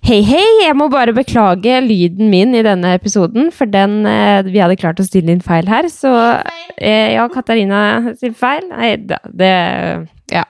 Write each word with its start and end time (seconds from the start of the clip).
Hei, 0.00 0.22
hei! 0.24 0.44
Jeg 0.64 0.72
må 0.80 0.86
bare 0.88 1.12
beklage 1.12 1.74
lyden 1.84 2.30
min 2.32 2.54
i 2.56 2.62
denne 2.64 2.94
episoden, 2.96 3.50
for 3.52 3.68
den 3.68 4.06
eh, 4.08 4.40
Vi 4.48 4.56
hadde 4.56 4.78
klart 4.80 5.02
å 5.02 5.04
stille 5.04 5.34
inn 5.34 5.42
feil 5.44 5.68
her, 5.68 5.90
så 5.92 6.08
eh, 6.80 7.12
Ja, 7.18 7.26
Katarina 7.28 8.14
sin 8.16 8.32
feil. 8.32 8.64
Nei 8.72 8.94
da, 8.96 9.20
det 9.28 9.52
Ja. 10.32 10.46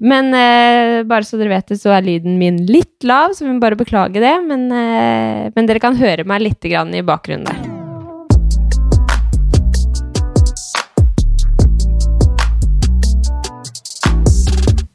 Men 0.00 0.32
eh, 0.32 1.02
bare 1.04 1.28
så 1.28 1.36
dere 1.36 1.52
vet 1.52 1.68
det, 1.74 1.78
så 1.82 1.92
er 1.92 2.08
lyden 2.08 2.38
min 2.40 2.62
litt 2.70 3.04
lav, 3.04 3.36
så 3.36 3.44
vi 3.44 3.52
må 3.52 3.60
bare 3.60 3.76
beklage 3.76 4.16
det. 4.22 4.32
Men, 4.48 4.66
eh, 4.72 5.52
men 5.52 5.68
dere 5.68 5.82
kan 5.82 6.00
høre 6.00 6.24
meg 6.24 6.46
litt 6.46 6.64
i 6.64 7.04
bakgrunnen 7.04 7.44
der. 7.44 7.60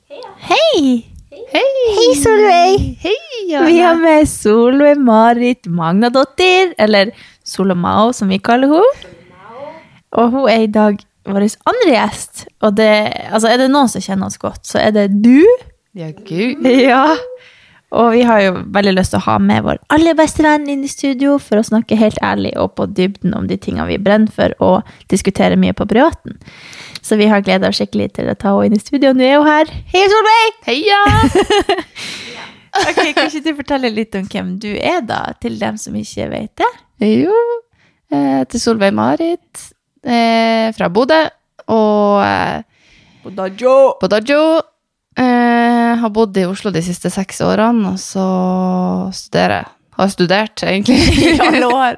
Hei! 0.09 0.25
Hei! 0.49 1.10
Hei, 1.91 2.11
Solveig! 2.15 2.83
Hei, 3.03 3.15
Vi 3.67 3.79
har 3.83 3.97
med 3.99 4.27
Solveig 4.29 4.99
Marit 5.03 5.67
Magnadottir, 5.67 6.69
eller 6.79 7.09
Solomao 7.43 8.13
som 8.15 8.31
vi 8.31 8.37
kaller 8.39 8.71
henne. 8.71 9.09
Og 10.15 10.29
hun 10.31 10.47
er 10.47 10.63
i 10.63 10.69
dag 10.71 11.01
vår 11.27 11.43
andre 11.43 11.89
gjest. 11.89 12.45
Og 12.63 12.77
det, 12.79 12.87
altså 13.27 13.51
er 13.51 13.59
det 13.59 13.67
noen 13.73 13.91
som 13.91 14.03
kjenner 14.05 14.31
oss 14.31 14.39
godt, 14.39 14.63
så 14.69 14.79
er 14.79 14.95
det 14.95 15.09
du. 15.19 15.43
Ja, 15.97 16.13
gud. 16.15 16.63
Ja. 16.63 17.17
Og 17.91 18.13
vi 18.15 18.23
har 18.23 18.39
jo 18.45 18.53
veldig 18.71 18.93
lyst 18.95 19.11
til 19.11 19.19
å 19.19 19.25
ha 19.25 19.35
med 19.43 19.65
vår 19.67 19.81
aller 19.91 20.15
beste 20.15 20.45
venn 20.45 20.69
inn 20.71 20.85
i 20.87 20.91
studio 20.91 21.35
for 21.43 21.59
å 21.59 21.65
snakke 21.73 21.99
helt 21.99 22.21
ærlig 22.23 22.53
og 22.55 22.77
på 22.79 22.87
dybden 22.87 23.35
om 23.35 23.51
de 23.51 23.59
tingene 23.59 23.89
vi 23.91 23.99
brenner 23.99 24.31
for, 24.31 24.55
og 24.63 24.87
diskutere 25.11 25.59
mye 25.59 25.75
på 25.75 25.89
privaten. 25.91 26.39
Så 27.01 27.17
vi 27.17 27.27
har 27.31 27.41
gleda 27.45 27.69
oss 27.71 27.79
skikkelig 27.81 28.11
til 28.17 28.29
å 28.29 28.37
ta 28.37 28.53
henne 28.53 28.69
inn 28.69 28.77
i 28.77 28.81
studio. 28.81 29.13
Nå 29.17 29.25
er 29.25 29.39
hun 29.41 29.49
her. 29.49 29.71
Hei, 29.93 30.05
Solveig! 30.13 30.59
Heia! 30.69 31.01
Ok, 32.71 33.01
Kan 33.17 33.27
ikke 33.27 33.41
du 33.43 33.57
fortelle 33.57 33.89
litt 33.91 34.15
om 34.15 34.23
hvem 34.31 34.53
du 34.63 34.69
er, 34.71 35.01
da, 35.03 35.33
til 35.43 35.57
dem 35.59 35.75
som 35.75 35.95
ikke 35.99 36.29
vet 36.31 36.61
det? 36.61 36.69
Jo, 37.03 37.35
eh, 38.15 38.45
til 38.47 38.61
Solveig 38.63 38.93
Marit 38.95 39.65
eh, 40.07 40.69
fra 40.77 40.87
Bodø. 40.87 41.19
Og 41.67 42.21
eh, 42.23 42.63
på 43.25 43.33
Dajo. 44.07 44.45
Eh, 45.19 45.91
har 45.99 46.13
bodd 46.15 46.37
i 46.39 46.47
Oslo 46.47 46.71
de 46.71 46.79
siste 46.85 47.11
seks 47.11 47.41
årene, 47.43 47.91
og 47.91 47.99
så 47.99 48.23
studerer 49.15 49.57
jeg. 49.59 49.71
Har 50.01 50.09
studert, 50.09 50.63
egentlig. 50.65 50.97
I 51.21 51.35
alle 51.45 51.67
år. 51.69 51.97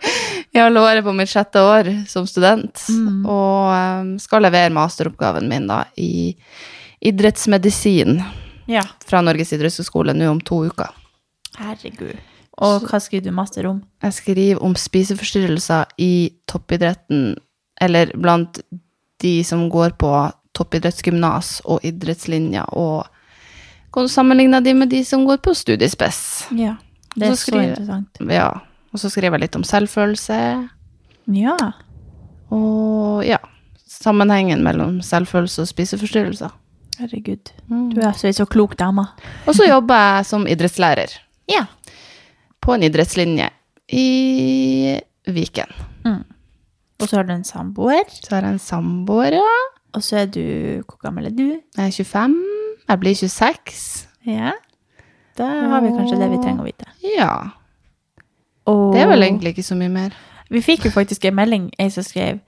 I 0.51 0.59
alle 0.59 0.81
år 0.83 0.99
er 0.99 1.05
på 1.05 1.13
mitt 1.15 1.31
sjette 1.31 1.61
år 1.63 1.87
som 2.11 2.25
student. 2.27 2.81
Mm. 2.91 3.21
Og 3.23 3.71
um, 3.71 4.09
skal 4.19 4.43
levere 4.43 4.73
masteroppgaven 4.75 5.47
min 5.47 5.69
da 5.71 5.85
i 5.95 6.33
idrettsmedisin 7.03 8.19
Ja. 8.67 8.83
fra 9.05 9.21
Norges 9.23 9.53
idrettshøgskole 9.55 10.13
nå 10.15 10.27
om 10.31 10.41
to 10.43 10.65
uker. 10.67 10.91
Herregud. 11.59 12.19
Og 12.63 12.85
hva 12.89 12.99
skriver 13.01 13.25
du 13.29 13.33
master 13.35 13.65
om? 13.71 13.81
Jeg 14.03 14.13
skriver 14.19 14.61
om 14.63 14.75
spiseforstyrrelser 14.77 15.95
i 15.97 16.33
toppidretten, 16.47 17.33
eller 17.81 18.11
blant 18.19 18.59
de 19.23 19.33
som 19.47 19.65
går 19.71 19.95
på 19.99 20.11
toppidrettsgymnas 20.53 21.61
og 21.65 21.81
idrettslinja, 21.87 22.67
og 22.77 23.07
kan 23.93 24.05
du 24.05 24.11
sammenligne 24.11 24.59
de 24.65 24.73
med 24.77 24.89
de 24.89 25.03
som 25.05 25.25
går 25.25 25.39
på 25.45 25.53
studiespes. 25.57 26.19
Ja, 26.57 26.75
det 27.15 27.27
er 27.29 27.35
Så 27.39 27.55
interessant. 27.61 28.21
Ja. 28.29 28.49
Og 28.93 28.99
så 29.01 29.09
skriver 29.09 29.37
jeg 29.37 29.41
litt 29.47 29.55
om 29.55 29.63
selvfølelse, 29.63 30.39
Ja. 31.33 31.57
og 32.51 33.23
ja, 33.25 33.37
sammenhengen 33.87 34.63
mellom 34.65 34.99
selvfølelse 35.05 35.61
og 35.63 35.67
spiseforstyrrelser. 35.71 36.51
Herregud. 36.99 37.49
Du 37.93 37.99
er 38.01 38.11
så, 38.13 38.29
så 38.33 38.45
klok 38.45 38.75
dame. 38.77 39.07
Og 39.47 39.55
så 39.57 39.65
jobber 39.65 39.95
jeg 39.97 40.25
som 40.29 40.43
idrettslærer 40.47 41.15
Ja. 41.49 41.63
på 42.61 42.75
en 42.75 42.83
idrettslinje 42.85 43.49
i 43.89 44.99
Viken. 45.25 45.71
Og 47.01 47.09
så 47.09 47.17
har 47.17 47.23
du 47.27 47.33
en 47.33 47.43
samboer. 47.43 48.05
Så 48.13 48.29
har 48.35 48.45
jeg 48.45 48.53
en 48.53 48.59
samboer, 48.61 49.33
ja. 49.39 49.55
Og 49.97 50.03
så 50.05 50.21
er 50.21 50.29
du 50.31 50.39
Hvor 50.85 51.01
gammel 51.03 51.25
er 51.27 51.33
du? 51.35 51.47
Jeg 51.75 51.87
er 51.89 51.91
25. 51.91 52.37
Jeg 52.87 52.99
blir 53.01 53.15
26. 53.17 54.07
Ja. 54.29 54.51
Da 55.37 55.47
har 55.73 55.81
vi 55.81 55.89
kanskje 55.97 56.19
det 56.21 56.29
vi 56.31 56.37
trenger 56.45 56.61
å 56.63 56.67
vite. 56.69 56.85
Ja. 57.03 57.33
Og 58.69 58.93
Det 58.95 59.03
er 59.03 59.11
vel 59.11 59.25
egentlig 59.27 59.53
ikke 59.55 59.67
så 59.67 59.75
mye 59.75 59.91
mer. 59.91 60.17
Vi 60.53 60.61
fikk 60.61 60.85
jo 60.87 60.91
faktisk 60.93 61.25
en 61.25 61.35
melding, 61.35 61.71
ei 61.79 61.89
som 61.91 62.05
skrev 62.05 62.39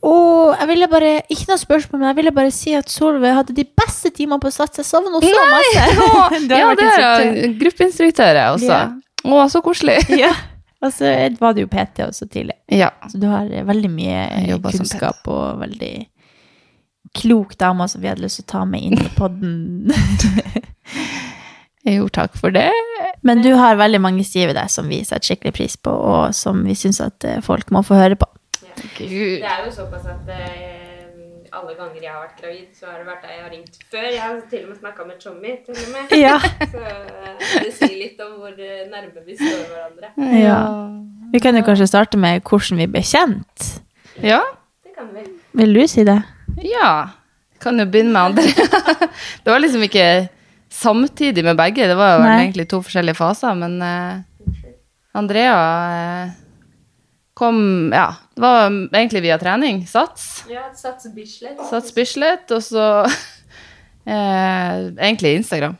og 0.00 0.54
jeg 0.56 0.68
ville 0.70 0.88
bare, 0.88 1.08
Ikke 1.28 1.50
noe 1.50 1.60
spørsmål, 1.60 2.00
men 2.00 2.08
jeg 2.08 2.16
ville 2.16 2.32
bare 2.32 2.52
si 2.54 2.72
at 2.76 2.88
Solveig 2.90 3.34
hadde 3.36 3.56
de 3.56 3.66
beste 3.82 4.10
timene 4.16 4.40
på 4.40 4.52
Sats. 4.52 4.80
Jeg 4.80 4.88
savner 4.88 5.12
henne 5.12 5.28
så 5.28 5.42
masse. 5.50 6.46
Ja, 6.56 6.70
det 6.78 6.86
er. 6.88 7.58
Gruppeinstruktør 7.60 8.38
jeg 8.38 8.54
også. 8.54 8.70
Ja. 8.70 8.86
Å, 9.28 9.42
så 9.52 9.60
koselig. 9.64 9.98
Ja. 10.24 10.32
Og 10.80 10.94
så 10.96 11.10
var 11.36 11.52
du 11.52 11.60
jo 11.60 11.68
PT 11.68 12.00
også 12.06 12.24
tidlig. 12.32 12.54
Ja. 12.72 12.88
Så 13.12 13.18
du 13.20 13.26
har 13.28 13.50
eh, 13.52 13.66
veldig 13.68 13.90
mye 13.92 14.22
eh, 14.32 14.54
kunnskap 14.64 15.28
og 15.28 15.60
veldig 15.60 15.92
klok 17.20 17.52
dame 17.60 17.84
som 17.90 18.00
vi 18.00 18.08
hadde 18.08 18.24
lyst 18.24 18.40
til 18.40 18.46
å 18.46 18.52
ta 18.54 18.62
med 18.64 18.86
inn 18.86 18.96
i 18.96 19.10
podden. 19.12 19.92
Jo, 21.84 22.08
takk 22.08 22.32
for 22.40 22.56
det. 22.56 22.70
Men 23.26 23.42
du 23.44 23.52
har 23.58 23.76
veldig 23.76 24.00
mange 24.00 24.24
sider 24.24 24.50
ved 24.50 24.56
deg 24.56 24.72
som 24.72 24.88
vi 24.88 25.02
setter 25.04 25.32
skikkelig 25.32 25.52
pris 25.56 25.76
på, 25.76 25.92
og 25.92 26.36
som 26.36 26.62
vi 26.64 26.76
syns 26.78 27.02
at 27.04 27.26
eh, 27.28 27.42
folk 27.44 27.72
må 27.74 27.82
få 27.86 27.98
høre 27.98 28.16
på. 28.20 28.28
Gud. 28.96 29.40
Det 29.42 29.44
er 29.44 29.66
jo 29.66 29.72
såpass 29.74 30.06
at 30.08 30.30
eh, 30.32 31.50
alle 31.52 31.74
ganger 31.76 32.00
jeg 32.00 32.14
har 32.14 32.22
vært 32.22 32.40
gravid, 32.40 32.70
så 32.78 32.88
har 32.88 33.02
det 33.02 33.08
vært 33.10 33.26
deg 33.26 33.34
jeg 33.34 33.44
har 33.44 33.52
ringt 33.52 33.78
før. 33.92 34.08
Jeg 34.08 34.22
har 34.22 34.40
til 34.52 34.64
og 34.64 34.72
med 34.72 34.80
snakka 34.80 35.06
med 35.10 35.20
Tommy, 35.20 35.54
til 35.66 35.82
og 35.82 35.92
med. 35.96 36.16
Ja. 36.16 36.38
Så 36.72 36.80
eh, 36.80 37.44
det 37.66 37.74
sier 37.76 37.96
litt 37.98 38.24
om 38.24 38.38
hvor 38.40 38.56
nærme 38.56 39.26
vi 39.26 39.36
står 39.36 39.62
hverandre. 39.74 40.12
Ja. 40.40 40.64
Vi 41.30 41.44
kan 41.44 41.58
jo 41.58 41.66
kanskje 41.66 41.90
starte 41.90 42.18
med 42.20 42.40
hvordan 42.46 42.80
vi 42.80 42.88
ble 42.90 43.04
kjent. 43.06 43.70
Ja. 44.24 44.40
Det 44.86 44.96
kan 44.96 45.12
vi. 45.12 45.28
Vil 45.60 45.76
du 45.76 45.84
si 45.90 46.08
det? 46.08 46.20
Ja. 46.64 47.10
Kan 47.60 47.78
jo 47.78 47.84
begynne 47.84 48.14
med 48.16 48.30
andre. 48.30 48.68
det 49.44 49.52
var 49.52 49.60
liksom 49.60 49.84
ikke 49.84 50.30
samtidig 50.70 51.44
med 51.44 51.58
begge. 51.58 51.88
Det 51.88 51.96
var 51.98 52.18
jo 52.18 52.24
Nei. 52.24 52.36
egentlig 52.44 52.68
to 52.70 52.80
forskjellige 52.84 53.18
faser, 53.18 53.58
men 53.58 53.80
uh, 53.82 54.22
Andrea 55.18 55.58
uh, 55.58 56.32
kom 57.34 57.90
Ja, 57.94 58.14
det 58.36 58.44
var 58.44 58.70
egentlig 58.70 59.24
via 59.26 59.38
trening. 59.40 59.84
Sats. 59.88 60.44
Ja, 60.50 60.70
Sats 60.76 61.08
Bislett. 61.14 61.60
Sats 61.70 61.94
Bislett, 61.96 62.50
og 62.54 62.62
så 62.62 62.86
uh, 63.04 63.10
egentlig 65.06 65.34
Instagram. 65.40 65.76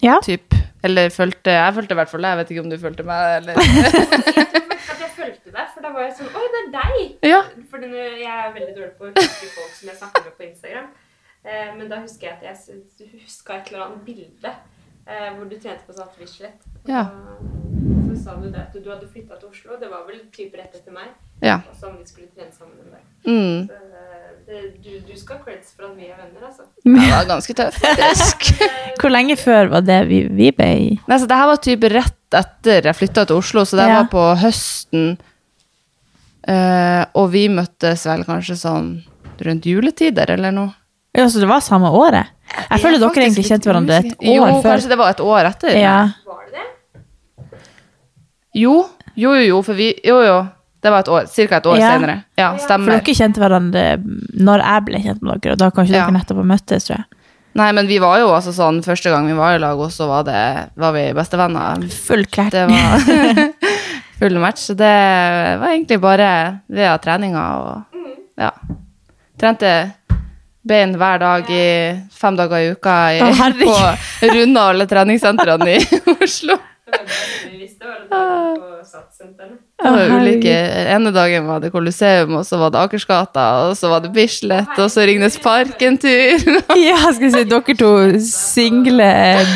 Ja. 0.00 0.20
Typ. 0.24 0.54
Eller 0.82 1.10
fulgte 1.12 1.52
Jeg 1.52 1.74
fulgte 1.76 1.92
i 1.92 1.98
hvert 1.98 2.08
fall 2.08 2.22
deg. 2.24 2.30
Jeg 2.30 2.38
vet 2.38 2.52
ikke 2.54 2.62
om 2.64 2.70
du 2.70 2.78
fulgte 2.80 3.04
meg, 3.04 3.34
eller 3.42 3.58
At 3.60 5.02
jeg 5.02 5.10
fulgte 5.12 5.52
deg, 5.52 5.66
for 5.74 5.84
da 5.84 5.90
var 5.92 6.06
jeg 6.06 6.14
sånn 6.16 6.30
Oi, 6.32 6.46
det 6.54 6.62
er 6.62 6.70
deg! 6.78 6.96
Ja. 7.34 7.42
For 7.68 7.84
jeg 7.84 8.32
er 8.32 8.54
veldig 8.54 8.72
dårlig 8.78 8.94
på 8.96 9.10
å 9.10 9.12
huske 9.12 9.50
folk 9.58 9.74
som 9.76 9.90
jeg 9.90 9.98
snakker 10.00 10.24
med 10.24 10.38
på 10.38 10.46
Instagram. 10.48 10.88
Eh, 11.44 11.70
men 11.78 11.88
da 11.88 12.00
husker 12.02 12.26
jeg 12.28 12.36
at 12.36 12.42
jeg 12.68 13.12
huska 13.24 13.56
et 13.60 13.70
eller 13.72 13.86
annet 13.86 14.04
bilde 14.04 14.50
eh, 15.06 15.30
hvor 15.36 15.46
du 15.48 15.56
trente 15.56 15.86
på 15.86 15.94
Sats 15.96 16.18
Bislett. 16.20 16.66
Ja. 16.88 17.06
Så 18.10 18.16
sa 18.24 18.34
du 18.36 18.48
det 18.50 18.60
at 18.60 18.74
du 18.76 18.90
hadde 18.90 19.08
flytta 19.08 19.38
til 19.40 19.48
Oslo. 19.48 19.78
Det 19.80 19.88
var 19.88 20.04
vel 20.08 20.20
type 20.34 20.58
rett 20.58 20.74
etter 20.76 20.92
meg. 20.92 21.08
Ja. 21.40 21.60
Og 21.70 21.76
som 21.80 21.94
vi 21.96 22.04
skulle 22.08 22.28
trene 22.34 22.52
sammen 22.52 22.76
en 22.84 22.92
dag. 22.92 23.06
Mm. 23.24 23.68
Så, 23.70 23.78
eh, 23.96 24.28
det, 24.50 24.60
du, 24.84 24.90
du 25.08 25.12
skal 25.16 25.38
ha 25.38 25.44
creds 25.46 25.72
for 25.76 25.86
at 25.88 25.96
vi 25.96 26.08
er 26.10 26.18
venner, 26.20 26.44
altså. 26.50 26.66
Det 26.84 27.08
var 27.12 27.28
ganske 27.30 27.56
tøft, 27.56 27.80
faktisk. 27.86 28.50
Hvor 29.00 29.12
lenge 29.14 29.36
før 29.40 29.72
var 29.76 29.86
det 29.86 30.00
vi, 30.10 30.22
vi 30.28 30.50
ble 30.56 30.70
Nei, 31.08 31.18
så 31.20 31.28
det 31.30 31.38
her 31.40 31.48
var 31.52 31.60
type 31.64 31.90
rett 31.92 32.16
etter 32.36 32.86
jeg 32.90 32.94
flytta 33.00 33.24
til 33.26 33.40
Oslo, 33.40 33.64
så 33.66 33.80
det 33.80 33.88
Ja. 33.88 33.96
var 34.02 34.10
på 34.12 34.26
høsten. 34.44 35.14
Eh, 36.48 37.04
og 37.18 37.30
vi 37.32 37.46
møttes 37.52 38.04
vel 38.08 38.22
kanskje 38.28 38.56
sånn 38.60 38.90
rundt 39.44 39.66
juletider 39.68 40.30
eller 40.36 40.52
noe. 40.54 40.74
Ja, 41.16 41.24
så 41.28 41.40
det 41.42 41.48
var 41.50 41.60
samme 41.64 41.90
året? 41.90 42.26
Jeg 42.70 42.80
føler 42.82 42.98
dere 43.02 43.24
egentlig 43.24 43.46
kjente 43.48 43.66
hverandre 43.70 43.96
et 44.02 44.12
år 44.22 44.36
jo, 44.36 44.44
før. 44.62 44.70
kanskje 44.76 44.88
det 44.92 44.98
var 44.98 45.10
et 45.14 45.20
år 45.20 45.48
etter. 45.50 45.74
Ja. 45.78 45.96
Var 46.26 46.44
det 46.46 46.52
det? 46.60 47.58
Jo, 48.60 48.74
jo, 49.14 49.34
jo, 49.34 49.42
jo, 49.46 49.60
for 49.66 49.78
vi 49.78 49.92
Jo, 50.06 50.20
jo. 50.26 50.38
Det 50.80 50.88
var 50.90 51.02
et 51.04 51.08
år, 51.12 51.26
ca. 51.28 51.56
et 51.58 51.66
år 51.68 51.76
Ja. 51.76 51.88
senere. 51.92 52.14
Ja, 52.38 52.56
For 52.56 52.78
dere 52.86 53.00
kjente 53.14 53.36
hverandre 53.42 53.82
når 54.40 54.62
jeg 54.64 54.84
ble 54.86 55.00
kjent 55.04 55.20
med 55.22 55.40
dere, 55.42 55.52
og 55.52 55.58
da 55.58 55.70
kanskje 55.70 55.92
Ja. 55.94 56.06
dere 56.06 56.14
nettopp 56.16 56.36
har 56.40 56.44
møttes, 56.48 56.86
tror 56.86 56.96
jeg. 56.96 57.04
Nei, 57.54 57.72
men 57.72 57.86
vi 57.86 57.98
var 57.98 58.18
jo 58.20 58.28
altså 58.30 58.52
sånn 58.54 58.80
Første 58.82 59.10
gang 59.10 59.26
vi 59.26 59.34
var 59.34 59.56
i 59.56 59.58
lag, 59.58 59.76
og 59.78 59.90
så 59.90 60.06
var, 60.08 60.22
det, 60.24 60.70
var 60.76 60.92
vi 60.92 61.12
bestevenner. 61.12 61.82
Full 61.90 62.24
klert. 62.26 62.52
Det 62.52 62.66
var 62.70 63.52
full 64.20 64.38
match. 64.38 64.60
Så 64.70 64.74
det 64.76 65.58
var 65.60 65.68
egentlig 65.68 66.00
bare 66.00 66.60
via 66.70 66.96
treninga 66.98 67.44
og 67.60 67.84
ja. 68.38 68.50
Trente 69.36 69.92
bein 70.66 70.92
hver 71.00 71.18
dag 71.22 71.48
i 71.50 71.64
fem 72.12 72.36
dager 72.36 72.58
i 72.60 72.72
uka 72.74 72.96
i, 73.16 73.20
oh, 73.24 73.44
på 73.62 73.76
runde 74.34 74.60
alle 74.60 74.86
treningssentrene 74.90 75.76
i 75.78 75.80
Oslo. 76.20 76.58
Det 79.80 79.90
var 79.94 80.10
ulike, 80.20 80.52
ene 80.92 81.10
dagen 81.14 81.46
var 81.48 81.60
det 81.62 81.70
Colosseum, 81.72 82.34
og 82.40 82.44
så 82.44 82.58
var 82.60 82.72
det 82.74 82.80
Akersgata, 82.82 83.44
og 83.70 83.76
så 83.78 83.88
var 83.92 84.02
det 84.04 84.10
Bislett, 84.12 84.72
og 84.82 84.90
så 84.92 85.06
Ringnes 85.08 85.38
Park 85.40 85.80
en 85.86 85.96
tur. 86.02 86.42
Ja, 86.80 86.98
skal 87.14 87.24
vi 87.24 87.30
si 87.36 87.44
dere 87.48 87.76
to 87.80 87.92
single 88.26 89.08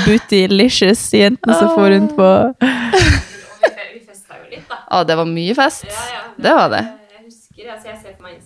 bootylicious 0.06 1.02
jentene 1.18 1.58
som 1.58 1.74
får 1.74 1.90
rundt 1.96 2.14
på 2.16 2.30
vi, 2.62 2.70
fe- 2.70 4.06
festa 4.06 4.38
jo 4.38 4.46
litt, 4.54 4.64
da. 4.70 4.80
Ja, 4.94 5.02
det 5.10 5.18
var 5.20 5.28
mye 5.28 5.54
fest. 5.58 5.84
Ja, 5.90 6.06
ja. 6.14 6.22
Det 6.46 6.54
var 6.60 6.72
det. 6.72 6.82
Jeg 7.18 7.26
husker, 7.28 7.70
altså 7.74 7.88
jeg 7.92 7.98
ser 8.04 8.16
på 8.16 8.28
meg 8.28 8.38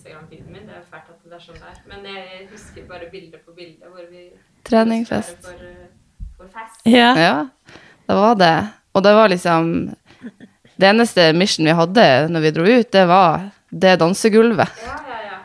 er 1.39 1.53
det 1.53 1.61
er 1.61 1.75
sånn. 1.75 1.87
Men 1.91 1.99
jeg 2.09 2.47
husker 2.51 2.81
bare 2.89 3.05
bilde 3.11 3.37
på 3.39 3.51
bilde 3.55 3.85
hvor 3.91 4.03
vi 4.09 4.21
Treningfest. 4.67 5.37
For, 5.43 5.51
eh, 5.63 5.87
for 6.37 6.47
fest. 6.51 6.81
Ja. 6.89 7.13
Ja, 7.17 7.47
det 8.07 8.15
var 8.19 8.35
det. 8.39 8.55
Og 8.93 9.03
det 9.05 9.13
var 9.15 9.27
liksom 9.29 9.63
Det 10.79 10.87
eneste 10.87 11.33
mission 11.35 11.65
vi 11.67 11.73
hadde 11.75 12.27
når 12.31 12.39
vi 12.43 12.51
dro 12.55 12.63
ut, 12.65 12.91
det 12.91 13.05
var 13.07 13.39
det 13.69 13.99
dansegulvet. 13.99 14.67
Ja, 14.83 14.95
ja, 15.07 15.17
ja. 15.27 15.37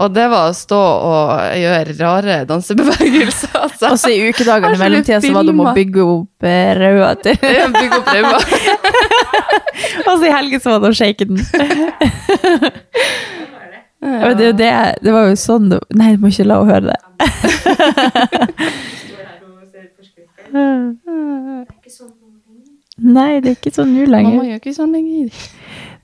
Og 0.00 0.12
det 0.14 0.26
var 0.30 0.50
å 0.50 0.54
stå 0.56 0.78
og 0.78 1.40
gjøre 1.58 1.94
rare 1.98 2.44
dansebevegelser. 2.48 3.50
Altså. 3.56 3.86
Og 3.90 3.98
så 4.00 4.08
i 4.12 4.28
ukedagene 4.28 4.74
i 4.76 4.78
mellomtida 4.80 5.20
så 5.24 5.32
var 5.34 5.42
det 5.48 5.54
om 5.56 5.64
å 5.64 5.74
bygge 5.76 6.02
opp 6.04 6.42
eh, 6.46 6.72
røda 6.78 7.14
til 7.24 7.36
Bygge 7.80 7.96
opp 7.98 8.08
ræva. 8.12 8.38
Og 10.10 10.14
så 10.20 10.24
i 10.28 10.32
helgen 10.32 10.60
så 10.62 10.68
var 10.76 10.80
det 10.84 10.90
å 10.92 10.98
shake 11.00 11.24
den. 11.28 11.38
Var 14.00 14.34
det? 14.34 14.52
Det, 14.56 14.94
det, 15.04 15.12
var 15.12 15.28
jo 15.28 15.36
sånn 15.36 15.68
det 15.68 15.76
Nei, 15.92 16.16
du 16.16 16.22
må 16.22 16.28
ikke 16.32 16.48
la 16.48 16.56
henne 16.62 16.72
høre 16.72 16.88
det. 16.88 17.00
Nei, 23.00 23.40
det 23.40 23.48
er 23.48 23.56
ikke 23.56 23.72
sånn 23.72 23.94
nå 23.94 24.04
lenger. 24.08 24.34
Mamma 24.34 24.48
gjør 24.48 24.60
ikke 24.60 24.74
sånn 24.76 24.92
lenger. 24.92 25.46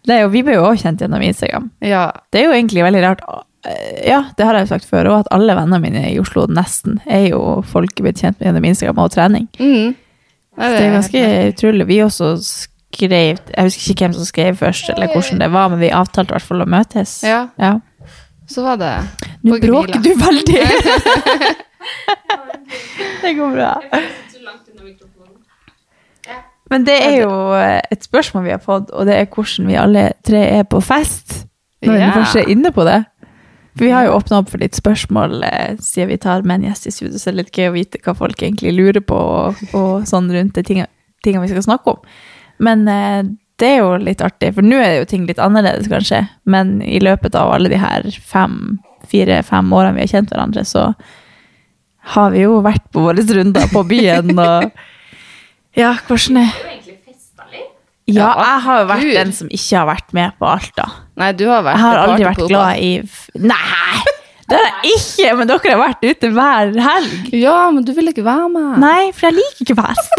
Nei, 0.06 0.20
og 0.25 0.31
vi 0.32 0.43
ble 0.46 0.56
jo 0.56 0.64
også 0.64 0.87
kjent 0.87 1.02
gjennom 1.04 1.25
Instagram. 1.26 1.69
Ja. 1.84 2.06
Det 2.32 2.40
er 2.40 2.48
jo 2.48 2.56
egentlig 2.56 2.87
veldig 2.87 3.02
rart. 3.04 3.25
Ja, 4.06 4.20
det 4.38 4.46
har 4.46 4.56
jeg 4.56 4.66
jo 4.66 4.70
sagt 4.70 4.88
før, 4.88 5.10
òg, 5.10 5.25
at 5.25 5.32
alle 5.34 5.56
vennene 5.58 5.82
mine 5.82 6.04
i 6.12 6.19
Oslo 6.22 6.46
nesten 6.49 7.00
er 7.04 7.28
jo 7.32 7.40
folk 7.66 7.99
blitt 7.99 8.22
kjent 8.22 8.38
med 8.38 8.49
gjennom 8.49 8.69
Instagram 8.70 9.02
og 9.02 9.12
trening. 9.16 9.49
Mm. 9.58 9.96
Så 10.56 10.70
det 10.72 10.84
er 10.84 10.94
ganske 10.94 11.25
utrolig. 11.50 11.88
Vi 11.90 11.99
også 12.04 12.31
skrev 12.94 13.11
Jeg 13.11 13.65
husker 13.67 13.91
ikke 13.93 14.05
hvem 14.06 14.15
som 14.17 14.25
skrev 14.25 14.56
først, 14.56 14.88
eller 14.94 15.11
hvordan 15.12 15.41
det 15.43 15.50
var, 15.53 15.69
men 15.69 15.81
vi 15.81 15.91
avtalte 15.93 16.33
i 16.33 16.37
hvert 16.37 16.47
fall 16.49 16.62
å 16.65 16.69
møtes. 16.71 17.19
Ja, 17.27 17.49
Ja. 17.59 17.75
så 18.49 18.62
var 18.62 18.77
det 18.79 18.94
Nå 19.43 19.59
bråker 19.61 20.00
du 20.03 20.15
veldig! 20.15 20.62
det 23.23 23.35
går 23.35 23.53
bra. 23.53 23.81
Men 26.71 26.87
det 26.87 26.97
er 26.99 27.21
jo 27.23 27.31
et 27.94 28.06
spørsmål 28.06 28.44
vi 28.44 28.50
har 28.55 28.62
fått, 28.62 28.91
og 28.91 29.06
det 29.06 29.15
er 29.21 29.29
hvordan 29.31 29.69
vi 29.71 29.77
alle 29.79 30.09
tre 30.27 30.41
er 30.59 30.65
på 30.67 30.81
fest. 30.83 31.44
Når 31.85 32.00
vi 32.00 32.09
først 32.17 32.41
er 32.41 32.50
inne 32.50 32.73
på 32.75 32.87
det. 32.88 33.05
For 33.77 33.85
vi 33.85 33.93
har 33.93 34.06
jo 34.06 34.15
åpna 34.17 34.38
opp 34.41 34.49
for 34.50 34.62
litt 34.62 34.75
spørsmål 34.75 35.43
eh, 35.44 35.75
siden 35.85 36.09
vi 36.09 36.17
tar 36.17 36.47
med 36.49 36.62
en 36.62 36.71
gjest 36.71 36.87
i 36.88 36.93
studio, 36.94 37.19
så 37.21 37.29
det 37.29 37.33
er 37.35 37.38
litt 37.43 37.59
gøy 37.61 37.67
å 37.69 37.75
vite 37.75 37.99
hva 38.03 38.15
folk 38.17 38.41
egentlig 38.43 38.73
lurer 38.73 39.03
på, 39.05 39.15
og, 39.15 39.61
og 39.77 40.06
sånn 40.09 40.31
rundt 40.33 40.56
de 40.56 40.65
tingene, 40.65 40.88
tingene 41.23 41.44
vi 41.44 41.50
skal 41.53 41.67
snakke 41.67 41.93
om. 41.93 42.00
Men 42.58 42.87
eh, 42.88 43.23
det 43.61 43.69
er 43.75 43.79
jo 43.82 43.93
litt 44.00 44.20
artig, 44.25 44.50
for 44.56 44.62
nå 44.67 44.76
er 44.81 44.99
jo 44.99 45.06
ting 45.08 45.26
litt 45.29 45.38
annerledes, 45.41 45.88
kanskje. 45.88 46.23
Men 46.44 46.79
i 46.85 46.99
løpet 47.00 47.35
av 47.38 47.55
alle 47.56 47.70
de 47.73 47.79
her 47.81 48.05
fem, 48.25 48.79
fire-fem 49.08 49.73
årene 49.73 49.94
vi 49.97 50.05
har 50.05 50.12
kjent 50.17 50.32
hverandre, 50.35 50.64
så 50.69 50.91
har 52.17 52.31
vi 52.35 52.44
jo 52.44 52.61
vært 52.62 52.85
på 52.94 53.03
våre 53.08 53.25
runder 53.26 53.67
på 53.73 53.82
byen 53.88 54.31
og 54.47 54.69
Ja, 55.76 55.94
hvordan 56.06 56.43
er. 56.44 56.53
Ja, 58.06 58.14
Ja, 58.14 58.26
jeg 58.38 58.61
har 58.62 58.76
jo 58.81 58.85
vært 58.87 59.02
Gud. 59.02 59.14
den 59.19 59.32
som 59.35 59.49
ikke 59.50 59.79
har 59.81 59.87
vært 59.88 60.12
med 60.14 60.37
på 60.38 60.47
alt, 60.47 60.70
da. 60.79 60.85
Nei, 61.19 61.32
du 61.35 61.49
har 61.50 61.64
vært 61.67 61.75
Jeg 61.81 61.82
har 61.82 61.97
aldri 62.05 62.26
vært 62.29 62.44
glad 62.52 62.79
i 62.79 62.91
f- 63.02 63.31
Nei! 63.35 64.05
Det 64.46 64.58
har 64.58 64.66
jeg 64.69 64.94
ikke! 64.94 65.31
Men 65.38 65.48
dere 65.50 65.72
har 65.72 65.81
vært 65.81 66.04
ute 66.06 66.31
hver 66.37 66.72
helg. 66.87 67.31
Ja, 67.34 67.56
men 67.75 67.87
du 67.87 67.90
vil 67.96 68.12
ikke 68.12 68.25
være 68.26 68.48
med. 68.52 68.78
Nei, 68.82 69.10
for 69.16 69.28
jeg 69.28 69.38
liker 69.40 69.64
ikke 69.66 69.76
fest. 69.81 70.14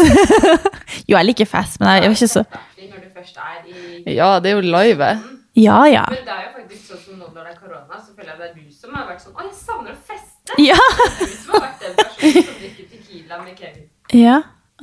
jo, 1.08 1.14
jeg 1.16 1.28
liker 1.30 1.48
fest, 1.48 1.80
men 1.80 1.90
jeg 1.94 2.04
er 2.04 2.16
ikke 2.16 2.30
så 2.34 2.44
Når 2.44 3.00
du 3.00 3.10
først 3.16 3.40
er 3.40 3.58
i 3.64 4.16
Ja, 4.18 4.30
det 4.44 4.52
er 4.52 4.58
jo 4.58 4.64
live. 4.66 5.10
Ja, 5.58 5.78
ja. 5.90 6.04
Men 6.12 6.26
det 6.26 6.34
er 6.34 6.42
jo 6.44 6.50
faktisk 6.58 6.92
sånn 6.92 7.00
som 7.02 7.22
nå 7.22 7.30
når 7.32 7.48
det 7.48 7.54
er 7.54 7.60
korona, 7.62 7.98
så 7.98 8.12
føler 8.12 8.30
jeg 8.30 8.38
det 8.38 8.48
er 8.48 8.54
du 8.58 8.76
som 8.76 8.94
har 8.94 9.08
vært 9.08 9.24
sånn 9.24 9.34
Å, 9.34 9.46
jeg 9.48 9.56
savner 9.58 9.96
å 9.96 10.02
feste! 10.12 10.58
Ja. 10.62 10.78
Du 11.18 11.32
som 11.32 11.56
har 11.56 11.64
vært 11.64 11.86
den 11.86 11.96
personen 11.98 12.44
som 12.44 12.60
drikker 12.60 12.90
Tequila 12.92 13.40
med 13.42 13.58
Kevin. 13.58 13.88
Ja. 14.14 14.36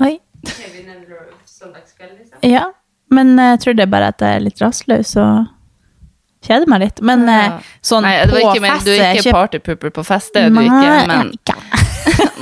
Oi. 0.03 0.13
Kevin 0.49 0.89
and 0.91 1.05
Rove 1.09 1.37
søndagskveld, 1.47 2.17
liksom. 2.19 2.41
Ja. 2.49 2.65
Men 3.13 3.37
jeg 3.39 3.61
tror 3.63 3.77
det 3.77 3.85
er 3.85 3.93
bare 3.93 4.09
at 4.11 4.25
jeg 4.25 4.39
er 4.39 4.43
litt 4.43 4.61
rastløs 4.61 5.13
og 5.21 5.45
kjeder 6.47 6.69
meg 6.71 6.81
litt. 6.85 7.01
Men 7.01 7.25
Ja. 7.27 7.37
eh, 7.57 7.71
sånn 7.83 8.05
Nei, 8.07 8.15
på 8.29 8.41
ikke, 8.41 8.61
fest 8.65 8.85
du 8.85 8.91
er 8.95 9.03
er 9.11 9.19
ikke 9.21 9.33
partypooper 9.35 9.93
på 9.97 10.05
fest, 10.05 10.31
det 10.33 10.43
er 10.45 10.49
du 10.49 10.61
ikke, 10.61 11.07
men. 11.09 11.33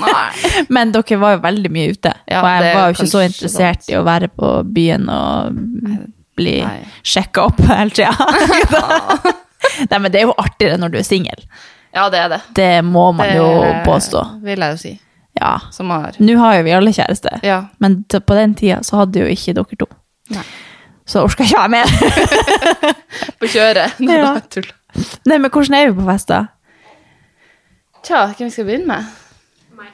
Men 0.76 0.92
dere 0.92 1.18
var 1.22 1.38
jo 1.38 1.40
veldig 1.44 1.70
mye 1.72 1.94
ute. 1.96 2.12
Ja, 2.28 2.42
og 2.44 2.50
jeg 2.64 2.76
var 2.76 2.90
jo 2.90 2.96
ikke 2.98 3.08
så 3.12 3.22
interessert 3.26 3.84
sant. 3.84 3.90
i 3.94 3.96
å 3.98 4.04
være 4.06 4.28
på 4.28 4.50
byen 4.76 5.08
og 5.10 5.56
bli 6.36 6.56
sjekka 7.08 7.46
opp 7.48 7.62
hele 7.70 7.94
tida. 7.94 8.12
Nei, 9.90 10.00
men 10.00 10.12
det 10.12 10.20
er 10.22 10.28
jo 10.28 10.36
artigere 10.38 10.78
når 10.82 10.94
du 10.94 11.00
er 11.00 11.08
singel. 11.08 11.46
Ja, 11.94 12.08
det 12.12 12.20
er 12.20 12.30
det. 12.34 12.42
Det 12.58 12.70
må 12.86 13.12
man 13.16 13.30
det 13.30 13.38
jo 13.38 13.48
påstå. 13.86 14.24
vil 14.44 14.60
jeg 14.66 14.76
jo 14.76 14.82
si. 14.82 14.94
Ja. 15.40 15.56
Som 15.74 15.90
har 15.94 16.18
Nå 16.22 16.36
har 16.42 16.58
jo 16.60 16.64
vi 16.68 16.74
alle 16.76 16.94
kjæreste, 16.94 17.40
Ja. 17.46 17.62
men 17.80 18.04
på 18.10 18.36
den 18.38 18.54
tida 18.60 18.82
så 18.86 19.00
hadde 19.04 19.24
jo 19.24 19.30
ikke 19.32 19.54
dere 19.58 19.80
to. 19.80 19.88
Nei. 20.34 20.44
Så 21.06 21.24
orka 21.26 21.44
ikke 21.44 21.60
være 21.60 21.74
med. 21.74 21.86
På 23.42 23.50
kjøret. 23.52 24.00
Nei, 24.08 24.18
Ja. 24.22 24.34
tull. 24.54 24.70
Nei, 25.28 25.38
men 25.42 25.50
hvordan 25.50 25.74
er 25.80 25.90
vi 25.90 25.98
på 25.98 26.06
fest, 26.06 26.30
da? 26.30 26.44
Tja, 28.06 28.22
hvem 28.38 28.50
skal 28.54 28.66
vi 28.66 28.70
begynne 28.72 28.88
med? 28.92 29.06
Meg. 29.80 29.94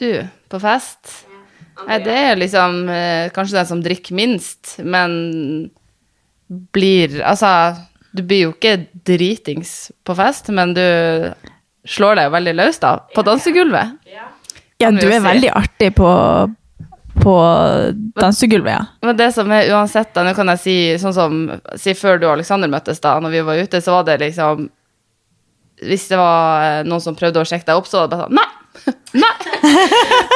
Du, 0.00 0.08
på 0.50 0.60
fest? 0.62 1.12
Ja. 1.28 1.84
Nei, 1.88 1.98
det 2.06 2.14
er 2.16 2.38
liksom 2.40 2.78
eh, 2.88 3.28
kanskje 3.34 3.58
den 3.58 3.68
som 3.68 3.82
drikker 3.84 4.14
minst, 4.16 4.76
men 4.86 5.16
blir 6.74 7.18
Altså, 7.26 7.50
du 8.14 8.22
blir 8.22 8.44
jo 8.46 8.52
ikke 8.54 8.76
dritings 9.06 9.90
på 10.06 10.14
fest, 10.18 10.48
men 10.54 10.72
du 10.76 10.82
slår 11.84 12.16
deg 12.20 12.28
jo 12.30 12.34
veldig 12.38 12.54
løs, 12.56 12.78
da, 12.80 12.94
på 13.14 13.24
dansegulvet. 13.26 13.96
Ja. 14.08 14.28
Du 14.94 15.08
er 15.10 15.20
veldig 15.24 15.50
artig 15.54 15.90
på, 15.98 16.08
på 17.24 17.34
dansegulvet, 18.20 18.72
ja. 18.72 18.86
Men 19.06 19.16
det 19.18 19.30
som 19.36 19.50
er 19.52 19.70
uansett, 19.74 20.12
da, 20.14 20.24
nå 20.26 20.34
kan 20.36 20.52
jeg 20.54 20.62
si 20.62 20.76
sånn 21.00 21.16
som 21.16 21.38
Si 21.80 21.94
før 21.96 22.20
du 22.20 22.26
og 22.28 22.34
Alexander 22.36 22.70
møttes, 22.70 23.00
da, 23.04 23.16
når 23.22 23.34
vi 23.34 23.44
var 23.48 23.62
ute, 23.64 23.80
så 23.84 23.96
var 23.96 24.08
det 24.08 24.20
liksom 24.22 24.68
Hvis 25.84 26.08
det 26.10 26.20
var 26.20 26.66
eh, 26.68 26.82
noen 26.86 27.02
som 27.02 27.16
prøvde 27.18 27.42
å 27.42 27.48
sjekke 27.48 27.66
deg 27.70 27.80
opp, 27.80 27.88
så 27.90 28.02
var 28.02 28.10
det 28.12 28.18
bare 28.18 28.28
sånn 28.28 28.38
Nei! 28.38 28.50
Nei! 29.24 29.32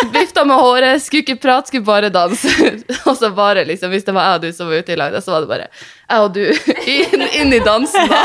Vifta 0.14 0.44
med 0.49 0.56
håret, 0.62 1.02
skulle 1.02 1.25
ikke 1.26 1.38
prate, 1.43 1.70
skulle 1.70 1.87
bare 1.87 2.11
danse. 2.14 2.52
og 3.08 3.14
så 3.19 3.31
bare 3.37 3.67
liksom, 3.69 3.92
Hvis 3.92 4.07
det 4.07 4.14
var 4.16 4.30
jeg 4.30 4.40
og 4.40 4.47
du 4.47 4.57
som 4.57 4.71
var 4.71 4.83
ute 4.83 4.95
i 4.95 4.99
lag, 4.99 5.21
så 5.23 5.35
var 5.35 5.45
det 5.45 5.52
bare 5.52 5.68
jeg 5.68 6.25
og 6.25 6.33
du 6.35 6.42
inn, 6.88 7.28
inn 7.42 7.54
i 7.54 7.62
dansen, 7.64 8.09
da. 8.09 8.25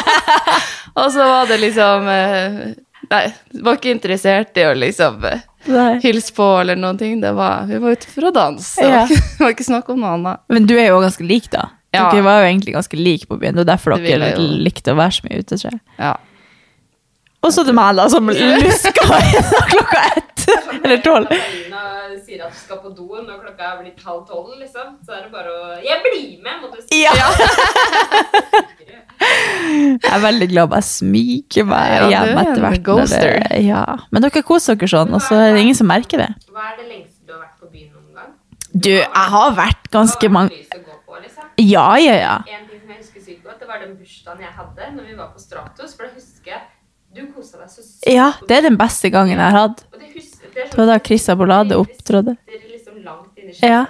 og 0.96 1.12
så 1.12 1.28
var 1.28 1.50
det 1.50 1.60
liksom 1.64 2.10
eh, 2.14 2.60
Nei, 3.14 3.24
var 3.66 3.78
ikke 3.78 3.94
interessert 3.94 4.58
i 4.58 4.66
å 4.66 4.74
liksom 4.78 5.24
eh, 5.30 5.44
Nei. 5.70 6.00
hilse 6.04 6.34
på 6.36 6.48
eller 6.64 6.80
noen 6.80 6.98
ting. 7.00 7.20
Det 7.22 7.32
var, 7.38 7.68
vi 7.70 7.78
var 7.84 7.94
ute 7.96 8.10
for 8.10 8.30
å 8.30 8.34
danse. 8.36 8.82
Det 8.82 8.90
Ja. 8.90 9.04
var 9.06 9.08
ikke, 9.14 9.30
det 9.38 9.46
var 9.46 9.56
ikke 9.56 9.70
snakk 9.70 9.94
om 9.94 10.02
noe 10.04 10.14
annet. 10.18 10.44
Men 10.50 10.66
du 10.70 10.76
er 10.80 10.90
jo 10.90 11.00
ganske 11.06 11.28
lik, 11.30 11.48
da. 11.54 11.70
Ja. 11.94 12.08
Dere 12.10 12.26
var 12.26 12.40
jo 12.42 12.48
egentlig 12.50 12.74
ganske 12.74 12.98
like 12.98 13.28
på 13.30 13.38
byen. 13.38 13.54
Det 13.60 13.68
er 13.68 13.72
derfor 13.76 13.94
Det 14.02 14.08
dere 14.18 14.32
likte 14.42 14.96
å 14.96 14.98
være 14.98 15.14
så 15.20 15.28
mye 15.28 15.44
ute, 15.44 15.60
tror 15.62 15.70
jeg. 15.76 15.82
Ja. 16.02 16.16
Og 17.44 17.52
så 17.54 17.66
til 17.68 17.76
meg, 17.76 17.96
da, 18.00 18.08
som 18.10 18.30
luska 18.34 18.94
klokka 19.76 20.04
ett. 20.16 20.46
Eller 20.84 20.98
tolv. 21.06 21.28
Katarina 21.30 21.84
sier 22.24 22.42
at 22.48 22.56
du 22.56 22.60
skal 22.60 22.80
på 22.82 22.90
doen 22.98 23.28
når 23.28 23.44
klokka 23.44 23.68
er 23.70 23.78
blitt 23.84 24.02
halv 24.08 24.24
tolv, 24.28 24.56
liksom. 24.64 24.96
Så 25.06 25.14
er 25.20 25.26
det 25.28 25.32
bare 25.36 25.54
å 25.54 25.70
Jeg 25.86 26.02
blir 26.08 26.42
med, 26.44 26.64
må 26.64 26.72
du 26.74 26.80
si. 26.82 27.04
Ja. 27.04 27.14
Jeg 29.24 30.12
er 30.14 30.22
veldig 30.24 30.48
glad 30.52 30.74
jeg 30.78 30.84
smyger 30.90 31.66
meg 31.70 31.92
Ja, 31.94 32.08
hjem 32.14 32.38
er 32.38 32.44
etter 32.44 32.62
hvert. 32.64 32.84
det- 33.10 33.64
Ja. 33.66 33.84
Men 34.12 34.22
dere 34.22 34.44
koser 34.44 34.76
dere 34.76 34.88
sånn, 34.90 35.14
og 35.14 35.22
så 35.22 35.36
er 35.40 35.54
det 35.54 35.62
ingen 35.62 35.76
som 35.76 35.88
merker 35.88 36.18
det. 36.18 36.30
Hva 36.52 36.72
er 36.74 36.78
det 36.82 36.88
lengste 36.92 37.26
du 37.28 37.34
har 37.34 37.42
vært 37.42 37.60
på 37.60 37.72
byen 37.72 37.90
noen 37.94 38.14
gang? 38.16 38.32
Du, 38.76 38.90
jeg 38.90 39.08
har 39.36 39.52
vært 39.56 39.90
ganske 39.92 40.30
mange 40.30 40.50
liksom. 40.50 40.80
Ja, 41.58 41.96
ja, 41.98 42.14
ja. 42.18 42.36
En 42.48 42.68
ting 42.68 42.80
som 42.82 42.90
jeg 42.90 42.98
husker 42.98 43.22
sykt 43.22 43.44
godt, 43.44 43.60
det 43.60 43.68
var 43.68 43.80
den 43.80 43.96
bursdagen 43.96 44.40
jeg 44.42 44.54
hadde 44.58 44.96
når 44.96 45.06
vi 45.08 45.14
var 45.16 45.28
på 45.36 45.40
Stratos. 45.40 45.94
For 45.96 46.04
da 46.08 46.10
husker 46.16 46.52
jeg 46.52 46.62
du 47.14 47.28
kosa 47.32 47.58
deg 47.60 47.68
så 47.70 47.84
sykt. 47.86 48.08
Ja, 48.12 48.32
det 48.48 48.58
er 48.58 48.62
den 48.70 48.78
beste 48.78 49.12
gangen 49.14 49.38
jeg 49.38 49.52
har 49.52 49.52
hatt. 49.68 49.84
Det, 49.94 50.10
hus 50.16 50.32
det, 50.42 50.72
Det 50.72 50.78
var 50.78 50.86
da 50.88 50.98
Chris 51.00 51.30
Abolade 51.30 51.78
opptrådte. 51.78 52.38
Det 52.46 52.62
sitter 52.62 52.74
liksom 52.74 53.62
Ja. 53.62 53.86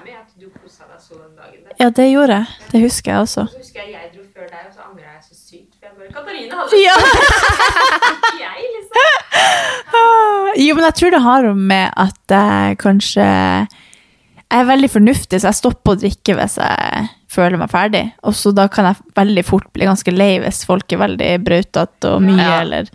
Ja, 1.80 1.90
det 1.90 2.12
gjorde 2.12 2.36
jeg. 2.38 2.48
Det 2.72 2.82
husker 2.82 3.12
jeg 3.12 3.22
også. 3.22 3.48
Så 3.50 3.58
husker 3.58 3.80
jeg 3.82 3.92
jeg 3.94 4.12
dro 4.14 4.24
før 4.36 4.48
deg, 4.50 4.62
og 4.68 4.74
så 4.76 4.82
angra 4.90 5.08
jeg 5.16 5.24
så 5.24 5.36
sykt. 5.36 5.74
For 5.80 5.88
jeg 5.88 5.94
bare 5.98 6.03
Katarina 6.14 6.56
hadde 6.62 6.82
Ja. 6.84 6.96
ikke 7.00 8.40
jeg, 8.40 8.70
liksom. 8.78 9.00
Jo, 10.64 10.76
men 10.78 10.86
jeg 10.86 10.96
tror 11.00 11.12
det 11.16 11.22
har 11.26 11.48
med 11.58 11.90
at 11.98 12.34
jeg 12.34 12.78
kanskje 12.82 13.24
Jeg 13.26 14.60
er 14.62 14.68
veldig 14.70 14.90
fornuftig, 14.94 15.40
så 15.42 15.50
jeg 15.50 15.58
stopper 15.58 15.96
å 15.96 16.00
drikke 16.04 16.36
hvis 16.38 16.60
jeg 16.62 17.08
føler 17.34 17.58
meg 17.58 17.72
ferdig. 17.74 18.04
Og 18.22 18.36
så 18.38 18.52
da 18.54 18.68
kan 18.70 18.86
jeg 18.92 19.00
veldig 19.18 19.44
fort 19.48 19.66
bli 19.74 19.88
ganske 19.90 20.14
lei 20.14 20.36
hvis 20.44 20.60
folk 20.70 20.94
er 20.94 21.00
veldig 21.02 21.32
brautete 21.48 22.12
og 22.12 22.22
mye, 22.22 22.38
Ja. 22.44 22.60
eller 22.62 22.92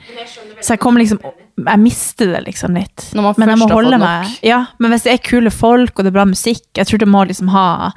Så 0.61 0.77
jeg 0.77 0.81
kommer 0.85 1.03
liksom 1.03 1.19
Jeg 1.59 1.79
mister 1.83 2.27
det 2.31 2.45
liksom 2.47 2.77
litt. 2.79 3.09
Når 3.19 3.23
man 3.23 3.35
men 3.43 3.49
jeg 3.51 3.59
må 3.59 3.67
holde 3.75 3.99
meg. 3.99 4.39
Ja, 4.47 4.61
men 4.79 4.93
hvis 4.95 5.03
det 5.09 5.13
er 5.17 5.25
kule 5.27 5.51
folk, 5.51 5.91
og 5.99 6.05
det 6.07 6.13
er 6.13 6.19
bra 6.21 6.25
musikk 6.31 6.63
Jeg 6.79 6.87
tror 6.87 6.99
det 7.03 7.09
må 7.11 7.25
liksom 7.27 7.49
ha 7.51 7.91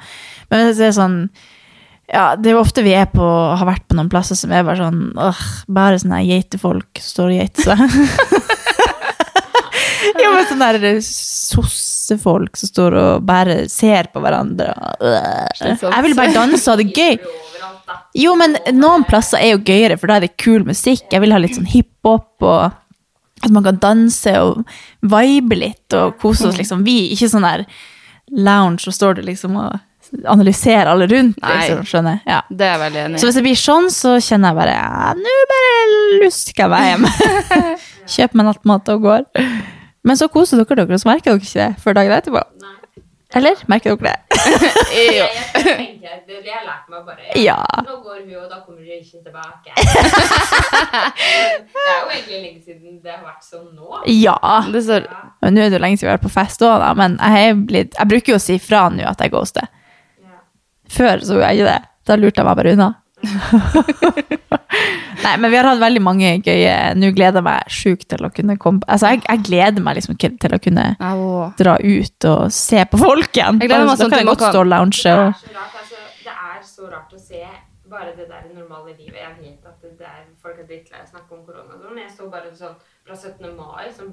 Men 0.50 0.66
hvis 0.66 0.78
det 0.82 0.88
er 0.90 0.98
sånn 0.98 1.18
ja, 2.12 2.36
det 2.36 2.50
er 2.50 2.54
jo 2.58 2.62
ofte 2.62 2.82
vi 2.84 2.92
er 2.92 3.06
på, 3.08 3.24
har 3.24 3.64
vært 3.64 3.86
på 3.88 3.96
noen 3.96 4.10
plasser 4.12 4.36
som 4.36 4.52
er 4.52 4.66
bare 4.66 4.82
sånn 4.82 5.16
øh, 5.16 5.38
Bare 5.72 5.96
sånne 6.02 6.18
geitefolk 6.28 7.00
står 7.00 7.32
og 7.32 7.38
geiter 7.40 7.62
seg. 7.70 7.78
ja, 10.20 10.28
men 10.34 10.44
sånne 10.50 10.92
sossefolk 11.06 12.52
som 12.60 12.68
står 12.68 12.90
og 13.00 13.24
bare 13.28 13.64
ser 13.72 14.04
på 14.12 14.20
hverandre. 14.20 14.68
Slitsomt. 15.56 15.88
Jeg 15.88 16.02
vil 16.08 16.16
bare 16.18 16.36
danse 16.36 16.64
og 16.66 16.72
ha 16.74 16.78
det 16.82 16.92
gøy. 16.92 17.16
Jo, 18.16 18.34
men 18.36 18.56
noen 18.76 19.04
plasser 19.08 19.40
er 19.42 19.50
jo 19.54 19.62
gøyere, 19.64 19.96
for 20.00 20.08
da 20.08 20.14
er 20.18 20.24
det 20.26 20.36
kul 20.40 20.62
musikk. 20.64 21.04
Jeg 21.12 21.20
vil 21.24 21.32
ha 21.34 21.38
litt 21.40 21.56
sånn 21.56 21.68
hiphop 21.68 22.44
og 22.44 22.62
at 23.42 23.50
man 23.52 23.64
kan 23.66 23.80
danse 23.82 24.32
og 24.38 24.62
vibe 25.02 25.54
litt 25.58 25.90
og 25.98 26.14
kose 26.22 26.46
oss, 26.48 26.56
liksom. 26.60 26.84
Vi, 26.86 27.10
ikke 27.12 27.28
sånn 27.32 27.44
der 27.44 27.64
lounge, 28.32 28.86
og 28.86 28.94
står 28.96 29.12
du 29.18 29.22
liksom 29.26 29.52
og 29.60 29.72
analyserer 30.28 30.90
alle 30.92 31.06
rundt, 31.10 31.38
Nei. 31.42 31.52
liksom, 31.58 31.84
skjønner 31.88 32.18
jeg. 32.18 32.22
Ja. 32.34 32.40
Det 32.50 32.66
er 32.66 32.72
jeg 32.74 32.82
veldig 32.82 33.02
enig 33.02 33.20
Så 33.20 33.28
hvis 33.28 33.38
det 33.38 33.44
blir 33.46 33.60
sånn, 33.62 33.88
så 33.94 34.16
kjenner 34.20 34.52
jeg 34.52 34.60
bare 34.60 34.74
ja, 34.76 35.12
nå 35.18 35.36
bare 35.52 35.70
lusker 36.22 36.64
jeg 36.64 36.72
meg 36.72 36.88
hjem. 36.90 37.08
Kjøper 38.16 38.40
meg 38.40 38.50
nattmat 38.50 38.92
og 38.94 39.06
går. 39.08 39.28
Men 40.02 40.18
så 40.18 40.28
koser 40.32 40.60
dere 40.60 40.82
dere, 40.82 40.98
og 40.98 41.02
så 41.02 41.12
merker 41.12 41.32
dere 41.32 41.42
ikke 41.46 41.60
det 41.62 41.82
før 41.82 41.98
dagen 41.98 42.16
etterpå. 42.18 42.42
Eller? 43.34 43.56
Merker 43.70 43.96
dere 43.96 44.12
det? 44.12 44.18
Jo. 45.16 45.26
Jeg 46.02 46.18
det 46.28 46.40
jeg 46.44 46.52
har 46.52 46.64
lært 46.66 46.88
meg 46.90 47.04
bare 47.06 47.38
Ja. 47.38 47.56
Nå 47.86 47.94
går 48.04 48.18
hun, 48.26 48.34
og 48.42 48.48
da 48.50 48.58
kommer 48.66 48.82
hun 48.82 48.90
ikke 48.98 49.22
tilbake. 49.24 49.70
det 51.72 51.86
er 51.86 52.00
jo 52.02 52.10
egentlig 52.10 52.40
lenge 52.42 52.60
siden 52.64 52.98
det 53.02 53.12
har 53.14 53.22
vært 53.24 53.46
sånn 53.46 53.70
nå. 53.76 54.02
Ja. 54.10 54.36
Det 54.72 54.82
står 54.84 55.06
Men 55.40 55.54
Nå 55.54 55.62
er 55.62 55.70
det 55.70 55.78
jo 55.78 55.84
lenge 55.86 56.00
siden 56.00 56.08
vi 56.08 56.12
har 56.12 56.18
vært 56.18 56.26
på 56.26 56.34
fest 56.34 56.64
òg, 56.66 56.74
da. 56.82 56.90
Men 56.98 57.16
jeg, 57.22 57.48
er 57.48 57.62
blitt, 57.70 57.96
jeg 57.98 58.10
bruker 58.12 58.34
jo 58.34 58.40
å 58.40 58.42
si 58.42 58.58
fra 58.62 58.82
nå 58.92 59.06
at 59.08 59.22
jeg 59.24 59.32
ghoster. 59.32 59.70
Før 60.92 61.22
så 61.24 61.36
gjorde 61.38 61.48
jeg 61.52 61.60
ikke 61.62 61.70
det. 61.72 61.80
Da 62.10 62.18
lurte 62.18 62.42
jeg 62.42 62.48
meg 62.50 62.58
bare 62.60 62.74
unna. 62.76 62.90
Nei, 65.22 65.36
men 65.38 65.50
vi 65.52 65.56
har 65.56 65.64
hatt 65.68 65.78
veldig 65.78 66.00
mange 66.02 66.30
gøye 66.42 66.72
Nå 66.98 67.12
gleder 67.14 67.38
jeg 67.38 67.44
meg 67.46 67.68
sjukt 67.70 68.08
til 68.10 68.24
å 68.26 68.30
kunne 68.34 68.56
komme 68.58 68.82
Altså, 68.90 69.12
jeg, 69.12 69.20
jeg 69.28 69.42
gleder 69.46 69.78
meg 69.84 69.94
liksom 70.00 70.16
ikke 70.16 70.30
til 70.42 70.56
å 70.56 70.58
kunne 70.64 70.86
Au. 71.06 71.20
dra 71.58 71.76
ut 71.78 72.26
og 72.32 72.40
se 72.56 72.80
på 72.90 72.98
folk 72.98 73.30
igjen. 73.38 73.60
Jeg 73.62 73.68
gleder 73.70 73.86
meg 73.86 73.94
sånn 74.00 74.10
kan 74.10 74.16
til 74.16 74.22
jeg 74.24 74.26
man 74.26 74.34
godt 74.40 74.50
stå 74.50 74.60
og 74.64 74.70
lounge. 74.72 75.02
Det 75.02 75.12
er 75.12 75.14
så 75.38 75.52
rart, 75.54 75.74
altså, 75.84 75.98
det 76.26 76.34
er 76.34 76.58
så 76.72 76.84
rart 76.96 77.12
å 77.14 77.20
se 77.22 77.42
bare 77.92 78.10
det 78.16 78.26
der 78.32 78.42
normale 78.56 78.90
livet. 78.96 79.20
Jeg 79.20 79.34
vet 79.38 79.62
at 79.68 79.78
det 80.00 80.08
er, 80.08 80.22
folk 80.42 80.56
er 80.58 80.64
drittlei 80.70 80.98
av 80.98 81.04
å 81.06 81.10
snakke 81.12 81.30
om 81.36 81.42
korona. 81.46 81.74
men 81.84 82.00
Jeg 82.02 82.10
så 82.16 82.24
bare 82.32 82.48
sånn 82.56 82.74
fra 83.06 83.14
17. 83.14 83.52
mai, 83.54 83.86
sånn 83.94 84.10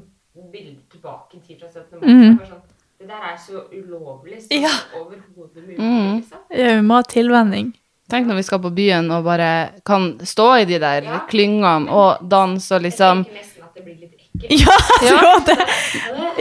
bilde 0.53 0.81
tilbake 0.93 1.33
i 1.39 1.41
tid 1.47 1.57
fra 1.63 1.69
17. 1.71 1.97
mai. 1.97 2.03
så 2.03 2.07
Mhm. 2.13 2.21
jeg 2.27 2.37
bare 2.43 2.51
sånn, 2.53 2.63
det 2.67 2.68
der 3.09 3.25
er 3.33 3.37
så 3.41 3.65
ulovlig 3.73 4.41
som 4.45 4.61
Ja. 4.63 4.71
overhodet 4.99 5.63
mulig. 5.65 5.77
Mm. 5.79 6.15
liksom. 6.21 6.39
Ja, 6.49 6.75
vi 6.75 6.81
må 6.87 6.95
ha 6.99 7.03
tilvenning. 7.03 7.73
Tenk 8.09 8.25
når 8.27 8.35
vi 8.39 8.43
skal 8.47 8.59
på 8.63 8.71
byen 8.73 9.11
og 9.13 9.23
bare 9.25 9.49
kan 9.85 10.15
stå 10.25 10.47
i 10.61 10.65
de 10.65 10.79
der 10.81 11.03
Ja. 11.05 11.19
klyngene 11.29 11.89
og 11.93 12.23
danse 12.29 12.71
og 12.75 12.81
Jeg 12.81 12.91
liksom 12.91 13.23
tenker 13.25 13.37
nesten 13.37 13.63
at 13.63 13.73
det 13.75 13.83
blir 13.85 13.99
litt 13.99 14.13
ekkelt. 14.13 14.49
Ja, 14.49 14.77
jeg 15.03 15.13
Ja. 15.21 15.39
det. 15.45 15.57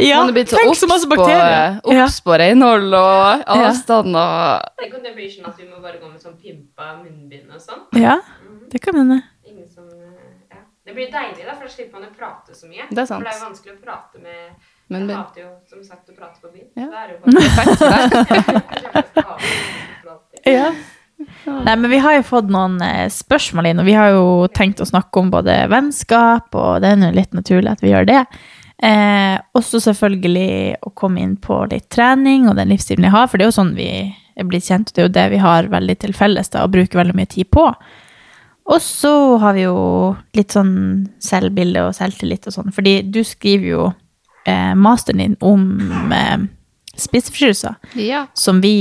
Ja, 0.08 0.18
Man 0.20 0.28
er 0.30 0.32
blitt 0.32 0.48
så 0.48 0.56
tenk 0.56 0.70
obs 0.70 0.80
så 0.80 0.86
masse 0.88 1.08
på, 1.10 1.16
bakterier. 1.16 1.80
Obs 1.84 2.20
på 2.22 2.38
renhold 2.38 2.94
og 2.94 3.42
avstand 3.46 4.16
og 4.16 4.62
Tenk 4.78 4.94
om 4.94 5.02
det 5.02 5.14
blir 5.16 5.28
sånn 5.28 5.48
at 5.50 5.56
vi 5.58 5.66
må 5.68 5.80
bare 5.82 5.98
gå 6.00 6.08
med 6.12 6.20
sånn 6.22 6.36
pimpa 6.40 7.02
munnbind 7.02 7.50
og 7.52 7.60
sånn. 7.60 7.84
ja, 8.00 8.16
Mhm. 8.20 8.70
det 8.70 8.80
kan 8.80 8.94
hende. 8.94 9.22
Ingen 9.44 9.68
som, 9.68 9.84
eh, 9.84 10.48
ja. 10.50 10.56
Det 10.86 10.94
blir 10.94 11.10
deilig, 11.12 11.44
da, 11.44 11.52
for 11.54 11.64
da 11.64 11.68
slipper 11.68 12.00
man 12.00 12.08
å 12.08 12.14
prate 12.16 12.54
så 12.54 12.64
mye. 12.68 12.88
Det 12.88 12.98
er 12.98 13.06
sant. 13.06 13.20
For 13.20 13.28
det 13.28 13.34
er 13.34 13.40
jo 13.40 13.46
vanskelig 13.50 13.72
å 13.76 13.82
prate 13.84 14.18
med 14.22 14.56
Men 14.88 15.08
Jeg 15.08 15.16
hater 15.16 15.40
jo 15.42 15.50
som 15.68 15.82
sagt 15.84 16.08
å 16.08 16.14
prate 16.16 16.40
på 16.40 16.48
byen. 16.52 16.68
Ja. 16.78 16.86
Da 16.88 16.96
er 17.02 17.06
det 17.08 17.14
jo 17.14 17.20
bare. 17.24 17.34
Jeg. 20.48 20.54
Ja. 20.58 20.70
Nei, 21.46 21.74
men 21.74 21.90
vi 21.90 21.98
har 21.98 22.14
jo 22.14 22.26
fått 22.26 22.50
noen 22.52 22.78
eh, 22.84 23.08
spørsmål 23.10 23.70
inn, 23.70 23.82
og 23.82 23.88
vi 23.88 23.96
har 23.98 24.12
jo 24.14 24.46
tenkt 24.54 24.80
å 24.80 24.86
snakke 24.88 25.20
om 25.20 25.32
både 25.32 25.56
vennskap, 25.70 26.54
og 26.54 26.82
det 26.82 26.92
er 26.92 27.02
jo 27.08 27.16
litt 27.16 27.34
naturlig 27.36 27.72
at 27.72 27.82
vi 27.82 27.92
gjør 27.92 28.06
det. 28.08 28.22
Eh, 28.78 29.34
også 29.58 29.80
selvfølgelig 29.82 30.78
å 30.86 30.92
komme 30.94 31.24
inn 31.24 31.34
på 31.42 31.64
litt 31.72 31.88
trening 31.90 32.46
og 32.46 32.54
den 32.60 32.70
livsstilen 32.70 33.08
vi 33.08 33.14
har, 33.14 33.26
for 33.26 33.38
det 33.38 33.48
er 33.48 33.50
jo 33.50 33.58
sånn 33.58 33.74
vi 33.78 33.90
er 34.38 34.46
blitt 34.46 34.68
kjent, 34.70 34.92
og 34.92 34.94
det 34.94 35.02
er 35.02 35.08
jo 35.08 35.16
det 35.16 35.26
vi 35.34 35.42
har 35.42 35.72
veldig 35.72 35.96
til 36.04 36.14
felles 36.14 36.52
da, 36.54 36.62
og 36.62 36.76
bruker 36.76 37.02
veldig 37.02 37.16
mye 37.18 37.32
tid 37.32 37.50
på. 37.50 37.66
Og 38.68 38.82
så 38.84 39.12
har 39.42 39.56
vi 39.56 39.64
jo 39.64 39.78
litt 40.36 40.54
sånn 40.54 40.76
selvbilde 41.24 41.88
og 41.88 41.96
selvtillit 41.96 42.46
og 42.46 42.54
sånn, 42.54 42.74
fordi 42.76 43.00
du 43.10 43.24
skriver 43.26 43.72
jo 43.72 43.88
eh, 44.46 44.74
masteren 44.74 45.18
din 45.22 45.36
om 45.40 45.64
eh, 46.12 46.38
spiseforstyrrelser 46.98 47.74
Ja. 47.94 48.26
som 48.34 48.60
vi, 48.60 48.74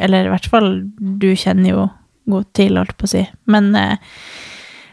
eller 0.00 0.26
i 0.26 0.32
hvert 0.32 0.46
fall 0.50 0.70
du 0.98 1.30
kjenner 1.36 1.70
jo 1.70 1.86
godt 2.26 2.52
til, 2.58 2.76
holdt 2.76 2.96
på 2.98 3.06
å 3.06 3.12
si. 3.12 3.22
Men 3.46 3.74
eh, 3.76 3.96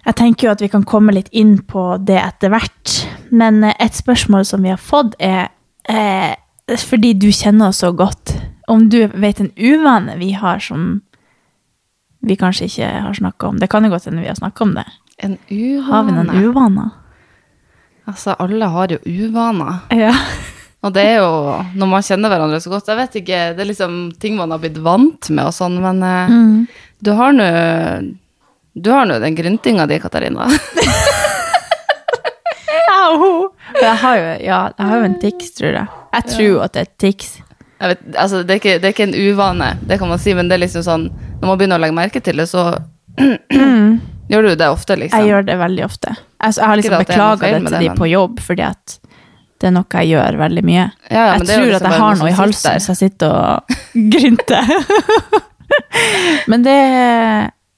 jeg 0.05 0.15
tenker 0.19 0.47
jo 0.47 0.51
at 0.53 0.61
vi 0.61 0.67
kan 0.69 0.83
komme 0.83 1.13
litt 1.15 1.29
inn 1.31 1.57
på 1.63 1.97
det 2.03 2.19
etter 2.19 2.51
hvert. 2.53 2.97
Men 3.31 3.63
eh, 3.63 3.73
et 3.79 3.95
spørsmål 3.95 4.45
som 4.45 4.61
vi 4.63 4.69
har 4.73 4.81
fått, 4.81 5.15
er 5.19 5.47
eh, 5.89 6.35
fordi 6.79 7.13
du 7.19 7.29
kjenner 7.31 7.71
oss 7.71 7.81
så 7.83 7.91
godt, 7.95 8.35
om 8.71 8.85
du 8.89 9.07
vet 9.19 9.39
en 9.43 9.51
uvane 9.57 10.15
vi 10.19 10.31
har 10.39 10.59
som 10.63 11.01
vi 12.23 12.37
kanskje 12.39 12.69
ikke 12.69 12.87
har 13.03 13.13
snakka 13.17 13.47
om. 13.49 13.57
Det 13.59 13.67
kan 13.71 13.83
jo 13.83 13.89
godt 13.91 14.05
hende 14.07 14.21
vi 14.23 14.29
har 14.29 14.37
snakka 14.39 14.63
om 14.63 14.75
det. 14.77 14.85
En 15.19 15.33
uvane. 15.49 15.87
Har 15.89 16.03
vi 16.07 16.13
noen 16.15 16.29
uvaner? 16.45 16.91
Altså, 18.09 18.33
alle 18.43 18.67
har 18.67 18.91
jo 18.91 18.97
uvaner. 19.05 19.77
Ja. 19.95 20.11
Og 20.83 20.91
det 20.91 21.03
er 21.07 21.21
jo 21.21 21.29
når 21.79 21.87
man 21.87 22.03
kjenner 22.03 22.27
hverandre 22.33 22.57
så 22.59 22.67
godt 22.73 22.89
Jeg 22.91 22.97
vet 22.99 23.13
ikke, 23.21 23.37
det 23.55 23.61
er 23.63 23.69
liksom 23.69 23.93
ting 24.19 24.33
man 24.35 24.51
har 24.51 24.59
blitt 24.59 24.75
vant 24.83 25.29
med 25.31 25.45
og 25.47 25.53
sånn, 25.55 25.77
men 25.79 26.01
eh, 26.03 26.33
Mm. 26.33 26.65
du 26.99 27.11
har 27.15 27.31
nå 27.31 27.45
Du 28.75 28.89
har 28.91 29.05
nå 29.07 29.19
den 29.23 29.35
gryntinga 29.37 29.85
di, 29.87 29.99
Katarina. 30.03 30.49
Au! 33.03 33.49
Jeg 33.81 33.95
har 34.01 34.17
jo, 34.17 34.27
ja, 34.45 34.59
jeg 34.77 34.87
har 34.89 34.97
jo 34.99 35.07
en 35.07 35.17
tics, 35.21 35.51
tror 35.57 35.75
jeg. 35.75 35.87
Jeg 36.13 36.23
tror 36.31 36.47
ja. 36.49 36.63
at 36.67 36.73
det 36.75 36.81
er 36.83 36.91
tics. 37.01 37.31
Vet, 37.83 38.03
altså, 38.15 38.43
det, 38.43 38.51
er 38.55 38.59
ikke, 38.61 38.75
det 38.79 38.87
er 38.89 38.93
ikke 38.95 39.07
en 39.09 39.15
uvane, 39.31 39.69
det 39.87 39.97
kan 39.99 40.07
man 40.09 40.19
si, 40.21 40.33
men 40.37 40.47
det 40.47 40.55
er 40.55 40.61
liksom 40.63 40.83
sånn 40.85 41.09
Når 41.41 41.47
man 41.49 41.57
begynner 41.59 41.79
å 41.81 41.83
legge 41.83 41.97
merke 41.97 42.21
til 42.23 42.39
det, 42.39 42.45
så 42.47 42.61
gjør 44.31 44.47
du 44.47 44.55
det 44.55 44.67
ofte, 44.71 44.95
liksom. 44.99 45.19
Jeg 45.19 45.31
gjør 45.33 45.47
det 45.47 45.57
veldig 45.59 45.85
ofte. 45.85 46.13
Jeg, 46.15 46.55
jeg 46.57 46.65
har 46.67 46.79
liksom 46.79 46.97
beklaga 47.03 47.41
det 47.47 47.53
det 47.53 47.63
til 47.63 47.71
det, 47.73 47.79
de 47.79 47.89
men- 47.89 47.97
på 47.97 48.09
jobb, 48.11 48.39
fordi 48.43 48.65
at 48.67 48.99
det 49.63 49.69
er 49.69 49.75
noe 49.77 49.85
jeg 49.95 50.09
gjør 50.11 50.37
veldig 50.41 50.63
mye. 50.67 50.85
Ja, 51.07 51.25
jeg 51.37 51.45
tror 51.47 51.61
liksom 51.63 51.75
at 51.75 51.85
jeg 51.87 51.99
har 52.01 52.15
noe 52.19 52.29
i 52.29 52.35
halsen 52.35 52.81
så 52.83 52.91
jeg 52.91 52.99
sitter 52.99 53.31
og 53.31 53.77
grynter. 54.15 54.71
men 56.51 56.65
det 56.65 56.79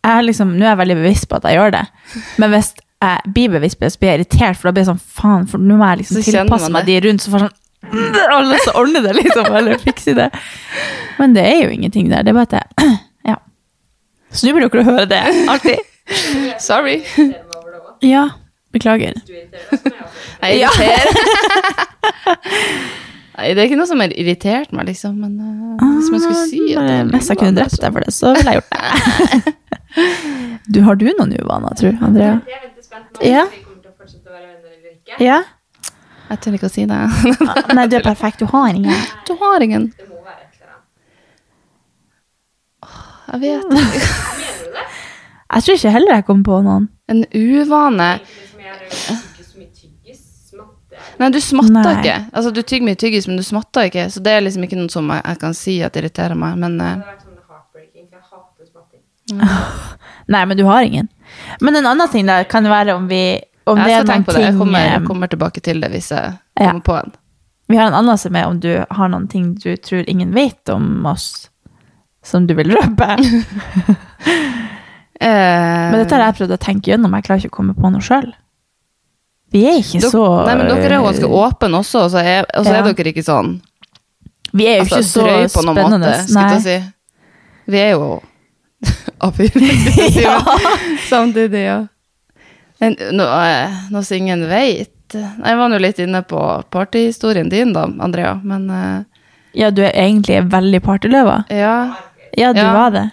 jeg 0.06 0.26
liksom, 0.28 0.52
Nå 0.54 0.66
er 0.66 0.72
jeg 0.74 0.80
veldig 0.84 0.96
bevisst 1.00 1.28
på 1.30 1.38
at 1.40 1.46
jeg 1.50 1.58
gjør 1.58 1.72
det. 1.74 1.84
Men 2.42 2.52
hvis 2.54 2.72
jeg 2.78 3.34
blir 3.34 3.54
bevisst 3.56 3.80
på 3.80 3.86
det, 3.86 3.92
så 3.94 4.02
blir 4.02 4.12
jeg 4.12 4.20
irritert, 4.22 4.58
for 4.60 4.70
da 4.70 4.74
blir 4.76 4.84
jeg 4.86 4.90
sånn 4.92 5.02
faen, 5.22 5.48
for 5.50 5.62
nå 5.62 5.78
må 5.80 5.88
jeg 5.92 6.04
liksom 6.04 6.26
tilpasse 6.26 6.70
meg 6.74 6.86
de 6.90 6.98
rundt. 7.08 7.24
Så 7.26 7.34
får 7.34 7.46
sånn 7.46 7.56
alle 8.38 8.60
så 8.66 8.74
ordner 8.82 9.06
det, 9.06 9.16
liksom, 9.20 9.50
eller 9.50 9.82
fikser 9.82 10.18
det. 10.18 10.30
Men 11.20 11.34
det 11.38 11.46
er 11.50 11.60
jo 11.66 11.74
ingenting 11.74 12.10
der. 12.14 12.26
Det 12.26 12.34
er 12.34 12.38
bare 12.38 12.50
at 12.50 12.58
jeg 12.60 12.94
Ja. 13.34 13.38
Så 14.34 14.46
nå 14.48 14.54
blir 14.58 14.68
dere 14.70 14.84
å 14.86 14.90
høre 14.92 15.10
det. 15.10 15.22
Alltid. 15.50 15.92
Sorry. 16.70 16.98
Ja. 18.06 18.28
Beklager. 18.76 19.14
Jeg 19.26 20.60
irriterer. 20.60 21.08
Nei, 23.36 23.50
det 23.52 23.60
er 23.60 23.66
ikke 23.68 23.78
noe 23.80 23.88
som 23.90 24.00
har 24.00 24.12
irritert 24.16 24.72
meg, 24.76 24.88
liksom, 24.88 25.16
men 25.20 25.34
eh, 25.44 25.82
hvis 25.98 26.12
man 26.14 26.22
skulle 26.24 26.44
si 26.48 26.60
at 26.72 26.86
det 26.88 27.00
Hvis 27.18 27.28
jeg 27.34 27.40
kunne 27.42 27.56
drept 27.58 27.82
deg 27.84 27.92
for 27.92 28.00
det, 28.06 28.14
så 28.16 28.32
ville 28.38 28.54
jeg 28.54 28.62
gjort 28.62 28.72
det. 28.72 28.80
Du, 30.76 30.80
har 30.84 30.96
du 31.00 31.06
noen 31.08 31.32
uvaner, 31.40 31.76
tror 31.80 31.94
du, 31.94 32.00
Andrea? 32.04 32.38
Jeg 32.50 32.56
er 32.58 32.64
veldig 32.66 32.84
spent 32.84 33.08
nå 33.16 33.28
Ja. 33.30 33.44
om 33.46 33.52
vi 33.52 33.60
kommer 33.64 33.82
til 33.84 33.92
å 33.92 33.96
fortsette 33.96 34.28
å 34.28 34.34
være 34.34 34.48
venner 34.50 34.72
eller 34.72 34.92
ikke. 34.96 35.16
Ja? 35.24 35.38
Jeg 36.32 36.38
tør 36.44 36.58
ikke 36.58 36.68
å 36.68 36.74
si 36.74 36.84
det. 36.90 37.02
Nei, 37.78 37.86
du 37.92 37.96
er 38.00 38.04
perfekt. 38.08 38.42
Du 38.42 38.50
har 38.52 38.70
ingen. 38.76 39.04
Du 39.30 39.34
har 39.40 39.64
ingen. 39.64 39.86
Det 39.96 40.08
må 40.10 40.18
være 40.26 40.42
et 40.42 40.58
eller 40.58 40.72
annet. 40.76 40.90
Jeg 43.30 43.38
vet 43.46 43.64
ikke. 43.72 44.35
Jeg 45.56 45.64
tror 45.64 45.78
ikke 45.80 45.92
heller 45.96 46.18
jeg 46.20 46.26
kom 46.28 46.44
på 46.44 46.60
noen. 46.66 46.90
En 47.08 47.24
uvane. 47.32 48.10
Nei, 51.20 51.30
du 51.32 51.38
smatter 51.40 51.72
Nei. 51.72 51.94
ikke. 52.02 52.16
Altså, 52.36 52.52
du 52.52 52.62
tygger 52.62 52.86
mye 52.90 53.00
tyggis, 53.00 53.28
men 53.30 53.38
du 53.40 53.44
smatter 53.46 53.88
ikke. 53.88 54.10
Så 54.12 54.20
det 54.24 54.34
er 54.36 54.44
liksom 54.44 54.66
ikke 54.68 54.80
noe 54.80 54.92
som 54.92 55.08
jeg, 55.14 55.24
jeg 55.24 55.40
kan 55.40 55.56
si 55.56 55.76
at 55.86 55.96
irriterer 56.00 56.36
meg. 56.40 56.58
Men 56.60 56.76
smatting. 58.72 59.42
Nei, 60.34 60.46
men 60.46 60.58
du 60.60 60.66
har 60.68 60.84
ingen. 60.84 61.08
Men 61.62 61.80
en 61.80 61.86
annen 61.94 62.12
ting 62.12 62.28
der 62.28 62.44
kan 62.52 62.68
være 62.68 62.98
om 62.98 63.08
vi 63.08 63.40
om 63.66 63.80
jeg 63.82 64.02
skal 64.02 64.10
tenke 64.12 64.30
på 64.32 64.38
det. 64.38 64.44
Jeg 64.50 64.58
kommer, 64.60 64.80
eh, 64.80 64.92
jeg 64.92 65.08
kommer 65.08 65.32
tilbake 65.32 65.64
til 65.66 65.80
det 65.82 65.90
hvis 65.96 66.12
jeg 66.12 66.34
Ja. 66.60 66.68
kommer 66.68 66.82
på 66.86 66.98
en. 67.00 67.16
Vi 67.68 67.78
har 67.80 67.88
en 67.88 67.98
annen 67.98 68.18
som 68.18 68.36
er 68.36 68.46
om 68.46 68.60
du 68.60 68.86
har 68.92 69.10
noen 69.10 69.28
ting 69.28 69.56
du 69.56 69.76
tror 69.78 70.04
ingen 70.08 70.34
vet 70.36 70.70
om 70.70 71.06
oss, 71.06 71.50
som 72.24 72.46
du 72.48 72.54
vil 72.54 72.76
røpe. 72.76 73.16
Eh, 75.22 75.92
Men 75.92 76.00
dette 76.02 76.16
har 76.16 76.26
jeg 76.32 76.36
prøvd 76.42 76.52
å 76.58 76.58
tenke 76.60 76.92
gjennom, 76.92 77.14
jeg 77.16 77.24
klarer 77.24 77.40
ikke 77.46 77.54
å 77.54 77.58
komme 77.60 77.74
på 77.78 77.92
noe 77.92 78.02
sjøl. 78.04 78.34
Vi 79.54 79.62
er 79.70 79.78
ikke 79.80 80.02
dere- 80.02 80.12
så 80.12 80.46
Nei, 80.46 80.56
men 80.60 80.68
dere 80.68 80.90
er 80.92 80.98
jo 81.00 81.06
ganske 81.08 81.30
åpne 81.30 81.80
også, 81.80 82.00
og 82.06 82.12
så 82.12 82.20
er, 82.24 82.46
og 82.54 82.66
så 82.66 82.74
er 82.74 82.82
Ja. 82.82 82.94
dere 82.94 83.12
ikke 83.14 83.24
sånn 83.24 83.62
Vi 84.54 84.66
er 84.68 84.76
jo 84.78 84.84
altså, 84.84 85.00
ikke 85.00 85.50
så 85.50 85.62
spennende. 85.62 86.00
måte, 86.00 86.28
skulle 86.28 86.52
jeg 86.52 86.62
si. 86.62 86.92
Vi 87.68 87.78
er 87.80 87.92
jo 87.92 88.22
A4, 89.22 89.50
skulle 89.52 89.68
jeg 89.68 90.14
si. 90.14 90.26
men 90.26 90.98
Samtidig, 91.10 91.64
ja. 91.66 91.78
Men, 92.82 92.96
nå, 93.16 93.24
eh, 93.24 93.72
noe 93.92 94.04
som 94.04 94.18
ingen 94.18 94.44
veit 94.50 94.92
Jeg 95.14 95.56
var 95.58 95.70
nå 95.70 95.80
litt 95.80 96.00
inne 96.00 96.22
på 96.28 96.40
partyhistorien 96.74 97.48
din, 97.50 97.72
da, 97.74 97.86
Andrea, 98.04 98.34
men 98.44 98.70
uh, 98.70 99.04
Ja, 99.54 99.70
du 99.72 99.82
er 99.86 99.94
egentlig 99.94 100.42
veldig 100.52 100.82
partyløva? 100.84 101.46
ja. 101.50 101.96
Ja, 102.38 102.52
du 102.52 102.60
Ja. 102.60 102.74
var 102.74 102.90
det. 102.92 103.12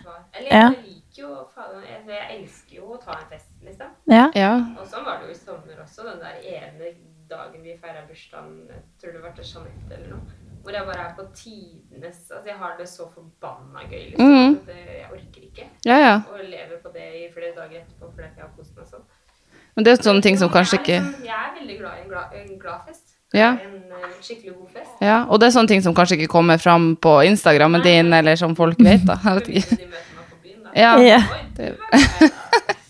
Ja. 0.50 0.70
jeg 0.72 0.78
liker 0.82 1.22
jo 1.22 1.28
faen, 1.54 1.78
jeg, 1.86 2.00
jeg 2.08 2.40
elsker 2.40 2.74
jo 2.80 2.96
å 2.96 2.98
ta 3.04 3.12
en 3.12 3.28
fest, 3.30 3.46
liksom. 3.62 3.91
Ja. 4.10 4.28
ja. 4.34 4.52
Og 4.80 4.86
sånn 4.90 5.04
var 5.06 5.20
det 5.20 5.30
jo 5.30 5.34
i 5.36 5.38
sommer 5.38 5.82
også, 5.84 6.06
den 6.08 6.22
der 6.22 6.40
ene 6.42 6.92
dagen 7.30 7.62
vi 7.64 7.76
feira 7.80 8.02
bursdagen, 8.08 8.64
jeg 8.68 8.82
tror 9.00 9.14
det 9.16 9.22
var 9.22 9.34
til 9.36 9.46
Jeanette 9.48 9.96
eller 9.96 10.16
noe. 10.16 10.38
Hvor 10.62 10.76
jeg 10.76 10.86
bare 10.86 11.04
er 11.08 11.14
på 11.16 11.24
tidenes 11.34 12.18
Altså, 12.30 12.46
jeg 12.46 12.58
har 12.58 12.76
det 12.78 12.84
så 12.86 13.08
forbanna 13.10 13.82
gøy, 13.88 14.02
liksom. 14.12 14.28
Mm. 14.28 14.52
at 14.60 14.68
det, 14.68 14.82
jeg 14.98 15.08
orker 15.16 15.46
ikke. 15.48 15.64
ja, 15.86 15.96
ja. 15.98 16.12
Og 16.30 16.44
lever 16.44 16.76
på 16.82 16.92
det 16.94 17.08
i 17.18 17.24
flere 17.34 17.54
dager 17.56 17.80
etterpå 17.80 18.10
fordi 18.12 18.28
jeg 18.28 18.44
har 18.44 18.52
kost 18.58 18.76
meg 18.76 18.90
sånn. 18.90 19.08
Men 19.74 19.86
det 19.86 19.94
er 19.94 20.04
sånne 20.04 20.22
ting 20.22 20.38
som 20.38 20.52
kanskje 20.52 20.78
ikke 20.82 20.98
liksom, 21.00 21.24
jeg 21.24 21.38
er 21.38 21.56
veldig 21.58 21.78
glad 21.80 21.98
i 21.98 22.02
en 22.04 22.12
glad, 22.12 22.36
en 22.42 22.58
glad 22.60 22.86
fest. 22.86 23.16
Ja. 23.32 23.50
En 23.64 23.78
eh, 23.96 24.08
skikkelig 24.20 24.54
god 24.58 24.72
fest. 24.76 24.94
Ja, 25.00 25.22
og 25.24 25.40
det 25.40 25.48
er 25.48 25.54
sånne 25.56 25.72
ting 25.72 25.82
som 25.84 25.96
kanskje 25.96 26.18
ikke 26.20 26.32
kommer 26.34 26.60
fram 26.60 26.92
på 27.00 27.14
Instagrammen 27.30 27.82
din, 27.84 28.12
eller 28.12 28.36
som 28.36 28.54
folk 28.58 28.76
vet, 28.84 29.06
da. 29.08 29.16
Jeg 29.24 29.40
vet 29.40 29.48
ikke. 29.62 29.92
Ja. 30.76 30.92
Ja. 31.00 31.20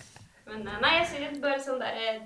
nei, 0.82 0.92
jeg 1.00 1.06
synes 1.12 1.40
bare 1.42 1.60
sånn 1.62 1.80
der 1.82 1.94
det 1.98 2.06
er 2.12 2.20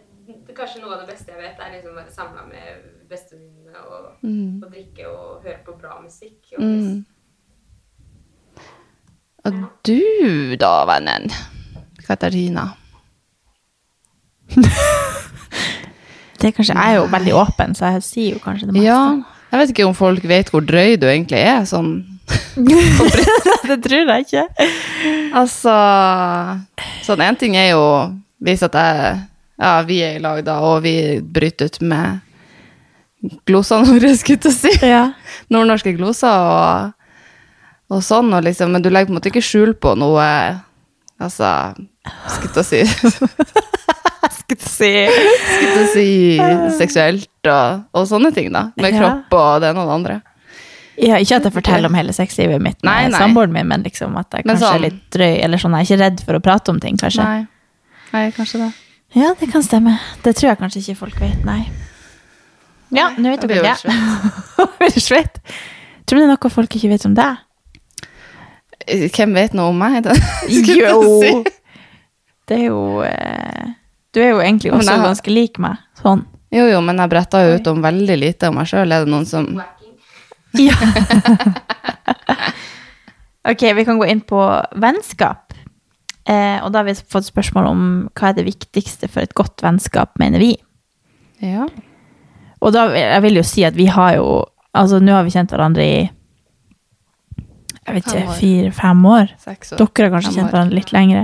Kanskje 0.56 0.80
noe 0.82 0.96
av 0.96 1.04
det 1.04 1.12
beste 1.12 1.30
jeg 1.30 1.38
vet, 1.38 1.60
er 1.62 1.68
liksom 1.76 1.92
å 1.92 2.00
være 2.00 2.10
samla 2.10 2.42
med 2.48 2.80
bestevenninnene 3.10 3.78
og, 3.86 4.08
Mm. 4.26 4.56
og 4.64 4.72
drikke 4.72 5.04
og 5.06 5.44
høre 5.44 5.60
på 5.66 5.75
bra 5.78 6.00
musikk. 6.02 6.40
Og 6.56 6.62
Mm. 6.64 7.04
Og 9.46 9.52
du 9.86 10.56
da, 10.58 10.72
vennen? 10.90 11.30
Katarina. 12.08 12.64
Det 16.40 16.50
er 16.50 16.52
kanskje, 16.56 16.75
jeg 16.76 16.90
er 16.92 16.98
jo 16.98 17.06
veldig 17.10 17.32
åpen, 17.34 17.72
så 17.75 17.86
jeg 17.94 18.02
sier 18.04 18.34
jo 18.36 18.42
kanskje 18.42 18.66
det 18.68 18.75
meste. 18.76 18.86
Ja, 18.86 19.22
jeg 19.52 19.60
vet 19.62 19.70
ikke 19.72 19.86
om 19.88 19.94
folk 19.96 20.26
vet 20.28 20.50
hvor 20.52 20.60
drøy 20.66 20.96
du 21.00 21.06
egentlig 21.08 21.38
er, 21.40 21.62
sånn 21.68 21.94
det 23.70 23.78
tror 23.84 24.10
jeg 24.10 24.26
ikke. 24.26 24.44
Altså 25.38 25.75
Sånn, 27.06 27.22
én 27.22 27.38
ting 27.38 27.54
er 27.56 27.70
jo 27.70 27.84
hvis 28.45 28.62
at 28.66 28.75
jeg 28.75 29.16
Ja, 29.59 29.83
vi 29.88 30.02
er 30.05 30.16
i 30.19 30.21
lag, 30.21 30.43
da, 30.45 30.59
og 30.61 30.83
vi 30.85 30.93
bryter 31.21 31.71
ut 31.71 31.78
med 31.81 32.21
glosene 33.49 33.87
våre, 33.95 34.11
skulle 34.21 34.50
jeg 34.50 34.52
si. 34.52 34.73
Ja. 34.87 35.07
Nordnorske 35.49 35.95
gloser 35.97 36.28
og, 36.28 36.93
og 37.88 38.02
sånn, 38.05 38.28
og 38.37 38.45
liksom, 38.45 38.75
men 38.76 38.85
du 38.85 38.90
legger 38.93 39.09
på 39.09 39.14
en 39.14 39.21
måte 39.21 39.33
ikke 39.33 39.45
skjul 39.47 39.73
på 39.81 39.95
noe 39.99 40.26
Altså, 41.16 41.49
skulle 42.28 42.61
jeg 42.61 42.69
si 42.69 42.83
Skal 44.37 44.59
du 44.61 44.66
si. 44.69 44.90
Skulle 45.16 45.87
si 45.95 46.07
seksuelt 46.76 47.49
og, 47.50 47.81
og 47.97 48.05
sånne 48.11 48.31
ting, 48.37 48.52
da. 48.55 48.66
Med 48.76 48.93
Ja. 48.95 49.00
kropp 49.00 49.33
og 49.40 49.61
det 49.64 49.71
ene 49.73 49.81
og 49.83 49.88
det 49.88 49.95
andre. 49.97 50.16
Ja, 51.00 51.16
ikke 51.21 51.37
at 51.40 51.49
jeg 51.49 51.52
forteller 51.57 51.88
om 51.90 51.97
hele 51.97 52.12
sexlivet 52.16 52.61
mitt 52.62 52.85
med 52.87 53.12
samboeren 53.16 53.52
min, 53.52 53.66
men 53.69 53.83
liksom 53.85 54.14
at 54.21 54.33
jeg 54.37 54.45
kanskje 54.47 54.62
sånn- 54.69 54.76
er 54.78 54.85
litt 54.90 55.00
drøy, 55.12 55.33
eller 55.45 55.59
sånn, 55.61 55.75
jeg 55.76 55.81
er 55.81 55.88
ikke 55.88 56.02
redd 56.05 56.23
for 56.28 56.38
å 56.38 56.43
prate 56.45 56.73
om 56.73 56.78
ting, 56.81 56.97
kanskje. 57.00 57.25
Nei. 57.25 57.47
Nei, 58.12 58.28
kanskje 58.36 58.62
det. 58.64 58.70
Ja, 59.16 59.34
det 59.40 59.48
kan 59.52 59.62
stemme. 59.64 59.96
Det 60.22 60.36
tror 60.36 60.50
jeg 60.50 60.60
kanskje 60.60 60.82
ikke 60.82 60.98
folk 61.06 61.20
vet, 61.20 61.44
nei. 61.46 61.62
Ja, 62.94 63.10
nå 63.18 63.32
vet 63.32 63.42
dere 63.48 63.75
det. 63.75 63.94
Blir 64.78 64.94
du 64.94 65.00
svett? 65.02 65.40
Tror 66.06 66.20
du 66.20 66.22
det 66.22 66.28
er 66.28 66.34
noe 66.36 66.52
folk 66.52 66.76
ikke 66.78 66.90
vet 66.92 67.06
om 67.08 67.16
deg? 67.18 67.42
Hvem 68.86 69.32
vet 69.34 69.56
noe 69.58 69.72
om 69.72 69.80
meg? 69.80 70.06
Jo! 70.78 71.00
si. 71.22 71.32
Det 72.46 72.61
er 72.61 72.68
jo 72.68 73.02
eh, 73.02 73.72
Du 74.14 74.20
er 74.22 74.31
jo 74.31 74.38
egentlig 74.38 74.70
også 74.70 74.92
jeg 74.92 75.02
ganske 75.02 75.33
lik 75.35 75.59
meg. 75.62 75.81
Sånn. 75.98 76.22
Jo, 76.54 76.68
jo, 76.70 76.78
men 76.85 77.02
jeg 77.02 77.11
bretta 77.11 77.40
jo 77.42 77.57
ut 77.59 77.70
om 77.72 77.83
veldig 77.83 78.16
lite 78.20 78.52
om 78.52 78.61
meg 78.61 78.70
sjøl. 78.70 78.92
Er 78.94 79.02
det 79.02 79.11
noen 79.11 79.26
som 79.26 79.48
Ja. 80.57 80.76
ok, 83.50 83.66
vi 83.76 83.85
kan 83.88 83.98
gå 83.98 84.07
inn 84.12 84.22
på 84.24 84.44
vennskap. 84.78 85.45
Eh, 86.26 86.58
og 86.64 86.72
da 86.74 86.82
har 86.82 86.88
vi 86.88 86.96
fått 86.98 87.28
spørsmål 87.28 87.68
om 87.70 87.82
hva 88.18 88.30
er 88.32 88.40
det 88.40 88.48
viktigste 88.48 89.08
for 89.10 89.22
et 89.22 89.34
godt 89.38 89.62
vennskap, 89.62 90.16
mener 90.18 90.42
vi. 90.42 90.56
Ja. 91.44 91.68
Og 92.64 92.72
da 92.74 92.88
jeg 92.96 93.22
vil 93.22 93.38
jo 93.38 93.44
si 93.46 93.66
at 93.68 93.76
vi 93.76 93.90
har 93.92 94.16
jo 94.18 94.44
Altså, 94.76 94.98
nå 95.00 95.14
har 95.14 95.22
vi 95.24 95.30
kjent 95.32 95.48
hverandre 95.48 95.84
i 95.88 96.00
jeg 97.86 97.94
vet 97.94 98.08
ikke, 98.10 98.34
fire-fem 98.36 99.04
år. 99.08 99.30
Seks 99.40 99.70
år. 99.72 99.78
Dere 99.80 100.04
har 100.04 100.12
kanskje 100.12 100.32
kjent 100.34 100.50
hverandre 100.52 100.76
litt 100.76 100.90
lengre. 100.92 101.22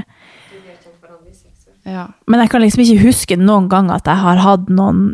Ja. 1.84 2.06
Men 2.30 2.40
jeg 2.40 2.52
kan 2.52 2.62
liksom 2.62 2.84
ikke 2.84 3.02
huske 3.02 3.36
noen 3.36 3.66
gang 3.68 3.90
at 3.92 4.08
jeg 4.08 4.22
har 4.22 4.40
hatt 4.40 4.70
noen 4.70 5.10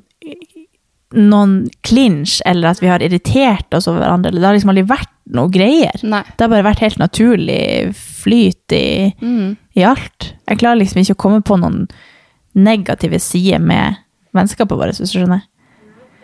noen 1.17 1.69
clinch, 1.87 2.41
eller 2.47 2.69
at 2.75 2.83
vi 2.83 2.89
har 2.91 3.01
irritert 3.01 3.73
oss 3.75 3.87
over 3.89 4.03
hverandre. 4.03 4.33
Det 4.35 4.45
har 4.45 4.53
liksom 4.57 4.73
aldri 4.75 4.85
vært 4.91 5.09
noe 5.33 5.49
greier. 5.53 6.03
Nei. 6.05 6.23
Det 6.37 6.45
har 6.45 6.51
bare 6.53 6.67
vært 6.67 6.83
helt 6.85 6.99
naturlig 7.01 7.95
flyt 7.97 8.73
i, 8.77 9.15
Mm. 9.23 9.57
i 9.77 9.85
alt. 9.85 10.33
Jeg 10.49 10.59
klarer 10.59 10.81
liksom 10.83 11.01
ikke 11.01 11.17
å 11.17 11.23
komme 11.25 11.41
på 11.43 11.59
noen 11.61 11.87
negative 12.55 13.19
sider 13.21 13.59
med 13.61 13.97
vennskapet 14.35 14.77
vårt, 14.77 14.93
hvis 14.99 15.13
du 15.13 15.19
skjønner. 15.19 15.43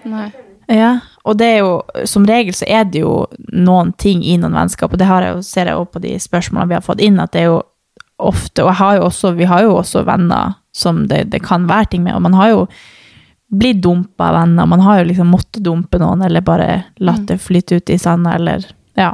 Nei. 0.04 0.32
Ja, 0.68 1.00
og 1.24 1.36
det 1.38 1.46
er 1.46 1.58
jo, 1.60 1.82
som 2.08 2.24
regel 2.24 2.54
så 2.56 2.64
er 2.68 2.84
det 2.88 3.00
jo 3.02 3.26
noen 3.52 3.92
ting 4.00 4.22
i 4.24 4.36
noen 4.40 4.54
vennskap, 4.56 4.92
og 4.92 4.98
det 4.98 5.06
har 5.06 5.22
jeg 5.22 5.34
jo, 5.34 5.42
ser 5.42 5.66
jeg 5.68 5.76
også 5.76 5.92
på 5.92 6.00
de 6.00 6.14
spørsmålene 6.18 6.68
vi 6.68 6.74
har 6.78 6.84
fått 6.86 7.00
inn, 7.04 7.20
at 7.20 7.32
det 7.32 7.42
er 7.42 7.50
jo 7.50 7.62
ofte, 8.18 8.62
og 8.64 8.70
jeg 8.72 8.78
har 8.80 8.96
jo 8.96 9.02
også, 9.10 9.32
vi 9.36 9.44
har 9.44 9.62
jo 9.62 9.74
også 9.76 10.04
venner 10.08 10.54
som 10.72 11.06
det, 11.10 11.30
det 11.30 11.42
kan 11.44 11.66
være 11.68 11.90
ting 11.90 12.02
med, 12.06 12.14
og 12.16 12.22
man 12.22 12.32
har 12.38 12.48
jo 12.48 12.66
blitt 13.58 13.82
dumpa 13.82 14.28
av 14.28 14.38
venner, 14.38 14.66
man 14.66 14.82
har 14.84 15.00
jo 15.00 15.08
liksom 15.10 15.30
måttet 15.32 15.62
dumpe 15.64 15.98
noen, 16.02 16.22
eller 16.26 16.44
bare 16.44 16.68
latt 16.96 17.26
det 17.28 17.38
flyte 17.42 17.78
ut 17.78 17.90
i 17.90 17.98
sanda, 18.00 18.34
eller, 18.38 18.66
ja. 18.98 19.12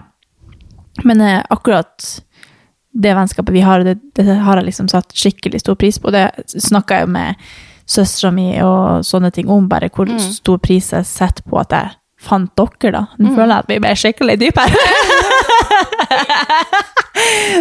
Men 1.04 1.20
eh, 1.24 1.40
akkurat 1.50 2.22
det 2.92 3.14
vennskapet 3.14 3.54
vi 3.54 3.60
har, 3.60 3.84
det, 3.86 3.98
det 4.18 4.26
har 4.26 4.58
jeg 4.58 4.70
liksom 4.70 4.88
satt 4.90 5.14
skikkelig 5.14 5.60
stor 5.62 5.76
pris 5.78 5.98
på. 6.02 6.10
Det 6.10 6.26
snakka 6.50 6.98
jeg 6.98 7.06
jo 7.06 7.12
med 7.14 7.50
søstera 7.90 8.30
mi 8.34 8.48
og 8.62 9.06
sånne 9.06 9.30
ting 9.34 9.50
om, 9.50 9.68
bare 9.70 9.90
hvor 9.94 10.10
stor 10.22 10.58
pris 10.62 10.92
jeg 10.94 11.06
setter 11.08 11.46
på 11.46 11.58
at 11.62 11.74
jeg 11.74 11.96
fant 12.20 12.52
dere, 12.58 12.92
da. 12.92 13.02
Nå 13.18 13.32
føler 13.34 13.54
jeg 13.54 13.64
at 13.64 13.70
vi 13.70 13.80
ble 13.80 13.94
skikkelig 13.96 14.36
dype 14.42 14.66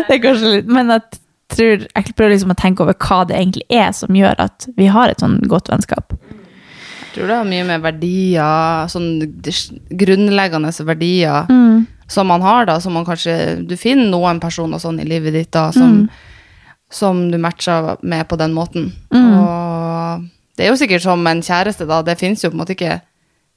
det 0.08 0.16
er 0.16 0.22
kanskje 0.24 0.52
litt 0.54 0.70
Men 0.72 0.92
jeg 0.94 1.02
tror 1.54 1.86
jeg 1.86 2.16
prøver 2.16 2.34
liksom 2.34 2.54
å 2.54 2.60
tenke 2.60 2.84
over 2.84 2.98
hva 3.00 3.22
det 3.30 3.38
egentlig 3.38 3.66
er 3.74 3.94
som 3.96 4.16
gjør 4.16 4.36
at 4.44 4.68
vi 4.78 4.90
har 4.92 5.10
et 5.10 5.24
sånn 5.24 5.40
godt 5.50 5.72
vennskap. 5.72 6.14
Tror 7.14 7.28
det 7.28 7.36
har 7.40 7.46
mye 7.50 7.66
med 7.66 7.82
verdier, 7.82 8.88
sånn 8.92 9.08
grunnleggende 9.90 10.72
verdier 10.86 11.46
Mm. 11.50 11.86
som 12.08 12.28
man 12.28 12.42
har, 12.42 12.66
da, 12.66 12.80
som 12.80 12.94
man 12.94 13.06
kanskje 13.06 13.66
Du 13.68 13.76
finner 13.78 14.10
noen 14.10 14.40
personer 14.40 14.78
sånn 14.80 15.00
i 15.02 15.06
livet 15.06 15.34
ditt 15.34 15.52
da, 15.52 15.72
som, 15.72 16.10
som 16.90 17.32
du 17.32 17.38
matcher 17.38 17.98
med 18.02 18.28
på 18.28 18.38
den 18.38 18.54
måten. 18.54 18.92
Og 19.14 20.24
det 20.58 20.66
er 20.66 20.70
jo 20.74 20.78
sikkert 20.80 21.02
som 21.02 21.26
en 21.28 21.42
kjæreste, 21.42 21.86
da. 21.88 22.02
Det 22.02 22.18
fins 22.20 22.44
jo 22.44 22.50
på 22.50 22.58
en 22.58 22.62
måte 22.64 22.76
ikke 22.76 23.02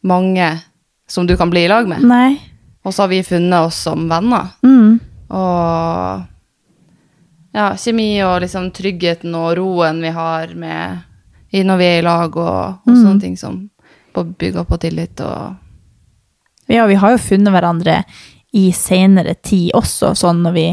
mange 0.05 0.61
som 1.09 1.27
du 1.27 1.37
kan 1.37 1.51
bli 1.51 1.65
i 1.65 1.69
lag 1.69 1.89
med. 1.89 2.03
Nei. 2.03 2.37
Og 2.85 2.93
så 2.93 3.03
har 3.05 3.09
vi 3.09 3.23
funnet 3.23 3.67
oss 3.69 3.77
som 3.85 4.09
venner. 4.11 4.53
Mm. 4.63 5.01
Og 5.31 6.23
ja, 7.55 7.73
kjemi 7.77 8.23
og 8.25 8.41
liksom 8.43 8.71
tryggheten 8.73 9.35
og 9.37 9.57
roen 9.59 10.01
vi 10.03 10.09
har 10.15 10.55
med 10.57 11.03
når 11.61 11.81
vi 11.81 11.89
er 11.89 11.99
i 12.01 12.07
lag, 12.07 12.37
og, 12.37 12.81
og 12.87 12.95
sånne 12.97 13.21
ting 13.21 13.37
som 13.37 13.59
bygger 14.13 14.65
på 14.69 14.79
tillit 14.81 15.21
og 15.25 15.59
Ja, 16.73 16.87
vi 16.89 16.97
har 16.97 17.13
jo 17.13 17.21
funnet 17.21 17.53
hverandre 17.53 18.03
i 18.57 18.71
senere 18.77 19.35
tid 19.35 19.73
også, 19.77 20.15
sånn 20.17 20.43
når 20.45 20.55
vi 20.57 20.67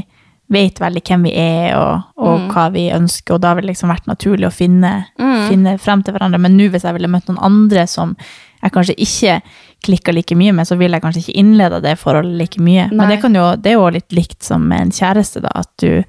vet 0.49 0.79
veldig 0.81 1.01
hvem 1.05 1.25
vi 1.27 1.31
er 1.37 1.75
og, 1.77 2.07
og 2.17 2.47
hva 2.53 2.69
vi 2.73 2.87
ønsker, 2.93 3.35
og 3.35 3.41
da 3.43 3.51
har 3.51 3.59
det 3.59 3.69
liksom 3.69 3.91
vært 3.91 4.07
naturlig 4.09 4.47
å 4.47 4.53
finne, 4.53 4.91
finne 5.49 5.75
frem 5.81 6.01
til 6.03 6.15
hverandre. 6.15 6.39
Men 6.41 6.55
nå 6.57 6.69
hvis 6.73 6.87
jeg 6.87 6.95
ville 6.95 7.11
møtt 7.11 7.29
noen 7.29 7.41
andre 7.45 7.85
som 7.87 8.15
jeg 8.59 8.73
kanskje 8.75 8.95
ikke 8.99 9.35
klikka 9.85 10.11
like 10.15 10.35
mye 10.35 10.55
med, 10.57 10.67
så 10.67 10.75
ville 10.79 10.97
jeg 10.97 11.05
kanskje 11.05 11.21
ikke 11.23 11.37
innlede 11.39 11.79
det 11.85 11.95
forholdet 12.01 12.35
like 12.41 12.63
mye. 12.65 12.89
Men 12.91 13.13
det, 13.13 13.21
kan 13.21 13.37
jo, 13.37 13.45
det 13.55 13.71
er 13.71 13.77
jo 13.77 13.87
litt 13.93 14.15
likt 14.15 14.43
som 14.43 14.65
med 14.67 14.87
en 14.87 14.95
kjæreste, 14.95 15.43
da, 15.45 15.53
at 15.61 15.71
du 15.79 16.01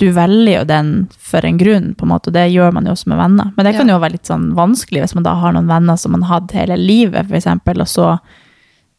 du 0.00 0.06
velger 0.16 0.54
jo 0.54 0.64
den 0.68 0.90
for 1.30 1.44
en 1.44 1.58
grunn, 1.60 1.90
på 1.94 2.06
en 2.06 2.12
måte, 2.14 2.30
og 2.32 2.36
det 2.36 2.46
gjør 2.54 2.72
man 2.72 2.86
jo 2.88 2.94
også 2.96 3.10
med 3.12 3.18
venner. 3.20 3.50
Men 3.56 3.66
det 3.68 3.74
kan 3.76 3.90
jo 3.92 3.98
være 4.00 4.16
litt 4.16 4.28
sånn 4.30 4.50
vanskelig 4.56 5.02
hvis 5.04 5.14
man 5.18 5.26
da 5.26 5.34
har 5.36 5.52
noen 5.56 5.68
venner 5.68 5.98
som 6.00 6.14
man 6.16 6.24
har 6.24 6.40
hatt 6.40 6.54
hele 6.56 6.78
livet, 6.80 7.28
eksempel, 7.36 7.82
og 7.84 7.90
så 7.90 8.06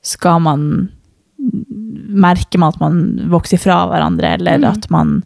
skal 0.06 0.42
man 0.46 0.68
merke 2.12 2.60
man 2.62 2.74
at 2.74 2.80
man 2.82 3.00
vokser 3.32 3.58
fra 3.62 3.88
hverandre, 3.90 4.36
eller 4.38 4.60
Mm. 4.60 4.70
at 4.72 4.90
man 4.94 5.24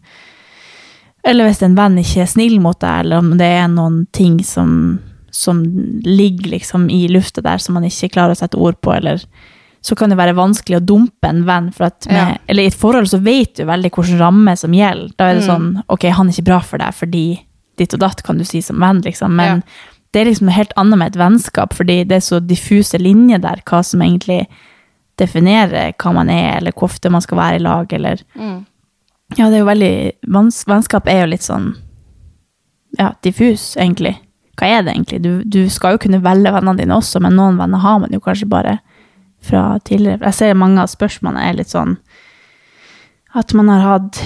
Eller 1.26 1.48
hvis 1.48 1.60
en 1.62 1.74
venn 1.74 1.96
ikke 1.98 2.22
er 2.22 2.26
snill 2.30 2.60
mot 2.60 2.78
deg, 2.78 3.00
eller 3.00 3.18
om 3.18 3.32
det 3.36 3.46
er 3.46 3.66
noen 3.66 4.06
ting 4.12 4.38
som, 4.44 5.00
som 5.34 5.64
ligger 6.04 6.52
liksom 6.52 6.88
i 6.88 7.08
lufta 7.08 7.42
der 7.42 7.58
som 7.58 7.74
man 7.74 7.82
ikke 7.82 8.12
klarer 8.14 8.30
å 8.30 8.38
sette 8.38 8.56
ord 8.56 8.78
på, 8.80 8.94
eller 8.94 9.18
så 9.86 9.94
kan 9.96 10.10
det 10.10 10.18
være 10.18 10.34
vanskelig 10.34 10.80
å 10.80 10.84
dumpe 10.84 11.28
en 11.30 11.44
venn. 11.46 11.68
For 11.72 11.86
at 11.86 12.06
med, 12.10 12.16
Ja. 12.16 12.38
Eller 12.50 12.64
i 12.64 12.70
et 12.72 12.74
forhold 12.74 13.06
så 13.06 13.20
vet 13.22 13.54
du 13.54 13.64
veldig 13.68 13.90
hvilken 13.94 14.18
ramme 14.18 14.56
som 14.58 14.72
gjelder. 14.74 15.12
Da 15.16 15.28
er 15.30 15.34
det 15.38 15.44
Mm. 15.44 15.50
sånn 15.50 15.82
Ok, 15.88 16.04
han 16.10 16.26
er 16.28 16.32
ikke 16.32 16.44
bra 16.50 16.58
for 16.60 16.78
deg 16.78 16.94
fordi 16.94 17.26
ditt 17.78 17.94
og 17.94 18.00
datt, 18.00 18.22
kan 18.24 18.38
du 18.38 18.44
si 18.44 18.60
som 18.60 18.80
venn, 18.80 19.00
liksom. 19.04 19.30
Men 19.36 19.58
Ja. 19.58 19.62
det 20.12 20.20
er 20.26 20.30
liksom 20.30 20.46
noe 20.48 20.54
helt 20.56 20.72
annet 20.76 20.98
med 20.98 21.14
et 21.14 21.20
vennskap, 21.20 21.72
fordi 21.74 22.02
det 22.08 22.16
er 22.16 22.24
så 22.24 22.40
diffuse 22.40 22.98
linjer 22.98 23.38
der, 23.40 23.60
hva 23.66 23.84
som 23.84 24.00
egentlig 24.00 24.46
definerer 25.18 25.92
hva 25.98 26.12
man 26.14 26.28
er, 26.30 26.56
eller 26.58 26.72
hvor 26.72 26.88
ofte 26.90 27.10
man 27.10 27.20
skal 27.20 27.38
være 27.38 27.54
i 27.56 27.62
lag, 27.62 27.92
eller 27.92 28.18
Mm. 28.38 28.64
Ja, 29.36 29.50
det 29.50 29.54
er 29.54 29.64
jo 29.64 29.66
veldig 29.66 30.12
Vennskap 30.66 31.06
er 31.08 31.20
jo 31.22 31.26
litt 31.26 31.42
sånn 31.42 31.74
ja, 32.98 33.12
diffus, 33.22 33.76
egentlig. 33.76 34.16
Hva 34.56 34.68
er 34.78 34.82
det 34.82 34.94
egentlig? 34.94 35.22
Du, 35.22 35.44
du 35.44 35.68
skal 35.68 35.92
jo 35.96 35.98
kunne 35.98 36.22
velge 36.22 36.52
vennene 36.52 36.78
dine 36.78 36.94
også, 36.96 37.20
men 37.20 37.34
noen 37.36 37.58
venner 37.58 37.78
har 37.78 37.98
man 37.98 38.10
jo 38.14 38.20
kanskje 38.20 38.48
bare 38.48 38.78
fra 39.46 39.64
tidligere. 39.86 40.20
Jeg 40.28 40.34
ser 40.40 40.58
mange 40.58 40.82
av 40.82 40.90
spørsmålene 40.92 41.46
er 41.48 41.56
litt 41.60 41.72
sånn 41.72 41.96
at 43.36 43.52
man 43.54 43.68
har 43.68 43.82
hatt 43.84 44.20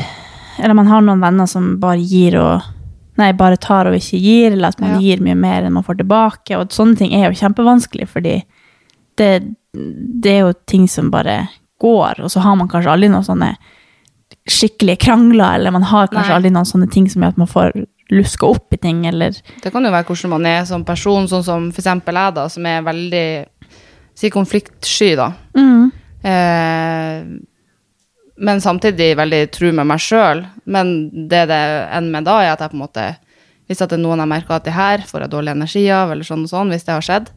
Eller 0.60 0.74
man 0.76 0.86
har 0.90 1.00
noen 1.00 1.22
venner 1.22 1.46
som 1.48 1.78
bare 1.80 2.02
gir 2.04 2.36
og 2.40 2.62
Nei, 3.20 3.32
bare 3.36 3.56
tar 3.60 3.88
og 3.90 3.94
ikke 3.96 4.16
gir, 4.20 4.52
eller 4.54 4.68
at 4.72 4.78
man 4.80 4.94
Ja. 4.94 4.98
gir 5.02 5.20
mye 5.20 5.34
mer 5.36 5.62
enn 5.66 5.74
man 5.74 5.82
får 5.84 5.98
tilbake. 5.98 6.56
Og 6.56 6.70
sånne 6.72 6.96
ting 6.96 7.12
er 7.12 7.26
jo 7.28 7.36
kjempevanskelig, 7.36 8.06
fordi 8.08 8.36
det, 9.20 9.28
det 9.74 10.30
er 10.32 10.38
jo 10.46 10.52
ting 10.64 10.86
som 10.88 11.10
bare 11.12 11.48
går, 11.82 12.20
og 12.24 12.30
så 12.32 12.40
har 12.40 12.56
man 12.56 12.68
kanskje 12.70 12.88
aldri 12.94 13.10
noen 13.12 13.26
sånne 13.26 13.50
skikkelige 14.48 15.02
krangler, 15.04 15.58
eller 15.58 15.70
man 15.74 15.82
har 15.90 16.08
kanskje 16.08 16.30
Nei. 16.30 16.36
aldri 16.38 16.50
noen 16.54 16.68
sånne 16.70 16.88
ting 16.90 17.08
som 17.10 17.22
gjør 17.22 17.34
at 17.34 17.42
man 17.42 17.50
får 17.50 17.76
luska 18.10 18.46
opp 18.48 18.72
i 18.74 18.80
ting, 18.82 19.04
eller 19.06 19.36
Det 19.62 19.72
kan 19.72 19.84
jo 19.84 19.90
være 19.92 20.04
hvordan 20.08 20.30
man 20.30 20.46
er 20.46 20.64
som 20.64 20.84
person, 20.84 21.28
sånn 21.28 21.44
som 21.44 21.68
for 21.72 21.82
eksempel 21.82 22.14
jeg, 22.18 22.34
da, 22.34 22.48
som 22.48 22.66
er 22.66 22.80
veldig 22.82 23.26
si 24.20 24.30
konfliktsky, 24.32 25.14
da. 25.18 25.30
Eh, 26.22 27.22
men 28.40 28.60
samtidig 28.60 29.14
veldig 29.16 29.40
tru 29.52 29.70
med 29.72 29.88
meg 29.88 30.00
sjøl. 30.00 30.44
Men 30.64 31.10
det 31.28 31.46
det 31.50 31.60
ender 31.92 32.12
med 32.14 32.28
da, 32.28 32.38
er 32.44 32.54
at 32.54 32.60
jeg 32.64 32.72
på 32.72 32.78
en 32.78 32.84
måte 32.86 33.08
Hvis 33.70 33.80
at 33.84 33.92
det 33.92 34.00
er 34.00 34.02
noen 34.02 34.18
jeg 34.18 34.26
merker 34.32 34.56
at 34.56 34.64
det 34.66 34.72
her 34.74 35.02
får 35.06 35.22
jeg 35.22 35.30
dårlig 35.30 35.52
energi 35.52 35.84
av, 35.94 36.10
eller 36.10 36.26
sånn 36.26 36.40
og 36.42 36.50
sånn, 36.50 36.72
hvis 36.74 36.82
det 36.88 36.90
har 36.90 37.04
skjedd, 37.06 37.28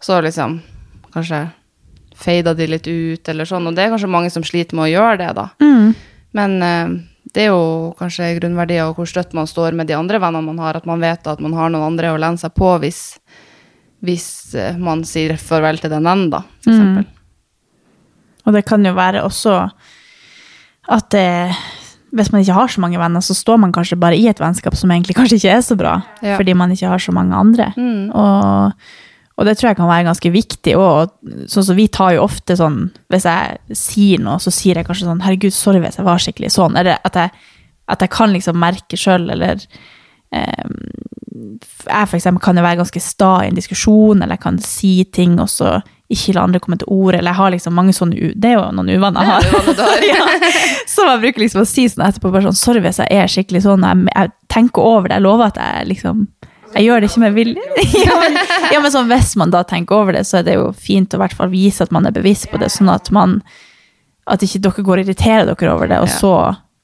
så 0.00 0.16
liksom 0.24 0.54
kanskje 1.12 1.40
feida 2.16 2.54
de 2.56 2.64
litt 2.66 2.86
ut, 2.88 3.28
eller 3.28 3.44
sånn. 3.44 3.66
Og 3.68 3.76
det 3.76 3.84
er 3.84 3.90
kanskje 3.92 4.08
mange 4.08 4.30
som 4.32 4.40
sliter 4.46 4.78
med 4.78 4.86
å 4.86 4.88
gjøre 4.88 5.18
det, 5.20 5.28
da. 5.36 5.50
Men 6.32 6.56
eh, 6.64 6.94
det 7.34 7.44
er 7.44 7.50
jo 7.52 7.92
kanskje 7.98 8.30
grunnverdier 8.40 8.88
og 8.88 8.96
hvor 8.96 9.10
støtt 9.12 9.36
man 9.36 9.46
står 9.46 9.76
med 9.76 9.86
de 9.90 9.98
andre 9.98 10.16
vennene 10.22 10.48
man 10.48 10.64
har, 10.64 10.80
at 10.80 10.88
man 10.88 11.04
vet 11.04 11.28
at 11.28 11.44
man 11.44 11.52
har 11.52 11.68
noen 11.68 11.90
andre 11.92 12.14
å 12.14 12.18
lene 12.24 12.40
seg 12.40 12.54
på 12.56 12.72
hvis, 12.80 13.19
hvis 14.06 14.54
eh, 14.56 14.76
man 14.80 15.02
sier 15.04 15.36
farvel 15.40 15.78
til 15.82 15.90
den 15.92 16.06
vennen, 16.08 16.30
da, 16.32 16.42
for 16.64 16.72
eksempel. 16.72 17.04
Og 18.48 18.54
det 18.56 18.64
kan 18.66 18.84
jo 18.86 18.94
være 18.96 19.20
også 19.26 19.58
at 20.90 21.10
det, 21.12 21.52
hvis 22.16 22.32
man 22.32 22.40
ikke 22.42 22.56
har 22.56 22.72
så 22.72 22.80
mange 22.82 22.98
venner, 22.98 23.20
så 23.22 23.36
står 23.36 23.60
man 23.62 23.72
kanskje 23.76 23.98
bare 24.00 24.16
i 24.18 24.24
et 24.30 24.40
vennskap 24.40 24.74
som 24.74 24.90
egentlig 24.90 25.14
kanskje 25.18 25.36
ikke 25.38 25.52
er 25.58 25.60
så 25.62 25.76
bra, 25.78 25.98
Ja. 26.24 26.36
fordi 26.40 26.54
man 26.56 26.72
ikke 26.72 26.88
har 26.88 26.98
så 26.98 27.12
mange 27.14 27.36
andre. 27.36 27.68
Mm. 27.76 28.08
Og, 28.16 28.72
og 29.36 29.46
det 29.46 29.54
tror 29.58 29.68
jeg 29.70 29.76
kan 29.76 29.88
være 29.92 30.08
ganske 30.08 30.32
viktig. 30.34 30.74
Og 30.80 31.12
sånn 31.52 31.68
som 31.68 31.76
vi 31.78 31.86
tar 31.92 32.16
jo 32.16 32.24
ofte 32.24 32.56
sånn 32.58 32.90
Hvis 33.12 33.24
jeg 33.28 33.76
sier 33.78 34.18
noe, 34.24 34.40
så 34.42 34.50
sier 34.50 34.80
jeg 34.80 34.86
kanskje 34.88 35.06
sånn 35.06 35.20
'Herregud, 35.22 35.52
sorry 35.54 35.78
hvis 35.84 35.96
jeg 36.00 36.04
var 36.08 36.18
skikkelig 36.18 36.50
sånn.' 36.56 36.76
Eller 36.80 36.98
at 37.04 37.14
jeg, 37.14 37.30
at 37.88 38.00
jeg 38.00 38.10
kan 38.10 38.32
liksom 38.32 38.56
merke 38.58 38.96
sjøl, 38.96 39.30
eller 39.30 39.60
eh, 40.32 40.64
Jeg 41.30 42.08
for 42.10 42.18
eksempel 42.18 42.42
kan 42.42 42.58
jo 42.58 42.64
være 42.64 42.80
ganske 42.80 43.02
sta 43.02 43.32
i 43.44 43.50
en 43.50 43.58
diskusjon, 43.58 44.22
eller 44.22 44.34
jeg 44.34 44.42
kan 44.42 44.58
si 44.64 44.92
ting, 45.14 45.38
og 45.42 45.50
så 45.52 45.78
ikke 46.10 46.34
la 46.34 46.42
andre 46.42 46.58
komme 46.62 46.78
til 46.80 46.90
ord. 46.90 47.14
Eller 47.14 47.30
jeg 47.30 47.38
har 47.38 47.52
liksom 47.54 47.76
mange 47.78 47.94
sånne 47.94 48.32
Det 48.34 48.50
er 48.50 48.56
jo 48.56 48.64
noen 48.74 48.90
uvaner 48.90 49.22
jeg 49.22 49.30
har. 49.30 49.98
Ja. 50.10 50.26
som 50.90 51.06
jeg 51.06 51.22
bruker 51.22 51.44
liksom 51.44 51.62
å 51.62 51.68
si 51.68 51.86
sånn 51.90 52.06
etterpå, 52.08 52.32
bare 52.34 52.48
sånn 52.48 52.58
Sorry 52.58 52.82
hvis 52.82 52.98
jeg 53.02 53.14
er 53.14 53.30
skikkelig 53.30 53.62
sånn. 53.66 53.86
Jeg, 53.86 54.08
jeg 54.10 54.32
tenker 54.50 54.86
over 54.86 55.08
det. 55.08 55.20
Jeg 55.20 55.26
lover 55.28 55.52
at 55.52 55.60
jeg 55.60 55.90
liksom 55.92 56.24
Jeg 56.74 56.86
gjør 56.86 57.02
det 57.02 57.10
ikke 57.10 57.22
med 57.24 57.36
vilje. 57.38 57.68
ja, 58.06 58.16
men, 58.22 58.40
ja, 58.74 58.80
men 58.82 58.94
sånn, 58.94 59.10
hvis 59.10 59.36
man 59.38 59.54
da 59.54 59.62
tenker 59.66 60.02
over 60.02 60.18
det, 60.18 60.24
så 60.26 60.40
er 60.40 60.48
det 60.48 60.58
jo 60.58 60.72
fint 60.74 61.14
å 61.14 61.20
i 61.20 61.22
hvert 61.24 61.38
fall 61.38 61.52
vise 61.54 61.86
at 61.86 61.94
man 61.94 62.06
er 62.06 62.14
bevisst 62.14 62.50
på 62.50 62.58
det, 62.62 62.72
sånn 62.74 62.90
at 62.90 63.10
man 63.14 63.40
At 64.30 64.42
ikke 64.46 64.60
dere 64.62 64.84
går 64.86 65.00
og 65.00 65.06
irriterer 65.06 65.48
dere 65.48 65.72
over 65.74 65.90
det, 65.90 66.02
og 66.02 66.10
så 66.10 66.34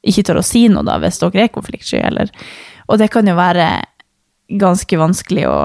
ikke 0.06 0.22
tør 0.26 0.40
å 0.40 0.46
si 0.46 0.68
noe 0.70 0.86
da, 0.86 0.96
hvis 1.02 1.18
dere 1.18 1.44
er 1.44 1.52
konfliktsky, 1.54 1.98
eller 1.98 2.30
Og 2.86 2.98
det 3.02 3.10
kan 3.10 3.26
jo 3.26 3.34
være 3.34 3.66
ganske 4.48 4.98
vanskelig 5.00 5.46
å 5.50 5.58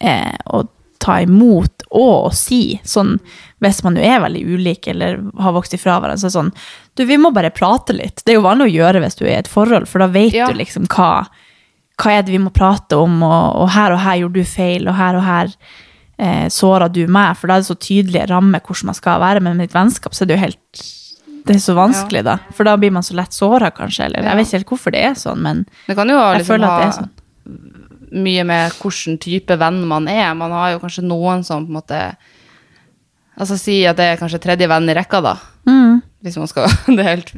eh, 0.00 0.36
å 0.46 0.62
ta 1.02 1.16
imot 1.24 1.82
og 1.90 2.28
å 2.28 2.30
si. 2.34 2.78
Sånn, 2.86 3.16
hvis 3.62 3.80
man 3.82 3.96
jo 3.98 4.04
er 4.06 4.20
veldig 4.22 4.42
ulik 4.54 4.86
eller 4.92 5.18
har 5.42 5.54
vokst 5.56 5.74
ifra 5.74 5.96
hverandre, 5.98 6.20
så 6.22 6.28
er 6.30 6.36
sånn 6.36 6.52
Du, 6.94 7.04
vi 7.08 7.16
må 7.18 7.30
bare 7.34 7.50
prate 7.50 7.94
litt. 7.96 8.22
Det 8.24 8.34
er 8.34 8.36
jo 8.38 8.44
vanlig 8.46 8.68
å 8.68 8.74
gjøre 8.76 9.00
hvis 9.02 9.16
du 9.18 9.24
er 9.26 9.32
i 9.32 9.40
et 9.40 9.48
forhold, 9.50 9.88
for 9.88 9.98
da 10.04 10.06
vet 10.12 10.34
Ja. 10.36 10.46
du 10.46 10.54
liksom 10.58 10.86
hva 10.86 11.26
hva 12.02 12.10
er 12.18 12.22
det 12.24 12.32
vi 12.32 12.38
må 12.40 12.50
prate 12.50 12.96
om, 12.96 13.22
og, 13.22 13.56
og 13.62 13.68
her 13.70 13.92
og 13.92 14.00
her 14.00 14.16
gjorde 14.16 14.40
du 14.40 14.44
feil, 14.48 14.88
og 14.88 14.94
her 14.96 15.14
og 15.18 15.22
her 15.22 15.50
eh, 16.18 16.48
såra 16.48 16.88
du 16.90 17.06
meg, 17.06 17.36
for 17.36 17.46
da 17.46 17.54
er 17.54 17.62
det 17.62 17.68
så 17.68 17.76
tydelige 17.78 18.24
rammer 18.30 18.60
hvordan 18.64 18.86
man 18.90 18.94
skal 18.96 19.20
være, 19.20 19.40
men 19.44 19.56
med 19.56 19.68
et 19.68 19.74
vennskap 19.76 20.14
så 20.16 20.24
er 20.24 20.30
det 20.30 20.36
jo 20.38 20.42
helt 20.46 20.82
det 21.46 21.56
er 21.56 21.62
så 21.62 21.74
vanskelig, 21.74 22.22
da. 22.24 22.38
For 22.54 22.64
da 22.64 22.76
blir 22.78 22.92
man 22.94 23.02
så 23.02 23.14
lett 23.18 23.34
såra, 23.34 23.70
kanskje. 23.74 24.04
Eller 24.06 24.22
Ja. 24.22 24.28
jeg 24.30 24.36
vet 24.36 24.46
ikke 24.46 24.56
helt 24.60 24.68
hvorfor 24.72 24.92
det 24.94 25.00
er 25.04 25.14
sånn, 25.18 25.40
men 25.42 25.64
Det 25.88 25.96
kan 25.98 26.08
jo 26.08 26.14
jeg 26.16 26.38
liksom 26.38 26.52
føler 26.54 26.68
at 26.68 26.80
det 26.80 26.86
er 26.88 26.96
sånn. 27.02 27.10
Mye 28.12 28.44
med 28.46 28.72
hvilken 28.78 29.18
type 29.22 29.56
venn 29.58 29.80
man 29.88 30.08
er. 30.08 30.34
Man 30.38 30.52
har 30.54 30.74
jo 30.74 30.82
kanskje 30.82 31.04
noen 31.06 31.42
som 31.46 31.66
på 31.66 31.72
en 31.72 31.80
måte 31.80 32.02
Altså 33.32 33.56
si 33.56 33.78
at 33.88 33.96
det 33.96 34.04
er 34.12 34.18
kanskje 34.20 34.42
tredje 34.44 34.66
venn 34.68 34.90
i 34.92 34.94
rekka, 34.94 35.22
da. 35.24 35.30
Mm. 35.64 36.02
Hvis 36.22 36.36
man 36.36 36.50
skal 36.50 36.66
Det 36.96 37.00
er 37.00 37.14
helt 37.14 37.32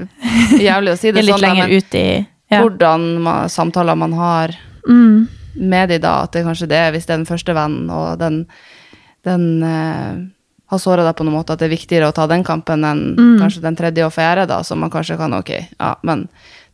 jævlig 0.61 0.91
å 0.93 0.99
si 0.99 1.13
Det 1.13 1.15
det 1.15 1.23
er 1.23 1.27
litt 1.29 1.35
sånn, 1.37 1.45
lenger 1.45 1.69
men 1.71 1.77
ut 1.79 1.95
i 1.95 2.07
ja. 2.51 2.59
hvordan 2.61 3.05
man, 3.25 3.49
samtaler 3.49 3.95
man 4.01 4.13
har 4.19 4.57
Mm. 4.85 5.29
med 5.57 5.89
de 5.89 5.97
da, 6.03 6.11
at 6.27 6.33
det 6.35 6.43
kanskje 6.45 6.67
det 6.69 6.77
er 6.77 6.91
hvis 6.93 7.07
det 7.07 7.15
er 7.15 7.21
den 7.23 7.29
første 7.31 7.55
vennen, 7.57 7.87
og 7.89 8.19
den, 8.21 8.43
den 9.25 9.47
eh, 9.65 10.19
har 10.69 10.79
såra 10.83 11.07
deg 11.07 11.15
på 11.17 11.25
noen 11.25 11.39
måte, 11.39 11.55
at 11.55 11.63
det 11.63 11.71
er 11.71 11.73
viktigere 11.73 12.11
å 12.11 12.13
ta 12.13 12.27
den 12.29 12.45
kampen 12.45 12.85
enn 12.85 13.01
Mm. 13.17 13.39
kanskje 13.41 13.63
den 13.65 13.79
tredje 13.79 14.05
og 14.05 14.13
fjerde, 14.13 14.45
da, 14.51 14.59
som 14.63 14.83
man 14.85 14.91
kanskje 14.93 15.17
kan 15.17 15.33
ok, 15.39 15.55
ja, 15.79 15.95
men 16.05 16.27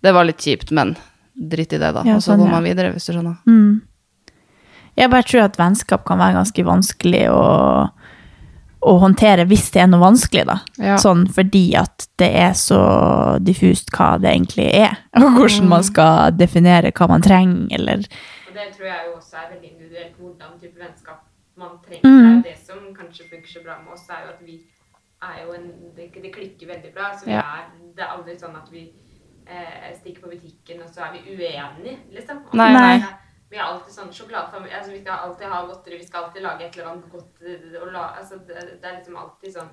det 0.02 0.10
var 0.16 0.26
litt 0.26 0.42
kjipt, 0.42 0.72
men 0.74 0.96
dritt 1.40 1.72
i 1.72 1.78
det, 1.80 1.92
da. 1.96 2.02
Ja, 2.04 2.16
og 2.18 2.22
så 2.22 2.32
sånn, 2.34 2.42
går 2.44 2.50
man 2.52 2.66
videre, 2.66 2.92
hvis 2.92 3.06
du 3.08 3.14
skjønner. 3.14 3.38
Mm. 3.48 3.80
Jeg 4.98 5.10
bare 5.12 5.24
tror 5.24 5.46
at 5.46 5.56
vennskap 5.56 6.04
kan 6.04 6.18
være 6.20 6.36
ganske 6.36 6.64
vanskelig 6.66 7.22
å, 7.32 7.44
å 8.90 8.92
håndtere 9.00 9.46
hvis 9.48 9.70
det 9.72 9.82
er 9.84 9.88
noe 9.92 10.02
vanskelig, 10.02 10.44
da. 10.50 10.58
Ja. 10.82 10.98
Sånn 11.00 11.26
fordi 11.32 11.62
at 11.78 12.06
det 12.20 12.28
er 12.42 12.52
så 12.58 12.80
diffust 13.40 13.92
hva 13.96 14.12
det 14.20 14.32
egentlig 14.34 14.68
er, 14.76 14.98
og 15.20 15.38
hvordan 15.38 15.68
man 15.72 15.86
skal 15.86 16.34
definere 16.36 16.92
hva 16.92 17.08
man 17.08 17.24
trenger, 17.24 17.70
eller 17.78 18.04
Og 18.50 18.54
det 18.58 18.68
tror 18.76 18.86
jeg 18.90 19.06
jo 19.08 19.16
også 19.16 19.36
er 19.40 19.50
veldig 19.54 19.70
individuelt 19.70 20.14
hvordan 20.18 20.58
type 20.60 20.76
vennskap 20.80 21.22
man 21.60 21.78
trenger. 21.86 22.08
Mm. 22.08 22.42
Det 22.44 22.56
som 22.66 22.82
kanskje 22.96 23.28
funker 23.30 23.48
så 23.54 23.62
bra 23.64 23.78
med 23.84 23.94
oss, 23.94 24.08
er 24.10 24.26
jo 24.26 24.34
at 24.34 24.42
vi 24.44 24.58
er 25.20 25.38
jo 25.44 25.52
en 25.54 25.70
Det, 25.96 26.10
det 26.22 26.32
klikker 26.32 26.66
veldig 26.74 26.92
bra. 26.96 27.12
Så 27.16 27.26
vi 27.28 27.32
Ja. 27.32 27.40
er, 27.40 27.70
det 27.96 28.04
er 28.04 28.12
aldri 28.16 28.36
sånn 28.40 28.56
at 28.56 28.68
vi 28.72 28.90
eh, 29.50 29.90
stikker 29.98 30.22
på 30.24 30.30
butikken, 30.32 30.82
og 30.84 30.88
så 30.94 31.02
er 31.08 31.12
vi 31.18 31.34
uenige, 31.34 31.98
liksom. 32.14 32.44
Nei, 32.54 32.70
nei. 32.76 32.96
Vi 33.50 33.58
er 33.58 33.64
alltid 33.66 33.90
sånn 33.96 34.12
sjokoladefamilie. 34.14 34.76
Altså, 34.78 34.92
vi 34.94 35.00
skal 35.02 35.24
alltid 35.26 35.48
ha 35.50 35.60
godteri, 35.66 35.96
vi 35.98 36.06
skal 36.06 36.24
alltid 36.28 36.42
lage 36.44 36.66
et 36.68 36.76
eller 36.76 36.90
annet 36.92 37.08
godt 37.10 37.40
eh, 37.42 37.80
og 37.82 37.88
la, 37.92 38.04
altså, 38.20 38.38
det, 38.46 38.60
det 38.80 38.86
er 38.90 38.98
liksom 39.00 39.16
alltid 39.16 39.56
sånn 39.58 39.70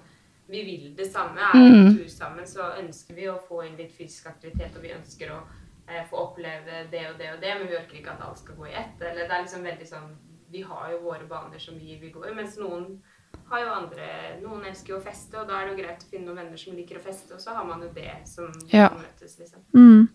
Vi 0.49 0.61
vil 0.63 0.93
det 0.95 1.05
samme. 1.11 1.41
Er 1.43 1.57
vi 1.59 1.69
Mm. 1.75 1.85
på 1.91 1.97
tur 1.99 2.07
sammen, 2.09 2.45
så 2.47 2.69
ønsker 2.79 3.13
vi 3.15 3.25
å 3.27 3.33
få 3.49 3.65
inn 3.67 3.75
litt 3.77 3.91
fysisk 3.91 4.27
aktivitet, 4.31 4.75
og 4.77 4.81
vi 4.81 4.93
ønsker 4.95 5.31
å 5.35 5.41
eh, 5.89 6.05
få 6.09 6.15
oppleve 6.21 6.85
det 6.91 7.01
og 7.11 7.17
det 7.19 7.33
og 7.33 7.41
det, 7.41 7.51
men 7.59 7.67
vi 7.67 7.75
orker 7.75 7.97
ikke 7.99 8.13
at 8.13 8.21
alt 8.23 8.39
skal 8.39 8.55
gå 8.55 8.65
i 8.69 8.73
ett. 8.79 8.95
Eller 9.01 9.27
det 9.27 9.35
er 9.35 9.43
liksom 9.43 9.63
veldig 9.67 9.87
sånn 9.87 10.15
Vi 10.51 10.61
har 10.63 10.91
jo 10.93 11.01
våre 11.03 11.27
baner 11.27 11.59
som 11.59 11.75
vi 11.77 11.97
vil 11.99 12.11
gå 12.13 12.23
i, 12.29 12.33
mens 12.33 12.55
noen 12.57 13.01
har 13.49 13.61
jo 13.63 13.69
andre 13.71 14.07
Noen 14.41 14.65
elsker 14.69 14.93
jo 14.93 14.99
å 14.99 15.03
feste, 15.05 15.37
og 15.39 15.47
da 15.47 15.59
er 15.59 15.67
det 15.67 15.73
jo 15.75 15.79
greit 15.83 16.03
å 16.03 16.09
finne 16.11 16.27
noen 16.27 16.41
venner 16.43 16.59
som 16.59 16.75
liker 16.75 16.99
å 16.99 17.03
feste, 17.03 17.33
og 17.35 17.41
så 17.41 17.55
har 17.55 17.65
man 17.67 17.81
jo 17.85 17.89
det 17.95 18.13
som 18.27 18.51
Ja. 18.73 18.89
møtes, 18.89 19.37
liksom. 19.39 19.63
mm. 19.73 20.07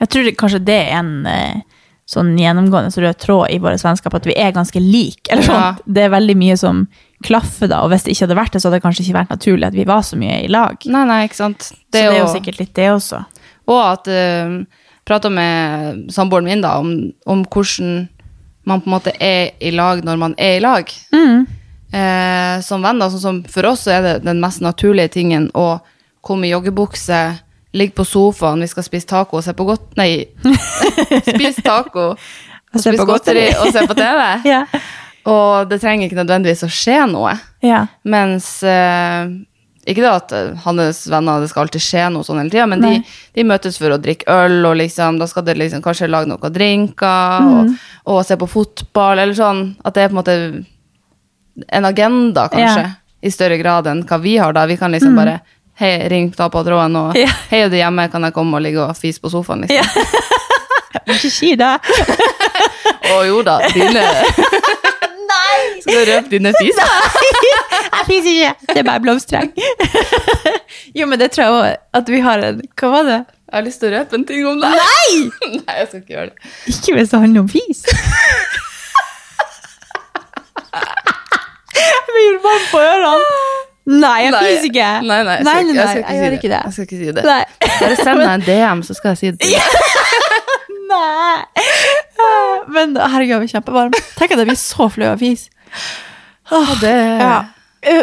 Jeg 0.00 0.08
tror 0.08 0.24
det, 0.24 0.36
kanskje 0.40 0.64
det 0.64 0.78
er 0.88 0.94
en 0.96 1.26
eh, 1.28 1.60
sånn 2.08 2.32
gjennomgående 2.40 3.02
rød 3.04 3.18
tråd 3.20 3.50
i 3.52 3.58
våre 3.62 3.76
vennskap, 3.78 4.14
at 4.16 4.26
vi 4.26 4.34
er 4.34 4.54
ganske 4.56 4.80
like. 4.80 5.28
Eller 5.30 5.44
sånn. 5.46 5.60
Ja. 5.60 5.74
Det 5.84 6.06
er 6.06 6.14
veldig 6.14 6.36
mye 6.40 6.56
som 6.58 6.86
klaffer 7.26 7.68
da, 7.70 7.82
og 7.84 7.92
hvis 7.92 8.06
det 8.06 8.14
ikke 8.14 8.24
hadde 8.26 8.38
vært 8.40 8.54
det, 8.56 8.62
så 8.62 8.68
hadde 8.70 8.80
det 8.80 8.86
kanskje 8.86 9.04
ikke 9.04 9.18
vært 9.18 9.34
naturlig 9.34 9.68
at 9.68 9.76
vi 9.76 9.84
var 9.90 10.02
så 10.06 10.16
mye 10.18 10.40
i 10.46 10.48
lag. 10.48 10.86
Nei, 10.88 11.04
nei, 11.10 11.20
ikke 11.28 11.38
sant. 11.42 11.68
så 11.68 11.92
det 11.92 12.06
er 12.06 12.18
jo 12.22 12.30
sikkert 12.32 12.62
litt 12.62 12.72
det 12.78 12.88
også. 12.94 13.20
Og 13.70 13.80
at 13.82 14.08
uh, 14.08 14.56
prata 15.06 15.30
med 15.30 16.10
samboeren 16.10 16.48
min 16.48 16.64
da, 16.64 16.78
om, 16.80 16.94
om 17.26 17.44
hvordan 17.44 18.08
man 18.64 18.80
på 18.82 18.90
en 18.90 18.96
måte 18.96 19.12
er 19.20 19.52
i 19.60 19.70
lag 19.74 20.02
når 20.06 20.18
man 20.20 20.34
er 20.40 20.56
i 20.58 20.64
lag. 20.64 20.90
Mm. 21.14 21.46
Eh, 21.92 22.60
som 22.62 22.82
venner, 22.84 23.10
sånn 23.10 23.20
som 23.24 23.38
for 23.50 23.66
oss 23.66 23.86
så 23.86 23.96
er 23.96 24.02
det 24.04 24.14
den 24.24 24.40
mest 24.42 24.60
naturlige 24.62 25.08
tingen 25.16 25.48
å 25.58 25.80
komme 26.22 26.46
i 26.46 26.52
joggebukse, 26.52 27.20
ligge 27.74 27.94
på 27.98 28.04
sofaen, 28.06 28.60
vi 28.62 28.68
skal 28.70 28.84
spise 28.86 29.06
taco 29.10 29.38
og 29.38 29.44
se 29.46 29.54
på 29.56 29.64
godt... 29.66 29.92
Nei, 29.98 30.26
spise 31.34 31.62
taco 31.64 32.12
og 32.72 32.78
spise 32.82 33.06
godteri 33.08 33.48
og 33.58 33.70
se 33.74 33.86
på 33.90 33.96
TV. 33.98 34.24
Ja. 34.54 34.64
Og 35.28 35.68
det 35.68 35.82
trenger 35.82 36.06
ikke 36.08 36.16
nødvendigvis 36.16 36.62
å 36.64 36.70
skje 36.72 37.02
noe. 37.10 37.34
ja. 37.60 37.82
Mens 38.08 38.46
eh, 38.64 39.28
Ikke 39.84 40.00
det 40.00 40.08
at 40.14 40.32
eh, 40.32 40.54
hans 40.64 41.02
venner 41.12 41.42
det 41.42 41.50
skal 41.50 41.66
alltid 41.66 41.82
skje 41.84 42.06
noe 42.14 42.24
sånn 42.24 42.40
hele 42.40 42.52
tida, 42.54 42.64
men 42.70 42.80
de, 42.80 42.92
de 43.36 43.44
møtes 43.44 43.76
for 43.80 43.92
å 43.92 43.98
drikke 44.00 44.24
øl, 44.32 44.58
og 44.70 44.78
liksom, 44.80 45.18
da 45.20 45.28
skal 45.28 45.44
de 45.44 45.54
liksom 45.60 45.82
kanskje 45.84 46.08
lage 46.08 46.30
noen 46.32 46.54
drinker 46.56 47.44
og, 47.50 47.60
Mm. 47.68 47.74
og 48.14 48.22
se 48.24 48.36
på 48.40 48.48
fotball, 48.48 49.18
eller 49.20 49.36
sånn. 49.36 49.62
At 49.84 49.94
det 49.98 50.02
er 50.06 50.08
på 50.12 50.16
en 50.16 50.20
måte 50.22 50.36
en 51.68 51.84
agenda, 51.84 52.48
kanskje, 52.48 52.84
yeah. 52.86 52.98
i 53.20 53.32
større 53.32 53.56
grad 53.60 53.88
enn 53.90 54.04
hva 54.08 54.18
vi 54.22 54.36
har 54.40 54.54
da. 54.56 54.66
Vi 54.70 54.78
kan 54.80 54.92
liksom 54.92 55.16
bare 55.18 55.40
Hei, 55.80 56.08
ring, 56.12 56.26
ta 56.36 56.50
på 56.52 56.60
tråden, 56.60 56.96
og 57.00 57.16
yeah. 57.16 57.32
hei, 57.48 57.62
er 57.64 57.70
du 57.72 57.76
hjemme, 57.78 58.04
kan 58.12 58.26
jeg 58.26 58.34
komme 58.36 58.58
og 58.58 58.60
ligge 58.66 58.82
og 58.84 58.98
fise 58.98 59.22
på 59.22 59.30
sofaen, 59.32 59.64
liksom? 59.64 60.10
Må 61.08 61.14
ikke 61.16 61.30
si 61.32 61.54
det. 61.56 61.70
Å 63.14 63.22
jo 63.24 63.40
da, 63.46 63.54
dine 63.72 64.02
Nei! 65.30 65.80
Skal 65.80 65.94
du 65.94 66.10
røpe 66.10 66.34
dine 66.34 66.52
fiser? 66.58 66.92
Jeg 68.00 68.06
fiser 68.06 68.30
ikke. 68.30 68.54
Det 68.74 68.78
er 68.82 68.86
bare 68.86 69.02
blomstereng. 69.04 69.50
jo, 70.98 71.06
men 71.06 71.20
det 71.20 71.30
tror 71.34 71.44
jeg 71.44 71.56
òg 71.56 72.00
at 72.00 72.10
vi 72.12 72.22
har 72.24 72.44
en 72.44 72.62
Hva 72.80 72.92
var 72.94 73.08
det? 73.08 73.20
Jeg 73.50 73.56
har 73.56 73.66
lyst 73.66 73.80
til 73.82 73.90
å 73.90 73.98
røpe 73.98 74.14
en 74.14 74.24
ting 74.28 74.46
om 74.46 74.60
deg. 74.62 74.76
Nei! 74.78 75.14
Nei, 75.64 75.76
jeg 75.80 75.88
skal 75.88 76.02
ikke 76.04 76.14
gjøre 76.14 76.28
det. 76.30 76.52
Ikke 76.70 76.96
hvis 76.96 77.10
det 77.10 77.22
handler 77.24 77.46
om 77.46 77.50
fis. 77.50 77.84
Jeg 82.20 82.36
blir 82.36 82.42
varm 82.44 82.66
på 82.70 82.80
ørene. 82.84 83.38
Nei, 83.90 84.16
jeg 84.22 84.32
fyser 84.34 84.50
fiser 84.50 84.68
ikke. 84.70 84.88
Nei, 85.08 85.20
nei, 85.26 85.34
jeg 85.40 85.44
nei, 85.46 85.54
skal, 85.54 85.70
nei, 85.70 85.74
jeg 85.74 85.88
skal 85.88 86.00
ikke 86.00 86.10
jeg 86.10 86.16
si 86.16 86.20
gjør 86.20 86.30
det. 86.30 86.38
ikke 86.38 86.50
det. 86.52 86.60
Jeg 86.62 86.72
skal 86.76 86.84
ikke 86.86 86.98
si 87.00 87.14
det. 87.16 87.24
Nei. 87.26 87.44
Bare 87.80 87.96
send 88.00 88.20
meg 88.20 88.32
en 88.34 88.44
DM, 88.50 88.82
så 88.86 88.96
skal 88.98 89.14
jeg 89.14 89.20
si 89.22 89.30
det. 89.34 89.50
Ja. 89.50 89.64
Nei. 90.90 91.64
Men 92.76 92.94
herregud, 93.00 93.32
jeg 93.32 93.42
blir 93.44 93.52
kjempevarm. 93.54 93.96
Tenk 94.18 94.34
at 94.34 94.42
jeg 94.42 94.50
blir 94.50 94.60
så 94.60 94.88
flau 94.92 95.08
av 95.14 95.22
fis. 95.22 95.46
Oh, 96.52 96.72
det- 96.82 96.94
ja. 97.22 97.38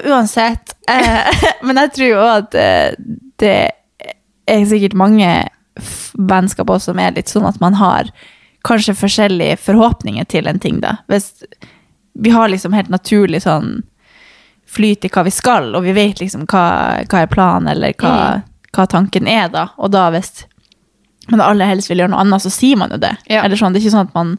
Uansett. 0.09 0.73
Eh, 0.89 1.43
men 1.67 1.77
jeg 1.83 1.91
tror 1.97 2.09
jo 2.09 2.21
at 2.25 2.55
eh, 2.57 2.95
det 3.37 3.55
er 4.49 4.63
sikkert 4.65 4.95
mange 4.97 5.29
vennskap 6.17 6.71
også 6.73 6.91
som 6.91 6.99
er 7.03 7.13
litt 7.13 7.29
sånn 7.29 7.45
at 7.45 7.59
man 7.61 7.75
har 7.77 8.09
kanskje 8.65 8.95
forskjellige 8.97 9.59
forhåpninger 9.61 10.25
til 10.31 10.47
en 10.49 10.57
ting, 10.59 10.79
da. 10.83 10.95
Hvis 11.11 11.29
vi 12.17 12.31
har 12.33 12.49
liksom 12.49 12.73
helt 12.73 12.89
naturlig 12.89 13.43
sånn 13.45 13.83
flyt 14.67 15.05
i 15.07 15.11
hva 15.13 15.23
vi 15.23 15.33
skal, 15.33 15.71
og 15.75 15.85
vi 15.85 15.95
vet 15.95 16.21
liksom 16.21 16.45
hva, 16.49 16.67
hva 17.07 17.23
er 17.23 17.31
planen, 17.31 17.71
eller 17.71 17.95
hva, 18.01 18.41
hva 18.75 18.85
tanken 18.91 19.27
er, 19.31 19.47
da. 19.53 19.69
Og 19.79 19.91
da 19.95 20.07
hvis 20.13 20.45
man 21.31 21.43
aller 21.43 21.69
helst 21.71 21.91
vil 21.91 22.01
gjøre 22.01 22.13
noe 22.13 22.23
annet, 22.23 22.43
så 22.43 22.51
sier 22.53 22.79
man 22.79 22.93
jo 22.93 22.99
det. 23.01 23.13
Ja. 23.27 23.43
Eller 23.43 23.59
sånn, 23.59 23.73
Det 23.75 23.81
er 23.81 23.87
ikke 23.87 23.95
sånn 23.97 24.09
at 24.09 24.17
man, 24.17 24.35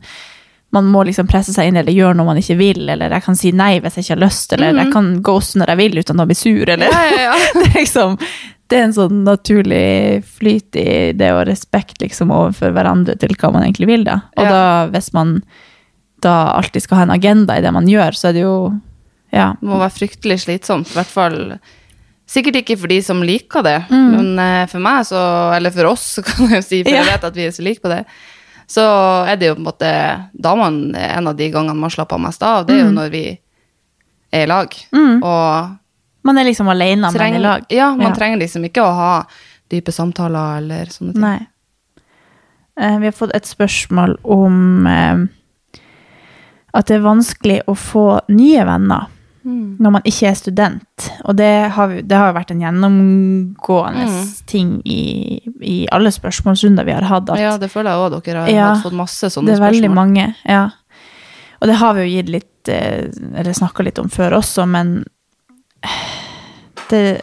man 0.75 0.93
må 0.93 1.05
liksom 1.09 1.29
presse 1.29 1.53
seg 1.55 1.69
inn 1.69 1.81
eller 1.81 1.97
gjøre 1.97 2.17
noe 2.19 2.29
man 2.31 2.41
ikke 2.41 2.59
vil, 2.61 2.85
eller 2.89 3.13
jeg 3.17 3.25
kan 3.25 3.39
si 3.39 3.53
nei 3.57 3.75
hvis 3.81 3.99
jeg 3.99 4.07
ikke 4.07 4.17
har 4.17 4.25
lyst, 4.27 4.55
eller 4.57 4.79
jeg 4.83 4.93
kan 4.95 5.11
ghoste 5.25 5.61
når 5.61 5.75
jeg 5.75 5.83
vil 5.83 5.99
uten 6.03 6.23
å 6.23 6.29
bli 6.29 6.39
sur, 6.39 6.75
eller 6.77 6.93
Ja, 6.93 7.05
ja, 7.29 7.35
det, 7.59 7.67
er 7.67 7.79
liksom, 7.81 8.17
det 8.69 8.79
er 8.79 8.87
en 8.89 8.97
sånn 8.97 9.23
naturlig 9.29 9.87
flyt 10.39 10.81
i 10.81 10.89
det 11.17 11.33
og 11.37 11.47
respekt 11.49 12.01
liksom 12.05 12.33
overfor 12.35 12.77
hverandre 12.77 13.17
til 13.21 13.37
hva 13.37 13.53
man 13.55 13.67
egentlig 13.67 13.91
vil, 13.93 14.05
da. 14.09 14.21
Og 14.37 14.49
da, 14.49 14.63
hvis 14.93 15.13
man 15.17 15.41
da 16.25 16.37
alltid 16.57 16.83
skal 16.83 16.99
ha 16.99 17.07
en 17.07 17.15
agenda 17.15 17.57
i 17.59 17.63
det 17.63 17.73
man 17.75 17.89
gjør, 17.89 18.17
så 18.17 18.31
er 18.31 18.37
det 18.37 18.43
jo 18.43 18.55
Ja. 19.33 19.51
Det 19.61 19.69
må 19.69 19.79
være 19.79 19.93
fryktelig 19.93 20.41
slitsomt. 20.47 20.91
I 20.93 20.99
hvert 21.01 21.13
fall 21.13 21.59
Sikkert 22.29 22.59
ikke 22.61 22.75
for 22.77 22.89
de 22.93 22.99
som 23.01 23.23
liker 23.25 23.63
det, 23.65 23.79
Mm. 23.89 24.09
men 24.13 24.39
eh, 24.39 24.67
for 24.69 24.79
meg, 24.85 25.07
så 25.09 25.21
Eller 25.57 25.71
for 25.73 25.87
oss, 25.89 26.03
så 26.19 26.23
kan 26.23 26.49
jeg 26.51 26.59
jo 26.61 26.67
si, 26.67 26.83
for 26.85 26.93
jeg 26.93 27.07
vet 27.07 27.25
at 27.25 27.35
vi 27.35 27.47
er 27.47 27.51
så 27.57 27.63
like 27.65 27.81
på 27.81 27.89
det. 27.89 28.03
Så 28.69 28.83
er 29.27 29.37
det 29.41 29.47
jo 29.49 29.55
på 29.55 29.63
en 29.63 29.69
måte 29.71 29.93
Da 30.37 30.53
man 30.55 30.95
en 30.95 31.27
av 31.31 31.37
de 31.39 31.49
gangene 31.51 31.75
man 31.81 31.89
slapper 31.91 32.19
mest 32.21 32.43
av, 32.45 32.67
det 32.69 32.75
er 32.77 32.83
jo 32.85 32.93
når 32.93 33.09
vi 33.11 33.23
er 34.33 34.43
i 34.45 34.47
lag. 34.47 34.69
Mm. 34.93 35.23
Og 35.25 35.77
Man 36.29 36.37
er 36.39 36.45
liksom 36.45 36.69
alene, 36.69 37.09
men 37.17 37.35
i 37.35 37.39
lag. 37.41 37.65
Ja, 37.73 37.95
man 37.97 38.11
Ja. 38.11 38.15
trenger 38.15 38.37
liksom 38.43 38.65
ikke 38.69 38.83
å 38.85 38.93
ha 38.95 39.25
dype 39.71 39.93
samtaler 39.93 40.59
eller 40.59 40.85
sånne 40.93 41.13
ting. 41.15 41.23
Nei. 41.23 41.47
Eh, 42.79 42.99
vi 42.99 43.07
har 43.09 43.13
fått 43.17 43.33
et 43.35 43.47
spørsmål 43.49 44.19
om 44.25 44.87
eh, 44.87 45.25
at 46.75 46.87
det 46.87 46.97
er 46.99 47.07
vanskelig 47.09 47.63
å 47.67 47.75
få 47.75 48.21
nye 48.29 48.65
venner 48.69 49.07
når 49.49 49.91
man 49.95 50.03
ikke 50.05 50.29
er 50.29 50.35
student. 50.39 51.07
Og 51.25 51.37
det 51.39 51.49
har, 51.75 51.89
det 52.03 52.17
har 52.19 52.35
vært 52.37 52.51
en 52.53 52.61
gjennomgående 52.61 54.05
Mm. 54.09 54.27
ting 54.47 54.83
i, 54.85 55.41
i 55.63 55.77
alle 55.93 56.11
spørsmålsrunder 56.13 56.85
vi 56.85 56.93
har 56.93 57.03
hatt. 57.09 57.31
At 57.31 57.39
Ja, 57.41 57.57
det 57.59 57.71
føler 57.73 57.91
jeg 57.91 57.99
òg 58.13 58.23
dere 58.27 58.41
har 58.45 58.49
Ja, 58.53 58.75
fått 58.83 58.93
masse 58.99 59.27
sånne 59.31 59.31
spørsmål. 59.31 59.47
det 59.47 59.57
er 59.59 59.65
veldig 59.67 59.91
spørsmål. 59.91 59.95
mange, 59.95 60.35
ja. 60.47 60.71
Og 61.61 61.67
det 61.69 61.77
har 61.81 61.95
vi 61.95 62.01
jo 62.07 62.17
gitt 62.23 62.29
litt, 62.29 62.69
eh, 62.69 63.09
eller 63.35 63.53
snakka 63.53 63.83
litt 63.85 63.99
om 63.99 64.09
før 64.09 64.37
også, 64.39 64.67
men 64.69 65.05
det 66.91 67.21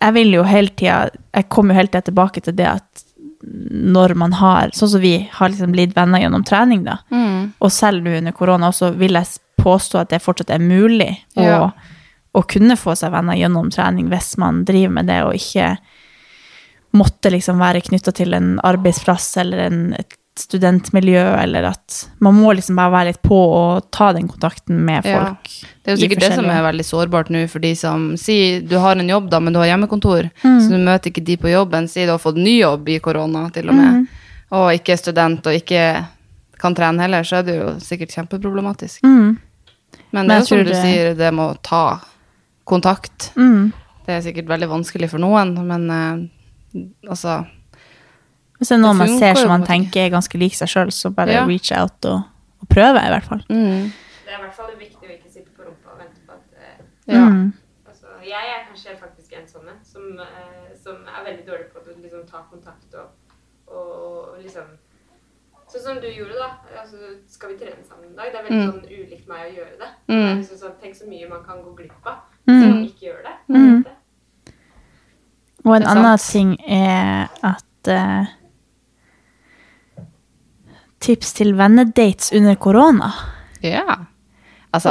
Jeg 0.00 0.14
vil 0.14 0.32
jo 0.34 0.42
hele 0.44 0.68
tida 0.68 1.10
Jeg 1.34 1.48
kommer 1.48 1.74
jo 1.74 1.78
hele 1.80 1.88
tida 1.92 2.02
tilbake 2.10 2.42
til 2.44 2.54
det 2.58 2.66
at 2.66 3.04
når 3.48 4.14
man 4.18 4.32
har 4.32 4.70
Sånn 4.74 4.88
som 4.90 5.00
vi 5.00 5.12
har 5.32 5.48
liksom 5.52 5.70
blitt 5.72 5.94
venner 5.96 6.18
gjennom 6.20 6.44
trening, 6.44 6.82
da. 6.84 6.96
Mm. 7.12 7.52
Og 7.62 7.70
selv 7.72 8.02
nå 8.02 8.16
under 8.18 8.32
korona 8.32 8.68
også, 8.72 8.92
vil 8.98 9.12
jeg 9.14 9.26
påstå 9.58 10.00
at 10.00 10.10
det 10.14 10.22
fortsatt 10.24 10.50
er 10.54 10.62
mulig 10.64 11.10
å, 11.36 11.42
Ja. 11.44 11.70
å 12.34 12.42
kunne 12.46 12.76
få 12.78 12.94
seg 12.96 13.12
venner 13.12 13.34
gjennom 13.36 13.70
trening 13.74 14.08
hvis 14.12 14.36
man 14.38 14.64
driver 14.64 14.90
med 15.00 15.06
det, 15.10 15.22
og 15.24 15.34
ikke 15.34 15.76
måtte 16.96 17.30
liksom 17.30 17.58
være 17.60 17.82
knytta 17.84 18.12
til 18.16 18.32
en 18.34 18.54
arbeidsplass 18.64 19.36
eller 19.42 19.58
en, 19.66 19.80
et 19.98 20.14
studentmiljø, 20.38 21.18
eller 21.42 21.66
at 21.72 21.96
man 22.22 22.36
må 22.38 22.52
liksom 22.54 22.76
bare 22.78 22.92
være 22.94 23.08
litt 23.10 23.22
på 23.26 23.34
og 23.36 23.88
ta 23.90 24.12
den 24.14 24.28
kontakten 24.30 24.78
med 24.86 25.04
Ja. 25.04 25.18
folk. 25.24 25.48
Det 25.82 25.90
er 25.92 25.96
jo 25.96 26.02
sikkert 26.08 26.20
det 26.20 26.34
som 26.36 26.44
er 26.46 26.62
veldig 26.62 26.84
sårbart 26.86 27.28
nå, 27.34 27.48
for 27.50 27.58
de 27.58 27.74
som 27.74 28.12
sier 28.16 28.60
du 28.66 28.76
har 28.78 28.92
en 28.96 29.08
jobb, 29.08 29.28
da, 29.30 29.40
men 29.40 29.52
du 29.52 29.58
har 29.58 29.66
hjemmekontor, 29.66 30.30
Mm. 30.44 30.60
så 30.62 30.68
du 30.70 30.78
møter 30.78 31.10
ikke 31.10 31.24
de 31.24 31.36
på 31.36 31.50
jobben. 31.50 31.88
Sier 31.88 32.06
du 32.06 32.12
har 32.12 32.18
fått 32.22 32.36
ny 32.36 32.60
jobb 32.60 32.88
i 32.88 32.98
korona, 33.00 33.50
til 33.52 33.68
og 33.68 33.74
med, 33.74 33.92
Mm. 33.92 34.08
og 34.52 34.72
ikke 34.78 34.92
er 34.92 34.96
student 34.96 35.44
og 35.46 35.52
ikke 35.60 36.06
kan 36.58 36.74
trene 36.74 37.00
heller, 37.00 37.22
så 37.22 37.38
er 37.38 37.42
det 37.42 37.58
jo 37.58 37.66
sikkert 37.80 38.14
kjempeproblematisk. 38.14 39.00
Mm. 39.02 39.38
Men 40.12 40.28
det 40.28 40.34
er 40.36 40.40
jo 40.40 40.46
som 40.46 40.58
du 40.58 40.64
det- 40.64 40.80
sier, 40.82 41.14
det 41.14 41.34
med 41.34 41.44
å 41.56 41.58
ta 41.62 42.00
kontakt. 42.64 43.32
Mm. 43.36 43.72
Det 44.06 44.14
er 44.14 44.20
sikkert 44.24 44.48
veldig 44.48 44.68
vanskelig 44.70 45.10
for 45.10 45.18
noen, 45.20 45.54
men 45.68 45.90
uh, 45.90 46.80
altså 47.10 47.46
Hvis 48.58 48.68
det 48.72 48.74
er 48.78 48.82
noen 48.82 48.96
man 48.98 49.18
ser 49.20 49.34
som 49.38 49.48
man 49.52 49.64
tenker 49.66 50.00
er 50.06 50.10
ganske 50.10 50.38
lik 50.40 50.54
seg 50.56 50.68
sjøl, 50.68 50.90
så 50.90 51.10
bare 51.14 51.32
Ja. 51.36 51.44
reach 51.46 51.70
out 51.72 52.04
og, 52.10 52.22
og 52.62 52.68
prøve, 52.68 52.98
i 53.04 53.12
hvert 53.12 53.24
fall. 53.28 53.42
mm, 53.48 53.92
Det 54.24 54.32
er 54.32 54.38
i 54.38 54.42
hvert 54.42 54.54
fall 54.56 54.72
viktig 54.78 55.04
å 55.08 55.12
ikke 55.14 55.30
sitte 55.30 55.50
på 55.56 55.62
rumpa 55.68 55.92
og 55.94 55.98
vente 56.00 56.20
på 56.26 56.32
at 56.32 56.46
uh, 56.56 56.84
Ja. 57.06 57.28
Mm. 57.28 57.52
altså, 57.86 58.06
Jeg 58.24 58.44
er 58.54 58.66
kanskje 58.68 58.96
faktisk 58.98 59.32
en 59.38 59.46
sånn 59.46 59.68
en 59.68 59.84
som, 59.84 60.02
uh, 60.18 60.72
som 60.82 60.96
er 61.06 61.24
veldig 61.30 61.46
dårlig 61.46 61.68
på 61.72 61.78
å 61.84 62.02
liksom, 62.02 62.26
ta 62.26 62.42
kontakt 62.50 62.94
og, 62.94 63.08
og, 63.68 63.88
og 64.34 64.42
liksom 64.42 64.64
Sånn 65.68 65.82
som 65.84 65.96
du 66.00 66.06
gjorde, 66.08 66.32
da. 66.38 66.48
Altså, 66.80 66.96
skal 67.28 67.50
vi 67.50 67.56
trene 67.60 67.84
sammen 67.84 68.08
en 68.10 68.16
dag? 68.16 68.32
Det 68.32 68.38
er 68.40 68.44
veldig 68.44 68.60
Mm. 68.64 68.72
sånn 68.72 68.88
ulikt 68.88 69.28
meg 69.28 69.40
å 69.46 69.54
gjøre 69.58 69.78
det. 69.78 69.88
Mm. 70.08 70.22
Det 70.22 70.30
er 70.30 70.36
liksom 70.42 70.58
sånn, 70.62 70.76
tenk 70.82 70.94
så 70.96 71.08
mye 71.08 71.28
man 71.28 71.44
kan 71.44 71.56
gå 71.62 71.74
glipp 71.76 72.06
av 72.06 72.16
hvis 72.46 72.62
Mm. 72.62 72.70
man 72.70 72.84
ikke 72.88 73.04
gjør 73.08 73.22
det. 73.22 73.34
Mm. 73.50 73.84
Og 75.66 75.76
en 75.76 75.82
annen 75.86 76.18
ting 76.18 76.56
er 76.68 77.28
at 77.42 77.88
uh, 77.88 78.24
Tips 81.00 81.32
til 81.38 81.52
vennedates 81.54 82.32
under 82.34 82.54
korona. 82.58 83.12
Ja. 83.62 83.84
Altså, 84.74 84.90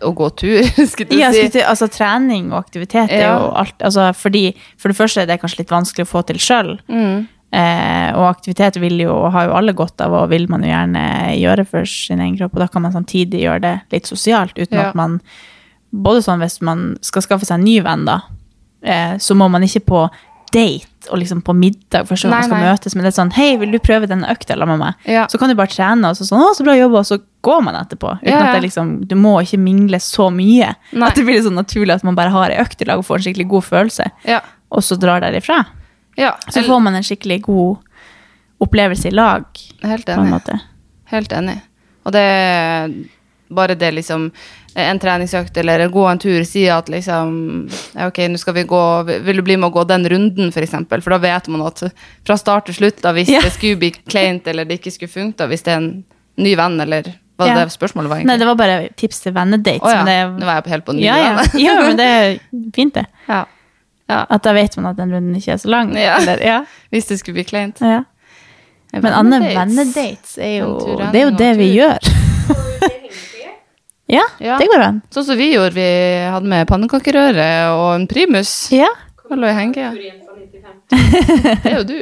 å 0.00 0.12
gå 0.16 0.28
tur, 0.38 0.62
skulle 0.88 1.10
du 1.10 1.16
Ja, 1.18 1.30
si. 1.32 1.42
skulle 1.42 1.50
til, 1.58 1.64
altså 1.68 1.88
Trening 1.92 2.52
og 2.52 2.60
aktivitet 2.64 3.10
er 3.10 3.20
Ja. 3.26 3.32
jo 3.38 3.50
alt 3.60 3.74
altså, 3.84 4.12
fordi, 4.16 4.54
For 4.78 4.88
det 4.88 4.96
første 4.96 5.22
er 5.22 5.26
det 5.26 5.40
kanskje 5.42 5.58
litt 5.58 5.70
vanskelig 5.74 6.06
å 6.06 6.10
få 6.12 6.22
til 6.26 6.36
sjøl. 6.36 6.78
Mm. 6.88 7.28
Eh, 7.52 8.10
og 8.16 8.30
aktivitet 8.30 8.78
vil 8.80 8.96
jo, 9.02 9.12
har 9.30 9.44
jo 9.50 9.56
alle 9.58 9.74
godt 9.76 10.00
av, 10.00 10.14
og 10.16 10.30
vil 10.32 10.46
man 10.48 10.62
jo 10.64 10.70
gjerne 10.72 11.02
gjøre 11.36 11.66
for 11.68 11.84
sin 11.84 12.20
egen 12.24 12.38
kropp. 12.38 12.54
Og 12.56 12.60
da 12.64 12.68
kan 12.72 12.82
man 12.86 12.92
samtidig 12.94 13.42
gjøre 13.44 13.60
det 13.60 13.74
litt 13.92 14.08
sosialt, 14.08 14.56
uten 14.56 14.78
Ja. 14.78 14.88
at 14.88 14.94
man 14.94 15.20
Både 15.94 16.22
sånn 16.24 16.40
hvis 16.40 16.62
man 16.64 16.96
skal 17.02 17.20
skaffe 17.20 17.44
seg 17.44 17.58
en 17.58 17.64
ny 17.66 17.74
venn, 17.84 18.06
da, 18.06 18.22
eh, 18.82 19.18
så 19.20 19.34
må 19.36 19.50
man 19.50 19.60
ikke 19.60 19.82
på 19.84 20.10
date 20.50 21.10
og 21.10 21.18
liksom 21.18 21.42
på 21.44 21.52
middag 21.52 22.06
for 22.08 22.14
å 22.14 22.18
se 22.18 22.28
om 22.28 22.32
man 22.32 22.44
skal 22.46 22.56
nei. 22.62 22.72
møtes. 22.72 22.94
Men 22.94 23.04
det 23.04 23.10
er 23.12 23.16
sånn 23.22 23.32
Hei, 23.36 23.56
vil 23.60 23.70
du 23.72 23.78
prøve 23.78 24.08
denne 24.08 24.24
økta 24.32 24.56
sammen 24.56 24.78
med 24.78 24.78
meg? 24.86 24.94
Ja. 25.04 25.26
Så 25.28 25.38
kan 25.38 25.50
du 25.50 25.54
bare 25.54 25.68
trene, 25.68 26.08
og 26.08 26.16
så 26.16 26.24
sånn 26.24 26.40
Å, 26.40 26.54
så 26.56 26.64
bra 26.64 26.72
jobba, 26.78 26.98
og 27.00 27.04
så 27.04 27.18
går 27.44 27.62
man 27.62 27.74
etterpå. 27.74 28.14
Uten 28.22 28.28
Ja, 28.32 28.40
at 28.46 28.54
det 28.56 28.62
liksom 28.70 29.06
Du 29.06 29.14
må 29.16 29.34
ikke 29.42 29.58
mingle 29.60 29.98
så 30.00 30.30
mye. 30.32 30.74
Nei. 30.92 31.08
At 31.08 31.14
det 31.16 31.26
blir 31.26 31.42
sånn 31.42 31.60
naturlig 31.60 31.92
at 31.94 32.04
man 32.04 32.14
bare 32.14 32.30
har 32.30 32.48
ei 32.48 32.56
økt 32.64 32.80
i 32.80 32.84
lag 32.88 32.96
og 32.98 33.04
får 33.04 33.16
en 33.20 33.22
skikkelig 33.34 33.48
god 33.48 33.64
følelse, 33.64 34.10
Ja. 34.24 34.40
og 34.70 34.80
så 34.80 34.96
drar 34.98 35.20
derifra. 35.20 35.66
Ja, 36.16 36.34
Så 36.50 36.62
får 36.66 36.80
man 36.84 36.94
en 36.98 37.02
skikkelig 37.06 37.40
god 37.42 37.76
opplevelse 38.62 39.08
i 39.08 39.14
lag, 39.14 39.44
helt 39.82 40.08
en 40.08 40.18
enig. 40.20 40.30
måte. 40.34 40.58
Helt 41.12 41.32
enig. 41.32 41.58
Og 42.04 42.12
det 42.12 42.20
er 42.22 42.92
bare 43.52 43.74
det 43.78 43.90
liksom 43.94 44.30
en 44.74 44.98
treningsøkt 44.98 45.56
eller 45.60 45.82
gå 45.92 46.04
en 46.08 46.18
tur 46.18 46.44
sier 46.48 46.78
at 46.78 46.86
liksom 46.88 47.34
ja, 47.94 48.06
Ok, 48.08 48.22
nå 48.32 48.38
skal 48.40 48.54
vi 48.56 48.62
gå 48.64 48.78
Vil 49.26 49.36
du 49.36 49.42
bli 49.44 49.58
med 49.60 49.68
å 49.68 49.74
gå 49.74 49.82
den 49.86 50.06
runden, 50.08 50.48
for 50.54 50.64
eksempel? 50.64 51.02
For 51.04 51.12
da 51.12 51.18
vet 51.20 51.48
man 51.52 51.60
at 51.66 51.82
fra 52.24 52.38
start 52.40 52.70
til 52.70 52.74
slutt, 52.78 53.02
da, 53.04 53.12
hvis 53.12 53.28
Ja. 53.28 53.42
det 53.44 53.52
skulle 53.52 53.76
bli 53.82 53.90
kleint 53.92 54.46
eller 54.48 54.64
det 54.64 54.80
ikke 54.80 54.94
skulle 54.94 55.12
funke, 55.12 55.36
da, 55.42 55.46
hvis 55.52 55.62
det 55.66 55.74
er 55.74 55.82
en 55.82 55.90
ny 56.40 56.54
venn, 56.56 56.80
eller 56.80 57.02
hva 57.38 57.46
Ja. 57.50 57.54
det 57.60 57.72
spørsmålet 57.76 58.08
var, 58.08 58.24
Nei, 58.24 58.36
det 58.38 58.46
var 58.48 58.54
bare 58.56 58.88
tips 58.96 59.20
til 59.20 59.32
vennedates. 59.36 59.82
Å 59.84 59.90
ja. 59.92 60.04
Det... 60.04 60.16
Nå 60.40 60.46
var 60.48 60.62
jeg 60.62 60.70
helt 60.72 60.84
på 60.86 60.94
ny 60.96 61.02
ja, 61.04 61.16
ja. 61.20 61.34
venn. 61.36 61.60
ja, 61.60 61.74
men 61.82 61.96
det 62.00 62.06
er 62.08 62.38
fint, 62.76 62.94
det. 62.94 63.04
ja. 63.28 63.44
Ja. 64.12 64.20
At 64.30 64.44
da 64.46 64.52
vet 64.56 64.76
man 64.78 64.90
at 64.92 64.98
den 65.00 65.12
runden 65.16 65.36
ikke 65.40 65.54
er 65.56 65.60
så 65.62 65.70
lang. 65.72 65.92
Ja. 65.98 66.16
Eller, 66.20 66.42
ja. 66.46 66.58
Hvis 66.94 67.08
det 67.10 67.18
skulle 67.22 67.40
bli 67.40 67.48
kleint. 67.48 67.80
ja. 67.84 68.02
Men 68.92 69.06
Anne, 69.16 69.38
vennedates 69.40 70.34
er 70.36 70.58
jo 70.58 70.72
Det 71.14 71.16
er 71.16 71.30
jo 71.30 71.36
det 71.38 71.52
vi 71.56 71.70
gjør. 71.78 71.98
Ja, 74.12 74.20
Ja. 74.44 74.58
det 74.60 74.66
går 74.68 74.82
an. 74.84 74.98
Sånn 75.14 75.24
som 75.24 75.38
vi 75.38 75.46
gjorde. 75.54 75.72
Vi 75.72 75.84
hadde 76.28 76.44
med 76.50 76.66
pannekakerøre 76.68 77.46
og 77.72 77.94
en 77.94 78.04
primus. 78.10 78.50
Ja. 78.74 78.90
Og 79.30 79.38
lå 79.40 79.48
i 79.48 79.54
henge. 79.56 79.86
Det 80.92 81.70
er 81.70 81.78
jo 81.78 81.84
du. 81.88 81.96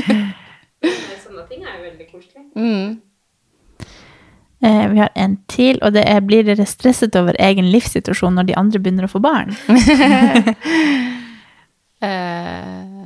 Sånne 0.00 1.44
ting 1.50 1.60
er 1.66 1.74
jo 1.74 1.82
veldig 1.82 2.06
koselig. 2.08 2.46
Mm. 2.56 2.94
Eh, 4.64 4.88
vi 4.88 4.98
har 5.02 5.10
en 5.14 5.36
til, 5.52 5.78
og 5.84 5.92
det 5.92 6.06
er 6.08 6.22
blir 6.24 6.46
dere 6.46 6.64
stresset 6.68 7.16
over 7.18 7.36
egen 7.42 7.68
livssituasjon 7.72 8.38
når 8.38 8.48
de 8.48 8.56
andre 8.56 8.80
begynner 8.80 9.08
å 9.08 9.12
få 9.12 9.22
barn? 9.24 9.56
Eh, 11.96 13.04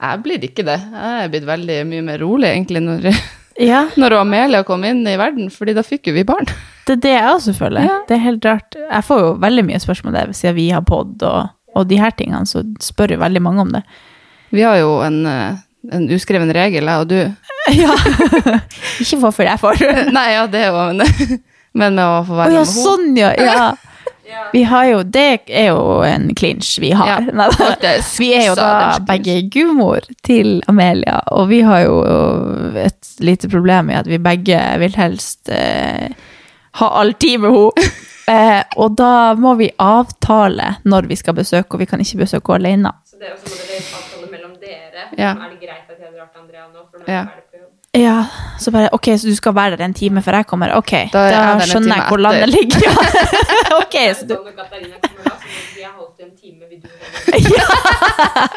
jeg 0.00 0.20
blir 0.24 0.44
ikke 0.46 0.64
det. 0.66 0.78
Jeg 0.80 1.24
er 1.24 1.32
blitt 1.32 1.44
veldig 1.44 1.74
mye 1.90 2.04
mer 2.06 2.22
rolig 2.24 2.48
egentlig 2.48 2.80
når, 2.80 3.10
Ja, 3.70 3.82
når 4.00 4.16
Amelia 4.22 4.62
kom 4.66 4.84
inn 4.88 5.02
i 5.06 5.18
verden, 5.20 5.50
fordi 5.52 5.74
da 5.76 5.84
fikk 5.86 6.08
jo 6.08 6.14
vi 6.16 6.24
barn. 6.26 6.48
det 6.88 6.96
er 6.96 7.02
det 7.04 7.12
jeg 7.12 7.34
også 7.34 7.54
føler. 7.58 7.84
Ja. 7.86 7.98
Det 8.08 8.16
er 8.16 8.24
helt 8.24 8.48
rart. 8.48 8.78
Jeg 8.80 9.06
får 9.06 9.20
jo 9.20 9.28
veldig 9.44 9.66
mye 9.68 9.82
spørsmål 9.84 10.16
der, 10.16 10.32
siden 10.36 10.56
vi 10.56 10.70
har 10.72 10.82
pod 10.88 11.22
og, 11.22 11.52
og 11.76 11.86
de 11.92 12.00
her 12.00 12.16
tingene, 12.16 12.48
så 12.48 12.64
spør 12.82 13.14
jo 13.14 13.22
veldig 13.22 13.44
mange 13.44 13.66
om 13.68 13.76
det. 13.76 13.84
Vi 14.54 14.64
har 14.64 14.80
jo 14.80 14.96
en, 15.04 15.20
eh, 15.28 15.62
en 15.92 16.06
uskreven 16.14 16.52
regel, 16.54 16.88
jeg 16.88 17.06
og 17.06 17.10
du. 17.10 17.20
Ja. 17.74 17.94
ikke 19.00 19.16
hvorfor 19.22 19.46
jeg 19.46 19.56
får. 19.60 19.80
Nei, 20.16 20.26
ja, 20.34 20.44
det 20.50 20.66
jo 20.68 20.82
men, 20.92 21.00
men 21.80 21.96
med 21.96 22.04
å 22.04 22.22
få 22.28 22.36
være 22.36 22.52
være 22.52 22.52
ja, 22.52 22.60
med 22.60 22.68
henne. 22.68 22.82
sånn 22.84 23.16
ja. 23.16 23.30
ja. 23.40 23.68
Vi 24.52 24.62
har 24.68 24.84
jo, 24.88 24.98
det 25.14 25.24
er 25.48 25.70
jo 25.70 26.02
en 26.04 26.28
clinch 26.36 26.74
vi 26.80 26.90
har. 26.96 27.24
Ja. 27.32 27.48
Vi 28.18 28.28
er 28.36 28.46
jo 28.50 28.54
da 28.58 28.98
begge 29.04 29.38
gudmor 29.52 30.04
til 30.24 30.58
Amelia, 30.68 31.18
og 31.32 31.48
vi 31.52 31.60
har 31.64 31.84
jo 31.86 31.98
et 32.80 33.14
lite 33.24 33.50
problem 33.52 33.92
i 33.92 33.98
at 33.98 34.08
vi 34.10 34.20
begge 34.22 34.60
vil 34.80 34.96
helst 34.98 35.52
eh, 35.52 36.08
ha 36.80 36.90
all 37.00 37.14
tid 37.20 37.44
med 37.44 37.56
henne. 37.56 37.92
Eh, 38.24 38.62
og 38.80 38.96
da 38.96 39.34
må 39.36 39.52
vi 39.60 39.68
avtale 39.84 40.74
når 40.88 41.10
vi 41.10 41.20
skal 41.20 41.36
besøke, 41.36 41.76
og 41.76 41.84
vi 41.84 41.88
kan 41.90 42.00
ikke 42.00 42.24
besøke 42.24 42.54
henne 42.54 42.62
alene. 42.62 42.94
Så 43.04 43.20
det, 43.20 43.34
er 43.34 43.36
også 43.36 44.13
dere. 44.64 45.04
Ja. 45.18 45.30
Er 45.36 45.50
det 45.52 45.60
greit 45.60 45.88
at 45.90 45.98
jeg 46.00 46.10
drar 46.16 46.28
til 46.32 46.40
Andrea 46.42 46.66
nå? 46.72 46.84
For 46.90 46.98
nå 46.98 47.04
Ja. 47.08 47.20
er 47.20 47.36
det 47.36 47.46
på 47.52 47.60
jobb. 47.62 47.70
Ja, 47.94 48.24
så 48.58 48.72
bare, 48.74 48.88
ok, 48.96 49.06
så 49.22 49.28
du 49.30 49.34
skal 49.38 49.54
være 49.54 49.76
der 49.78 49.84
en 49.84 49.94
time 49.94 50.22
før 50.22 50.40
jeg 50.40 50.46
kommer. 50.50 50.72
Ok, 50.74 50.90
Da 51.12 51.20
da, 51.20 51.20
er 51.28 51.60
jeg 51.60 51.68
skjønner 51.70 51.94
jeg 51.94 52.06
hvor 52.08 52.18
etter. 52.18 52.24
landet 52.26 52.48
ligger. 52.48 52.80
Ja. 52.84 52.92
ok, 53.82 53.96
så 54.18 54.26
du... 54.26 54.34
Sånn 54.34 55.94
holdt 55.94 56.20
en 56.24 56.32
time, 56.34 56.64
vil 56.70 56.80
du 56.82 56.88
ha 56.88 58.48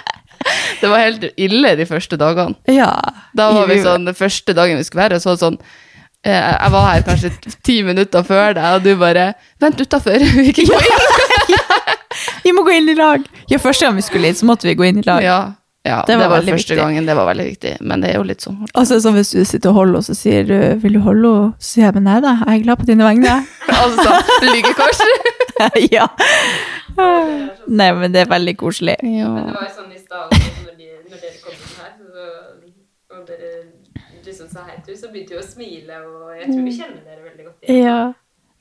Det 0.82 0.89
var 0.89 1.00
helt 1.04 1.26
ille 1.38 1.76
de 1.78 1.86
første 1.89 2.17
dagene. 2.17 2.56
Ja. 2.72 2.91
Da 3.36 3.50
var 3.54 3.67
vi 3.70 3.78
sånn, 3.84 4.06
Den 4.08 4.15
første 4.17 4.54
dagen 4.58 4.78
vi 4.80 4.86
skulle 4.88 5.04
være, 5.10 5.20
så 5.22 5.30
var 5.34 5.36
det 5.38 5.43
sånn 5.43 5.58
eh, 6.24 6.52
Jeg 6.54 6.72
var 6.74 6.88
her 6.91 7.06
kanskje 7.08 7.32
ti 7.67 7.78
minutter 7.86 8.24
før 8.28 8.54
deg, 8.58 8.67
og 8.78 8.84
du 8.86 8.96
bare 9.00 9.34
'Vent 9.62 9.82
utafor, 9.82 10.17
vi 10.41 10.52
gå 10.54 10.65
inn'. 10.65 11.58
Vi 12.43 12.52
må 12.56 12.63
gå 12.63 12.72
inn 12.78 12.89
i 12.89 12.96
lag. 12.98 13.22
Ja, 13.52 13.58
første 13.62 13.86
gang 13.86 13.96
vi 13.98 14.02
skulle 14.06 14.28
inn, 14.32 14.36
så 14.39 14.46
måtte 14.48 14.67
vi 14.70 14.76
gå 14.76 14.86
inn 14.88 15.00
i 15.02 15.06
lag. 15.06 15.22
Ja, 15.24 15.39
ja 15.88 16.02
Det 16.06 16.13
det 16.13 16.17
var 16.19 16.30
var, 16.30 16.38
veldig 16.41 16.54
første 16.56 16.73
viktig. 16.73 16.78
gangen. 16.84 17.06
Det 17.10 17.15
var 17.17 17.26
veldig 17.32 17.45
viktig. 17.47 17.71
Men 17.82 18.02
det 18.04 18.10
er 18.12 18.17
jo 18.19 18.26
litt 18.28 18.43
sånn 18.45 18.58
Altså, 18.73 19.00
sånn 19.04 19.15
hvis 19.17 19.32
du 19.34 19.41
sitter 19.47 19.71
og 19.71 19.76
holder, 19.82 19.97
og 20.02 20.08
så 20.08 20.15
sier 20.17 20.43
du 20.47 20.58
'vil 20.84 20.93
du 20.97 21.00
holde 21.06 21.32
henne', 21.34 21.54
så 21.60 21.69
sier 21.71 21.86
jeg 21.88 21.93
'men 21.95 22.04
nei 22.10 22.19
da, 22.21 22.34
jeg 22.45 22.60
er 22.60 22.63
glad 22.67 22.78
på 22.84 22.86
dine 22.91 23.04
vegne'. 23.08 23.38
Altså 23.82 24.04
sånn 24.04 24.52
lykkekors. 24.54 25.02
ja. 25.97 26.08
Nei, 27.67 27.89
men 27.93 28.12
det 28.13 28.21
er 28.26 28.30
veldig 28.32 28.56
koselig. 28.58 28.95
Ja. 29.04 29.30
Men 29.30 29.47
det 29.47 29.56
var 29.58 29.67
jo 29.67 29.73
sånn 29.82 29.91
i 29.93 30.00
stad 30.02 30.32
når, 30.34 30.73
de, 30.78 30.88
når 31.10 31.17
dere 31.23 31.38
kom 31.43 31.54
inn 31.54 31.76
her, 31.82 31.91
så, 31.97 32.26
og 33.17 33.28
dere 33.28 33.52
liksom 34.28 34.47
sa 34.52 34.63
hei 34.67 34.78
til 34.86 34.97
så 35.00 35.08
begynte 35.13 35.38
hun 35.38 35.43
å 35.43 35.47
smile, 35.47 36.00
og 36.04 36.32
jeg 36.41 36.47
tror 36.52 36.63
vi 36.67 36.73
kjenner 36.78 37.02
dere 37.06 37.21
veldig 37.30 37.45
godt 37.47 37.58
igjen. 37.63 37.84
Ja. 37.86 38.00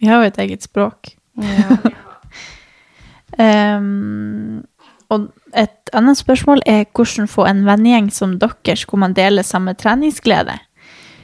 Vi 0.01 0.07
har 0.11 0.21
jo 0.23 0.29
et 0.31 0.39
eget 0.45 0.63
språk. 0.63 1.15
Ja. 1.43 1.79
Ehm, 3.39 4.63
og 5.11 5.29
et 5.55 5.91
annet 5.95 6.19
spørsmål 6.19 6.63
er 6.67 6.85
hvordan 6.97 7.29
få 7.31 7.47
en 7.47 7.65
vennegjeng 7.67 8.09
som 8.13 8.39
deres, 8.43 8.85
hvor 8.89 8.99
man 8.99 9.15
deler 9.15 9.47
samme 9.47 9.75
treningsglede. 9.79 10.59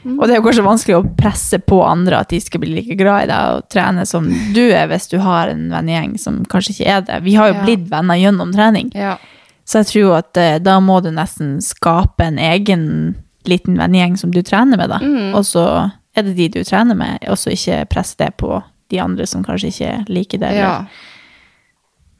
Og 0.02 0.24
det 0.26 0.34
er 0.34 0.40
jo 0.40 0.44
kanskje 0.48 0.64
vanskelig 0.66 0.94
å 0.98 1.04
presse 1.18 1.58
på 1.62 1.76
andre 1.86 2.18
at 2.24 2.32
de 2.32 2.40
skal 2.42 2.58
bli 2.64 2.72
like 2.74 2.96
glad 2.98 3.24
i 3.24 3.30
deg 3.30 3.56
og 3.58 3.68
trene 3.70 4.02
som 4.08 4.24
du 4.54 4.64
er, 4.72 4.88
hvis 4.90 5.06
du 5.12 5.18
har 5.22 5.52
en 5.52 5.68
vennegjeng 5.70 6.16
som 6.18 6.40
kanskje 6.50 6.74
ikke 6.74 6.88
er 6.90 7.04
det. 7.06 7.20
Vi 7.22 7.34
har 7.38 7.52
jo 7.52 7.54
Ja. 7.54 7.64
blitt 7.64 7.84
venner 7.90 8.18
gjennom 8.18 8.52
trening. 8.52 8.90
ja. 8.94 9.16
Så 9.64 9.78
jeg 9.78 9.86
tror 9.86 10.16
at 10.18 10.36
eh, 10.36 10.58
da 10.58 10.80
må 10.80 11.00
du 11.02 11.10
nesten 11.14 11.60
skape 11.62 12.24
en 12.26 12.36
egen 12.38 13.14
liten 13.46 13.76
vennegjeng 13.78 14.16
som 14.18 14.32
du 14.34 14.42
trener 14.42 14.76
med, 14.76 14.90
da. 14.90 14.98
Mm. 14.98 15.34
Og 15.38 15.44
så 15.46 15.92
er 16.16 16.22
det 16.22 16.34
de 16.36 16.48
du 16.48 16.64
trener 16.64 16.94
med, 16.98 17.18
og 17.30 17.38
så 17.38 17.52
ikke 17.54 17.84
presse 17.88 18.16
det 18.18 18.32
på 18.42 18.60
de 18.90 18.98
andre 18.98 19.24
som 19.26 19.44
kanskje 19.44 19.70
ikke 19.70 19.92
liker 20.10 20.38
det. 20.42 20.50
ja. 20.56 20.84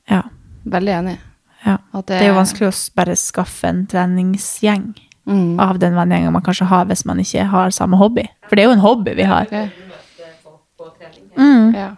ja. 0.08 0.22
Veldig 0.64 0.92
enig. 1.00 1.18
Ja. 1.66 1.78
At 1.94 2.06
Det 2.06 2.20
er 2.20 2.28
jo 2.32 2.34
vanskelig 2.40 2.68
å 2.70 2.76
bare 2.96 3.16
skaffe 3.16 3.68
en 3.68 3.86
treningsgjeng 3.86 4.92
Mm. 5.24 5.60
av 5.60 5.78
den 5.78 5.94
vennegjengen 5.94 6.32
man 6.34 6.42
kanskje 6.42 6.66
har 6.66 6.84
hvis 6.90 7.04
man 7.06 7.18
ikke 7.22 7.44
har 7.46 7.70
samme 7.70 7.94
hobby. 7.96 8.24
For 8.48 8.56
det 8.56 8.64
er 8.64 8.66
jo 8.66 8.72
en 8.72 8.80
hobby 8.82 9.12
vi 9.14 9.22
har. 9.22 9.44
Vi 9.46 9.56
møter 9.56 10.32
folk 10.42 10.64
på 10.76 10.88
trening. 10.98 11.28
Mm. 11.36 11.74
Ja. 11.76 11.90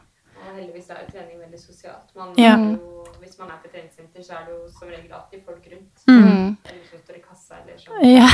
Og 0.45 0.59
heldigvis 0.59 0.91
er 0.91 1.07
trening 1.11 1.39
veldig 1.41 1.59
sosialt. 1.63 2.05
Man, 2.15 2.35
Ja. 2.37 2.53
er 2.53 2.77
jo, 2.77 3.07
hvis 3.23 3.39
man 3.39 3.49
er 3.49 3.57
på 3.65 3.71
treningssenter, 3.73 4.21
så 4.21 4.33
er 4.37 4.45
det 4.45 4.53
jo 4.53 4.69
som 4.79 4.89
regel 4.89 5.11
alltid 5.17 5.41
folk 5.47 5.65
rundt. 5.73 6.05
Mm. 6.07 6.57
Eller 6.69 6.85
som 6.91 7.01
står 7.01 7.17
i 7.17 7.23
kassa, 7.25 7.55
eller 7.65 7.81
sånn. 7.81 8.13
Ja. 8.13 8.29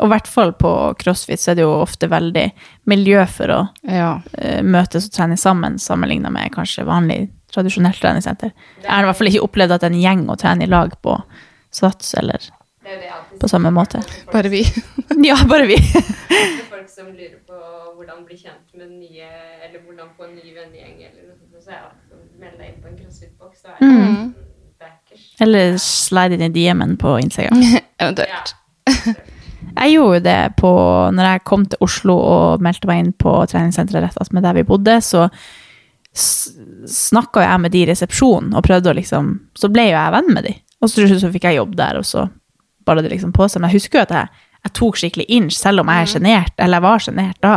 Og 0.00 0.06
i 0.06 0.08
hvert 0.14 0.26
fall 0.26 0.52
på 0.52 0.96
crossfit 0.98 1.38
så 1.38 1.50
er 1.50 1.54
det 1.56 1.62
jo 1.68 1.74
ofte 1.82 2.08
veldig 2.08 2.52
miljø 2.86 3.26
for 3.28 3.46
å 3.52 3.68
ja. 3.86 4.22
eh, 4.38 4.62
møtes 4.62 5.04
og 5.06 5.12
trene 5.12 5.36
sammen, 5.36 5.76
sammenlignet 5.78 6.32
med 6.32 6.50
kanskje 6.50 6.86
vanlig 6.88 7.28
tradisjonelt 7.54 8.00
treningssenter. 8.02 8.52
Jeg 8.82 8.90
har 8.90 9.06
i 9.06 9.08
hvert 9.08 9.18
fall 9.20 9.30
ikke 9.32 9.46
opplevd 9.46 9.76
at 9.78 9.86
en 9.88 9.96
gjeng 10.00 10.26
å 10.30 10.36
trene 10.40 10.66
i 10.66 10.70
lag 10.70 10.92
på 11.04 11.16
Sats, 11.74 12.12
eller 12.20 12.42
er 12.84 13.00
på 13.40 13.48
samme 13.50 13.70
måte. 13.74 14.02
Bare 14.32 14.50
vi. 14.52 14.60
Ja, 15.24 15.36
bare 15.48 15.64
vi. 15.70 15.76
folk 15.80 16.88
som 16.90 17.06
lurer 17.14 17.38
på 17.48 17.56
hvordan 17.96 18.24
bli 18.26 18.36
kjent 18.36 18.74
med 18.76 18.90
nye, 18.90 19.28
eller 19.64 19.80
hvordan 19.86 20.10
få 20.18 20.26
en 20.28 20.34
ny 20.36 20.50
vennegjeng, 20.52 20.98
eller 21.06 21.30
noe 21.30 21.36
sånt, 21.38 21.62
så 21.64 21.70
alltid 21.78 22.10
sånn, 22.10 22.26
meld 22.42 22.58
deg 22.60 22.68
inn 22.72 22.80
på 22.82 22.90
en 22.90 22.98
crossfit-boks, 22.98 23.62
så 23.62 23.70
er 23.72 23.78
det 23.78 23.88
Mm. 23.88 24.34
backers. 24.82 25.24
Eller 25.40 25.78
slide 25.80 26.34
inn 26.36 26.42
i 26.48 26.52
DM-en 26.58 26.96
på 27.00 27.14
Instagram. 27.22 27.62
Eventuelt. 28.02 28.54
Jeg 29.74 29.94
gjorde 29.94 30.20
det 30.22 30.56
på 30.60 30.70
Når 31.16 31.24
jeg 31.30 31.42
kom 31.48 31.64
til 31.66 31.78
Oslo 31.82 32.14
og 32.20 32.60
meldte 32.62 32.86
meg 32.90 33.00
inn 33.00 33.12
på 33.16 33.32
treningssenteret 33.50 34.04
rett 34.04 34.18
attmed 34.20 34.44
der 34.44 34.58
vi 34.58 34.62
bodde, 34.68 34.98
så 35.02 35.24
snakka 36.14 37.42
jeg 37.42 37.60
med 37.64 37.72
de 37.74 37.80
i 37.82 37.86
resepsjonen 37.90 38.54
og 38.54 38.62
prøvde 38.62 38.92
å 38.92 38.94
liksom 38.94 39.32
Så 39.58 39.66
ble 39.72 39.88
jo 39.88 39.96
jeg 39.96 40.14
venn 40.14 40.30
med 40.36 40.46
de. 40.46 40.52
Og 40.84 40.90
så, 40.90 41.06
så 41.10 41.30
fikk 41.32 41.48
jeg 41.48 41.58
jobb 41.58 41.74
der, 41.78 41.98
og 41.98 42.06
så 42.06 42.28
balla 42.86 43.02
det 43.02 43.10
liksom 43.14 43.32
på 43.34 43.48
seg. 43.48 43.62
Men 43.62 43.72
jeg 43.72 43.80
husker 43.80 43.98
jo 43.98 44.04
at 44.04 44.14
jeg, 44.14 44.44
jeg 44.66 44.74
tok 44.78 45.00
skikkelig 45.00 45.26
inch, 45.32 45.56
selv 45.58 45.82
om 45.82 45.90
jeg 45.90 46.04
er 46.04 46.12
sjenert. 46.12 46.54
Eller 46.60 46.78
jeg 46.78 46.86
var 46.86 47.04
sjenert 47.06 47.40
da. 47.42 47.54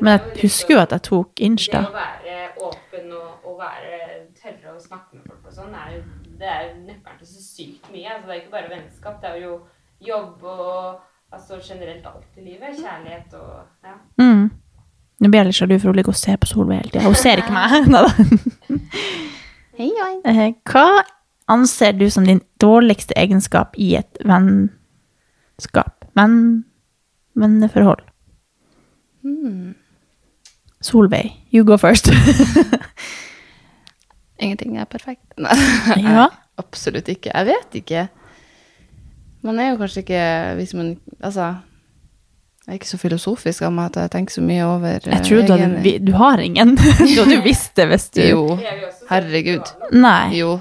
Men 0.00 0.12
jeg 0.14 0.44
husker 0.44 0.76
jo 0.76 0.82
at 0.84 0.94
jeg 0.96 1.04
tok 1.08 1.42
inch 1.44 1.68
da. 1.72 1.82
Det 1.82 1.90
å 1.90 1.96
være 1.96 2.36
åpen 2.68 3.14
og, 3.16 3.48
og 3.48 3.58
være, 3.60 4.00
tørre 4.38 4.76
å 4.76 4.82
snakke 4.82 5.18
med 5.18 5.26
folk 5.28 5.50
og 5.50 5.56
sånn, 5.56 5.74
er 5.76 5.96
jo, 5.96 6.02
det 6.40 6.52
er 6.52 6.62
jo 6.68 6.74
nøkkelen 6.86 7.18
til 7.20 7.32
så 7.32 7.44
sykt 7.44 7.90
mye. 7.92 8.06
Altså, 8.12 8.28
det 8.28 8.36
er 8.36 8.42
ikke 8.44 8.54
bare 8.56 8.72
vennskap, 8.72 9.18
det 9.22 9.32
er 9.32 9.42
jo 9.42 9.56
jobb 10.06 10.44
og 10.44 11.02
altså, 11.34 11.58
generelt 11.60 12.06
alt 12.12 12.40
i 12.40 12.46
livet. 12.46 12.78
Kjærlighet 12.78 13.36
og 13.40 13.88
ja. 13.88 13.98
Mm. 14.22 14.46
Nå 15.20 15.28
blir 15.32 15.38
jeg 15.40 15.46
litt 15.48 15.56
sjalu, 15.56 15.78
for 15.80 15.88
hun 15.90 15.96
ligger 15.96 16.12
og 16.12 16.18
ser 16.20 16.36
på 16.42 16.46
Solveig 16.50 16.78
hele 16.82 16.90
tida. 16.92 17.04
Hun 17.06 17.14
ser 17.16 17.40
ikke 17.40 17.54
meg. 17.54 17.70
Hei, 19.78 19.88
hei. 19.92 20.14
Eh, 20.28 20.50
Hva 20.68 20.82
anser 21.52 21.92
du 21.96 22.06
som 22.12 22.24
din 22.28 22.40
dårligste 22.60 23.14
egenskap 23.20 23.76
i 23.80 23.94
et 23.98 24.18
vennskap? 24.24 26.04
Venn... 26.16 26.38
Venneforhold? 27.36 28.00
Solveig, 30.80 31.32
you 31.52 31.64
go 31.68 31.76
first. 31.76 32.08
Ingenting 34.40 34.76
er 34.80 34.84
perfekt. 34.88 35.24
Nei, 35.40 35.56
Ja. 36.04 36.28
absolutt 36.60 37.08
ikke. 37.12 37.32
Jeg 37.34 37.44
vet 37.50 37.70
ikke. 37.82 38.06
Man 39.44 39.60
er 39.60 39.72
jo 39.74 39.80
kanskje 39.80 40.00
ikke 40.04 40.22
hvis 40.60 40.72
man, 40.76 40.94
Altså, 41.20 41.54
er 42.76 42.80
ikke 42.80 42.92
så 42.92 42.98
filosofisk 43.00 43.66
av 43.66 43.72
meg 43.74 43.90
at 43.90 43.96
jeg 44.04 44.12
tenker 44.14 44.36
så 44.36 44.44
mye 44.46 44.64
over 44.68 45.08
Jeg 45.10 45.24
tror 45.26 45.42
du, 45.48 45.52
hadde, 45.56 45.92
du 46.06 46.12
har 46.20 46.42
ingen. 46.44 46.76
Du 47.14 47.18
hadde 47.24 47.40
visst 47.50 47.74
det 47.80 47.88
hvis 47.90 48.08
du 48.14 48.22
Jo, 48.22 48.44
Jeg 48.62 48.86
herregud. 49.10 49.64
det. 49.90 49.92
Nei. 50.00 50.36
Jo. 50.38 50.56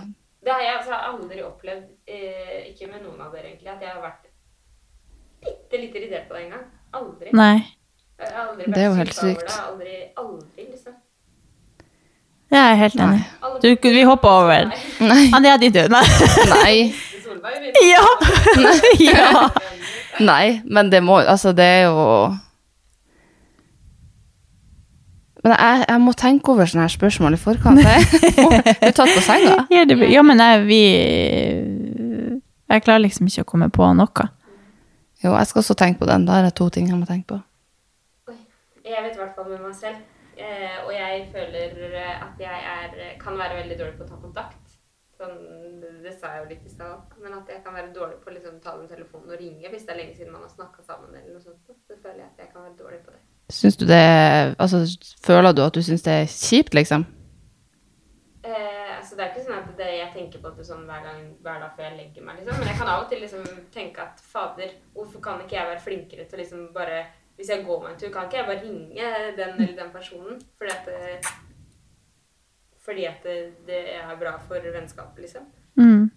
Det 0.45 0.53
har 0.53 0.61
jeg 0.61 0.75
altså 0.79 0.97
aldri 1.11 1.41
opplevd, 1.45 1.85
eh, 2.07 2.59
ikke 2.71 2.89
med 2.91 3.01
noen 3.05 3.21
av 3.25 3.31
dere 3.33 3.47
egentlig, 3.51 3.71
at 3.71 3.81
jeg 3.81 3.89
har 3.95 4.01
vært 4.03 4.27
bitte 5.45 5.79
litt 5.81 5.95
irritert 5.97 6.27
på 6.29 6.35
det 6.37 6.43
engang. 6.47 6.65
Aldri. 6.93 7.31
Nei. 7.33 7.55
Jeg 8.21 8.29
har 8.35 8.45
aldri 8.51 8.67
Det 8.71 8.81
er 8.83 8.85
jo 8.85 8.93
helt 8.99 9.15
sykt. 9.17 9.55
Aldri, 9.65 9.95
aldri, 10.21 10.67
liksom. 10.69 10.93
Det 12.53 12.59
er 12.61 12.69
jeg 12.69 12.77
helt 12.83 12.99
enig. 13.07 13.23
Du, 13.63 13.89
vi 13.89 14.03
hopper 14.05 14.29
over. 14.29 14.69
Nei. 15.01 15.23
Andrea, 15.33 15.57
din 15.57 15.73
tur. 15.73 15.89
Nei. 15.91 16.05
Nei. 16.53 16.75
Solveig 17.25 17.57
vil- 17.63 17.73
Ja! 17.91 18.05
ja. 19.01 19.49
Nei, 20.23 20.61
men 20.65 20.91
det 20.91 21.01
må 21.03 21.17
Altså, 21.23 21.51
det 21.55 21.65
er 21.65 21.81
jo 21.89 22.03
Men 25.43 25.53
jeg, 25.53 25.85
jeg 25.89 26.01
må 26.01 26.13
tenke 26.17 26.53
over 26.53 26.65
sånne 26.69 26.87
her 26.87 26.93
spørsmål 26.93 27.35
i 27.37 27.41
forkant. 27.41 27.81
Jeg 27.83 28.05
blir 28.81 28.95
tatt 28.97 29.11
på 29.13 29.21
senga. 29.25 29.59
Ja, 29.75 29.83
det, 29.85 29.99
ja, 30.09 30.23
men 30.25 30.41
jeg, 30.41 30.63
vi 30.65 30.79
Jeg 32.71 32.81
klarer 32.85 33.03
liksom 33.03 33.27
ikke 33.29 33.45
å 33.45 33.51
komme 33.51 33.69
på 33.69 33.91
noe. 33.93 34.25
Jo, 35.21 35.35
jeg 35.35 35.49
skal 35.51 35.61
også 35.61 35.75
tenke 35.77 36.01
på 36.01 36.09
den. 36.09 36.25
Da 36.25 36.39
er 36.39 36.47
det 36.47 36.55
to 36.57 36.69
ting 36.73 36.89
jeg 36.89 36.97
må 36.97 37.05
tenke 37.05 37.35
på. 37.35 37.37
Jeg 38.85 39.01
vet 39.05 39.15
i 39.15 39.21
hvert 39.21 39.37
fall 39.37 39.51
med 39.51 39.61
meg 39.65 39.77
selv. 39.77 40.01
Eh, 40.35 40.75
og 40.83 40.91
jeg 40.91 41.21
føler 41.31 41.77
eh, 41.95 42.15
at 42.25 42.41
jeg 42.41 42.65
er, 42.73 42.97
kan 43.21 43.37
være 43.39 43.61
veldig 43.61 43.77
dårlig 43.79 43.95
på 43.99 44.03
å 44.03 44.09
ta 44.09 44.17
kontakt. 44.19 44.64
Sånn, 45.15 45.37
det 46.03 46.11
sa 46.19 46.33
jeg 46.33 46.41
jo 46.43 46.49
litt 46.49 46.65
i 46.67 46.71
stad. 46.73 47.13
Men 47.23 47.37
at 47.37 47.51
jeg 47.51 47.61
kan 47.63 47.75
være 47.77 47.93
dårlig 47.95 48.17
på 48.23 48.31
å 48.31 48.35
liksom, 48.35 48.57
ta 48.63 48.73
den 48.75 48.89
telefonen 48.91 49.31
og 49.31 49.39
ringe 49.39 49.69
hvis 49.71 49.85
det 49.87 49.93
er 49.93 50.01
lenge 50.01 50.15
siden 50.17 50.33
man 50.33 50.43
har 50.43 50.51
snakka 50.51 50.83
sammen. 50.83 51.15
eller 51.15 51.37
noe 51.37 51.43
sånt. 51.43 51.61
Så 51.87 51.95
føler 52.01 52.25
jeg 52.25 52.31
at 52.33 52.41
jeg 52.43 52.51
kan 52.51 52.65
være 52.65 52.79
dårlig 52.81 52.99
på 53.05 53.15
det. 53.15 53.21
Syns 53.53 53.77
du 53.77 53.85
det 53.85 54.01
Altså, 54.59 54.81
føler 55.23 55.53
du 55.53 55.61
at 55.63 55.77
du 55.77 55.81
syns 55.85 56.03
det 56.03 56.17
er 56.19 56.27
kjipt, 56.31 56.75
liksom? 56.75 57.05
Eh, 58.45 58.91
altså 58.97 59.15
det 59.15 59.23
er 59.23 59.31
ikke 59.31 59.45
sånn 59.45 59.57
at 59.57 59.69
det, 59.79 59.87
jeg 59.97 60.11
tenker 60.13 60.41
på 60.43 60.51
det 60.57 60.65
sånn 60.67 60.83
hver, 60.85 61.01
gang, 61.05 61.21
hver 61.45 61.63
dag 61.63 61.71
før 61.77 61.87
jeg 61.87 61.97
legger 61.97 62.25
meg. 62.25 62.41
liksom. 62.41 62.59
Men 62.59 62.69
jeg 62.69 62.79
kan 62.81 62.91
av 62.91 63.05
og 63.05 63.07
til 63.09 63.23
liksom 63.23 63.47
tenke 63.73 64.03
at 64.03 64.19
fader, 64.33 64.75
hvorfor 64.97 65.23
kan 65.23 65.41
ikke 65.41 65.57
jeg 65.57 65.71
være 65.71 65.85
flinkere 65.87 66.27
til 66.29 66.43
liksom 66.43 66.73
bare 66.75 67.05
Hvis 67.35 67.49
jeg 67.51 67.65
går 67.67 67.81
meg 67.83 67.89
en 67.91 67.97
tur, 67.99 68.11
kan 68.13 68.29
ikke 68.29 68.37
jeg 68.37 68.47
bare 68.47 68.61
ringe 68.63 69.07
den 69.35 69.57
eller 69.59 69.73
den 69.75 69.89
personen? 69.91 70.37
Fordi 70.55 70.71
at 70.71 70.85
det, 70.87 71.33
fordi 72.85 73.05
at 73.09 73.23
det, 73.25 73.35
det 73.67 73.81
er 73.97 74.15
bra 74.19 74.35
for 74.47 74.61
vennskapet, 74.73 75.25
liksom. 75.25 75.45
Mm. 75.75 76.07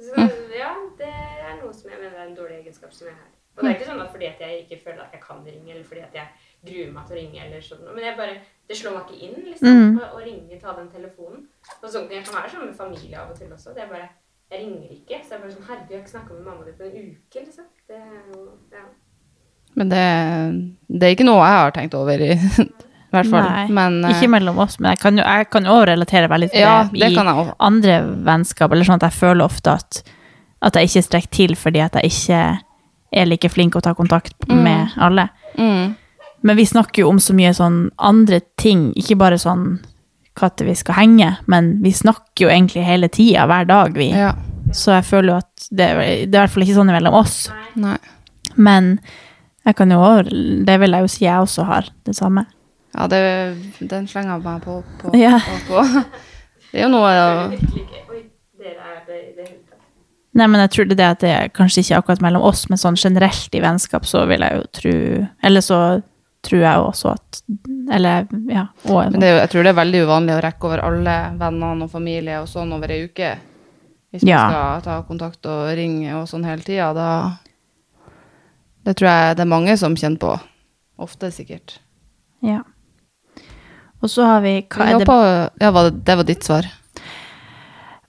Så 0.00 0.16
ja, 0.56 0.70
det 0.98 1.08
er 1.10 1.58
noe 1.60 1.72
som 1.76 1.90
jeg 1.90 2.00
mener 2.00 2.16
er 2.20 2.28
en 2.28 2.36
dårlig 2.36 2.60
egenskap 2.62 2.92
som 2.92 3.08
jeg 3.10 3.16
har. 3.16 3.28
Og 3.56 3.64
det 3.64 3.70
er 3.70 3.74
ikke 3.76 3.88
sånn 3.90 4.00
at 4.00 4.12
fordi 4.14 4.26
at 4.30 4.40
jeg 4.40 4.60
ikke 4.62 4.78
føler 4.84 5.02
at 5.04 5.12
jeg 5.16 5.20
kan 5.24 5.40
ringe, 5.44 5.72
eller 5.74 5.84
fordi 5.84 6.00
at 6.06 6.14
jeg 6.16 6.28
gruer 6.64 6.92
meg 6.94 7.06
til 7.08 7.16
å 7.16 7.18
ringe, 7.18 7.42
eller 7.44 7.64
sånn. 7.66 7.82
Men 7.90 8.04
jeg 8.06 8.16
bare, 8.16 8.36
det 8.70 8.76
slår 8.78 8.94
meg 8.96 9.10
ikke 9.10 9.26
inn, 9.26 9.42
liksom, 9.50 9.68
Mm. 9.80 9.98
å, 10.00 10.06
å 10.16 10.22
ringe, 10.24 10.60
ta 10.62 10.72
den 10.78 10.88
telefonen. 10.94 11.42
Og 11.82 11.88
sånn, 11.90 12.06
jeg 12.14 12.24
kan 12.24 12.38
være 12.38 12.50
sammen 12.54 12.70
med 12.70 12.76
familie 12.78 13.18
av 13.20 13.30
og 13.34 13.36
til 13.40 13.52
også. 13.52 13.74
Det 13.76 13.82
er 13.84 13.90
bare, 13.90 14.08
jeg 14.50 14.62
ringer 14.64 14.94
ikke. 14.96 15.18
Så 15.24 15.34
jeg 15.34 15.38
er 15.38 15.42
bare 15.44 15.52
sånn, 15.56 15.66
herregud, 15.68 15.90
jeg 15.90 15.98
har 15.98 16.04
ikke 16.06 16.14
snakka 16.14 16.38
med 16.38 16.46
mamma 16.48 16.64
di 16.64 16.72
på 16.78 16.86
en 16.88 16.96
uke, 17.10 17.44
liksom. 17.44 17.68
Det 17.90 17.96
er 18.00 18.22
jo, 18.32 18.46
ja. 18.72 18.84
Men 19.76 19.92
det, 19.92 20.04
det 20.88 21.06
er 21.10 21.14
ikke 21.18 21.28
noe 21.28 21.44
jeg 21.44 21.60
har 21.60 21.76
tenkt 21.76 21.94
over, 21.98 22.24
i, 22.24 22.32
i 23.10 23.16
hvert 23.16 23.30
fall. 23.30 23.46
Nei, 23.46 23.66
Men 23.74 23.98
uh, 24.04 24.12
Ikke 24.14 24.30
mellom 24.30 24.58
oss, 24.62 24.78
men 24.78 24.92
jeg 24.92 25.02
kan 25.02 25.18
jo 25.18 25.24
jeg 25.26 25.48
kan 25.50 25.66
relatere 25.66 26.30
veldig 26.30 26.50
til 26.52 26.62
Ja, 26.62 26.76
det, 26.92 27.10
i 27.10 27.52
andre 27.58 28.00
vennskap. 28.26 28.72
Eller 28.72 28.86
sånn 28.86 29.00
at 29.00 29.08
jeg 29.08 29.18
føler 29.18 29.44
ofte 29.44 29.74
at, 29.74 30.02
at 30.62 30.78
jeg 30.78 30.90
ikke 30.90 31.06
strekker 31.08 31.34
til 31.34 31.56
fordi 31.58 31.82
at 31.84 31.98
jeg 31.98 32.12
ikke 32.12 32.42
er 33.10 33.26
like 33.26 33.50
flink 33.50 33.74
å 33.74 33.82
ta 33.82 33.94
kontakt 33.98 34.36
med 34.48 34.94
alle. 34.96 35.28
mm, 35.58 35.94
Men 36.42 36.56
vi 36.56 36.66
snakker 36.66 37.02
jo 37.02 37.08
om 37.10 37.18
så 37.18 37.34
mye 37.34 37.50
sånn 37.54 37.90
andre 37.98 38.40
ting, 38.56 38.92
ikke 38.96 39.18
bare 39.18 39.38
sånn 39.38 39.80
når 40.40 40.64
vi 40.64 40.74
skal 40.78 40.94
henge, 40.96 41.26
men 41.52 41.82
vi 41.82 41.90
snakker 41.92 42.46
jo 42.46 42.48
egentlig 42.48 42.84
hele 42.86 43.10
tida, 43.12 43.42
hver 43.50 43.66
dag, 43.68 43.96
vi. 43.98 44.06
Ja. 44.14 44.30
Så 44.72 44.94
jeg 44.94 45.04
føler 45.04 45.34
jo 45.34 45.38
at 45.42 45.66
det, 45.68 45.88
det 45.90 45.98
er 45.98 46.22
i 46.24 46.38
hvert 46.38 46.54
fall 46.54 46.64
ikke 46.64 46.76
sånn 46.78 46.92
mellom 46.94 47.16
oss. 47.18 47.50
Nei. 47.76 47.98
Men 48.56 48.94
jeg 49.66 49.76
kan 49.76 49.92
jo 49.92 50.00
det 50.64 50.78
vil 50.80 50.96
jeg 50.96 51.04
jo 51.04 51.10
si 51.12 51.26
jeg 51.26 51.44
også 51.44 51.66
har, 51.68 51.90
det 52.08 52.16
samme. 52.16 52.46
Ja, 52.94 53.06
det, 53.06 53.20
den 53.90 54.06
slenger 54.10 54.36
jeg 54.36 54.44
meg 54.44 54.62
på. 54.64 54.80
på, 55.00 55.12
Ja. 55.18 55.38
på, 55.38 55.58
på. 55.68 56.04
Det 56.70 56.80
er 56.80 56.86
jo 56.86 56.92
noe 56.92 57.10
tatt. 57.10 58.30
Nei, 60.30 60.46
men 60.46 60.60
jeg 60.62 60.70
tror 60.70 60.86
det 60.86 60.94
er 60.94 61.00
det 61.00 61.08
at 61.10 61.22
det 61.24 61.30
er 61.34 61.48
kanskje 61.54 61.82
ikke 61.82 61.98
akkurat 61.98 62.22
mellom 62.22 62.44
oss, 62.46 62.68
men 62.70 62.78
sånn 62.78 62.98
generelt 62.98 63.54
i 63.56 63.62
vennskap, 63.62 64.06
så 64.06 64.22
vil 64.30 64.44
jeg 64.46 64.58
jo 64.60 64.66
tro 64.78 64.92
Eller 65.42 65.64
så 65.66 65.78
tror 66.46 66.62
jeg 66.62 66.84
også 66.86 67.10
at 67.16 67.40
Eller, 67.92 68.28
ja. 68.48 68.68
Og, 68.86 69.10
Men 69.10 69.18
det 69.20 69.28
er 69.28 69.40
jeg 69.42 69.50
tror 69.52 69.66
det 69.66 69.72
er 69.74 69.80
veldig 69.80 70.04
uvanlig 70.06 70.36
å 70.36 70.42
rekke 70.44 70.68
over 70.70 70.84
alle 70.86 71.16
vennene 71.40 71.86
og 71.88 71.90
familie 71.90 72.38
og 72.40 72.48
sånn 72.48 72.70
over 72.76 72.94
ei 72.94 73.02
uke. 73.08 73.32
Hvis 74.10 74.24
man 74.26 74.50
skal 74.52 74.84
ta 74.86 75.02
kontakt 75.06 75.46
og 75.50 75.68
ringe 75.78 76.14
og 76.18 76.28
sånn 76.30 76.46
hele 76.46 76.62
tida, 76.66 76.92
da 76.94 77.10
Det 78.86 78.96
tror 78.96 79.10
jeg 79.10 79.36
det 79.36 79.44
er 79.44 79.50
mange 79.50 79.76
som 79.76 79.96
kjenner 79.98 80.22
på. 80.22 80.32
Ofte, 81.00 81.30
sikkert. 81.34 81.78
ja. 82.42 82.62
Og 84.00 84.10
så 84.10 84.24
har 84.24 84.40
vi 84.44 84.54
Hva 84.64 84.86
er 84.88 85.00
det 85.00 85.08
på, 85.08 85.16
ja, 85.60 85.70
var 85.76 85.90
det, 85.90 86.04
det 86.06 86.16
var 86.16 86.28
ditt 86.28 86.46
svar. 86.46 86.68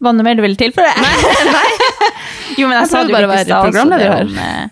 Var 0.02 0.14
det 0.18 0.24
mer 0.26 0.38
du 0.40 0.42
ville 0.46 0.58
tilføye? 0.58 0.94
Nei, 1.56 1.66
jo, 2.58 2.70
men 2.70 2.78
jeg, 2.78 2.86
Jeg 2.86 2.90
sa 2.90 3.02
du 3.04 3.12
det 3.12 3.20
jo 3.22 3.28
bare 3.30 3.44
ikke 3.44 3.44
i 3.44 3.74
stad, 3.76 3.92
det 3.92 4.08
om, 4.16 4.40
eh, 4.46 4.64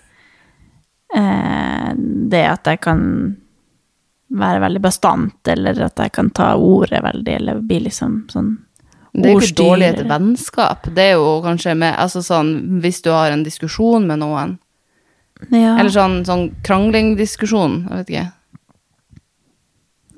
eh, 1.20 1.92
det 2.34 2.46
at 2.50 2.72
jeg 2.72 2.82
kan 2.86 3.04
være 4.40 4.62
veldig 4.64 4.82
bastant, 4.82 5.38
eller 5.50 5.84
at 5.90 6.02
jeg 6.02 6.14
kan 6.16 6.32
ta 6.38 6.54
ordet 6.56 7.02
veldig, 7.04 7.36
eller 7.42 7.62
bli 7.66 7.80
liksom 7.88 8.24
sånn 8.30 8.50
Det 9.14 9.26
er 9.26 9.34
jo 9.34 9.42
ikke 9.42 9.58
dårlig 9.58 9.88
et 9.90 10.04
vennskap. 10.10 10.90
Det 10.96 11.06
er 11.12 11.16
jo 11.18 11.40
kanskje 11.46 11.74
med 11.78 11.96
altså 11.98 12.22
sånn, 12.22 12.52
Hvis 12.84 13.02
du 13.02 13.10
har 13.10 13.34
en 13.34 13.44
diskusjon 13.44 14.06
med 14.08 14.22
noen, 14.22 14.58
Ja. 15.50 15.78
eller 15.80 15.90
sånn, 15.90 16.24
sånn 16.26 16.50
kranglingdiskusjon, 16.64 17.88
jeg 17.90 17.98
vet 17.98 18.10
ikke. 18.10 18.32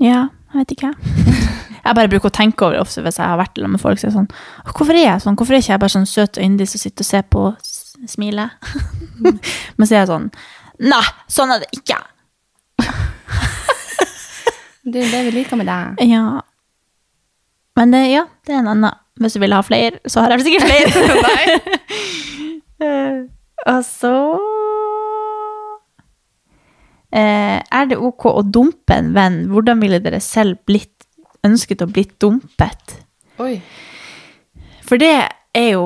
Ja, 0.01 0.29
jeg 0.51 0.59
vet 0.59 0.73
ikke. 0.77 0.93
Jeg 1.81 1.97
bare 1.97 2.09
bruker 2.11 2.29
å 2.29 2.35
tenke 2.35 2.61
over 2.61 2.75
det 2.75 2.81
ofte 2.83 3.01
hvis 3.01 3.15
jeg 3.17 3.25
har 3.25 3.39
vært 3.39 3.57
med 3.65 3.81
folk. 3.81 3.97
Så 3.97 4.11
er 4.11 4.13
sånn, 4.13 4.27
hvorfor 4.69 4.93
er 4.93 5.07
jeg 5.07 5.23
sånn? 5.23 5.33
Hvorfor 5.33 5.55
er 5.57 5.63
ikke 5.63 5.71
jeg 5.71 5.81
bare 5.81 5.93
sånn 5.95 6.05
søt 6.05 6.37
og 6.37 6.43
yndig 6.45 6.67
som 6.69 6.77
sitter 6.77 7.01
og 7.01 7.07
ser 7.07 7.23
på 7.25 7.45
og 7.47 7.71
smiler? 8.11 8.51
Men 9.81 9.89
så 9.89 9.95
er 9.95 10.03
jeg 10.03 10.11
sånn, 10.11 10.27
nei, 10.85 11.01
sånn 11.25 11.55
er 11.55 11.63
det 11.63 11.71
ikke. 11.79 11.97
Det 14.81 15.01
er 15.07 15.11
det 15.13 15.23
vi 15.27 15.33
liker 15.39 15.57
med 15.57 15.69
deg. 15.69 16.05
Ja. 16.09 16.41
Men 17.77 17.93
det, 17.93 18.05
ja, 18.09 18.23
det 18.45 18.55
er 18.55 18.63
en 18.63 18.71
annen. 18.75 18.97
Hvis 19.21 19.35
du 19.37 19.41
vil 19.43 19.53
ha 19.53 19.59
flere, 19.61 19.99
så 20.09 20.23
har 20.23 20.33
jeg 20.33 20.47
sikkert 20.47 20.69
flere. 20.69 21.59
Eh, 22.81 23.17
og 23.69 23.83
så 23.85 24.09
Er 27.11 27.87
det 27.89 27.97
ok 27.99 28.25
å 28.31 28.41
dumpe 28.47 28.95
en 28.95 29.11
venn? 29.15 29.41
Hvordan 29.51 29.81
ville 29.83 29.99
dere 29.99 30.21
selv 30.23 30.61
blitt, 30.67 31.07
ønsket 31.43 31.83
å 31.83 31.89
blitt 31.91 32.17
dumpet? 32.23 32.97
Oi. 33.41 33.57
For 34.87 35.01
det 35.01 35.15
er 35.55 35.69
jo 35.73 35.85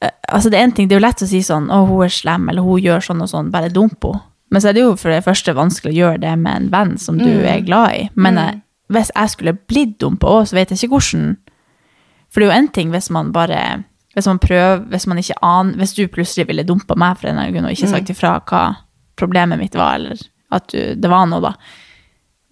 eh, 0.00 0.12
Altså, 0.28 0.50
det 0.52 0.58
er 0.58 0.66
en 0.68 0.72
ting, 0.76 0.88
det 0.88 0.96
er 0.96 1.00
jo 1.00 1.06
lett 1.06 1.24
å 1.24 1.28
si 1.28 1.40
sånn 1.44 1.70
Å, 1.72 1.82
hun 1.88 2.04
er 2.04 2.12
slem, 2.12 2.48
eller 2.52 2.64
hun 2.64 2.82
gjør 2.84 3.04
sånn 3.04 3.24
og 3.24 3.30
sånn, 3.32 3.52
bare 3.54 3.72
dump 3.72 4.04
henne. 4.04 4.24
Men 4.48 4.62
så 4.64 4.70
er 4.70 4.78
det 4.78 4.80
jo 4.80 4.94
for 4.96 5.12
det 5.12 5.26
første 5.26 5.52
vanskelig 5.52 5.92
å 5.92 5.98
gjøre 5.98 6.20
det 6.22 6.30
med 6.40 6.54
en 6.56 6.68
venn 6.72 6.94
som 6.96 7.18
du 7.20 7.28
er 7.28 7.60
glad 7.66 7.90
i. 7.92 8.04
Men 8.16 8.38
jeg, 8.40 8.54
hvis 8.88 9.10
jeg 9.12 9.32
skulle 9.34 9.52
blitt 9.68 9.98
dumpa 10.00 10.30
òg, 10.38 10.46
så 10.48 10.56
vet 10.56 10.72
jeg 10.72 10.80
ikke 10.80 10.94
hvordan. 10.94 11.34
For 12.32 12.40
det 12.40 12.46
er 12.46 12.48
jo 12.48 12.60
en 12.62 12.70
ting 12.72 12.94
hvis 12.94 13.10
man 13.12 13.32
bare 13.32 13.60
Hvis 14.16 14.26
man 14.28 14.40
prøver, 14.40 14.80
hvis 14.88 15.06
man 15.08 15.20
ikke 15.20 15.36
aner 15.44 15.76
Hvis 15.76 15.94
du 15.96 16.08
plutselig 16.08 16.48
ville 16.48 16.64
dumpa 16.64 16.96
meg 16.96 17.20
for 17.20 17.28
en 17.28 17.40
grunn 17.52 17.68
og 17.68 17.76
ikke 17.76 17.88
sagt 17.92 18.10
ifra 18.12 18.38
hva 18.40 18.62
problemet 19.18 19.60
mitt 19.60 19.76
var, 19.78 19.98
eller 19.98 20.20
at 20.54 20.70
du, 20.72 20.94
det 20.96 21.10
var 21.10 21.26
noe, 21.28 21.42
da. 21.44 21.54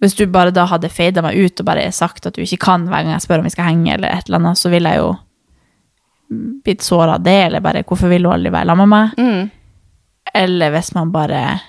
Hvis 0.03 0.13
du 0.13 0.27
bare 0.29 0.53
da 0.53 0.67
hadde 0.69 0.91
fada 0.93 1.23
meg 1.25 1.39
ut 1.39 1.63
og 1.63 1.65
bare 1.65 1.87
sagt 1.95 2.27
at 2.29 2.35
du 2.35 2.43
ikke 2.43 2.59
kan 2.67 2.83
hver 2.85 3.01
gang 3.01 3.15
jeg 3.15 3.23
spør 3.25 3.41
om 3.41 3.47
vi 3.47 3.53
skal 3.55 3.71
henge, 3.71 3.95
eller 3.95 4.11
et 4.13 4.27
eller 4.27 4.37
annet, 4.43 4.59
så 4.59 4.69
ville 4.69 4.91
jeg 4.93 5.01
jo 5.01 5.15
blitt 6.67 6.83
såra 6.85 7.15
av 7.15 7.23
det, 7.23 7.37
eller 7.47 7.63
bare 7.63 7.83
'hvorfor 7.83 8.09
vil 8.09 8.23
du 8.23 8.29
aldri 8.29 8.51
være 8.51 8.67
sammen 8.67 8.89
med 8.89 8.97
meg'? 8.97 9.17
Mm. 9.17 9.51
Eller 10.35 10.69
hvis 10.71 10.93
man 10.95 11.11
bare 11.11 11.59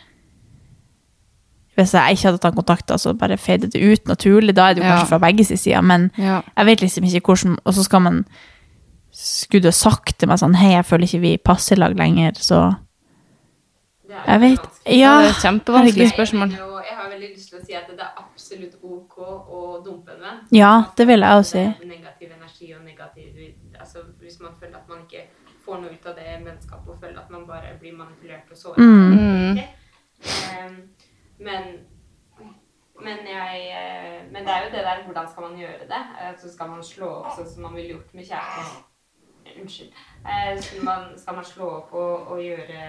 Hvis 1.78 1.92
jeg 1.94 2.10
ikke 2.10 2.26
hadde 2.26 2.38
tatt 2.38 2.56
kontakt, 2.56 3.00
så 3.00 3.12
bare 3.14 3.36
feidet 3.36 3.72
det 3.72 3.80
ut 3.80 4.08
naturlig, 4.08 4.54
da 4.54 4.70
er 4.70 4.74
det 4.74 4.82
jo 4.82 4.88
Ja. 4.88 4.96
kanskje 4.96 5.08
fra 5.08 5.18
begge 5.18 5.44
sin 5.44 5.56
side, 5.56 5.82
men 5.82 6.10
Ja. 6.18 6.42
jeg 6.56 6.66
vet 6.66 6.80
liksom 6.80 7.04
ikke 7.04 7.20
hvordan 7.20 7.58
Og 7.64 7.74
så 7.74 7.84
skal 7.84 8.00
man 8.00 8.24
Skulle 9.12 9.62
du 9.62 9.70
sagt 9.72 10.18
til 10.18 10.28
meg 10.28 10.38
sånn 10.38 10.56
'hei, 10.56 10.72
jeg 10.72 10.84
føler 10.84 11.04
ikke 11.04 11.20
vi 11.20 11.36
passer 11.38 11.76
lag 11.76 11.94
lenger', 11.96 12.34
så 12.36 12.76
Jeg 14.26 14.40
vet. 14.40 14.66
Ja. 14.86 15.12
Det 15.18 15.26
er 15.26 15.30
et 15.30 15.42
kjempevanskelig 15.42 16.08
spørsmål. 16.10 16.54
Jeg, 16.56 16.68
jeg 16.88 16.96
har 16.96 17.10
veldig 17.10 17.28
lyst 17.34 17.50
til 17.50 17.58
å 17.58 17.64
si 17.64 17.76
at 17.78 17.90
det 17.90 18.04
er 18.04 18.22
absolutt 18.22 18.78
ok 18.82 19.18
å 19.24 19.60
dumpe 19.84 20.16
en 20.16 20.24
venn. 20.26 20.40
Ja, 20.54 20.72
det 20.96 21.06
vil 21.10 21.26
jeg 21.26 21.42
også 21.42 21.50
si. 21.56 21.66
Negativ 21.92 22.32
energi 22.38 22.72
og 22.74 22.82
negativ 22.84 23.44
altså, 23.80 24.04
Hvis 24.20 24.40
man 24.40 24.56
føler 24.60 24.80
at 24.80 24.88
man 24.88 25.04
ikke 25.06 25.26
får 25.64 25.82
noe 25.82 25.92
ut 25.92 26.06
av 26.08 26.16
det 26.16 26.38
vennskapet, 26.46 26.88
og 26.88 27.00
føler 27.00 27.20
at 27.20 27.30
man 27.30 27.46
bare 27.46 27.74
blir 27.80 27.94
manipulert 27.96 28.50
og 28.50 28.56
såret. 28.56 28.78
Mm. 28.78 29.58
Eh, 29.58 30.70
men 31.38 31.70
men, 32.98 33.18
jeg, 33.30 33.58
eh, 33.70 34.32
men 34.32 34.42
det 34.46 34.52
er 34.52 34.64
jo 34.64 34.70
det 34.72 34.84
der 34.84 35.04
hvordan 35.04 35.28
skal 35.30 35.42
man 35.42 35.58
gjøre 35.58 35.86
det? 35.90 36.02
Eh, 36.20 36.32
Så 36.40 36.52
skal 36.52 36.70
man 36.70 36.82
slå 36.82 37.10
opp 37.20 37.36
sånn 37.36 37.46
som 37.46 37.62
man 37.62 37.76
ville 37.78 37.94
gjort 37.94 38.14
med 38.14 38.26
kjæresten. 38.26 38.84
Unnskyld. 39.60 39.92
Eh, 40.24 40.60
Skal 40.60 40.84
man, 40.84 41.04
skal 41.18 41.34
man 41.38 41.44
slå 41.44 41.68
opp 41.78 41.92
og, 41.94 42.32
og 42.34 42.40
gjøre 42.42 42.80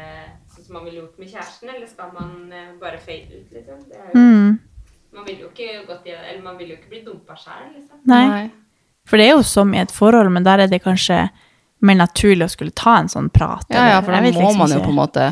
sånn 0.54 0.66
som 0.66 0.74
man 0.76 0.86
ville 0.86 1.02
gjort 1.04 1.20
med 1.20 1.30
kjæresten, 1.32 1.70
eller 1.72 1.88
skal 1.88 2.10
man 2.14 2.52
eh, 2.52 2.72
bare 2.82 2.98
fade 3.00 3.38
ut, 3.42 3.52
liksom? 3.54 3.84
Det 3.90 3.98
er 4.00 4.10
jo, 4.14 4.20
Mm. 4.20 4.60
Man 5.12 5.26
vil 5.26 5.40
jo 5.42 5.48
ikke 5.50 5.86
gått 5.88 6.06
i 6.06 6.12
Eller 6.14 6.42
man 6.46 6.58
vil 6.60 6.70
jo 6.70 6.76
ikke 6.78 6.90
bli 6.92 7.00
dumpa 7.06 7.34
sjæl, 7.40 7.70
liksom. 7.78 7.98
Nei. 8.06 8.50
For 9.10 9.18
det 9.18 9.26
er 9.26 9.32
jo 9.38 9.44
som 9.44 9.72
i 9.74 9.80
et 9.82 9.92
forhold, 9.92 10.30
men 10.32 10.44
der 10.46 10.60
er 10.60 10.68
det 10.70 10.84
kanskje 10.84 11.30
mer 11.82 11.96
naturlig 11.96 12.46
å 12.46 12.52
skulle 12.52 12.72
ta 12.76 12.98
en 13.00 13.08
sånn 13.10 13.30
prat. 13.34 13.66
Ja, 13.74 13.88
ja, 13.96 14.02
for 14.04 14.12
da 14.12 14.20
må 14.22 14.28
liksom 14.28 14.58
man 14.60 14.70
jo 14.76 14.82
på 14.84 14.92
en 14.92 15.00
måte 15.00 15.26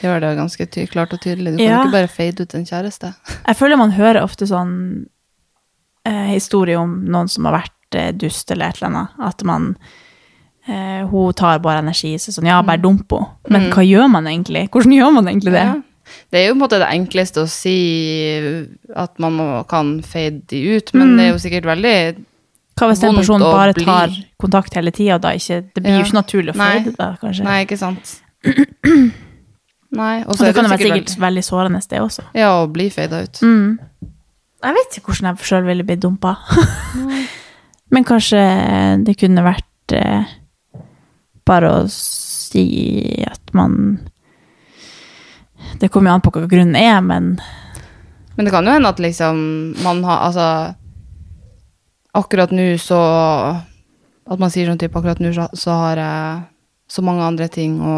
gjøre 0.00 0.20
det 0.22 0.30
ganske 0.38 0.66
ty 0.70 0.86
klart 0.86 1.12
og 1.12 1.20
tydelig. 1.20 1.52
Du 1.56 1.58
kan 1.58 1.66
Ja. 1.66 1.82
ikke 1.82 1.92
bare 1.92 2.08
fade 2.08 2.40
ut 2.46 2.54
en 2.54 2.64
kjæreste. 2.64 3.12
Jeg 3.46 3.56
føler 3.56 3.76
man 3.76 3.90
hører 3.98 4.22
ofte 4.22 4.46
sånn 4.46 5.06
eh, 6.06 6.28
historie 6.32 6.76
om 6.78 7.04
noen 7.04 7.28
som 7.28 7.44
har 7.50 7.58
vært 7.60 7.98
eh, 7.98 8.12
dust 8.12 8.50
eller 8.50 8.68
et 8.70 8.76
eller 8.80 8.88
annet. 8.92 9.08
At 9.28 9.44
man 9.44 9.74
eh, 10.68 11.06
Hun 11.10 11.32
tar 11.34 11.58
bare 11.64 11.78
energi, 11.84 12.14
så 12.18 12.32
sånn 12.34 12.46
Ja, 12.48 12.62
bare 12.62 12.78
dump 12.82 13.10
henne. 13.12 13.28
Men 13.50 13.70
hva 13.70 13.82
gjør 13.86 14.08
man 14.10 14.24
egentlig? 14.26 14.68
Hvordan 14.70 14.92
gjør 14.96 15.12
man 15.14 15.26
egentlig 15.30 15.52
det? 15.52 15.64
Ja. 15.66 15.76
Det 16.30 16.38
er 16.38 16.44
jo 16.48 16.54
på 16.54 16.56
en 16.56 16.62
måte 16.68 16.78
det 16.78 16.88
enkleste 16.94 17.42
å 17.42 17.48
si 17.50 17.76
at 18.94 19.18
man 19.18 19.32
må, 19.34 19.46
kan 19.68 20.00
fade 20.06 20.42
de 20.48 20.76
ut, 20.76 20.92
men 20.94 21.08
Mm. 21.08 21.16
det 21.18 21.24
er 21.26 21.32
jo 21.32 21.38
sikkert 21.42 21.64
veldig 21.66 22.24
Hva 22.78 22.88
hvis 22.90 23.00
den 23.00 23.08
Vondt 23.14 23.18
personen 23.22 23.40
bare 23.40 23.72
bli. 23.74 23.84
tar 23.84 24.08
kontakt 24.38 24.74
hele 24.74 24.90
tida, 24.92 25.18
da 25.18 25.30
ikke 25.30 25.62
Det 25.74 25.82
blir 25.82 25.90
Ja. 25.92 25.98
jo 25.98 26.04
ikke 26.04 26.20
naturlig 26.22 26.54
å 26.54 26.56
fade 26.56 26.96
da, 26.96 27.16
kanskje. 27.20 27.44
Nei, 27.44 27.64
ikke 27.64 27.78
sant. 27.78 28.20
Nei, 29.96 30.22
og 30.22 30.30
Og 30.30 30.36
så 30.36 30.44
det 30.44 30.48
er 30.50 30.52
kan 30.52 30.64
det 30.64 30.70
være 30.70 30.78
sikkert 30.82 31.08
sikkert 31.08 31.20
veldig 31.22 31.44
sårende, 31.46 31.80
det 31.88 32.00
også. 32.02 32.22
Ja, 32.34 32.50
å 32.64 32.66
bli 32.72 32.88
fada 32.90 33.22
ut. 33.22 33.40
Mm. 33.42 33.78
Jeg 34.66 34.74
vet 34.74 34.96
ikke 34.98 35.12
hvordan 35.12 35.28
jeg 35.36 35.46
sjøl 35.46 35.64
ville 35.68 35.84
blitt 35.86 36.00
dumpa. 36.02 36.36
Men 37.94 38.04
kanskje 38.04 38.40
det 39.06 39.16
kunne 39.20 39.42
vært 39.46 39.94
eh, 39.94 40.24
bare 41.46 41.70
å 41.70 41.84
si 41.92 42.66
at 43.26 43.54
man 43.56 43.98
Det 45.80 45.88
kommer 45.92 46.10
jo 46.10 46.16
an 46.16 46.24
på 46.24 46.32
hva 46.34 46.48
grunnen 46.50 46.76
er, 46.78 47.00
men 47.00 47.36
Men 48.36 48.44
det 48.44 48.52
kan 48.52 48.66
jo 48.66 48.74
hende 48.74 48.90
at 48.90 49.00
liksom 49.02 49.38
man 49.84 50.04
har 50.04 50.26
Altså 50.28 50.48
Akkurat 52.16 52.52
nå 52.52 52.76
så 52.80 53.00
At 54.26 54.38
man 54.42 54.50
sier 54.50 54.68
sånn 54.68 54.80
type 54.80 54.98
akkurat 54.98 55.20
nå 55.20 55.32
så, 55.36 55.48
så 55.54 55.70
har 55.84 56.02
jeg 56.02 56.44
så 56.88 57.02
mange 57.02 57.24
andre 57.26 57.48
ting 57.50 57.80
å, 57.82 57.96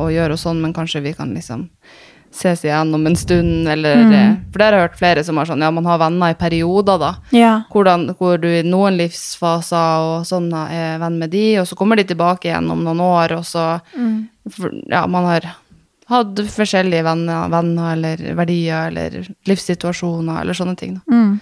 å 0.00 0.06
gjøre 0.08 0.32
og 0.32 0.40
sånn, 0.40 0.62
men 0.62 0.72
kanskje 0.72 1.02
vi 1.04 1.12
kan 1.12 1.34
liksom 1.36 1.66
ses 2.32 2.60
igjen 2.64 2.94
om 2.94 3.06
en 3.06 3.16
stund, 3.16 3.66
eller 3.68 3.96
Mm. 4.04 4.36
For 4.52 4.58
det 4.58 4.64
har 4.66 4.72
jeg 4.76 4.84
hørt 4.88 4.98
flere 4.98 5.24
som 5.24 5.36
har 5.36 5.46
sånn 5.46 5.60
Ja, 5.62 5.70
man 5.70 5.84
har 5.84 5.98
venner 5.98 6.30
i 6.30 6.34
perioder, 6.38 6.98
da. 6.98 7.14
ja. 7.32 7.62
Hvordan, 7.72 8.14
hvor 8.16 8.38
du 8.40 8.46
i 8.48 8.62
noen 8.62 8.96
livsfaser 8.96 10.04
og 10.06 10.26
sånn 10.26 10.52
er 10.54 10.98
venn 11.02 11.18
med 11.18 11.30
de, 11.30 11.58
og 11.58 11.66
så 11.66 11.74
kommer 11.76 11.96
de 11.96 12.04
tilbake 12.04 12.46
igjen 12.48 12.70
om 12.70 12.84
noen 12.84 13.00
år, 13.00 13.36
og 13.38 13.44
så 13.44 13.80
for, 14.48 14.70
Ja, 14.88 15.06
man 15.06 15.24
har 15.24 15.40
hatt 16.10 16.34
forskjellige 16.36 17.04
venner, 17.04 17.48
venner 17.50 17.92
eller 17.94 18.34
verdier 18.34 18.88
eller 18.88 19.26
livssituasjoner 19.46 20.40
eller 20.40 20.52
sånne 20.54 20.76
ting. 20.76 20.94
Da. 20.94 21.14
Mm. 21.14 21.40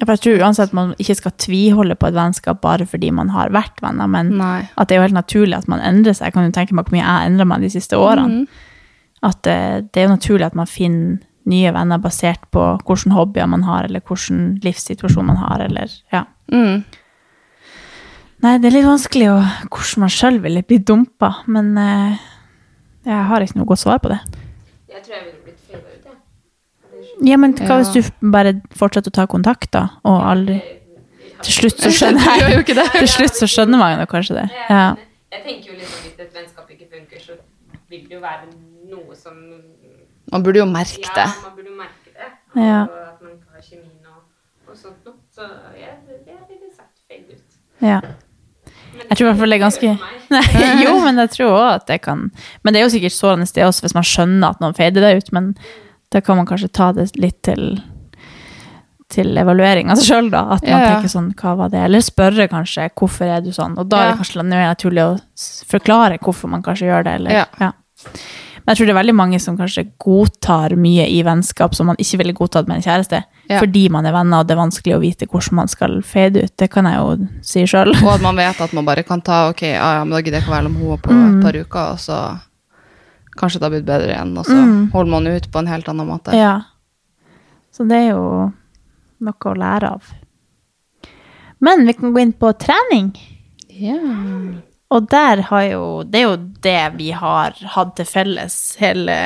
For 0.00 0.14
jeg 0.16 0.20
tror 0.24 0.40
uansett 0.46 0.72
man 0.72 0.94
ikke 0.98 1.16
skal 1.18 1.32
tviholde 1.36 1.94
på 2.00 2.08
et 2.08 2.14
vennskap 2.16 2.60
bare 2.62 2.86
fordi 2.88 3.10
man 3.12 3.28
har 3.34 3.50
vært 3.52 3.82
venner, 3.84 4.08
men 4.08 4.30
Nei. 4.38 4.62
at 4.78 4.88
det 4.88 4.94
er 4.96 5.00
jo 5.02 5.06
helt 5.08 5.18
naturlig 5.18 5.58
at 5.58 5.68
man 5.68 5.80
endrer 5.84 6.14
seg. 6.16 6.30
Jeg 6.30 6.32
kan 6.38 6.46
jo 6.48 6.54
tenke 6.56 6.72
meg 6.72 6.86
hvor 6.86 6.96
mye 6.96 7.04
jeg 7.04 7.30
endrer 7.30 7.46
meg 7.50 7.60
de 7.60 7.68
siste 7.74 7.98
årene. 8.00 8.28
Mhm. 8.46 8.66
At 9.22 9.42
det, 9.44 9.56
det 9.92 10.00
er 10.00 10.08
jo 10.08 10.14
naturlig 10.16 10.46
at 10.46 10.54
man 10.56 10.66
finner 10.70 11.18
nye 11.50 11.72
venner 11.74 11.98
basert 12.00 12.42
på 12.54 12.62
hvilke 12.86 13.10
hobbyer 13.16 13.48
man 13.50 13.64
har, 13.66 13.84
eller 13.88 14.00
hvilken 14.06 14.60
livssituasjon 14.64 15.26
man 15.28 15.36
har, 15.40 15.64
eller 15.66 15.92
ja. 16.12 16.24
Mm. 16.52 16.84
Nei, 18.40 18.54
det 18.60 18.70
er 18.70 18.76
litt 18.78 18.86
vanskelig 18.88 19.26
å, 19.28 19.38
hvordan 19.68 20.04
man 20.06 20.12
sjøl 20.14 20.38
ville 20.40 20.62
blitt 20.64 20.86
dumpa, 20.88 21.32
men 21.52 21.74
eh, 21.80 22.20
jeg 23.04 23.26
har 23.28 23.44
ikke 23.44 23.58
noe 23.60 23.68
godt 23.68 23.82
svar 23.82 24.00
på 24.00 24.12
det. 24.12 24.20
Jeg 24.88 25.02
tror 25.04 25.16
jeg 25.16 25.24
ville 25.26 25.42
blitt 25.44 25.60
fada 25.68 25.82
ut, 25.84 26.06
jeg. 26.08 27.28
Ja, 27.28 27.36
men 27.40 27.52
hva 27.58 27.76
Ja. 27.76 27.82
hvis 27.82 27.92
du 27.92 28.30
bare 28.32 28.54
fortsetter 28.76 29.12
å 29.12 29.18
ta 29.20 29.26
kontakt, 29.28 29.70
da, 29.76 29.86
og 30.08 30.22
aldri 30.32 30.60
Til 31.44 31.52
slutt 31.56 31.80
så 31.84 31.88
skjønner 31.96 32.20
jeg 32.24 32.40
jo 32.40 32.48
jeg 32.54 32.64
ikke 32.64 32.74
det. 32.76 32.88
Til 32.98 33.08
slutt 33.08 33.36
så 33.40 33.46
skjønner 33.48 33.80
man 33.80 34.00
jo 34.00 34.08
kanskje 34.08 34.34
det. 34.42 34.48
Ja. 34.68 34.82
Jeg 35.32 35.44
tenker 35.44 35.70
jo 35.72 35.76
liksom 35.78 36.02
hvis 36.04 36.18
et 36.20 36.34
vennskap 36.36 36.72
ikke 36.74 36.88
funker, 36.96 37.22
så 37.24 37.36
vil 37.88 38.02
det 38.08 38.16
jo 38.18 38.20
være 38.20 38.48
noe 38.90 39.16
som 39.18 39.36
Man 40.32 40.42
burde 40.46 40.60
jo 40.62 40.66
merke 40.70 41.02
Ja, 41.02 41.14
det. 41.16 41.28
man 41.42 41.54
burde 41.56 41.76
merke 41.78 42.10
det. 42.14 42.30
Ja. 42.60 42.80
Og 42.86 42.98
at 43.06 43.22
man 43.22 43.32
ikke 43.36 43.54
har 43.56 43.62
kjemien 43.62 44.10
og, 44.10 44.22
og 44.70 44.76
sånt 44.78 45.06
noe. 45.06 45.14
Så 45.34 45.46
ja, 45.80 45.94
det 46.06 46.18
ville 46.48 46.70
sett 46.74 47.06
feil 47.08 47.24
ut. 47.36 47.60
ja. 47.82 48.00
Jeg 49.00 49.16
tror 49.16 49.24
i 49.24 49.28
hvert 49.30 49.38
fall 49.40 49.50
det 49.54 49.56
er 49.56 49.62
ganske. 49.62 49.90
Nei, 50.34 50.42
Jo, 50.84 50.96
men 51.04 51.16
jeg 51.22 51.30
tror 51.36 51.54
òg 51.56 51.68
at 51.78 51.86
det 51.88 52.00
kan 52.04 52.26
Men 52.62 52.74
det 52.74 52.80
er 52.80 52.84
jo 52.84 52.90
sikkert 52.92 53.14
sårende 53.16 53.46
sted 53.48 53.64
også, 53.64 53.86
hvis 53.86 53.94
man 53.96 54.04
skjønner 54.06 54.50
at 54.52 54.60
noen 54.60 54.74
fader 54.76 55.00
det 55.06 55.14
ut, 55.22 55.30
men 55.32 55.54
da 56.12 56.20
kan 56.26 56.36
man 56.36 56.46
kanskje 56.50 56.68
ta 56.74 56.90
det 56.92 57.08
litt 57.16 57.40
til 57.46 57.80
til 59.10 59.34
evalueringa 59.42 59.90
altså 59.96 60.04
sjøl, 60.06 60.28
da. 60.30 60.44
At 60.54 60.62
man 60.62 60.70
Ja, 60.70 60.78
ja. 60.84 60.90
tenker 60.94 61.10
sånn, 61.10 61.32
hva 61.40 61.56
var 61.58 61.70
det? 61.72 61.80
Eller 61.82 62.02
spørre 62.06 62.44
kanskje, 62.50 62.84
hvorfor 62.94 63.26
er 63.26 63.40
du 63.42 63.48
sånn? 63.56 63.72
Og 63.82 63.88
da 63.90 64.04
er 64.04 64.12
det 64.12 64.20
kanskje 64.20 64.44
mer 64.46 64.68
naturlig 64.68 65.02
å 65.02 65.16
forklare 65.66 66.20
hvorfor 66.22 66.52
man 66.52 66.62
kanskje 66.62 66.86
gjør 66.92 67.08
det, 67.08 67.14
eller 67.18 67.40
Ja. 67.40 67.72
Men 68.70 68.76
jeg 68.76 68.78
tror 68.78 68.86
det 68.86 68.92
er 68.94 68.98
veldig 69.00 69.14
mange 69.18 69.38
som 69.42 69.56
kanskje 69.58 69.82
godtar 69.98 70.76
mye 70.78 71.02
i 71.10 71.22
vennskap 71.26 71.72
som 71.74 71.88
man 71.90 71.96
ikke 71.98 72.20
ville 72.20 72.34
godtatt 72.38 72.68
med 72.70 72.76
en 72.78 72.84
kjæreste. 72.84 73.18
Ja. 73.50 73.58
Fordi 73.58 73.88
man 73.90 74.06
er 74.06 74.12
venner, 74.14 74.44
og 74.44 74.46
det 74.46 74.54
er 74.54 74.60
vanskelig 74.60 74.94
å 74.94 75.00
vite 75.02 75.26
hvordan 75.26 75.56
man 75.58 75.66
skal 75.72 75.96
fade 76.06 76.44
ut. 76.44 76.52
Det 76.56 76.68
kan 76.70 76.86
jeg 76.86 77.00
jo 77.00 77.26
si 77.42 77.64
sjøl. 77.66 77.90
Og 77.98 78.12
at 78.14 78.22
man 78.22 78.38
vet 78.38 78.60
at 78.62 78.72
man 78.78 78.86
bare 78.86 79.02
kan 79.02 79.20
ta 79.26 79.48
Ok, 79.50 79.64
ja, 79.72 79.88
ja, 79.96 80.04
men 80.04 80.14
da 80.14 80.20
gidder 80.22 80.38
jeg 80.38 80.44
ikke 80.46 80.52
å 80.52 80.54
være 80.54 80.70
med 80.70 80.84
henne 80.84 81.00
på 81.02 81.10
Mm. 81.10 81.24
et 81.40 81.42
par 81.48 81.58
uker, 81.64 81.90
og 81.96 81.98
så 81.98 82.20
kanskje 83.40 83.58
det 83.58 83.66
har 83.66 83.74
blitt 83.74 83.88
bedre 83.90 84.14
igjen, 84.14 84.38
og 84.38 84.46
så 84.46 84.54
Mm. 84.54 84.90
holder 84.92 85.10
man 85.10 85.26
ut 85.26 85.50
på 85.50 85.58
en 85.58 85.66
helt 85.66 85.88
annen 85.88 86.06
måte. 86.06 86.32
Ja. 86.32 86.60
Så 87.74 87.88
det 87.88 87.96
er 87.98 88.08
jo 88.14 88.52
noe 89.20 89.32
å 89.50 89.56
lære 89.58 89.90
av. 89.90 90.02
Men 91.60 91.86
vi 91.86 91.92
kan 91.92 92.12
gå 92.14 92.20
inn 92.22 92.32
på 92.32 92.52
trening. 92.56 93.16
Ja. 93.68 93.98
Og 94.90 95.06
der 95.10 95.42
har 95.50 95.62
jo 95.70 96.02
Det 96.02 96.18
er 96.18 96.26
jo 96.26 96.36
det 96.66 96.92
vi 96.98 97.10
har 97.14 97.54
hatt 97.74 97.94
til 97.96 98.08
felles, 98.08 98.56
hele, 98.80 99.16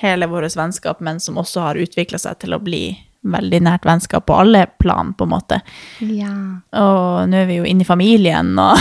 hele 0.00 0.28
vårt 0.28 0.56
vennskap, 0.56 1.00
men 1.00 1.20
som 1.20 1.38
også 1.40 1.60
har 1.64 1.80
utvikla 1.80 2.20
seg 2.20 2.38
til 2.44 2.54
å 2.56 2.60
bli 2.62 2.84
veldig 3.24 3.60
nært 3.64 3.86
vennskap 3.88 4.26
på 4.28 4.36
alle 4.36 4.66
plan, 4.78 5.14
på 5.16 5.24
en 5.24 5.32
måte. 5.32 5.60
ja. 6.00 6.32
Og 6.76 7.28
nå 7.30 7.38
er 7.40 7.46
vi 7.48 7.56
jo 7.56 7.64
inne 7.64 7.86
i 7.86 7.88
familien, 7.88 8.52
og 8.60 8.76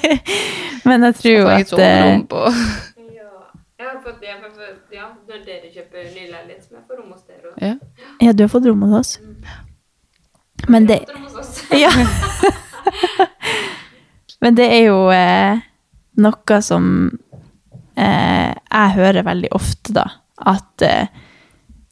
Men 0.88 1.04
jeg 1.04 1.16
tror 1.18 1.34
jo 1.34 1.48
at 1.52 1.72
eh, 1.76 2.22
på 2.24 2.40
Ja. 2.48 3.26
Jeg 3.76 3.88
har 3.88 3.98
fått, 4.04 4.22
jeg 4.24 4.32
har 4.32 4.40
fått, 4.48 4.80
ja, 4.96 5.10
når 5.28 5.44
dere 5.44 5.68
kjøper 5.74 6.08
ny 6.14 6.24
leilighet, 6.30 6.64
som 6.64 6.78
jeg 6.78 6.86
får 6.88 7.02
rom 7.02 7.12
hos 7.12 7.22
dere. 7.28 7.52
også. 7.52 7.66
ja. 7.66 7.74
Ja, 8.24 8.32
du 8.32 8.42
har 8.46 8.48
fått 8.48 8.70
rom 8.70 8.88
hos 8.88 8.96
oss. 9.00 9.12
Men 10.68 10.88
det 10.88 11.02
rom 11.12 11.28
hos 11.28 11.36
oss. 11.44 11.62
Ja. 11.76 11.92
Men 14.40 14.54
det 14.56 14.68
er 14.72 14.84
jo 14.88 15.00
eh, 15.12 15.60
noe 16.20 16.60
som 16.64 16.84
eh, 17.96 18.52
jeg 18.54 18.94
hører 18.96 19.26
veldig 19.26 19.50
ofte, 19.56 19.92
da. 19.96 20.06
At 20.48 20.84
eh, 20.86 21.08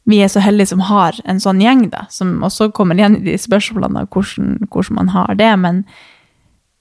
vi 0.09 0.21
er 0.25 0.31
så 0.33 0.41
heldige 0.41 0.71
som 0.71 0.79
har 0.89 1.19
en 1.29 1.41
sånn 1.43 1.61
gjeng, 1.61 1.83
da. 1.93 2.07
Som 2.09 2.39
også 2.45 2.71
kommer 2.73 2.97
igjen 2.97 3.19
i 3.19 3.25
de 3.27 3.35
spørsmålene 3.37 4.05
om 4.05 4.09
hvordan, 4.09 4.55
hvordan 4.73 4.95
man 4.97 5.11
har 5.13 5.35
det. 5.37 5.51
Men 5.61 5.83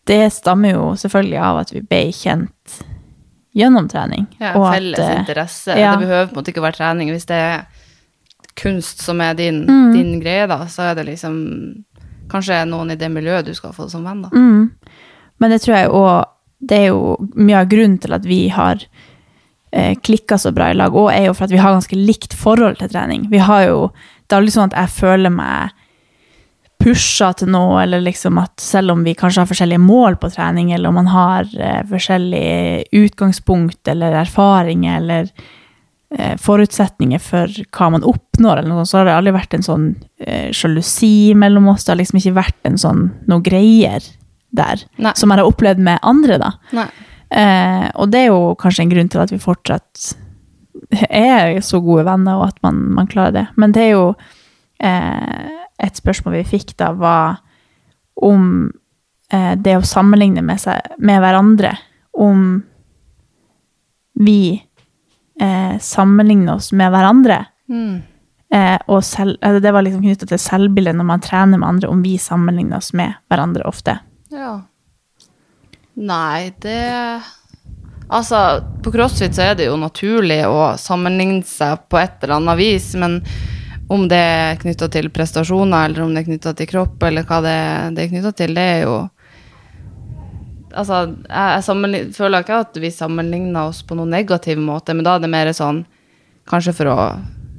det 0.09 0.23
stammer 0.33 0.73
jo 0.73 0.87
selvfølgelig 0.97 1.43
av 1.45 1.59
at 1.67 1.75
vi 1.75 1.83
ble 1.85 2.07
kjent 2.17 2.79
gjennom 3.59 3.89
trening. 3.91 4.25
ja 4.41 4.55
og 4.57 4.71
felles 4.73 5.03
at, 5.03 5.19
interesse. 5.21 5.77
ja. 5.77 5.93
Det 5.97 6.07
behøver 6.07 6.31
på 6.31 6.33
en 6.33 6.41
måte 6.41 6.53
ikke 6.55 6.63
å 6.63 6.69
være 6.69 6.79
trening. 6.81 7.13
Hvis 7.13 7.29
det 7.29 7.37
er 7.37 7.67
kunst 8.59 9.03
som 9.05 9.21
er 9.21 9.35
din, 9.39 9.65
Mm. 9.69 9.93
din 9.93 10.21
greie, 10.21 10.47
da, 10.49 10.65
så 10.67 10.89
er 10.91 10.95
det 10.95 11.07
liksom 11.13 11.85
Kanskje 12.29 12.59
noen 12.69 12.91
i 12.93 12.97
det 13.01 13.09
miljøet 13.09 13.47
du 13.47 13.55
skal 13.57 13.73
få 13.73 13.87
som 13.89 14.03
venn, 14.05 14.19
da. 14.21 14.29
Mm. 14.37 14.67
Men 15.39 15.55
det 15.55 15.63
tror 15.65 15.77
jeg 15.77 15.95
òg 15.95 16.35
Det 16.59 16.75
er 16.75 16.89
jo 16.89 17.15
mye 17.39 17.61
av 17.61 17.69
grunnen 17.71 18.01
til 18.03 18.15
at 18.17 18.25
vi 18.27 18.49
har 18.51 18.81
eh, 19.71 19.95
klikka 19.95 20.35
så 20.43 20.51
bra 20.51 20.73
i 20.73 20.75
lag, 20.75 20.91
og 20.91 21.13
er 21.13 21.29
jo 21.29 21.35
for 21.39 21.47
at 21.47 21.55
vi 21.55 21.61
har 21.63 21.77
ganske 21.77 21.95
likt 21.95 22.35
forhold 22.35 22.81
til 22.81 22.91
trening. 22.91 23.29
Vi 23.31 23.39
har 23.39 23.69
jo 23.69 23.93
Det 24.27 24.35
er 24.35 24.41
aldri 24.41 24.53
sånn 24.57 24.73
at 24.73 24.81
jeg 24.81 24.97
føler 24.97 25.31
meg 25.31 25.77
pusha 26.79 27.33
til 27.35 27.51
noe, 27.53 27.83
eller 27.83 28.03
liksom 28.05 28.39
at 28.41 28.61
selv 28.63 28.95
om 28.95 29.05
vi 29.07 29.17
kanskje 29.19 29.43
har 29.43 29.51
forskjellige 29.51 29.83
mål 29.83 30.19
på 30.23 30.31
trening, 30.35 30.73
eller 30.73 30.91
om 30.91 30.99
man 31.01 31.11
har 31.11 31.49
eh, 31.59 31.81
forskjellige 31.89 32.85
utgangspunkt 33.01 33.91
eller 33.91 34.15
erfaringer 34.21 35.01
eller 35.01 35.31
eh, 36.15 36.37
forutsetninger 36.39 37.23
for 37.23 37.51
hva 37.75 37.91
man 37.97 38.07
oppnår, 38.07 38.61
eller 38.61 38.71
noe 38.71 38.85
sånt, 38.85 38.93
så 38.93 39.01
har 39.01 39.11
det 39.11 39.17
aldri 39.17 39.35
vært 39.41 39.59
en 39.59 39.67
sånn 39.67 39.89
eh, 40.23 40.49
sjalusi 40.55 41.35
mellom 41.39 41.69
oss. 41.73 41.85
Det 41.85 41.95
har 41.95 42.01
liksom 42.03 42.23
ikke 42.23 42.39
vært 42.39 42.71
en 42.71 42.79
sånn 42.81 43.05
noe 43.31 43.45
greier. 43.45 44.05
Der, 44.51 44.83
Nei. 44.97 45.13
som 45.19 45.31
jeg 45.31 45.41
har 45.41 45.51
opplevd 45.51 45.83
med 45.85 46.01
andre, 46.07 46.39
da. 46.41 46.53
Eh, 47.29 47.89
og 48.01 48.09
det 48.13 48.25
er 48.25 48.31
jo 48.31 48.55
kanskje 48.61 48.87
en 48.87 48.93
grunn 48.95 49.11
til 49.13 49.21
at 49.21 49.33
vi 49.35 49.41
fortsatt 49.43 50.09
er 51.11 51.59
så 51.65 51.81
gode 51.85 52.07
venner, 52.09 52.39
og 52.41 52.49
at 52.49 52.63
man, 52.65 52.81
man 52.97 53.11
klarer 53.11 53.35
det. 53.35 53.47
Men 53.61 53.75
det 53.77 53.89
er 53.89 53.95
jo 53.97 54.09
eh, 54.81 55.55
Et 55.79 55.95
spørsmål 55.95 56.41
vi 56.41 56.49
fikk 56.57 56.73
da, 56.81 56.91
var 56.99 57.37
om 58.19 58.73
eh, 59.31 59.53
det 59.55 59.77
å 59.79 59.85
sammenligne 59.87 60.43
med, 60.43 60.59
seg, 60.59 60.97
med 60.99 61.21
hverandre. 61.23 61.71
Om 62.19 62.41
vi 64.19 64.41
eh, 65.39 65.79
sammenligner 65.79 66.57
oss 66.57 66.73
med 66.73 66.91
hverandre. 66.91 67.45
Mm. 67.71 68.01
Eh, 68.55 68.79
og 68.89 69.05
selv, 69.05 69.37
altså 69.39 69.61
det 69.63 69.73
var 69.77 69.85
liksom 69.85 70.03
knytta 70.03 70.27
til 70.27 70.41
selvbildet 70.41 70.97
når 70.97 71.09
man 71.13 71.23
trener 71.23 71.61
med 71.61 71.69
andre, 71.69 71.93
om 71.93 72.03
vi 72.03 72.17
sammenligner 72.19 72.81
oss 72.81 72.91
med 72.97 73.15
hverandre 73.31 73.67
ofte. 73.69 73.99
Ja. 74.31 74.61
Nei, 75.99 76.53
det 76.63 77.23
Altså, 78.09 78.39
på 78.83 78.89
crossfit 78.95 79.35
så 79.37 79.43
er 79.51 79.57
det 79.59 79.67
jo 79.67 79.75
naturlig 79.77 80.39
å 80.49 80.71
sammenligne 80.81 81.43
seg 81.45 81.83
på 81.93 81.99
et 82.01 82.23
eller 82.25 82.39
annet 82.39 82.57
vis, 82.57 82.87
men 82.97 83.19
om 83.93 84.07
det 84.09 84.17
er 84.17 84.57
knytta 84.63 84.89
til 84.93 85.11
prestasjoner, 85.13 85.91
eller 85.91 86.07
om 86.07 86.15
det 86.17 86.23
er 86.23 86.29
knytta 86.31 86.55
til 86.57 86.71
kropp, 86.71 87.03
eller 87.05 87.27
hva 87.29 87.43
det, 87.45 87.57
det 87.97 88.07
er 88.07 88.11
knytta 88.15 88.33
til, 88.41 88.55
det 88.57 88.65
er 88.79 88.83
jo 88.87 88.97
Altså, 90.79 90.99
jeg, 91.29 91.63
jeg 91.65 92.09
føler 92.15 92.45
ikke 92.45 92.59
at 92.63 92.77
vi 92.81 92.91
sammenligner 92.93 93.71
oss 93.71 93.81
på 93.89 93.97
noen 93.97 94.11
negativ 94.13 94.59
måte, 94.61 94.93
men 94.95 95.05
da 95.07 95.15
er 95.17 95.23
det 95.25 95.31
mer 95.33 95.49
sånn 95.57 95.79
Kanskje 96.49 96.75
for 96.77 96.91
å 96.93 96.97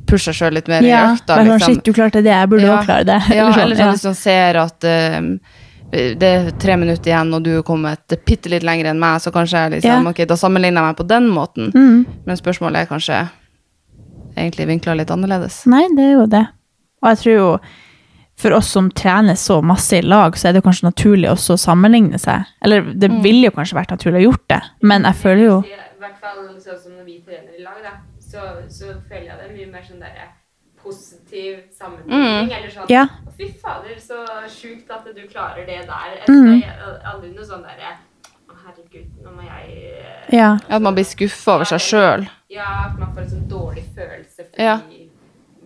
pushe 0.09 0.30
seg 0.32 0.38
sjøl 0.39 0.55
litt 0.57 0.70
mer 0.70 0.82
i 0.86 0.89
økta. 0.89 1.36
Ja, 1.38 1.43
sånn, 1.43 1.49
liksom. 1.49 1.74
shit, 1.76 1.82
du 1.86 1.93
klarte 1.93 2.22
det, 2.26 2.32
jeg 2.34 2.49
burde 2.49 2.65
Ja. 2.65 2.78
også 2.80 2.88
klare 2.89 3.05
det. 3.05 3.17
Ja, 3.38 3.43
Eller 3.45 3.53
sånn, 3.53 3.63
eller 3.65 3.76
sånn 3.78 3.86
ja. 3.86 3.91
hvis 3.97 4.05
man 4.09 4.17
ser 4.17 4.57
at 4.63 4.88
eh, 4.89 5.20
det 5.91 6.29
er 6.29 6.49
tre 6.61 6.75
minutter 6.77 7.09
igjen, 7.11 7.33
og 7.33 7.43
du 7.43 7.51
er 7.57 7.65
kommet 7.65 8.13
bitte 8.27 8.49
litt 8.51 8.63
lenger 8.67 8.91
enn 8.91 8.99
meg, 9.01 9.21
så 9.23 9.31
kanskje 9.33 9.63
jeg 9.63 9.71
liksom, 9.77 10.03
yeah. 10.05 10.09
ok, 10.11 10.23
da 10.29 10.37
sammenligner 10.37 10.83
jeg 10.83 10.93
meg 10.93 10.97
på 10.99 11.07
den 11.09 11.29
måten. 11.33 11.71
Mm. 11.73 12.05
Men 12.27 12.37
spørsmålet 12.39 12.83
er 12.83 12.89
kanskje 12.91 13.19
egentlig 14.37 14.67
vinkla 14.69 14.93
litt 14.99 15.11
annerledes. 15.11 15.63
Nei, 15.69 15.85
det 15.97 16.05
er 16.05 16.17
jo 16.19 16.25
det. 16.29 16.45
Og 17.01 17.09
jeg 17.13 17.21
tror 17.23 17.35
jo 17.35 17.47
for 18.39 18.55
oss 18.55 18.69
som 18.71 18.87
trener 18.95 19.35
så 19.35 19.57
masse 19.65 19.97
i 19.97 20.05
lag, 20.05 20.37
så 20.39 20.47
er 20.49 20.55
det 20.55 20.63
kanskje 20.63 20.87
naturlig 20.87 21.27
også 21.31 21.57
å 21.57 21.59
sammenligne 21.59 22.19
seg. 22.21 22.47
Eller 22.63 22.85
det 22.93 23.09
Mm. 23.11 23.21
ville 23.23 23.49
jo 23.49 23.51
kanskje 23.51 23.75
vært 23.75 23.91
naturlig 23.91 24.21
å 24.21 24.27
gjort 24.29 24.45
det, 24.47 24.61
men 24.81 25.03
jeg 25.03 25.15
føler 25.15 25.43
jo 25.43 25.57
I 25.65 25.73
hvert 25.99 26.19
fall 26.21 26.37
sånn 26.59 26.79
som 26.79 26.91
når 26.95 27.05
vi 27.05 27.17
trener 27.25 27.57
i 27.59 27.63
lag, 27.63 27.81
da, 27.83 27.97
så, 28.21 28.39
så 28.69 28.93
føler 29.09 29.25
jeg 29.27 29.37
det 29.41 29.49
mye 29.57 29.71
mer 29.73 29.83
sånn 29.83 29.99
derre 29.99 30.29
positiv 30.89 31.59
sammenligning. 31.77 32.51
Eller 32.57 32.69
sånn 32.73 32.89
Ja. 32.91 33.05
Fy 33.37 33.47
fader, 33.61 33.95
så 34.03 34.25
sjukt 34.51 34.89
at 34.91 35.05
du 35.15 35.21
klarer 35.31 35.65
det 35.65 35.85
der. 35.87 36.17
Mm. 36.27 36.63
Aldri 37.13 37.31
noe 37.35 37.45
sånn 37.47 37.63
derre 37.63 37.93
Å, 38.49 38.55
herregud, 38.65 39.05
nå 39.23 39.31
må 39.37 39.45
jeg 39.45 39.93
ja. 40.33 40.37
Ja. 40.37 40.49
At 40.69 40.81
man 40.81 40.95
blir 40.97 41.05
skuffa 41.05 41.55
over 41.59 41.65
seg 41.69 41.79
sjøl. 41.85 42.27
Ja, 42.49 42.89
at 42.89 42.97
man 42.99 43.13
får 43.13 43.21
en 43.27 43.29
sånn 43.35 43.47
dårlig 43.51 43.85
følelse 43.95 44.47
fordi 44.49 44.63
Ja. 44.65 44.79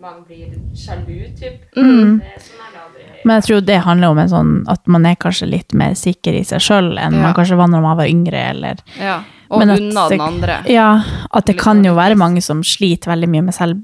man 0.00 0.22
blir 0.28 0.52
sjalu, 0.76 1.32
typ. 1.38 1.62
Mm. 1.76 2.18
Det, 2.20 2.42
sånn 2.44 2.60
er 2.60 2.72
det 2.74 2.80
aldri. 2.84 3.22
Men 3.24 3.40
jeg 3.40 3.44
tror 3.48 3.60
det 3.64 3.78
handler 3.86 4.08
om 4.12 4.18
en 4.18 4.28
sånn 4.28 4.52
at 4.68 4.86
man 4.86 5.06
er 5.06 5.14
kanskje 5.16 5.48
litt 5.48 5.72
mer 5.72 5.94
sikker 5.96 6.36
i 6.36 6.42
seg 6.44 6.60
sjøl 6.60 6.92
enn 6.98 7.14
Ja. 7.16 7.22
man 7.22 7.34
kanskje 7.34 7.56
var 7.56 7.68
når 7.72 7.82
man 7.82 7.96
var 7.96 8.06
yngre, 8.06 8.42
eller 8.50 8.76
Ja. 9.00 9.22
Og 9.50 9.62
unna 9.62 10.08
den 10.08 10.20
andre. 10.20 10.62
Ja, 10.66 11.02
at 11.32 11.44
det 11.46 11.56
kan 11.58 11.82
jo 11.84 11.94
være 11.94 12.16
mange 12.16 12.42
som 12.42 12.62
sliter 12.62 13.12
veldig 13.12 13.28
mye 13.28 13.42
med 13.44 13.54
selv, 13.54 13.80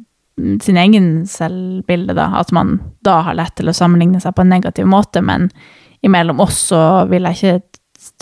sin 0.62 0.78
egen 0.80 1.10
selvbilde, 1.28 2.14
da. 2.18 2.30
At 2.40 2.52
man 2.56 2.78
da 3.06 3.20
har 3.26 3.38
lett 3.38 3.56
til 3.58 3.70
å 3.70 3.76
sammenligne 3.76 4.20
seg 4.22 4.34
på 4.36 4.44
en 4.44 4.52
negativ 4.52 4.88
måte, 4.90 5.22
men 5.24 5.50
imellom 6.06 6.40
oss 6.40 6.58
så 6.70 7.04
vil 7.10 7.28
jeg 7.28 7.38
ikke 7.38 7.58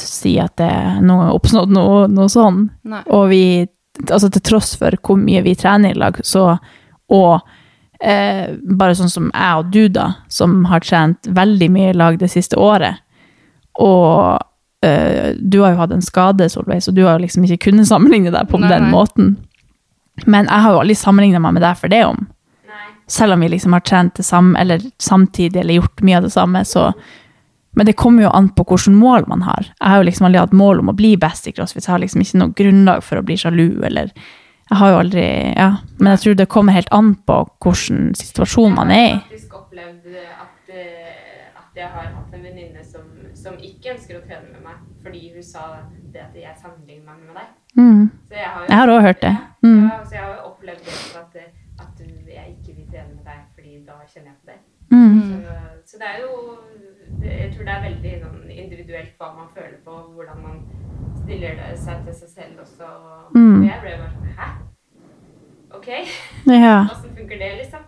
si 0.02 0.34
at 0.42 0.56
det 0.58 0.72
noen 1.06 1.28
har 1.28 1.36
oppnådd 1.36 1.74
noe, 1.74 2.06
noe 2.10 2.30
sånn. 2.32 2.64
Nei. 2.90 3.04
Og 3.14 3.28
vi, 3.30 3.42
altså 4.08 4.30
til 4.34 4.44
tross 4.50 4.74
for 4.80 4.96
hvor 5.02 5.20
mye 5.20 5.44
vi 5.46 5.54
trener 5.58 5.94
i 5.94 5.98
lag, 5.98 6.18
så 6.26 6.50
Og 7.08 7.40
eh, 8.04 8.50
bare 8.76 8.94
sånn 8.98 9.08
som 9.08 9.30
jeg 9.32 9.60
og 9.62 9.70
du, 9.72 9.86
da, 9.88 10.10
som 10.28 10.64
har 10.68 10.82
trent 10.84 11.24
veldig 11.24 11.70
mye 11.72 11.94
i 11.94 11.96
lag 11.96 12.18
det 12.20 12.28
siste 12.28 12.58
året. 12.60 13.00
Og 13.80 14.36
eh, 14.84 15.32
du 15.40 15.60
har 15.62 15.72
jo 15.72 15.80
hatt 15.80 15.94
en 15.96 16.04
skade, 16.04 16.50
Solveig, 16.52 16.82
så 16.84 16.92
du 16.92 17.04
har 17.06 17.16
jo 17.16 17.24
liksom 17.24 17.46
ikke 17.46 17.70
kunnet 17.70 17.88
sammenligne 17.88 18.34
deg 18.34 18.50
på 18.50 18.60
Nei, 18.60 18.68
den 18.74 18.88
nei. 18.88 18.92
måten. 18.92 19.30
Men 20.26 20.48
jeg 20.48 20.64
har 20.64 20.74
jo 20.74 20.80
aldri 20.82 20.96
sammenligna 20.98 21.40
meg 21.42 21.56
med 21.58 21.62
deg 21.62 21.78
for 21.80 21.92
det 21.92 22.02
om. 22.06 22.26
Nei. 22.68 22.88
Selv 23.06 23.36
om 23.36 23.40
vi 23.44 23.48
liksom 23.52 23.76
har 23.76 23.84
trent 23.86 24.14
det 24.18 24.26
samme, 24.26 24.58
eller 24.60 24.82
samtidig, 24.98 25.60
eller 25.60 25.80
gjort 25.80 26.02
mye 26.02 26.16
av 26.16 26.28
det 26.28 26.34
samme, 26.34 26.64
så 26.64 26.92
Men 27.76 27.86
det 27.86 27.92
kommer 28.00 28.22
jo 28.22 28.30
an 28.34 28.48
på 28.48 28.64
hvilke 28.64 28.90
mål 28.90 29.26
man 29.28 29.42
har. 29.42 29.66
Jeg 29.78 29.88
har 29.88 29.98
jo 30.00 30.06
liksom 30.08 30.26
aldri 30.26 30.40
hatt 30.40 30.54
mål 30.56 30.80
om 30.80 30.88
å 30.88 30.94
bli 30.96 31.12
best 31.20 31.46
i 31.46 31.52
crossfit, 31.52 31.84
jeg 31.86 31.92
har 31.92 32.00
liksom 32.00 32.22
ikke 32.24 32.38
noe 32.40 32.54
grunnlag 32.56 33.04
for 33.04 33.20
å 33.20 33.22
bli 33.22 33.36
sjalu, 33.36 33.84
eller 33.84 34.10
Jeg 34.70 34.76
har 34.78 34.90
jo 34.90 34.98
aldri 34.98 35.54
Ja. 35.56 35.76
Men 35.98 36.16
jeg 36.16 36.20
tror 36.20 36.34
det 36.34 36.48
kommer 36.48 36.72
helt 36.72 36.88
an 36.90 37.14
på 37.14 37.36
hvilken 37.60 38.14
situasjon 38.16 38.74
man 38.74 38.90
er 38.90 38.94
i. 38.94 39.08
Jeg 39.08 39.14
har 39.14 39.20
faktisk 39.28 39.54
opplevd 39.54 40.16
at, 40.16 40.74
eh, 40.74 41.60
at 41.60 41.76
jeg 41.76 41.88
har 41.88 42.08
hatt 42.16 42.34
en 42.34 42.42
venninne 42.42 42.84
som, 42.84 43.02
som 43.34 43.54
ikke 43.54 43.94
ønsker 43.94 44.16
å 44.18 44.26
trene 44.26 44.48
med 44.52 44.64
meg, 44.64 44.76
fordi 45.02 45.32
hun 45.34 45.42
sa 45.42 45.64
det 46.12 46.22
at 46.24 46.34
jeg 46.34 46.54
sammenligner 46.62 47.04
meg 47.12 47.26
med 47.26 47.34
deg. 47.40 47.48
Mm. 47.78 48.10
Så 48.28 48.34
jeg 48.34 48.48
har, 48.78 48.88
også 48.88 49.06
hørt 49.06 49.22
det. 49.22 49.36
Mm. 49.62 49.84
ja, 49.84 49.98
så 50.04 50.14
jeg 50.14 50.22
har 50.24 50.32
jo 50.34 50.50
opplevd 50.50 50.82
det 50.88 50.96
at, 51.20 51.36
at 51.84 52.02
jeg 52.36 52.56
ikke 52.56 52.76
vil 52.76 52.90
trene 52.92 53.14
med 53.14 53.24
deg, 53.30 53.40
fordi 53.54 53.72
da 53.86 54.00
kjenner 54.12 54.30
jeg 54.32 54.38
på 54.42 54.50
det. 54.50 54.58
Mm. 54.90 55.20
Så, 55.20 55.52
så 55.86 55.96
det 56.00 56.06
er 56.08 56.18
jo 56.24 56.30
Jeg 57.22 57.52
tror 57.52 57.64
det 57.64 57.72
er 57.74 57.82
veldig 57.82 58.12
sånn, 58.22 58.38
individuelt 58.50 59.10
hva 59.20 59.28
man 59.36 59.50
føler 59.52 59.76
på, 59.84 59.96
hvordan 60.14 60.40
man 60.42 60.62
stiller 61.18 61.58
det 61.58 61.74
seg 61.80 62.06
til 62.06 62.16
seg 62.16 62.30
selv 62.32 62.64
også. 62.64 62.88
Mm. 63.34 63.60
Og 63.60 63.66
jeg 63.68 63.84
ble 63.84 63.94
bare 64.00 64.10
sånn 64.14 64.34
Hæ? 64.38 64.48
OK? 65.76 65.88
Ja. 66.48 66.76
Åssen 66.92 67.16
funker 67.16 67.38
det, 67.38 67.50
liksom? 67.62 67.84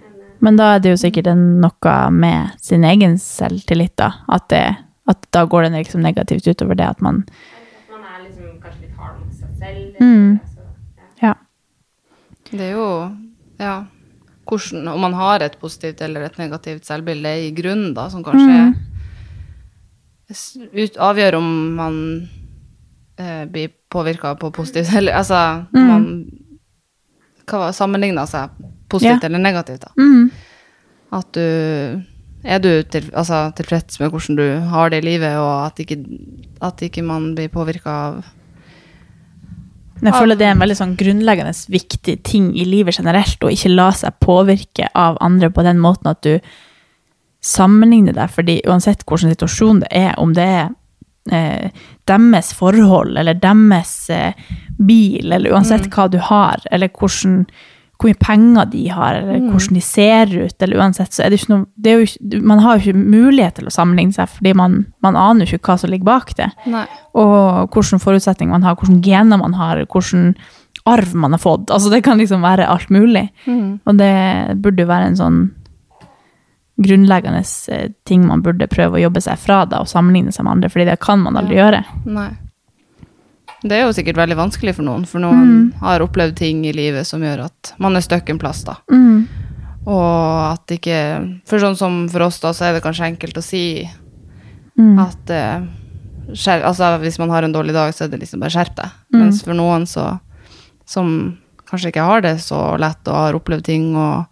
Men, 0.00 0.20
eh, 0.20 0.34
Men 0.38 0.60
da 0.60 0.70
er 0.74 0.84
det 0.84 0.94
jo 0.94 1.00
sikkert 1.00 1.32
noe 1.36 1.96
med 2.14 2.60
sin 2.64 2.86
egen 2.88 3.18
selvtillit, 3.20 3.96
da. 4.00 4.12
At, 4.28 4.48
det, 4.52 4.64
at 5.08 5.26
da 5.32 5.44
går 5.46 5.62
det 5.62 5.72
liksom 5.72 6.02
negativt 6.04 6.46
utover 6.46 6.74
det 6.76 6.86
at 6.88 7.00
man 7.00 7.22
At 7.28 7.90
man 7.90 8.02
er 8.04 8.24
liksom 8.28 8.58
kanskje 8.62 8.80
litt 8.86 8.96
hard 8.96 9.20
mot 9.20 9.32
seg 9.34 9.48
selv. 9.58 10.00
Mm. 10.00 10.40
Altså, 10.40 10.66
ja. 11.22 11.28
Ja. 11.28 11.34
Det 12.50 12.60
er 12.60 12.72
jo 12.76 12.88
Ja. 13.58 13.76
Hvordan, 14.48 14.88
om 14.88 15.00
man 15.00 15.12
har 15.14 15.42
et 15.44 15.58
positivt 15.60 16.00
eller 16.00 16.22
et 16.24 16.38
negativt 16.38 16.84
selvbilde 16.86 17.32
i 17.46 17.50
grunnen, 17.52 17.94
da, 17.94 18.08
som 18.08 18.22
kanskje 18.24 18.48
Mm. 18.48 18.74
ut, 20.72 20.96
avgjør 20.96 21.34
om 21.38 21.48
man 21.76 22.28
eh, 23.18 23.44
blir 23.50 23.68
påvirka 23.90 24.34
på 24.38 24.50
positivt 24.52 24.92
eller 24.96 25.12
Altså, 25.12 25.66
Mm. 25.72 25.86
man 25.88 26.30
hva 27.48 27.72
sammenligner 27.72 28.26
seg 28.28 28.50
positivt 28.90 29.22
Ja. 29.22 29.26
eller 29.26 29.38
negativt, 29.38 29.80
da. 29.80 29.88
Mm. 29.96 30.30
At 31.12 31.32
du 31.32 32.02
Er 32.46 32.60
du 32.62 32.70
til, 32.86 33.08
altså, 33.18 33.48
tilfreds 33.58 33.98
med 34.00 34.12
hvordan 34.12 34.36
du 34.38 34.46
har 34.70 34.90
det 34.90 35.02
i 35.02 35.06
livet, 35.08 35.38
og 35.42 35.66
at 35.66 35.80
ikke, 35.82 35.98
at 36.62 36.82
ikke 36.86 37.02
man 37.02 37.32
blir 37.34 37.50
påvirka 37.50 37.90
av 37.90 38.18
Jeg 39.98 40.14
føler 40.14 40.38
det 40.38 40.46
er 40.46 40.54
en 40.54 40.62
veldig 40.62 40.76
sånn 40.78 40.94
grunnleggende 40.94 41.52
viktig 41.74 42.20
ting 42.22 42.52
i 42.54 42.64
livet 42.68 43.00
generelt, 43.00 43.42
å 43.42 43.50
ikke 43.50 43.72
la 43.74 43.90
seg 43.90 44.14
påvirke 44.22 44.86
av 44.94 45.18
andre 45.20 45.50
på 45.50 45.64
den 45.66 45.80
måten 45.82 46.12
at 46.12 46.22
du 46.22 46.38
sammenligner 47.42 48.14
deg, 48.14 48.30
fordi 48.30 48.60
uansett 48.68 49.02
hvilken 49.06 49.34
situasjon 49.34 49.82
det 49.82 49.90
er, 49.94 50.12
om 50.22 50.34
det 50.34 50.46
er 50.46 50.68
eh, 51.34 51.70
deres 52.06 52.52
forhold, 52.54 53.18
eller 53.18 53.38
deres 53.38 53.94
eh, 54.14 54.38
bil, 54.78 55.32
eller 55.32 55.54
uansett 55.54 55.90
hva 55.94 56.08
du 56.10 56.18
har, 56.22 56.62
eller 56.70 56.90
hvordan, 56.94 57.44
hvor 57.98 58.12
mye 58.12 58.18
penger 58.22 58.68
de 58.70 58.84
har, 58.94 59.16
eller 59.18 59.40
hvordan 59.50 59.74
de 59.74 59.82
ser 59.82 60.30
ut, 60.30 60.62
eller 60.62 60.78
uansett, 60.78 61.10
så 61.14 61.24
er 61.24 61.32
det 61.32 61.40
ikke 61.40 61.50
noe, 61.50 61.66
det 61.74 61.94
jo 61.96 62.04
ikke, 62.06 62.40
man 62.46 62.62
har 62.62 62.78
jo 62.78 62.92
ikke 62.92 63.10
mulighet 63.16 63.58
til 63.58 63.66
å 63.66 63.74
sammenligne 63.74 64.14
seg, 64.14 64.30
fordi 64.30 64.52
man, 64.58 64.78
man 65.02 65.18
aner 65.18 65.48
jo 65.48 65.58
ikke 65.58 65.72
hva 65.72 65.78
som 65.82 65.90
ligger 65.90 66.06
bak 66.06 66.30
det 66.38 66.46
Nei. 66.70 66.84
og 67.18 67.74
hvilke 67.74 67.98
forutsetninger 68.04 68.54
man 68.54 68.66
har, 68.66 68.78
hvilke 68.78 69.02
gener 69.02 69.42
man 69.42 69.58
har, 69.58 69.82
hvilken 69.82 70.36
arv 70.88 71.14
man 71.18 71.34
har 71.34 71.42
fått. 71.42 71.72
Altså 71.74 71.90
det 71.92 72.04
kan 72.06 72.20
liksom 72.22 72.44
være 72.46 72.68
alt 72.70 72.88
mulig. 72.94 73.26
Og 73.84 73.98
det 73.98 74.14
burde 74.62 74.84
jo 74.84 74.88
være 74.88 75.10
en 75.10 75.18
sånn 75.18 75.40
grunnleggende 76.78 77.42
eh, 77.74 77.88
ting 78.06 78.26
man 78.26 78.42
burde 78.44 78.68
prøve 78.70 78.98
å 78.98 79.02
jobbe 79.02 79.20
seg 79.24 79.40
fra 79.42 79.64
da, 79.66 79.82
og 79.82 79.90
sammenligne 79.90 80.30
seg 80.34 80.46
med 80.46 80.56
andre, 80.56 80.70
fordi 80.70 80.86
det 80.86 81.00
kan 81.02 81.18
man 81.24 81.38
aldri 81.40 81.58
gjøre. 81.58 81.82
Nei. 82.06 82.30
Det 83.62 83.74
er 83.74 83.86
jo 83.86 83.92
sikkert 83.96 84.16
veldig 84.20 84.36
vanskelig 84.38 84.74
for 84.76 84.86
noen, 84.86 85.04
for 85.08 85.18
noen 85.18 85.72
har 85.80 86.00
opplevd 86.04 86.36
ting 86.38 86.60
i 86.68 86.72
livet 86.72 87.06
som 87.06 87.22
gjør 87.24 87.46
at 87.48 87.72
man 87.82 87.96
er 87.98 88.04
stuck 88.04 88.28
en 88.30 88.38
plass, 88.38 88.60
da. 88.64 88.76
Mm. 88.92 89.26
Og 89.88 90.52
at 90.52 90.70
ikke 90.76 90.98
For 91.48 91.58
sånn 91.58 91.76
som 91.76 92.08
for 92.12 92.26
oss, 92.28 92.38
da, 92.40 92.52
så 92.54 92.68
er 92.68 92.76
det 92.76 92.84
kanskje 92.84 93.08
enkelt 93.14 93.38
å 93.40 93.42
si 93.42 93.88
Mm. 94.78 94.94
at 95.02 95.30
eh, 95.34 95.64
skjer, 96.38 96.62
Altså, 96.62 97.00
hvis 97.02 97.18
man 97.18 97.30
har 97.30 97.42
en 97.42 97.52
dårlig 97.52 97.74
dag, 97.74 97.90
så 97.92 98.04
er 98.04 98.08
det 98.12 98.20
liksom 98.20 98.38
bare 98.38 98.54
skjerp 98.54 98.76
deg. 98.76 98.92
Mm. 99.12 99.20
Mens 99.24 99.42
for 99.42 99.54
noen 99.58 99.86
så 99.90 100.20
Som 100.86 101.38
kanskje 101.66 101.90
ikke 101.90 102.04
har 102.06 102.20
det 102.22 102.36
så 102.40 102.78
lett 102.78 103.08
og 103.08 103.14
har 103.14 103.34
opplevd 103.34 103.64
ting 103.64 103.96
og 103.96 104.26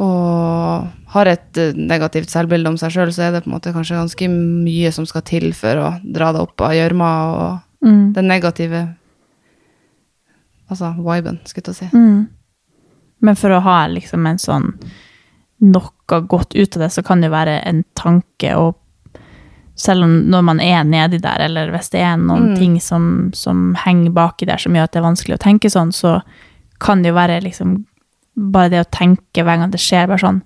og 0.00 0.86
har 1.12 1.26
et 1.26 1.58
eh, 1.58 1.74
negativt 1.76 2.30
selvbilde 2.30 2.70
om 2.70 2.76
seg 2.78 2.94
sjøl, 2.94 3.10
så 3.12 3.26
er 3.26 3.32
det 3.34 3.42
på 3.44 3.50
en 3.50 3.56
måte 3.58 3.72
kanskje 3.74 3.98
ganske 3.98 4.28
mye 4.30 4.92
som 4.94 5.04
skal 5.04 5.22
til 5.28 5.50
for 5.52 5.76
å 5.76 5.88
dra 6.04 6.30
deg 6.32 6.40
opp 6.46 6.62
av 6.64 6.72
gjørma 6.72 7.10
og 7.34 7.58
Mm. 7.82 8.12
den 8.12 8.26
negative 8.28 8.88
Altså 10.70 10.92
viben, 11.02 11.40
skulle 11.48 11.64
jeg 11.64 11.64
til 11.64 11.72
å 11.72 11.78
si. 11.78 11.88
Mm. 11.96 12.28
Men 13.26 13.36
for 13.36 13.50
å 13.56 13.60
ha 13.64 13.78
liksom 13.90 14.26
en 14.30 14.38
sånn 14.38 14.68
noe 15.60 16.20
godt 16.30 16.54
ut 16.56 16.76
av 16.76 16.84
det, 16.84 16.90
så 16.94 17.02
kan 17.04 17.20
det 17.20 17.28
jo 17.28 17.34
være 17.34 17.56
en 17.68 17.82
tanke 17.98 18.54
og 18.56 18.76
selv 19.80 20.04
om 20.04 20.14
når 20.30 20.42
man 20.44 20.60
er 20.60 20.84
nedi 20.84 21.18
der, 21.20 21.40
eller 21.46 21.70
hvis 21.72 21.90
det 21.90 22.00
er 22.04 22.16
noen 22.20 22.50
Mm. 22.52 22.56
ting 22.58 22.78
som, 22.80 23.30
som 23.34 23.74
henger 23.74 24.10
baki 24.12 24.46
der 24.46 24.58
som 24.60 24.72
gjør 24.76 24.84
at 24.84 24.92
det 24.92 25.00
er 25.00 25.08
vanskelig 25.08 25.34
å 25.38 25.42
tenke 25.42 25.70
sånn, 25.72 25.90
så 25.92 26.20
kan 26.80 27.02
det 27.02 27.10
jo 27.10 27.14
være 27.18 27.42
liksom 27.42 27.84
bare 28.36 28.70
det 28.70 28.80
å 28.86 28.90
tenke 28.92 29.42
hver 29.44 29.56
gang 29.58 29.70
det 29.72 29.80
skjer, 29.80 30.06
bare 30.06 30.18
sånn 30.22 30.42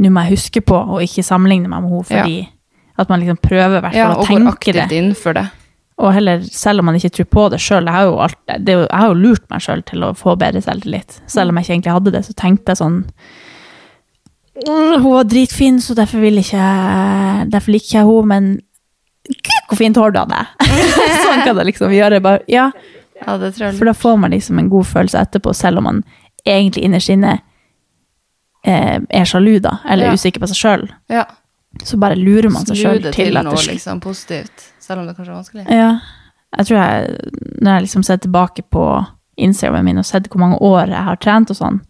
Nå 0.00 0.08
må 0.10 0.22
jeg 0.24 0.38
huske 0.38 0.60
på 0.64 0.72
å 0.74 0.98
ikke 1.04 1.22
sammenligne 1.22 1.68
meg 1.68 1.82
med 1.84 1.90
henne, 1.92 2.04
fordi 2.08 2.48
at 2.98 3.08
man 3.10 3.20
liksom 3.20 3.36
prøver 3.44 3.76
i 3.76 3.80
hvert 3.82 3.92
fall 3.92 3.98
Ja, 4.00 4.14
å 4.14 4.20
og 4.20 4.26
går 4.26 4.38
tenke 4.40 4.72
det. 4.72 4.82
aktivt 4.88 4.92
inn 4.98 5.14
for 5.14 5.32
det. 5.36 5.50
Og 6.02 6.10
heller, 6.16 6.40
selv 6.50 6.82
om 6.82 6.88
man 6.90 6.96
ikke 6.98 7.12
tror 7.14 7.28
på 7.30 7.42
det 7.52 7.60
sjøl, 7.62 7.84
jeg, 7.86 7.94
har 7.94 8.08
jo 8.08 8.16
alt- 8.24 8.56
det 8.66 8.74
jeg 8.74 8.88
har 8.90 9.08
jo 9.12 9.18
lurt 9.20 9.44
meg 9.52 9.60
sjøl 9.62 9.82
til 9.86 10.02
å 10.02 10.08
få 10.18 10.34
bedre 10.40 10.58
selvtillit. 10.64 11.20
Selv 11.30 11.52
om 11.52 11.56
jeg 11.60 11.64
ikke 11.68 11.74
egentlig 11.76 11.92
hadde 11.94 12.12
det, 12.16 12.22
så 12.26 12.34
tenkte 12.34 12.72
jeg 12.74 12.80
sånn 12.80 12.96
«Mm, 14.66 15.02
Hun 15.02 15.12
var 15.12 15.24
dritfin, 15.24 15.78
så 15.80 15.94
derfor 15.96 16.20
vil 16.20 16.36
ikke 16.42 16.64
Derfor 17.50 17.72
liker 17.72 17.98
jeg 17.98 18.06
henne, 18.06 18.26
men 18.28 18.48
gud, 19.30 19.62
hvor 19.70 19.78
fint 19.80 19.96
hår 19.96 20.12
du 20.12 20.18
hadde! 20.20 20.42
sånn 21.24 21.44
kan 21.46 21.56
det 21.56 21.64
liksom 21.70 21.94
gjøre. 21.94 22.20
Bare, 22.24 22.42
ja, 22.50 22.70
Ja, 23.22 23.36
det 23.38 23.54
tror 23.54 23.68
jeg. 23.70 23.78
for 23.78 23.86
da 23.88 23.94
får 23.94 24.18
man 24.18 24.34
liksom 24.34 24.58
en 24.58 24.68
god 24.72 24.84
følelse 24.90 25.22
etterpå, 25.22 25.54
selv 25.54 25.78
om 25.78 25.84
man 25.88 26.02
egentlig 26.44 26.82
innerst 26.84 27.08
inne 27.14 27.36
eh, 28.66 28.98
er 29.08 29.24
sjalu, 29.30 29.60
da, 29.62 29.76
eller 29.88 30.10
Ja. 30.10 30.12
usikker 30.18 30.42
på 30.42 30.48
seg 30.50 30.58
sjøl. 30.58 30.88
Ja. 31.10 31.24
Så 31.82 31.96
bare 31.98 32.16
lurer 32.18 32.50
man 32.52 32.66
seg 32.66 32.76
sjøl 32.76 33.00
til, 33.02 33.12
til 33.16 33.36
at 33.40 33.44
noe 33.46 33.62
liksom 33.66 34.00
positivt, 34.04 34.66
selv 34.82 35.00
om 35.00 35.06
det 35.08 35.16
kanskje 35.16 35.32
er 35.32 35.38
vanskelig. 35.38 35.64
Ja. 35.72 35.92
Jeg 36.58 36.68
tror 36.68 36.78
jeg, 36.78 37.32
når 37.64 37.72
jeg 37.78 37.82
liksom 37.86 38.02
ser 38.04 38.16
tilbake 38.20 38.62
på 38.70 38.84
Instagramen 39.40 39.84
min 39.88 39.98
og 40.02 40.04
sett 40.04 40.28
hvor 40.28 40.42
mange 40.42 40.58
år 40.60 40.92
jeg 40.92 41.06
har 41.06 41.16
trent 41.16 41.50
og 41.50 41.56
sånn, 41.56 41.80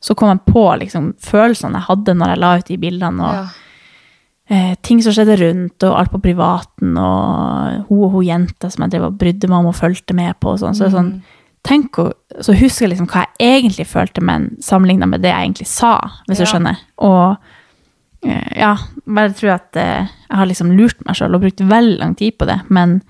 så 0.00 0.14
kom 0.16 0.30
jeg 0.32 0.40
på 0.48 0.62
liksom 0.80 1.10
følelsene 1.20 1.76
jeg 1.76 1.88
hadde 1.90 2.14
når 2.16 2.32
jeg 2.32 2.40
la 2.40 2.50
ut 2.56 2.66
de 2.70 2.76
bildene, 2.80 3.20
og 3.28 3.34
Ja. 3.34 3.46
eh, 4.48 4.74
ting 4.82 5.02
som 5.02 5.12
skjedde 5.12 5.36
rundt, 5.40 5.82
og 5.82 5.98
alt 5.98 6.10
på 6.12 6.22
privaten, 6.22 6.96
og 6.96 7.86
hun 7.88 8.04
og 8.04 8.10
hun 8.12 8.24
jenta 8.24 8.70
som 8.70 8.84
jeg 8.84 8.90
drev 8.96 9.04
og 9.10 9.18
brydde 9.18 9.48
meg 9.48 9.58
om 9.58 9.66
og 9.66 9.74
fulgte 9.74 10.14
med 10.14 10.38
på 10.40 10.52
og 10.54 10.60
sånn. 10.60 10.74
Så 10.74 10.84
det 10.86 10.92
er 10.94 10.96
sånn, 10.96 11.22
tenk 11.66 11.92
så 12.40 12.54
husker 12.54 12.86
jeg 12.86 12.92
liksom 12.94 13.08
hva 13.10 13.26
jeg 13.40 13.62
egentlig 13.64 13.86
følte, 13.86 14.22
men 14.22 14.56
sammenlignet 14.62 15.08
med 15.08 15.20
det 15.22 15.32
jeg 15.32 15.44
egentlig 15.48 15.66
sa, 15.66 16.00
hvis 16.28 16.38
du 16.38 16.44
skjønner. 16.46 16.76
Og 16.98 17.36
eh, 18.24 18.52
ja, 18.60 18.76
bare 19.06 19.32
tror 19.38 19.54
at 19.54 19.76
eh, 19.78 20.08
jeg 20.28 20.36
har 20.40 20.48
liksom 20.50 20.72
lurt 20.76 20.98
meg 21.06 21.16
selv 21.18 21.38
og 21.38 21.44
brukt 21.46 21.60
veldig 21.62 21.98
lang 22.00 22.14
tid 22.18 22.36
på 22.38 22.48
det, 22.48 22.60
men 22.68 23.00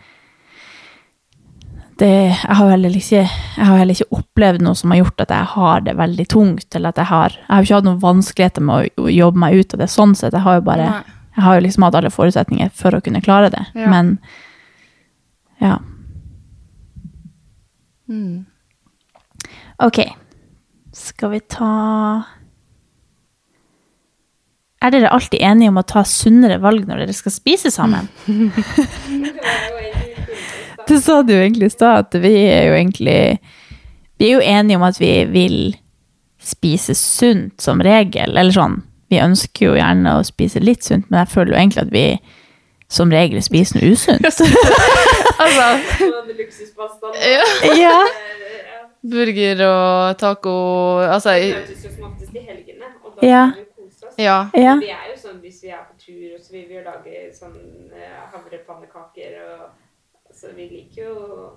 det, 1.96 2.10
jeg, 2.36 2.56
har 2.58 2.76
ikke, 2.76 3.22
jeg 3.24 3.64
har 3.64 3.78
heller 3.80 3.96
ikke 3.96 4.18
opplevd 4.18 4.60
noe 4.66 4.76
som 4.76 4.92
har 4.92 4.98
gjort 5.00 5.22
at 5.24 5.30
jeg 5.32 5.48
har 5.54 5.84
det 5.86 5.94
veldig 5.96 6.26
tungt, 6.28 6.66
eller 6.76 6.92
at 6.92 6.98
jeg 7.00 7.08
har, 7.08 7.36
jeg 7.38 7.48
har 7.54 7.64
ikke 7.64 7.78
hatt 7.78 7.86
noen 7.88 8.02
vanskeligheter 8.02 8.66
med 8.68 8.90
å 9.00 9.06
jobbe 9.08 9.40
meg 9.40 9.56
ut 9.56 9.72
av 9.72 9.80
det 9.80 9.88
sånn 9.88 10.12
sett. 10.18 10.36
Jeg 10.36 10.44
har 10.44 10.58
jo 10.58 10.66
bare, 10.66 10.90
jeg 11.38 11.44
har 11.46 11.56
jo 11.56 11.64
liksom 11.64 11.86
hatt 11.86 11.96
alle 11.96 12.12
forutsetninger 12.12 12.74
for 12.76 12.98
å 12.98 13.00
kunne 13.00 13.24
klare 13.24 13.48
det. 13.54 13.64
Ja. 13.74 13.88
Men 13.92 14.18
ja, 15.64 15.78
Mm. 18.08 18.44
ok. 19.82 19.98
Skal 20.92 21.30
vi 21.30 21.40
ta 21.40 22.22
Er 24.84 24.90
dere 24.92 25.08
alltid 25.10 25.40
enige 25.40 25.70
om 25.72 25.78
å 25.80 25.86
ta 25.88 26.02
sunnere 26.04 26.58
valg 26.60 26.84
når 26.86 26.98
dere 27.04 27.14
skal 27.16 27.32
spise 27.32 27.70
sammen? 27.72 28.08
Det 30.86 31.00
sa 31.02 31.22
du 31.26 31.32
jo 31.34 31.40
egentlig 31.42 31.66
i 31.66 31.74
stad, 31.74 32.04
at 32.04 32.14
vi 32.22 32.30
er 32.46 32.68
jo 32.68 32.74
egentlig 32.76 33.38
Vi 34.20 34.28
er 34.28 34.36
jo 34.36 34.42
enige 34.46 34.76
om 34.78 34.84
at 34.86 35.00
vi 35.00 35.12
vil 35.32 35.56
spise 36.46 36.94
sunt 36.94 37.58
som 37.60 37.80
regel, 37.82 38.36
eller 38.38 38.52
sånn. 38.54 38.76
Vi 39.10 39.18
ønsker 39.18 39.66
jo 39.66 39.72
gjerne 39.76 40.12
å 40.20 40.22
spise 40.26 40.60
litt 40.62 40.84
sunt, 40.86 41.08
men 41.10 41.24
jeg 41.24 41.32
føler 41.32 41.52
jo 41.52 41.58
egentlig 41.58 41.82
at 41.82 41.90
vi 41.92 42.04
som 42.92 43.10
regel 43.10 43.42
spiser 43.42 43.80
noe 43.80 43.92
usunt. 43.96 44.22
Altså, 45.36 45.66
ja. 47.20 47.42
ja. 47.76 47.96
burger 49.04 49.60
og 49.66 50.16
taco 50.18 50.54
Altså, 51.04 51.34
i- 51.36 51.50
Ja. 53.26 53.42
Ja. 54.18 54.36
Ja. 54.54 54.76
Vi 54.80 54.90
er 54.90 55.08
jo 55.12 55.16
sånn 55.20 55.40
hvis 55.42 55.62
vi 55.62 55.70
er 55.74 55.82
på 55.88 55.96
tur, 56.00 56.36
så 56.42 56.52
vil 56.52 56.66
vi 56.68 56.76
jo 56.78 56.84
lage 56.86 57.26
sånn 57.36 57.56
eh, 57.94 58.22
havrepannekaker 58.32 59.40
og 59.46 59.66
Så 60.36 60.48
vi 60.56 60.64
liker 60.68 61.04
jo 61.06 61.12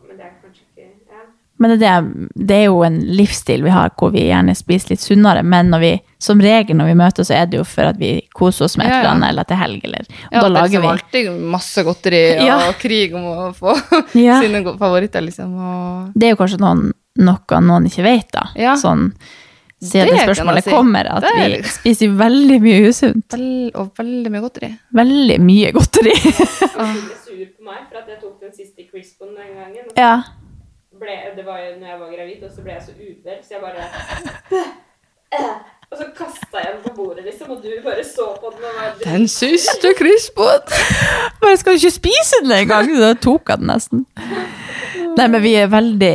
Men 0.07 0.17
det 0.17 0.25
er 0.27 0.33
kanskje 0.41 0.61
ikke 0.69 0.89
ja. 1.09 1.23
Men 1.59 1.73
det, 1.79 1.87
er 1.89 2.05
det, 2.47 2.55
er 2.55 2.65
jo 2.69 2.83
en 2.87 2.99
livsstil 3.03 3.63
vi 3.65 3.71
har 3.73 3.89
hvor 3.99 4.13
vi 4.13 4.21
gjerne 4.29 4.53
spiser 4.55 4.93
litt 4.93 5.01
sunnere, 5.03 5.41
men 5.43 5.67
når 5.73 5.79
vi, 5.83 5.89
som 6.23 6.39
regel 6.39 6.77
når 6.79 6.87
vi 6.87 6.93
møtes, 7.01 7.27
så 7.27 7.33
er 7.35 7.49
det 7.51 7.57
jo 7.59 7.65
for 7.67 7.89
at 7.89 7.97
vi 7.99 8.13
koser 8.31 8.63
oss 8.69 8.77
med 8.79 8.87
et 8.87 8.93
Ja, 8.93 8.95
ja. 8.95 9.01
eller 9.01 9.11
annet, 9.17 9.29
eller 9.33 9.43
at 9.43 9.49
det 9.51 9.57
er 9.57 9.61
helg, 9.65 9.81
eller 9.89 10.05
og 10.07 10.31
Ja, 10.37 10.39
da 10.45 10.47
lager 10.53 10.69
vi 10.69 10.77
lager 10.77 10.79
det 10.79 10.85
vi 10.85 11.27
alltid 11.33 11.43
masse 11.57 11.83
godteri 11.83 12.21
og 12.39 12.45
Ja. 12.47 12.57
krig 12.79 13.15
om 13.19 13.25
å 13.27 13.49
få 13.57 13.75
Ja. 14.29 14.39
sine 14.39 14.63
favoritter, 14.79 15.21
liksom. 15.27 15.51
Og 15.59 16.15
Det 16.15 16.29
er 16.29 16.33
jo 16.37 16.39
kanskje 16.39 16.61
noen, 16.63 16.85
noe 17.27 17.61
noen 17.67 17.89
ikke 17.91 18.07
vet, 18.07 18.31
da. 18.31 18.45
Ja. 18.55 18.77
Sånn, 18.79 19.09
siden 19.81 20.07
Det 20.07 20.15
det 20.17 20.23
spørsmålet 20.27 20.63
si. 20.63 20.69
kommer, 20.73 21.07
at 21.15 21.23
vi 21.35 21.59
spiser 21.79 22.15
veldig 22.19 22.57
mye 22.61 22.89
usunt. 22.89 23.25
vel- 23.33 23.71
og 23.75 23.91
veldig 23.97 24.31
mye 24.31 24.41
godteri. 24.43 24.69
Veldig 24.99 25.37
mye 25.41 25.71
godteri. 25.71 26.15
ah. 26.83 26.95
sur 27.25 27.45
på 27.55 27.63
meg 27.63 27.85
for 27.87 28.01
at 28.01 28.07
jeg 28.11 28.19
tok 28.21 28.35
den 28.43 28.53
siste 28.55 28.85
crispen 28.91 29.31
den 29.37 29.55
gangen. 29.55 29.87
Ja. 29.97 30.21
ble, 30.99 31.15
det 31.37 31.45
var 31.45 31.59
jo 31.63 31.75
når 31.79 31.87
jeg 31.93 31.99
var 31.99 32.11
gravid, 32.15 32.43
og 32.43 32.51
så 32.55 32.61
ble 32.65 32.73
jeg 32.75 32.83
så 32.83 32.91
uvel, 32.99 33.37
så 33.43 33.53
jeg 33.55 33.61
bare 33.61 33.83
Og 35.91 35.97
så 35.97 36.05
kasta 36.17 36.59
jeg 36.61 36.73
den 36.75 36.81
på 36.83 36.91
bordet, 36.95 37.23
liksom, 37.25 37.49
og 37.51 37.63
du 37.63 37.69
bare 37.83 38.03
så 38.05 38.25
på 38.41 38.51
den 38.53 38.65
og 38.67 38.75
var 38.77 38.97
Den 39.03 39.27
siste 39.27 39.93
crispen! 39.97 40.61
Men 41.41 41.49
jeg 41.49 41.59
skal 41.63 41.73
ikke 41.79 41.91
spise 41.91 42.41
den 42.43 42.51
engang! 42.51 42.91
Da 42.99 43.13
tok 43.13 43.49
jeg 43.49 43.57
den 43.63 43.71
nesten. 43.71 44.03
Nei, 45.19 45.27
men 45.27 45.41
vi 45.43 45.51
er 45.59 45.67
veldig 45.67 46.13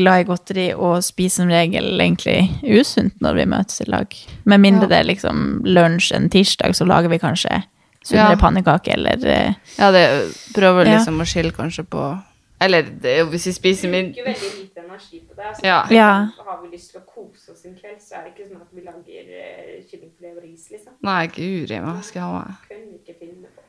glad 0.00 0.24
i 0.24 0.26
godteri 0.26 0.64
og 0.74 0.96
spiser 1.06 1.44
som 1.44 1.52
regel 1.54 1.92
egentlig 2.02 2.48
usunt 2.66 3.20
når 3.22 3.38
vi 3.38 3.44
møtes 3.52 3.80
i 3.84 3.86
lag. 3.88 4.16
Med 4.50 4.60
mindre 4.64 4.88
Ja. 4.88 4.90
det 4.90 4.98
er 4.98 5.08
liksom 5.12 5.62
lunsj 5.64 6.12
en 6.16 6.28
tirsdag, 6.32 6.74
så 6.74 6.86
lager 6.88 7.08
vi 7.12 7.18
kanskje 7.22 7.62
sunnere 8.04 8.34
Ja. 8.34 8.40
pannekaker 8.40 8.92
eller 8.98 9.26
eh, 9.26 9.54
Ja, 9.78 9.90
det 9.92 10.34
prøver 10.54 10.84
Ja. 10.86 10.98
liksom 10.98 11.20
å 11.22 11.24
skille 11.24 11.52
kanskje 11.52 11.84
på 11.86 12.22
Eller 12.60 12.82
det 12.82 13.04
er 13.12 13.18
jo 13.24 13.30
hvis 13.30 13.46
vi 13.46 13.52
spiser 13.52 13.88
min 13.90 14.12
bruker 14.12 14.24
veldig 14.24 14.50
lite 14.60 14.80
energi 14.82 15.20
på 15.28 15.34
det. 15.36 15.44
Altså, 15.44 15.64
Ja. 15.64 15.86
Ja. 15.90 16.10
Har 16.46 16.60
vi 16.62 16.76
lyst 16.76 16.90
til 16.92 17.00
å 17.00 17.04
kose 17.06 17.52
oss 17.52 17.64
en 17.66 17.74
kveld, 17.74 18.00
så 18.00 18.14
er 18.18 18.24
det 18.24 18.34
ikke 18.34 18.48
sånn 18.50 18.60
at 18.62 18.70
vi 18.72 18.80
lager 18.80 19.24
uh, 19.30 19.82
kyllingfilet 19.90 20.36
og 20.36 20.42
ris, 20.42 20.68
liksom. 20.70 20.92
Nei, 21.02 21.26
guri 21.26 21.80
hva 21.80 22.02
skal 22.02 22.20
jeg 22.20 22.28
ha 22.30 22.32
meg 22.38 22.54
Kunne 22.68 22.86
vi 22.90 22.96
ikke 22.98 23.18
finne 23.20 23.46
på. 23.46 23.60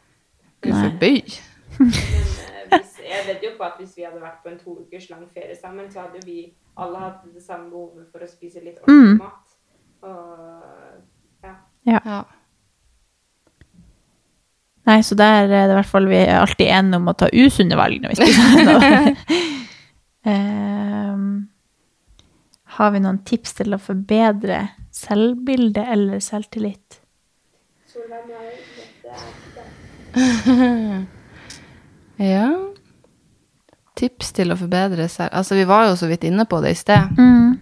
Gud 0.61 0.73
forby. 0.73 1.54
Men 1.79 1.89
eh, 1.91 2.69
hvis, 2.71 2.93
jeg 3.05 3.23
vet 3.27 3.43
jo 3.43 3.51
på 3.57 3.63
at 3.67 3.73
hvis 3.79 3.93
vi 3.97 4.03
hadde 4.07 4.21
vært 4.21 4.39
på 4.43 4.49
en 4.51 4.59
to 4.59 4.77
ukers 4.83 5.09
lang 5.09 5.25
ferie 5.33 5.55
sammen, 5.59 5.91
så 5.91 5.99
hadde 6.05 6.19
jo 6.21 6.25
vi 6.25 6.39
alle 6.77 6.99
hatt 6.99 7.21
det 7.33 7.43
samme 7.43 7.69
behovet 7.71 8.07
for 8.11 8.19
å 8.25 8.27
spise 8.29 8.59
litt 8.63 8.79
ordentlig 8.83 9.13
Mm. 9.13 9.17
mat. 9.19 9.45
Og 10.01 11.43
ja. 11.43 11.53
Ja. 11.85 12.23
Nei, 14.85 14.99
så 15.01 15.15
der 15.17 15.47
er 15.47 15.47
det 15.49 15.61
i 15.71 15.77
hvert 15.79 15.89
fall 15.89 16.05
vi 16.09 16.17
er 16.21 16.39
alltid 16.43 16.67
enige 16.69 16.99
om 17.01 17.07
å 17.09 17.15
ta 17.17 17.29
usunne 17.33 17.77
valg 17.79 18.01
når 18.03 18.09
vi 18.13 18.15
spiser. 18.21 19.15
um, 20.29 21.47
har 22.77 22.91
vi 22.93 22.99
noen 23.01 23.21
tips 23.25 23.53
til 23.61 23.73
å 23.73 23.79
forbedre 23.81 24.59
selvbilde 24.93 25.85
eller 25.95 26.21
selvtillit? 26.21 26.99
Solveig, 27.89 28.29
er 30.15 31.05
ja. 32.17 32.49
Tips 33.95 34.33
til 34.35 34.51
å 34.51 34.57
forbedre 34.59 35.05
seg 35.07 35.29
Altså, 35.31 35.55
vi 35.55 35.63
var 35.63 35.85
jo 35.87 35.93
så 35.95 36.07
vidt 36.09 36.25
inne 36.27 36.43
på 36.45 36.57
det 36.61 36.71
i 36.73 36.79
sted. 36.79 37.15
Mm. 37.17 37.53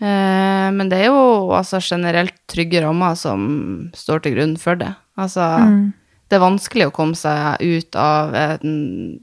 Eh, 0.00 0.68
men 0.76 0.88
det 0.92 0.98
er 1.02 1.06
jo 1.10 1.50
altså 1.56 1.80
generelt 1.84 2.34
trygge 2.50 2.82
rammer 2.84 3.14
som 3.16 3.90
står 3.96 4.22
til 4.24 4.34
grunn 4.36 4.56
for 4.60 4.76
det. 4.76 4.90
Altså, 5.16 5.40
Mm. 5.66 5.92
det 6.28 6.36
er 6.36 6.40
vanskelig 6.44 6.86
å 6.88 6.92
komme 6.92 7.14
seg 7.16 7.60
ut 7.60 7.96
av 7.96 8.34
en 8.34 9.20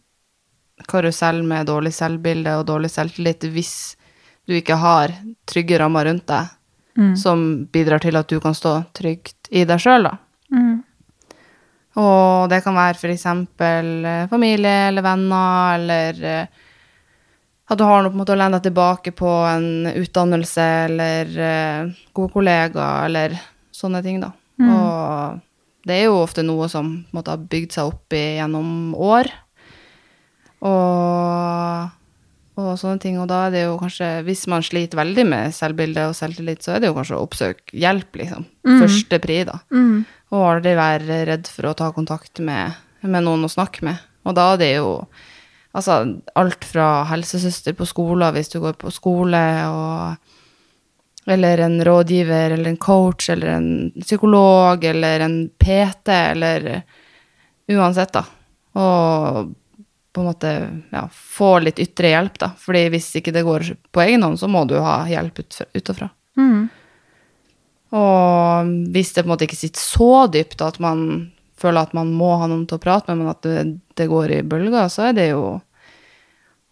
karusell 0.87 1.43
med 1.43 1.67
dårlig 1.67 1.93
selvbilde 1.93 2.57
og 2.59 2.65
dårlig 2.67 2.89
selvtillit 2.91 3.45
hvis 3.53 3.95
du 4.47 4.53
ikke 4.59 4.77
har 4.77 5.13
trygge 5.47 5.79
rammer 5.79 6.05
rundt 6.05 6.25
deg 6.27 6.49
Mm. 6.97 7.15
som 7.17 7.65
bidrar 7.65 7.99
til 8.01 8.15
at 8.15 8.27
du 8.27 8.39
kan 8.39 8.53
stå 8.53 8.85
trygt 8.93 9.47
i 9.51 9.63
deg 9.65 9.79
sjøl, 9.79 10.03
da. 10.03 10.17
Mm. 10.51 10.83
Og 12.01 12.49
det 12.49 12.63
kan 12.65 12.77
være 12.77 12.97
f.eks. 12.97 13.25
familie 14.31 14.77
eller 14.89 15.05
venner, 15.05 15.75
eller 15.77 16.23
eh, 16.25 16.61
at 17.69 17.79
du 17.79 17.85
har 17.87 18.03
noe 18.03 18.11
på 18.11 18.17
en 18.17 18.21
måte 18.23 18.33
å 18.35 18.39
lene 18.39 18.57
deg 18.57 18.67
tilbake 18.67 19.13
på, 19.15 19.31
en 19.47 19.87
utdannelse 19.93 20.65
eller 20.89 21.29
uh, 21.37 21.93
gode 22.13 22.33
kollegaer 22.33 23.07
eller 23.07 23.37
sånne 23.73 24.01
ting, 24.05 24.19
da. 24.21 24.33
Mm. 24.61 24.69
Og 24.73 25.87
det 25.87 25.97
er 25.97 26.05
jo 26.07 26.21
ofte 26.21 26.45
noe 26.45 26.69
som 26.71 26.91
på 27.03 27.13
en 27.13 27.19
måte, 27.19 27.33
har 27.33 27.49
bygd 27.53 27.75
seg 27.75 27.91
opp 27.93 28.15
i, 28.15 28.23
gjennom 28.37 28.93
år. 28.99 29.31
Og, 30.63 31.89
og, 32.55 32.69
sånne 32.79 33.01
ting. 33.03 33.17
Og 33.19 33.27
da 33.31 33.45
er 33.47 33.55
det 33.55 33.63
jo 33.65 33.79
kanskje, 33.81 34.11
hvis 34.27 34.45
man 34.51 34.63
sliter 34.63 34.99
veldig 34.99 35.25
med 35.27 35.55
selvbilde 35.55 36.07
og 36.11 36.15
selvtillit, 36.19 36.63
så 36.63 36.75
er 36.75 36.83
det 36.83 36.91
jo 36.91 36.97
kanskje 36.99 37.17
å 37.17 37.25
oppsøke 37.25 37.79
hjelp, 37.83 38.21
liksom. 38.21 38.47
Mm. 38.67 38.77
Første 38.83 39.19
pri, 39.23 39.41
da. 39.49 39.59
Mm. 39.75 40.05
Og 40.33 40.47
aldri 40.49 40.73
være 40.77 41.23
redd 41.29 41.49
for 41.51 41.69
å 41.69 41.75
ta 41.77 41.91
kontakt 41.93 42.41
med, 42.43 42.73
med 43.05 43.25
noen 43.25 43.45
å 43.45 43.51
snakke 43.51 43.85
med. 43.85 44.01
Og 44.23 44.35
da 44.37 44.53
er 44.53 44.61
det 44.61 44.73
jo 44.77 44.89
Altså 45.73 45.95
alt 46.37 46.65
fra 46.69 47.01
helsesøster 47.09 47.73
på 47.73 47.87
skolen 47.89 48.35
hvis 48.35 48.51
du 48.53 48.59
går 48.61 48.75
på 48.77 48.91
skole, 48.93 49.39
og 49.73 51.31
Eller 51.33 51.63
en 51.65 51.79
rådgiver 51.81 52.53
eller 52.53 52.69
en 52.69 52.77
coach 52.77 53.31
eller 53.33 53.55
en 53.55 53.69
psykolog 53.95 54.83
eller 54.85 55.23
en 55.25 55.49
PT 55.49 56.13
eller 56.13 56.83
Uansett, 57.71 58.13
da. 58.13 58.25
Og 58.75 59.53
på 60.13 60.21
en 60.21 60.27
måte 60.27 60.49
ja, 60.91 61.07
få 61.11 61.55
litt 61.63 61.79
ytre 61.79 62.11
hjelp, 62.11 62.37
da. 62.41 62.49
Fordi 62.59 62.83
hvis 62.93 63.07
ikke 63.17 63.33
det 63.33 63.45
går 63.47 63.69
på 63.93 64.03
egen 64.03 64.25
hånd, 64.25 64.37
så 64.39 64.49
må 64.51 64.65
du 64.69 64.75
ha 64.83 64.97
hjelp 65.09 65.39
utafra. 65.73 66.09
Mm. 66.37 66.67
Og 67.93 68.71
hvis 68.93 69.13
det 69.13 69.23
på 69.23 69.27
en 69.27 69.33
måte 69.35 69.45
ikke 69.45 69.59
sitter 69.59 69.81
så 69.81 70.25
dypt 70.33 70.63
at 70.65 70.79
man 70.81 71.03
føler 71.59 71.85
at 71.85 71.93
man 71.95 72.11
må 72.15 72.33
ha 72.41 72.47
noen 72.49 72.65
til 72.67 72.79
å 72.79 72.83
prate 72.83 73.13
med, 73.13 73.21
men 73.21 73.31
at 73.31 73.45
det, 73.45 73.65
det 73.97 74.09
går 74.11 74.39
i 74.39 74.41
bølger, 74.47 74.89
så 74.91 75.09
er 75.09 75.17
det 75.17 75.27
jo 75.29 75.43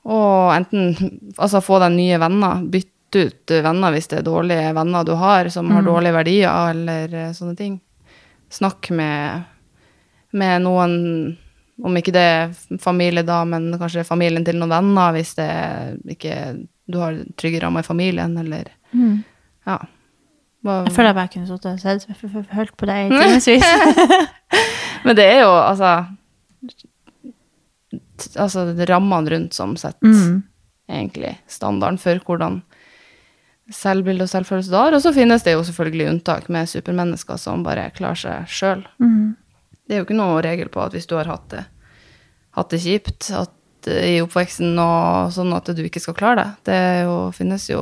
å 0.01 0.17
enten 0.55 0.95
altså 1.43 1.61
få 1.63 1.79
deg 1.83 1.93
nye 1.95 2.17
venner, 2.21 2.65
bytte 2.73 3.27
ut 3.27 3.53
venner 3.61 3.93
hvis 3.93 4.09
det 4.11 4.21
er 4.21 4.27
dårlige 4.27 4.73
venner 4.75 5.05
du 5.07 5.13
har 5.19 5.51
som 5.53 5.67
mm. 5.67 5.75
har 5.77 5.87
dårlige 5.87 6.17
verdier, 6.17 6.73
eller 6.73 7.15
eh, 7.21 7.31
sånne 7.37 7.55
ting. 7.59 7.77
Snakk 8.51 8.89
med, 8.95 9.45
med 10.35 10.65
noen 10.65 10.99
om 11.81 11.97
ikke 11.97 12.13
det 12.13 12.25
er 12.29 12.51
familie, 12.81 13.23
da, 13.25 13.41
men 13.47 13.71
kanskje 13.79 14.05
familien 14.05 14.45
til 14.45 14.59
noen 14.59 14.73
venner, 14.73 15.15
hvis 15.15 15.33
det 15.37 15.49
ikke 16.13 16.35
du 16.91 16.99
har 17.01 17.17
trygge 17.39 17.61
rammer 17.63 17.85
i 17.85 17.87
familien, 17.87 18.35
eller 18.37 18.69
mm. 18.91 19.17
Ja. 19.69 19.77
Hva, 20.61 20.83
jeg 20.85 20.93
føler 20.93 21.09
jeg 21.09 21.17
bare 21.17 21.31
kunne 21.33 21.49
sittet 21.49 22.35
og 22.37 22.51
hørt 22.53 22.73
på 22.77 22.89
deg 22.89 23.07
i 23.07 23.17
timevis. 23.17 24.27
Men 25.05 25.17
det 25.17 25.25
er 25.25 25.39
jo 25.41 25.53
altså 25.57 25.93
Altså 28.37 28.67
rammene 28.85 29.31
rundt 29.33 29.55
som 29.57 29.73
setter 29.79 30.13
mm. 30.13 30.35
egentlig 30.93 31.31
standarden 31.49 31.97
for 31.97 32.21
hvordan 32.27 32.59
selvbilde 33.73 34.27
og 34.27 34.29
selvfølelse 34.29 34.71
du 34.71 34.77
har. 34.77 34.93
Og 34.93 35.01
så 35.03 35.13
finnes 35.15 35.43
det 35.45 35.55
jo 35.55 35.63
selvfølgelig 35.65 36.09
unntak 36.11 36.49
med 36.53 36.69
supermennesker 36.69 37.39
som 37.41 37.63
bare 37.65 37.89
klarer 37.95 38.21
seg 38.21 38.51
sjøl. 38.51 38.83
Mm. 39.01 39.33
Det 39.87 39.95
er 39.95 40.01
jo 40.01 40.07
ikke 40.07 40.19
noe 40.19 40.43
regel 40.45 40.69
på 40.71 40.83
at 40.83 40.93
hvis 40.95 41.09
du 41.09 41.17
har 41.17 41.29
hatt 41.31 41.47
det, 41.53 41.65
hatt 42.57 42.71
det 42.73 42.81
kjipt 42.83 43.31
at, 43.35 43.57
i 43.89 44.19
oppveksten 44.21 44.77
og 44.77 45.33
sånn 45.33 45.55
at 45.57 45.71
du 45.73 45.81
ikke 45.83 46.03
skal 46.03 46.17
klare 46.17 46.43
det. 46.43 46.49
Det 46.69 46.79
jo, 47.07 47.15
finnes 47.35 47.65
jo 47.71 47.81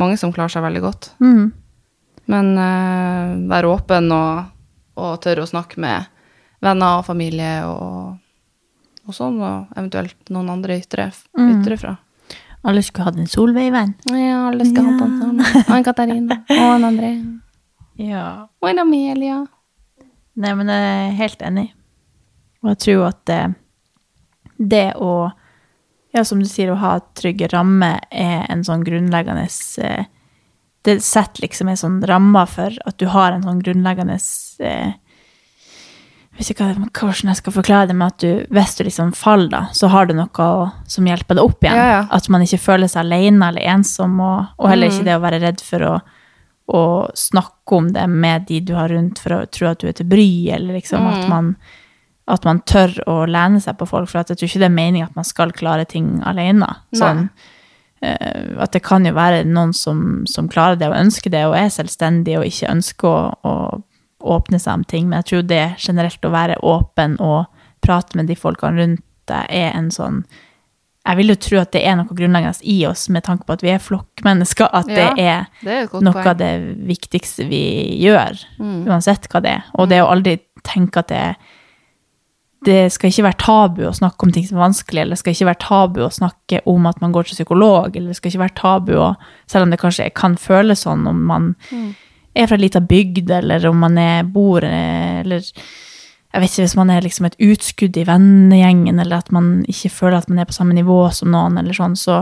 mange 0.00 0.18
som 0.20 0.34
klarer 0.34 0.52
seg 0.52 0.66
veldig 0.66 0.82
godt. 0.84 1.12
Mm. 1.22 1.50
Men 2.30 2.52
uh, 2.58 3.36
være 3.50 3.70
åpen 3.70 4.10
og, 4.14 4.50
og, 4.98 5.14
tørre 5.24 5.46
å 5.46 5.50
snakke 5.50 5.80
med 5.82 6.10
venner 6.60 7.00
og 7.00 7.06
familie 7.08 7.62
og, 7.66 8.18
og 9.08 9.16
sånn, 9.16 9.40
og 9.40 9.72
eventuelt 9.76 10.32
noen 10.32 10.52
andre 10.52 10.76
ytre, 10.82 11.08
mm. 11.38 11.50
ytre 11.56 11.80
fra. 11.80 11.96
Alle 12.60 12.82
skulle 12.84 13.08
hatt 13.08 13.20
en 13.20 13.30
Solveig-venn. 13.30 13.94
Ja, 14.12 14.48
alle 14.50 14.66
skal 14.68 14.84
ja. 14.84 14.90
ha 14.90 14.98
på 14.98 15.06
en 15.06 15.16
sånn. 15.22 15.62
Og 15.62 15.76
en 15.78 15.86
Katarina. 15.86 16.42
Og 16.58 16.74
en 16.74 16.90
André. 16.92 17.14
Ja. 18.00 18.48
Og 18.62 18.70
en 18.70 18.78
Amelia. 18.80 19.42
Nei, 20.40 20.54
men 20.56 20.70
jeg 20.72 20.84
er 20.88 21.10
helt 21.18 21.42
enig. 21.44 21.66
Og 22.62 22.70
jeg 22.72 22.78
tror 22.86 23.02
at 23.10 23.18
det, 23.28 23.42
det 24.56 24.86
å 24.96 25.12
Ja, 26.10 26.24
som 26.26 26.40
du 26.42 26.48
sier, 26.48 26.72
å 26.72 26.78
ha 26.80 26.94
trygge 27.14 27.46
rammer 27.52 28.00
er 28.08 28.48
en 28.50 28.64
sånn 28.66 28.82
grunnleggende 28.82 29.44
eh, 29.84 30.08
det 30.86 31.00
setter 31.04 31.44
liksom 31.44 31.68
en 31.68 31.78
sånn 31.78 32.00
ramme 32.08 32.42
for 32.48 32.74
at 32.88 32.98
du 33.00 33.06
har 33.12 33.34
en 33.34 33.44
sånn 33.44 33.60
grunnleggende 33.64 34.16
eh, 34.64 34.92
vet 36.40 36.52
ikke 36.54 36.68
hvordan 36.96 37.32
jeg 37.32 37.40
skal 37.40 37.54
forklare 37.54 37.90
det, 37.90 37.96
men 37.96 38.08
at 38.08 38.22
du, 38.22 38.46
hvis 38.54 38.78
du 38.78 38.84
liksom 38.86 39.12
faller, 39.16 39.50
da, 39.52 39.60
så 39.76 39.90
har 39.92 40.08
du 40.08 40.14
noe 40.16 40.48
som 40.88 41.08
hjelper 41.08 41.36
deg 41.36 41.44
opp 41.44 41.66
igjen. 41.66 41.76
Ja, 41.76 41.90
ja. 41.90 42.00
At 42.16 42.30
man 42.32 42.46
ikke 42.46 42.62
føler 42.62 42.88
seg 42.88 43.04
alene 43.04 43.50
eller 43.50 43.68
ensom, 43.74 44.16
og, 44.24 44.54
og 44.56 44.72
heller 44.72 44.88
ikke 44.88 45.04
mm. 45.04 45.10
det 45.10 45.18
å 45.18 45.24
være 45.26 45.42
redd 45.44 45.64
for 45.66 45.84
å, 45.84 45.92
å, 46.72 46.82
snakke 47.18 47.76
om 47.76 47.92
det 47.92 48.06
med 48.08 48.48
de 48.48 48.62
du 48.70 48.74
har 48.78 48.92
rundt, 48.94 49.20
for 49.20 49.36
å 49.36 49.44
tro 49.52 49.68
at 49.72 49.84
du 49.84 49.90
er 49.90 50.00
til 50.00 50.08
bry, 50.08 50.30
eller 50.54 50.80
liksom 50.80 51.04
mm. 51.04 51.12
at, 51.12 51.28
man, 51.28 51.54
at 52.30 52.48
man 52.48 52.64
tør 52.64 52.96
å 53.10 53.20
lene 53.28 53.60
seg 53.60 53.76
på 53.76 53.90
folk. 53.90 54.08
For 54.08 54.22
jeg 54.22 54.32
tror 54.32 54.48
ikke 54.48 54.64
det 54.64 54.70
er 54.70 54.78
meningen 54.80 55.10
at 55.10 55.18
man 55.20 55.28
skal 55.28 55.52
klare 55.56 55.88
ting 55.88 56.18
alene. 56.24 56.72
Sånn, 56.96 57.26
Nei 57.28 57.56
at 58.00 58.72
det 58.72 58.80
kan 58.80 59.04
jo 59.04 59.12
være 59.12 59.42
noen 59.44 59.74
som, 59.76 60.22
som, 60.30 60.48
klarer 60.48 60.78
det 60.80 60.88
og 60.88 60.96
ønsker 60.96 61.32
det 61.34 61.42
og 61.44 61.56
er 61.58 61.72
selvstendig 61.72 62.38
og 62.38 62.46
ikke 62.48 62.70
ønsker 62.72 63.08
å, 63.08 63.24
å 63.44 63.54
åpne 64.36 64.60
seg 64.60 64.80
om 64.80 64.84
ting, 64.88 65.08
men 65.08 65.20
jeg 65.20 65.28
tror 65.30 65.48
det 65.48 65.64
generelt 65.80 66.24
å 66.24 66.32
være 66.32 66.60
åpen 66.64 67.18
og 67.20 67.50
prate 67.84 68.16
med 68.16 68.28
de 68.28 68.36
folkene 68.36 68.80
rundt 68.80 69.04
deg 69.30 69.52
er 69.52 69.74
en 69.76 69.92
sånn 69.94 70.24
jeg 71.00 71.16
vil 71.16 71.32
jo 71.32 71.36
tro 71.40 71.60
at 71.62 71.70
det 71.72 71.80
er 71.88 71.96
noe 71.96 72.12
grunnleggende 72.12 72.66
i 72.68 72.76
oss 72.88 73.06
med 73.12 73.24
tanke 73.24 73.46
på 73.48 73.54
at 73.56 73.62
vi 73.64 73.70
er 73.72 73.80
flokkmennesker. 73.80 74.68
At 74.68 74.90
ja, 74.92 74.96
det 74.98 75.24
er, 75.24 75.46
det 75.64 75.76
er 75.78 76.04
noe 76.04 76.24
av 76.28 76.36
det 76.38 76.50
viktigste 76.86 77.46
vi 77.48 77.62
gjør, 78.02 78.36
mm. 78.60 78.82
uansett 78.84 79.24
hva 79.32 79.40
det 79.42 79.54
er. 79.56 79.70
Og 79.80 79.88
det 79.90 80.02
å 80.04 80.10
aldri 80.12 80.36
tenke 80.66 81.00
at 81.00 81.08
det 81.08 81.22
er 81.30 81.56
det 82.66 82.90
skal 82.92 83.08
ikke 83.08 83.24
være 83.24 83.40
tabu 83.40 83.84
å 83.88 83.96
snakke 83.96 84.26
om 84.26 84.32
ting 84.34 84.44
som 84.44 84.58
er 84.58 84.66
vanskelig, 84.66 85.02
eller 85.02 85.16
det 85.16 85.22
skal 85.22 85.36
ikke 85.36 85.48
være 85.48 85.62
tabu 85.64 86.00
å 86.04 86.12
snakke 86.12 86.60
om 86.68 86.88
at 86.90 86.98
man 87.00 87.12
går 87.14 87.28
til 87.28 87.38
psykolog, 87.38 87.94
eller 87.94 88.12
det 88.12 88.18
skal 88.18 88.32
ikke 88.32 88.42
være 88.44 88.58
tabu 88.60 88.96
å 89.00 89.10
Selv 89.50 89.66
om 89.66 89.72
det 89.72 89.80
kanskje 89.80 90.10
kan 90.14 90.36
føles 90.38 90.84
sånn 90.84 91.06
om 91.08 91.22
man 91.26 91.46
mm. 91.70 91.86
er 92.38 92.50
fra 92.50 92.58
ei 92.58 92.64
lita 92.66 92.82
bygd, 92.84 93.30
eller 93.40 93.64
om 93.70 93.80
man 93.82 93.96
er, 93.98 94.28
bor 94.28 94.62
Eller 94.64 95.40
jeg 96.30 96.42
vet 96.42 96.52
ikke, 96.52 96.66
hvis 96.66 96.76
man 96.78 96.92
er 96.94 97.02
liksom 97.02 97.26
et 97.26 97.38
utskudd 97.42 97.96
i 97.98 98.04
vennegjengen, 98.06 99.00
eller 99.02 99.18
at 99.24 99.32
man 99.34 99.64
ikke 99.70 99.90
føler 99.90 100.20
at 100.20 100.28
man 100.30 100.38
er 100.38 100.46
på 100.46 100.54
samme 100.54 100.76
nivå 100.76 101.00
som 101.16 101.32
noen, 101.32 101.56
eller 101.58 101.74
sånn, 101.74 101.96
så, 101.98 102.20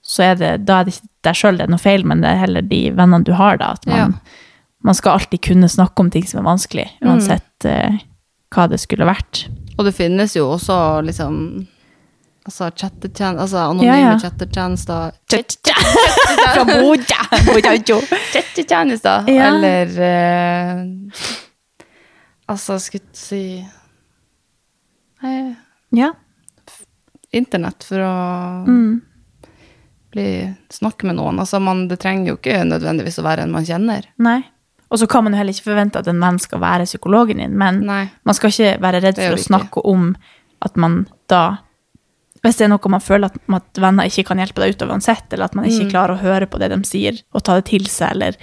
så 0.00 0.30
er 0.30 0.38
det 0.40 0.52
da 0.64 0.78
er 0.80 0.88
det 0.88 0.94
ikke 0.94 1.10
deg 1.26 1.38
sjøl 1.38 1.58
det 1.58 1.66
er 1.66 1.74
noe 1.74 1.82
feil, 1.82 2.06
men 2.08 2.22
det 2.24 2.30
er 2.30 2.40
heller 2.46 2.64
de 2.70 2.80
vennene 2.96 3.26
du 3.26 3.34
har, 3.36 3.60
da. 3.60 3.74
At 3.76 3.84
man, 3.90 4.14
ja. 4.16 4.46
man 4.88 4.96
skal 4.96 5.18
alltid 5.18 5.42
kunne 5.50 5.68
snakke 5.70 6.00
om 6.00 6.08
ting 6.14 6.24
som 6.30 6.40
er 6.40 6.48
vanskelig, 6.48 6.88
mm. 6.94 7.10
uansett 7.10 7.68
mm. 7.68 8.00
Hva 8.52 8.66
det 8.70 8.78
skulle 8.82 9.06
vært. 9.08 9.46
Og 9.78 9.82
det 9.88 9.94
finnes 9.96 10.36
jo 10.36 10.44
også 10.52 10.76
liksom 11.06 11.34
Altså 12.42 12.66
chattetjenester 12.74 13.42
Altså 13.44 13.58
anonyme 13.70 13.86
ja, 13.86 14.12
ja. 14.12 14.18
chattetjenester! 14.18 15.12
Chattetjenester. 15.30 16.82
Ja. 19.30 19.46
Eller 19.46 19.86
eh, 20.02 20.82
Altså, 22.50 22.78
skulle 22.82 23.06
jeg 23.06 23.16
si 23.16 23.64
Nei 25.22 25.54
Ja. 25.94 26.10
Internett 27.32 27.84
for 27.86 28.02
å 28.04 28.12
mm. 28.66 29.00
bli, 30.12 30.52
snakke 30.68 31.06
med 31.08 31.16
noen. 31.16 31.40
Altså, 31.40 31.56
man, 31.64 31.88
det 31.88 31.96
trenger 32.02 32.28
jo 32.28 32.36
ikke 32.36 32.60
nødvendigvis 32.68 33.16
å 33.22 33.24
være 33.24 33.42
en 33.46 33.54
man 33.54 33.64
kjenner. 33.64 34.04
Nei. 34.20 34.51
Og 34.92 35.00
så 35.00 35.08
kan 35.08 35.24
man 35.24 35.32
jo 35.32 35.40
heller 35.40 35.56
ikke 35.56 35.70
forvente 35.70 36.00
at 36.02 36.08
en 36.10 36.20
venn 36.20 36.38
skal 36.42 36.60
være 36.60 36.86
psykologen 36.88 37.40
din, 37.40 37.54
men 37.58 37.80
Nei. 37.88 38.02
man 38.28 38.36
skal 38.36 38.52
ikke 38.52 38.74
være 38.82 39.00
redd 39.00 39.20
for 39.20 39.36
å 39.38 39.44
snakke 39.46 39.84
om 39.88 40.10
at 40.62 40.76
man 40.78 41.04
da 41.32 41.62
Hvis 42.42 42.58
det 42.58 42.66
er 42.66 42.72
noe 42.72 42.90
man 42.90 43.02
føler 43.02 43.30
at, 43.30 43.36
at 43.54 43.78
venner 43.78 44.08
ikke 44.10 44.24
kan 44.26 44.40
hjelpe 44.42 44.58
deg 44.58 44.74
ut 44.74 44.80
av 44.82 44.90
uansett, 44.90 45.28
eller 45.30 45.46
at 45.46 45.54
man 45.54 45.68
ikke 45.68 45.84
mm. 45.86 45.90
klarer 45.92 46.16
å 46.16 46.22
høre 46.24 46.48
på 46.50 46.58
det 46.58 46.72
de 46.72 46.78
sier, 46.84 47.20
og 47.30 47.44
ta 47.46 47.54
det 47.54 47.68
til 47.68 47.86
seg, 47.86 48.16
eller 48.16 48.38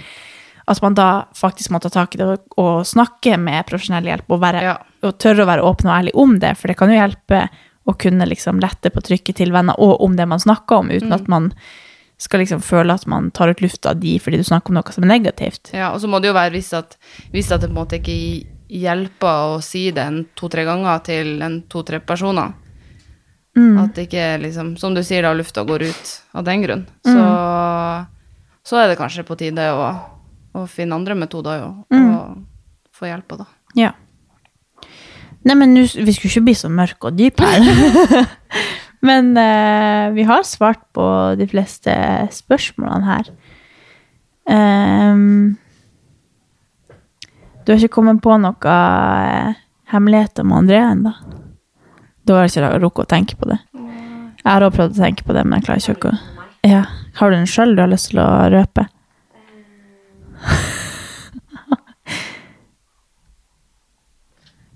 at 0.72 0.80
man 0.80 0.96
da 0.96 1.08
faktisk 1.36 1.74
må 1.74 1.82
ta 1.84 1.90
tak 1.92 2.14
i 2.16 2.20
det 2.20 2.28
og, 2.30 2.46
og 2.56 2.86
snakke 2.88 3.36
med 3.36 3.66
profesjonell 3.68 4.08
hjelp, 4.08 4.24
og, 4.30 4.40
være, 4.40 4.62
ja. 4.64 4.78
og, 5.04 5.18
tørre 5.20 5.44
å 5.44 5.50
være 5.50 5.66
åpen 5.68 5.90
og 5.90 5.96
ærlig 5.98 6.14
om 6.22 6.32
det, 6.40 6.54
for 6.56 6.72
det 6.72 6.78
kan 6.80 6.92
jo 6.92 6.96
hjelpe 6.96 7.42
å 7.84 7.96
kunne 8.00 8.28
liksom 8.30 8.60
lette 8.64 8.92
på 8.94 9.04
trykket 9.04 9.40
til 9.42 9.52
venner, 9.52 9.76
og 9.76 10.00
om 10.06 10.16
det 10.16 10.28
man 10.32 10.40
snakker 10.40 10.80
om, 10.80 10.88
uten 10.94 11.12
mm. 11.12 11.16
at 11.18 11.28
man 11.28 11.52
skal 12.20 12.42
liksom 12.42 12.60
føle 12.64 12.94
at 12.94 13.06
man 13.08 13.30
tar 13.32 13.52
ut 13.52 13.62
lufta 13.64 13.94
av 13.94 14.00
de 14.00 14.18
fordi 14.20 14.40
du 14.40 14.44
snakker 14.44 14.72
om 14.72 14.78
noe 14.78 14.94
som 14.94 15.06
er 15.06 15.14
negativt. 15.14 15.72
Ja, 15.76 15.90
og 15.94 16.02
så 16.02 16.10
må 16.10 16.20
det 16.20 16.30
jo 16.30 16.36
være 16.36 16.52
hvis 16.56 16.72
at, 16.76 16.98
hvis 17.32 17.50
at 17.52 17.62
det 17.62 17.70
på 17.70 17.74
en 17.74 17.80
måte 17.80 18.00
ikke 18.00 18.16
hjelper 18.70 19.54
å 19.56 19.60
si 19.64 19.88
det 19.94 20.04
en 20.04 20.20
to-tre 20.38 20.66
ganger 20.68 21.00
til 21.06 21.40
en 21.42 21.62
to-tre 21.70 22.02
personer. 22.04 22.52
Mm. 23.58 23.80
At 23.82 23.96
det 23.96 24.06
ikke 24.06 24.26
liksom, 24.44 24.74
som 24.78 24.94
du 24.94 25.02
sier, 25.02 25.24
da 25.26 25.32
lufta 25.34 25.64
går 25.66 25.88
ut 25.88 26.12
av 26.36 26.46
den 26.46 26.62
grunn. 26.62 26.84
Mm. 27.08 27.16
Så, 27.16 27.24
så 28.70 28.82
er 28.82 28.92
det 28.92 29.00
kanskje 29.00 29.26
på 29.26 29.38
tide 29.40 29.66
å, 29.74 29.88
å 30.54 30.66
finne 30.70 31.00
andre 31.00 31.16
metoder 31.18 31.64
jo, 31.64 31.72
mm. 31.90 32.06
og 32.14 33.00
få 33.00 33.10
hjelp 33.10 33.34
av, 33.34 33.42
da. 33.42 33.50
Ja. 33.80 33.94
Nei, 35.48 35.56
men 35.56 35.72
vi 35.72 35.88
skulle 35.88 36.28
ikke 36.28 36.46
bli 36.50 36.56
så 36.58 36.68
mørke 36.68 37.10
og 37.10 37.16
dype 37.16 37.48
her. 37.48 37.64
Men 39.06 39.32
eh, 39.36 40.10
vi 40.16 40.26
har 40.28 40.44
svart 40.44 40.82
på 40.92 41.06
de 41.40 41.46
fleste 41.48 41.94
spørsmålene 42.36 43.06
her. 43.08 43.30
Um, 44.50 45.56
du 47.64 47.72
har 47.72 47.78
ikke 47.78 47.94
kommet 48.00 48.20
på 48.24 48.34
noe 48.42 48.74
eh, 48.74 49.60
hemmeligheter 49.92 50.44
med 50.44 50.64
André 50.64 50.82
ennå? 50.82 51.14
Da 52.26 52.36
har 52.36 52.48
jeg 52.48 52.58
ikke 52.58 52.82
rukket 52.82 53.06
å 53.06 53.12
tenke 53.14 53.38
på 53.40 53.48
det. 53.50 53.60
Jeg 54.40 54.48
har 54.48 54.64
også 54.64 54.76
prøvd 54.76 54.98
å 54.98 55.02
tenke 55.04 55.26
på 55.26 55.36
det, 55.36 55.44
men 55.46 55.58
jeg 55.58 55.68
klarer 55.68 55.96
ikke 55.96 56.12
å 56.12 56.38
ja. 56.62 56.84
Har 57.14 57.30
du 57.30 57.36
en 57.36 57.48
sjøl 57.48 57.72
du 57.76 57.80
har 57.80 57.88
lyst 57.88 58.10
til 58.12 58.20
å 58.20 58.28
røpe? 58.52 58.84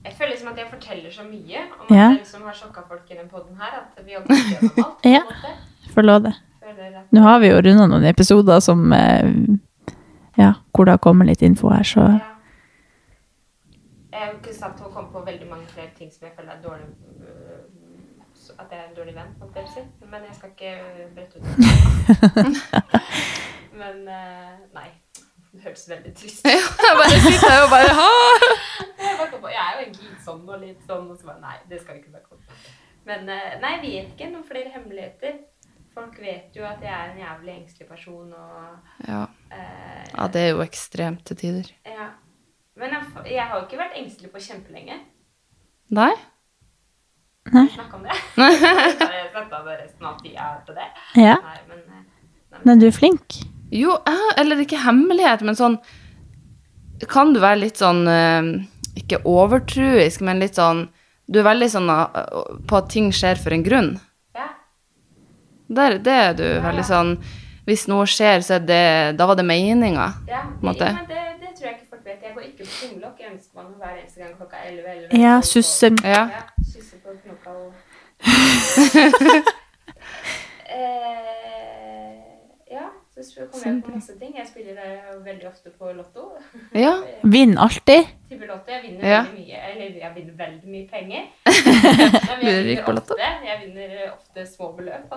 Jeg 0.05 0.16
føler 0.16 0.33
liksom 0.33 0.49
at 0.53 0.59
jeg 0.62 0.70
forteller 0.70 1.04
så 1.15 1.25
mye 1.29 1.62
om 1.81 1.95
Ja. 1.97 2.09
at 2.12 2.19
det 2.25 2.27
som 2.29 2.43
har 2.49 2.53
sjokka 2.59 2.83
folk 2.89 3.11
i 3.11 3.15
den 3.19 3.29
poden 3.31 3.57
her, 3.61 3.81
at 3.85 4.05
vi 4.05 4.12
jobber 4.17 4.35
gjennom 4.35 4.85
alt. 4.85 5.07
Ja. 5.15 5.23
måte. 5.29 5.55
Forlå 5.95 6.19
det. 6.29 6.35
Nå 7.15 7.21
har 7.23 7.39
vi 7.43 7.49
jo 7.53 7.59
runda 7.62 7.87
noen 7.87 8.05
episoder 8.09 8.61
som 8.65 8.93
eh, 8.93 9.29
Ja, 10.39 10.53
hvor 10.75 10.85
det 10.89 10.95
har 10.97 10.99
kommet 11.05 11.29
litt 11.29 11.43
info 11.47 11.69
her, 11.71 11.83
så 11.87 12.01
ja. 12.19 12.31
Jeg 14.15 14.37
kunne 14.43 14.55
sagt 14.55 14.81
å 14.83 14.91
komme 14.95 15.11
på 15.12 15.21
veldig 15.27 15.47
mange 15.51 15.67
flere 15.75 15.91
ting 15.99 16.11
som 16.11 16.27
jeg 16.27 16.35
føler 16.37 16.53
er 16.55 16.61
dårlig 16.62 16.87
øh, 17.21 17.62
At 18.59 18.71
jeg 18.71 18.79
er 18.79 18.89
en 18.89 18.97
dårlig 18.97 19.15
venn, 19.17 19.31
holdt 19.41 19.57
jeg 19.57 19.65
på 19.65 19.71
å 19.71 19.75
si. 19.75 19.83
Men 20.11 20.21
jeg 20.29 20.35
skal 20.39 20.51
ikke 20.55 20.73
brette 21.15 21.35
ut 21.39 21.45
det. 21.45 22.75
Men 23.81 23.97
nei. 25.75 25.87
Det 25.87 25.95
veldig 25.97 26.14
trist 26.20 26.47
Ja, 26.49 26.59
Jeg 26.87 26.97
bare 27.01 27.20
sitter 27.25 27.51
her 27.51 27.64
og 27.64 27.70
bare 27.70 27.95
ha! 27.99 28.11
Jeg 29.55 29.61
er 29.62 29.72
jo 29.75 29.83
egentlig 29.85 30.09
litt 30.11 30.25
sånn 30.25 30.45
og 30.49 30.61
litt 30.62 30.87
sånn, 30.89 31.11
og 31.12 31.18
så 31.20 31.29
bare 31.29 31.41
Nei, 31.43 31.57
det 31.70 31.81
skal 31.83 31.97
vi 31.97 32.01
ikke 32.03 32.14
snakke 32.14 32.35
om. 32.35 32.41
Men 33.05 33.29
eh, 33.29 33.57
nei, 33.61 33.72
jeg 33.77 33.83
vet 33.85 34.12
ikke 34.14 34.31
noen 34.33 34.47
flere 34.49 34.72
hemmeligheter. 34.72 35.35
Folk 35.95 36.16
vet 36.18 36.57
jo 36.57 36.64
at 36.66 36.83
jeg 36.83 36.91
er 36.91 37.12
en 37.12 37.20
jævlig 37.20 37.53
engstelig 37.55 37.89
person, 37.89 38.33
og 38.33 39.09
Ja. 39.09 39.27
eh, 39.53 40.05
ja, 40.14 40.29
det 40.33 40.41
er 40.43 40.49
jo 40.55 40.62
ekstremt 40.64 41.25
til 41.29 41.37
tider. 41.37 41.72
ja. 41.87 42.09
Men 42.77 42.91
jeg, 42.91 43.27
jeg 43.31 43.45
har 43.47 43.61
jo 43.61 43.66
ikke 43.68 43.79
vært 43.79 43.95
engstelig 44.01 44.33
på 44.33 44.41
kjempelenge. 44.43 44.97
Nei? 45.95 46.11
Snakk 47.53 47.93
om 47.95 48.03
det. 48.03 48.16
Jeg 48.41 49.53
av 49.53 49.66
resten 49.68 50.07
av 50.09 50.16
tida 50.22 50.47
til 50.66 50.75
det. 50.75 50.87
Ja. 51.20 51.37
Nei, 51.45 51.59
men, 51.68 51.79
eh, 51.79 52.31
nei, 52.51 52.61
men 52.64 52.81
du 52.83 52.87
er 52.89 52.97
flink. 52.97 53.45
Jo, 53.75 53.97
eller 54.39 54.61
ikke 54.62 54.79
hemmelighet, 54.85 55.43
men 55.43 55.57
sånn 55.59 55.79
Kan 57.11 57.33
du 57.35 57.41
være 57.43 57.59
litt 57.64 57.81
sånn 57.83 58.05
eh, 58.09 58.43
Ikke 59.01 59.18
overtruisk, 59.27 60.20
men 60.22 60.39
litt 60.43 60.55
sånn 60.61 60.85
Du 61.27 61.41
er 61.41 61.47
veldig 61.49 61.68
sånn 61.72 61.91
eh, 61.91 62.07
på 62.70 62.77
at 62.79 62.89
ting 62.95 63.09
skjer 63.12 63.41
for 63.43 63.51
en 63.57 63.64
grunn. 63.66 63.91
ja. 64.39 64.47
Der, 65.75 65.97
det 66.05 66.12
er 66.29 66.35
du 66.39 66.45
veldig 66.62 66.85
sånn 66.87 67.14
Hvis 67.66 67.87
noe 67.89 68.05
skjer, 68.07 68.43
så 68.47 68.59
er 68.61 68.64
det 68.68 68.83
Da 69.18 69.27
var 69.27 69.35
det 69.41 69.47
meninga. 69.49 70.07
Ja, 70.29 70.43
På 70.61 70.61
en 70.61 70.68
måte. 70.70 70.85
ja, 70.85 70.93
men 71.01 71.09
det, 71.09 71.22
det 71.41 71.53
tror 71.57 71.66
jeg 71.70 71.75
ikke 71.79 71.91
folk 71.97 72.05
vet. 72.05 72.20
Jeg 72.22 72.35
går 72.37 72.43
ikke 72.51 72.64
på 72.68 72.75
tunglokk. 72.83 73.16
Jeg 73.25 73.31
ønsker 73.33 73.55
meg 73.57 73.64
hver 73.81 73.95
eneste 73.97 74.18
gang 74.20 74.35
klokka 74.37 74.57
11. 74.68 74.85
11 75.09 75.22
Ja, 75.25 75.35
susse. 75.41 75.89
Ja. 76.05 76.22
Ja, 76.37 76.43
kysse 76.68 76.97
på 77.01 77.09
knokka 77.25 77.51
og 77.57 77.72
eh, 80.68 81.64
Ja, 81.64 81.64
så 83.25 83.47
kommer 83.51 83.70
jeg 83.72 83.83
på 83.87 83.95
masse 83.95 84.14
ting. 84.20 84.35
Jeg 84.39 84.47
spiller 84.51 84.79
eh, 84.85 85.14
veldig 85.25 85.49
ofte 85.51 85.72
på 85.79 85.93
Lotto. 85.97 86.29
Ja. 86.85 86.95
Vinn 87.35 87.57
alltid. 87.59 88.07
Tipper 88.29 88.47
Lotto. 88.53 88.70
Jeg 88.72 88.83
vinner 88.89 89.09
Ja. 89.11 89.22
veldig 89.25 89.47
mye. 89.47 89.62
Eller 89.70 89.99
jeg 90.03 90.14
vinner 90.18 90.39
veldig 90.45 90.68
mye 90.75 90.87
penger. 90.93 91.27
Men 92.43 92.49
jeg 92.51 92.64
vinner 92.68 92.85
på 92.87 92.95
Lotto? 92.99 93.14
ofte. 93.18 93.31
Jeg 93.49 93.61
vinner 93.64 93.97
eh, 94.05 94.12
ofte 94.12 94.47
små 94.53 94.72
beløp. 94.79 95.12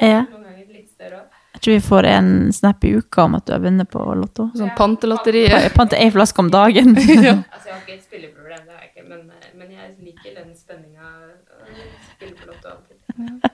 Ja. 0.00 0.22
Noen 0.30 0.44
ganger 0.48 0.66
litt 0.74 0.90
større 0.94 1.22
òg. 1.24 1.38
Jeg 1.50 1.60
tror 1.64 1.74
vi 1.74 1.80
får 1.90 2.06
en 2.08 2.28
snap 2.54 2.84
i 2.86 2.92
uka 2.96 3.24
om 3.26 3.34
at 3.36 3.44
du 3.48 3.52
har 3.52 3.60
vunnet 3.64 3.88
på 3.90 4.00
Lotto. 4.16 4.46
Sånn 4.56 4.70
pantelotteri. 4.78 5.42
Jeg 5.50 5.72
panter 5.74 5.98
ei 6.00 6.10
flaske 6.14 6.38
om 6.40 6.48
dagen. 6.52 6.94
Altså, 6.96 7.10
jeg 7.10 7.74
har 7.74 7.80
ikke 7.82 7.96
et 7.96 8.04
spilleproblem, 8.06 8.62
det 8.68 8.76
har 8.76 8.84
jeg 8.86 8.92
ikke, 8.94 9.04
men, 9.10 9.24
eh, 9.34 9.50
men 9.58 9.74
jeg 9.74 9.90
liker 10.06 10.38
den 10.38 10.54
spenninga 10.56 11.10
å 11.10 11.74
spille 12.14 12.36
på 12.38 12.48
Lotto 12.52 12.68
alltid. 12.76 12.96
Men, 13.18 13.42
eh, 13.42 13.50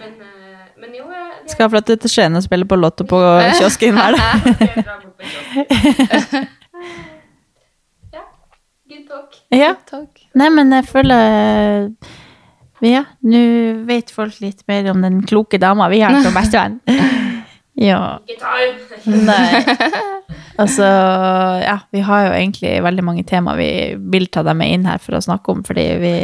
men 0.00 0.10
jo 0.10 0.18
jeg, 0.20 0.78
jeg, 0.80 0.89
Skal 1.50 1.70
flytte 1.72 1.96
til 2.02 2.10
Skien 2.12 2.36
og 2.38 2.42
spille 2.44 2.66
på 2.68 2.76
Lotto 2.78 3.04
på 3.08 3.18
kiosken 3.58 3.96
hver 3.98 4.16
dag. 4.16 4.36
Ja. 8.12 8.22
Good 8.88 9.06
talk. 9.08 9.36
Ja. 9.50 9.74
Nei, 10.38 10.48
men 10.54 10.72
jeg 10.74 10.86
føler 10.88 11.90
Ja, 12.80 13.02
nå 13.26 13.40
vet 13.88 14.12
folk 14.14 14.38
litt 14.40 14.62
mer 14.70 14.88
om 14.92 15.02
den 15.04 15.20
kloke 15.28 15.60
dama 15.60 15.90
vi 15.92 16.00
har 16.04 16.16
som 16.24 16.36
bestevenn. 16.36 16.80
Ja. 17.80 18.18
Nei. 19.06 19.62
Altså, 20.60 20.84
ja, 21.62 21.76
vi 21.94 22.02
har 22.04 22.26
jo 22.26 22.32
egentlig 22.34 22.72
veldig 22.84 23.04
mange 23.06 23.22
tema 23.24 23.54
vi 23.56 23.68
vil 24.12 24.26
ta 24.28 24.42
dem 24.44 24.58
med 24.60 24.74
inn 24.74 24.84
her 24.90 24.98
for 25.00 25.16
å 25.16 25.22
snakke 25.24 25.54
om, 25.54 25.62
fordi 25.64 25.86
vi 26.02 26.14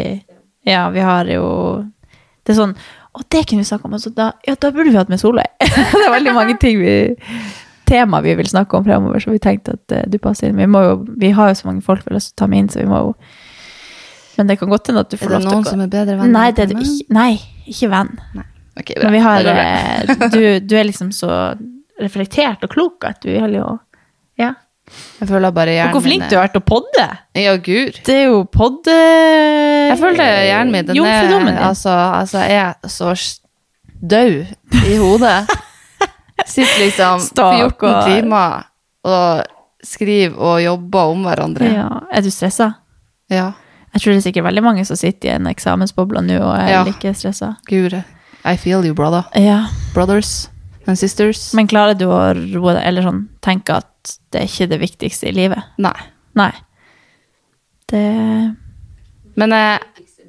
Ja, 0.68 0.90
vi 0.92 1.00
har 1.06 1.30
jo 1.30 1.46
Det 2.44 2.52
er 2.52 2.58
sånn 2.58 2.74
Å, 3.16 3.22
det 3.32 3.46
kunne 3.48 3.64
vi 3.64 3.68
snakke 3.68 3.88
om. 3.88 3.94
Altså, 3.96 4.12
da, 4.12 4.32
ja, 4.46 4.56
da 4.60 4.72
burde 4.74 4.92
vi 4.92 4.98
hatt 4.98 5.12
med 5.12 5.22
Solveig. 5.22 5.48
det 5.62 6.02
er 6.02 6.12
veldig 6.12 6.34
mange 6.36 6.58
ting 6.60 6.80
vi 6.82 6.96
tema 7.86 8.20
vi 8.20 8.34
vil 8.34 8.48
snakke 8.50 8.76
om 8.76 8.84
fremover, 8.84 9.22
så 9.22 9.30
vi 9.30 9.40
tenkte 9.42 9.76
at 9.76 9.94
uh, 9.94 10.02
du 10.10 10.18
passer 10.22 10.50
inn. 10.50 10.58
Vi, 10.58 10.66
jo, 10.66 10.96
vi 11.22 11.30
har 11.36 11.52
jo 11.52 11.58
så 11.60 11.68
mange 11.68 11.84
folk 11.86 12.02
vi 12.04 12.10
har 12.10 12.18
lyst 12.18 12.32
til 12.32 12.38
å 12.38 12.42
ta 12.42 12.50
med 12.50 12.64
inn, 12.64 12.72
så 12.72 12.82
vi 12.82 12.88
må 12.90 13.02
jo 13.04 13.14
Men 14.36 14.50
det 14.50 14.58
kan 14.60 14.68
godt 14.68 14.90
hende 14.90 15.06
at 15.06 15.12
du 15.12 15.16
får 15.16 15.30
lov 15.32 15.40
til 15.40 15.48
å 15.48 15.48
Er 15.48 15.54
det 15.54 15.54
noen 15.54 15.70
som 15.70 15.84
er 15.84 15.92
bedre 15.94 16.18
venn? 16.18 16.34
Nei, 16.34 16.50
det 16.52 16.66
er 16.66 16.72
du 16.72 16.76
ikke. 16.82 17.06
Nei, 17.16 17.30
ikke 17.72 17.88
venn. 17.94 18.10
Ok, 18.76 18.90
bra. 18.90 19.06
Men 19.06 19.14
vi 19.14 19.22
har 19.24 19.50
eh, 19.52 20.28
du, 20.34 20.42
du 20.60 20.74
er 20.76 20.84
liksom 20.90 21.12
så 21.16 21.30
reflektert 22.02 22.66
og 22.66 22.74
klok 22.74 23.06
at 23.08 23.22
du 23.24 23.30
vil 23.32 23.56
jo 23.60 23.70
Ja. 24.36 24.52
Jeg 25.20 25.28
føler 25.28 25.50
bare 25.50 25.72
Og 25.72 25.76
hjernen 25.76 25.96
hvor 25.96 26.04
flink 26.04 26.22
min 26.22 26.30
du 26.30 26.36
har 26.36 26.46
vært 26.46 26.54
til 26.56 26.62
å 26.62 26.68
podde! 26.68 27.06
Ja, 27.36 27.56
gud. 27.56 27.98
Det 28.06 28.14
er 28.14 28.24
jo 28.30 28.44
podde... 28.52 28.94
Jeg 29.90 29.98
føler 30.00 30.30
hjernen 30.46 30.72
min 30.72 30.86
den 30.86 31.00
er, 31.04 31.58
altså, 31.68 31.90
altså, 32.20 32.44
jeg 32.46 32.60
er 32.62 32.90
så 32.92 33.12
død 34.00 34.36
i 34.86 34.96
hodet. 35.00 35.36
Sitter 36.54 36.82
liksom 36.84 37.22
14 37.34 38.02
timer 38.06 38.66
og 39.06 39.44
skriver 39.86 40.36
og 40.38 40.58
jobber 40.62 41.12
om 41.14 41.22
hverandre. 41.26 41.70
ja. 41.72 41.88
Er 42.12 42.22
du 42.22 42.30
stressa? 42.30 42.72
Ja. 43.32 43.52
Jeg 43.94 44.02
tror 44.02 44.12
det 44.12 44.18
er 44.20 44.26
sikkert 44.28 44.44
veldig 44.44 44.62
mange 44.66 44.84
som 44.84 44.98
sitter 45.00 45.30
i 45.30 45.34
en 45.38 45.46
eksamensboble 45.48 46.20
nå 46.26 46.36
og 46.42 46.52
er 46.58 46.68
Ja. 46.68 46.82
like 46.84 47.14
stressa. 47.16 47.54
Gud, 47.66 47.94
I 48.44 48.56
feel 48.56 48.84
you, 48.84 48.94
brother. 48.94 49.24
Ja. 49.34 49.68
Brothers 49.94 50.50
and 50.86 50.98
sisters. 50.98 51.54
Men 51.54 51.66
klarer 51.66 51.96
du 51.98 52.04
å 52.06 52.20
roe 52.34 52.74
deg, 52.76 52.82
eller 52.84 53.02
sånn 53.02 53.28
tenke 53.42 53.80
at 53.80 53.88
det 54.32 54.40
er 54.40 54.46
ikke 54.50 54.68
det 54.70 54.80
viktigste 54.80 55.28
i 55.28 55.34
livet? 55.36 55.62
Nei. 55.78 55.94
Nei. 56.38 56.52
Det 57.88 58.56
Men 59.36 59.50
jeg 59.50 59.80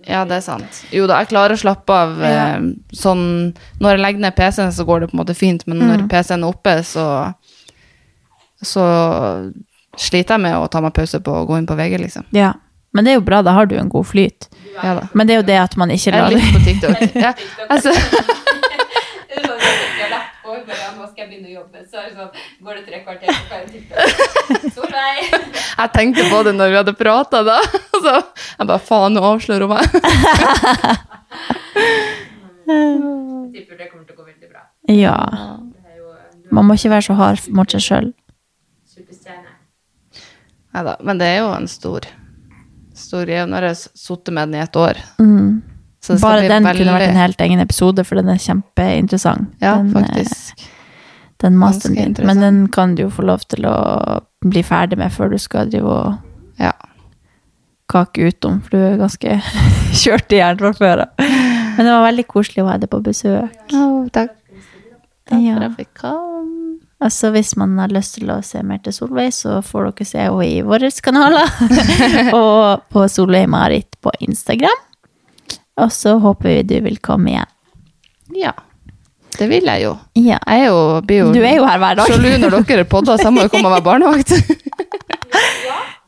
Ja, 0.08 0.22
det 0.24 0.38
er 0.38 0.44
sant. 0.46 0.86
Jo 0.94 1.08
da, 1.10 1.18
jeg 1.20 1.28
klarer 1.34 1.52
å 1.58 1.60
slappe 1.60 1.92
av 1.92 2.20
Ja. 2.22 2.28
eh, 2.56 2.62
sånn 2.96 3.54
Når 3.82 3.90
jeg 3.98 4.00
legger 4.06 4.20
ned 4.24 4.36
PC-en, 4.38 4.72
så 4.72 4.86
går 4.88 5.02
det 5.02 5.10
på 5.12 5.18
en 5.18 5.24
måte 5.26 5.36
fint, 5.36 5.66
men 5.68 5.80
når 5.80 5.98
Mm. 6.04 6.08
PC-en 6.10 6.44
er 6.44 6.48
oppe, 6.54 6.78
så 6.84 7.08
Så 8.64 8.82
sliter 9.98 10.34
jeg 10.38 10.42
med 10.42 10.56
å 10.56 10.70
ta 10.70 10.80
meg 10.82 10.94
pause 10.94 11.20
på 11.20 11.32
å 11.32 11.46
gå 11.48 11.58
inn 11.58 11.68
på 11.68 11.76
VG, 11.78 11.98
liksom. 12.00 12.24
Ja. 12.32 12.54
Men 12.94 13.04
det 13.06 13.12
er 13.12 13.16
jo 13.20 13.22
bra, 13.26 13.42
da 13.44 13.52
har 13.54 13.66
du 13.68 13.76
en 13.78 13.90
god 13.90 14.06
flyt. 14.08 14.48
Ja. 14.84 15.02
Men 15.14 15.28
det 15.28 15.34
er 15.36 15.42
jo 15.42 15.46
det 15.46 15.58
at 15.60 15.76
man 15.78 15.90
ikke 15.90 16.12
Jeg 16.12 16.22
er 16.22 16.30
litt 16.30 16.54
på 16.54 16.64
TikTok. 16.66 17.16
Ja, 17.26 17.34
altså, 17.70 17.92
Det 17.94 19.38
er 19.38 19.44
sånn 19.44 20.14
at 20.14 20.47
på, 20.58 20.68
bare, 20.68 20.80
ja, 20.82 20.90
nå 20.98 21.08
skal 21.08 21.24
jeg 21.24 21.30
begynne 21.32 21.50
å 21.50 21.56
jobbe, 21.56 21.84
så 21.88 22.02
er 22.02 22.10
det 22.10 22.16
sånn, 22.18 22.44
går 22.68 22.80
det 22.80 22.84
tre 22.88 23.00
kvarter, 23.06 23.28
så 23.32 23.44
kan 23.48 23.58
jeg 23.64 23.70
tippe. 23.78 23.96
Solveig! 24.76 25.24
jeg 25.82 25.94
tenkte 25.96 26.28
på 26.32 26.42
det 26.48 26.54
når 26.58 26.74
vi 26.74 26.80
hadde 26.82 26.96
prata, 26.98 27.44
da. 27.48 27.58
Så 27.98 28.14
jeg 28.14 28.70
bare 28.70 28.84
faen, 28.86 29.16
nå 29.18 29.24
avslører 29.26 29.66
hun 29.66 29.74
meg. 29.74 29.86
Jeg 32.68 33.50
tipper 33.56 33.80
det 33.80 33.90
kommer 33.90 34.06
til 34.06 34.14
å 34.14 34.20
gå 34.20 34.28
veldig 34.28 34.52
bra. 34.52 34.64
Ja. 34.92 35.18
Jo 35.98 36.14
Man 36.54 36.68
må 36.68 36.78
ikke 36.78 36.94
være 36.94 37.08
så 37.08 37.18
hard 37.18 37.50
mot 37.58 37.74
seg 37.74 37.84
sjøl. 37.86 38.14
superstjerne. 38.94 39.56
Nei 40.76 40.84
da, 40.86 40.94
men 41.02 41.20
det 41.20 41.28
er 41.32 41.42
jo 41.42 41.50
en 41.56 41.68
stor 41.72 42.06
stor 42.98 43.26
greie. 43.26 43.46
Nå 43.48 43.58
har 43.58 43.70
jeg 43.70 43.82
sittet 43.98 44.34
med 44.34 44.50
den 44.50 44.60
i 44.60 44.64
et 44.64 44.80
år. 44.80 45.00
Mm. 45.22 45.62
Så 46.02 46.14
det 46.14 46.20
skal 46.22 46.30
Bare 46.30 46.48
den 46.48 46.64
kunne 46.64 46.94
vært 46.94 47.10
en 47.10 47.16
helt 47.20 47.42
egen 47.42 47.60
episode, 47.64 48.04
for 48.06 48.16
den 48.20 48.30
er 48.30 48.38
kjempeinteressant. 48.42 49.48
Ja, 49.62 49.78
den, 49.82 49.90
eh, 49.90 50.02
faktisk. 50.04 50.66
Den 51.42 51.58
masteren 51.58 52.14
din. 52.14 52.26
Men 52.26 52.40
den 52.42 52.68
kan 52.74 52.96
du 52.96 53.04
jo 53.04 53.10
få 53.14 53.26
lov 53.26 53.44
til 53.50 53.66
å 53.66 54.20
bli 54.46 54.62
ferdig 54.64 54.98
med 54.98 55.12
før 55.12 55.30
du 55.34 55.38
skal 55.42 55.70
drive 55.70 55.86
og 55.86 56.18
Ja. 56.60 56.72
kake 57.90 58.28
utom, 58.32 58.62
for 58.62 58.70
du 58.72 58.78
er 58.78 58.98
ganske 58.98 59.42
kjørt 60.02 60.32
i 60.34 60.40
hjernen 60.42 60.60
fra 60.60 60.74
før 60.74 61.02
av. 61.06 61.10
Men 61.78 61.86
det 61.86 61.94
var 61.94 62.08
veldig 62.12 62.28
koselig 62.28 62.64
å 62.64 62.70
ha 62.72 62.78
deg 62.82 62.90
på 62.90 63.02
besøk. 63.06 63.54
Oh, 63.74 64.08
takk. 64.10 64.34
Takk 65.30 65.42
Ja. 65.44 65.54
for 65.56 65.64
at 65.64 65.78
jeg 65.78 65.88
fikk. 65.88 66.04
Altså, 67.00 67.30
hvis 67.32 67.56
man 67.56 67.78
har 67.78 67.90
lyst 67.94 68.16
til 68.16 68.32
å 68.34 68.40
se 68.44 68.64
mer 68.66 68.80
til 68.82 68.92
Solveig, 68.96 69.30
så 69.36 69.60
får 69.62 69.92
dere 69.92 70.06
se 70.10 70.18
henne 70.18 70.46
i 70.48 70.62
våre 70.66 70.90
kanaler. 71.04 71.46
og 72.34 72.82
på 72.90 73.04
Solveig 73.12 73.48
Marit 73.48 74.00
på 74.02 74.10
Instagram. 74.26 74.82
Og 75.78 75.92
så 75.94 76.16
håper 76.20 76.50
vi 76.50 76.64
du 76.64 76.78
vil 76.88 76.98
komme 77.04 77.30
igjen. 77.36 77.52
Ja. 78.36 78.52
Det 79.38 79.46
vil 79.52 79.68
jeg 79.70 79.84
jo. 79.84 79.92
Ja. 80.18 80.40
Jeg 80.48 80.64
er 80.64 80.70
jo, 80.72 80.78
blir 81.06 81.20
jo 81.22 81.34
Du 81.36 81.42
er 81.46 81.58
jo 81.60 81.66
her 81.68 81.78
hver 81.78 81.96
dag. 82.00 82.08
sjalu 82.10 82.32
når 82.42 82.56
dere 82.66 82.86
podder, 82.90 83.18
så 83.22 83.28
jeg 83.30 83.34
må 83.36 83.44
jo 83.46 83.52
komme 83.54 83.70
og 83.70 83.76
være 83.78 83.88
barnevakt. 83.92 84.34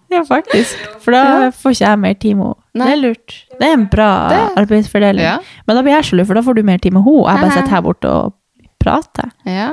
Ja, 0.10 0.24
faktisk. 0.26 0.74
For 1.04 1.14
da 1.14 1.52
får 1.54 1.76
ikke 1.76 1.84
jeg 1.86 2.00
mer 2.02 2.14
tid 2.18 2.34
med 2.40 2.48
henne. 2.50 2.80
Det 2.82 2.94
er 2.96 2.98
lurt. 2.98 3.34
Det 3.60 3.68
er 3.68 3.74
en 3.76 3.84
bra 3.92 4.08
Det- 4.32 4.40
arbeidsfordeling. 4.64 5.22
Ja. 5.22 5.36
Men 5.68 5.76
da 5.78 5.84
blir 5.86 5.94
jeg 5.94 6.08
sjalu, 6.08 6.24
for 6.26 6.34
da 6.34 6.42
får 6.42 6.56
du 6.58 6.64
mer 6.66 6.80
tid 6.82 6.94
med 6.96 7.04
henne. 7.06 7.28
Jeg 7.30 7.42
bare 7.44 7.52
sitter 7.54 7.76
her 7.76 7.82
borte 7.86 8.10
og 8.10 8.34
prater. 8.82 9.30
Ja. 9.46 9.68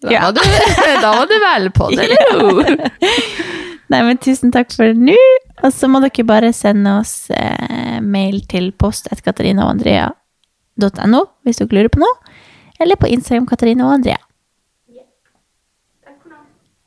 Da, 0.00 0.08
Ja. 0.14 0.20
Var 0.30 0.32
du, 0.32 0.40
da 1.04 1.10
var 1.12 1.26
du 1.28 1.36
vel 1.44 1.68
på 1.76 1.90
det, 1.92 2.08
eller? 2.08 2.90
Nei, 3.90 4.04
men 4.06 4.20
tusen 4.22 4.52
takk 4.54 4.70
for 4.76 4.92
nå. 4.94 5.16
Og 5.66 5.72
så 5.74 5.88
må 5.90 5.98
dere 6.04 6.24
bare 6.24 6.52
sende 6.56 6.90
oss 7.00 7.30
eh, 7.34 7.98
mail 8.00 8.40
til 8.48 8.72
post.katarinaogandrea.no 8.78 11.20
hvis 11.44 11.58
dere 11.60 11.74
lurer 11.74 11.88
på 11.92 11.98
noe. 12.00 12.14
Eller 12.80 12.96
på 12.96 13.06
Instagram 13.10 13.46
Katarina 13.50 13.84
og 13.88 13.94
Andrea. 13.98 14.20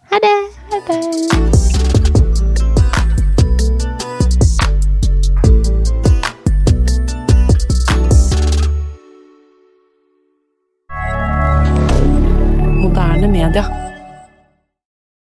Ha 0.09 0.17
det! 0.23 0.37
Ha 0.71 0.77
det. 0.87 0.99
Moderne 12.81 13.27
media. 13.27 13.92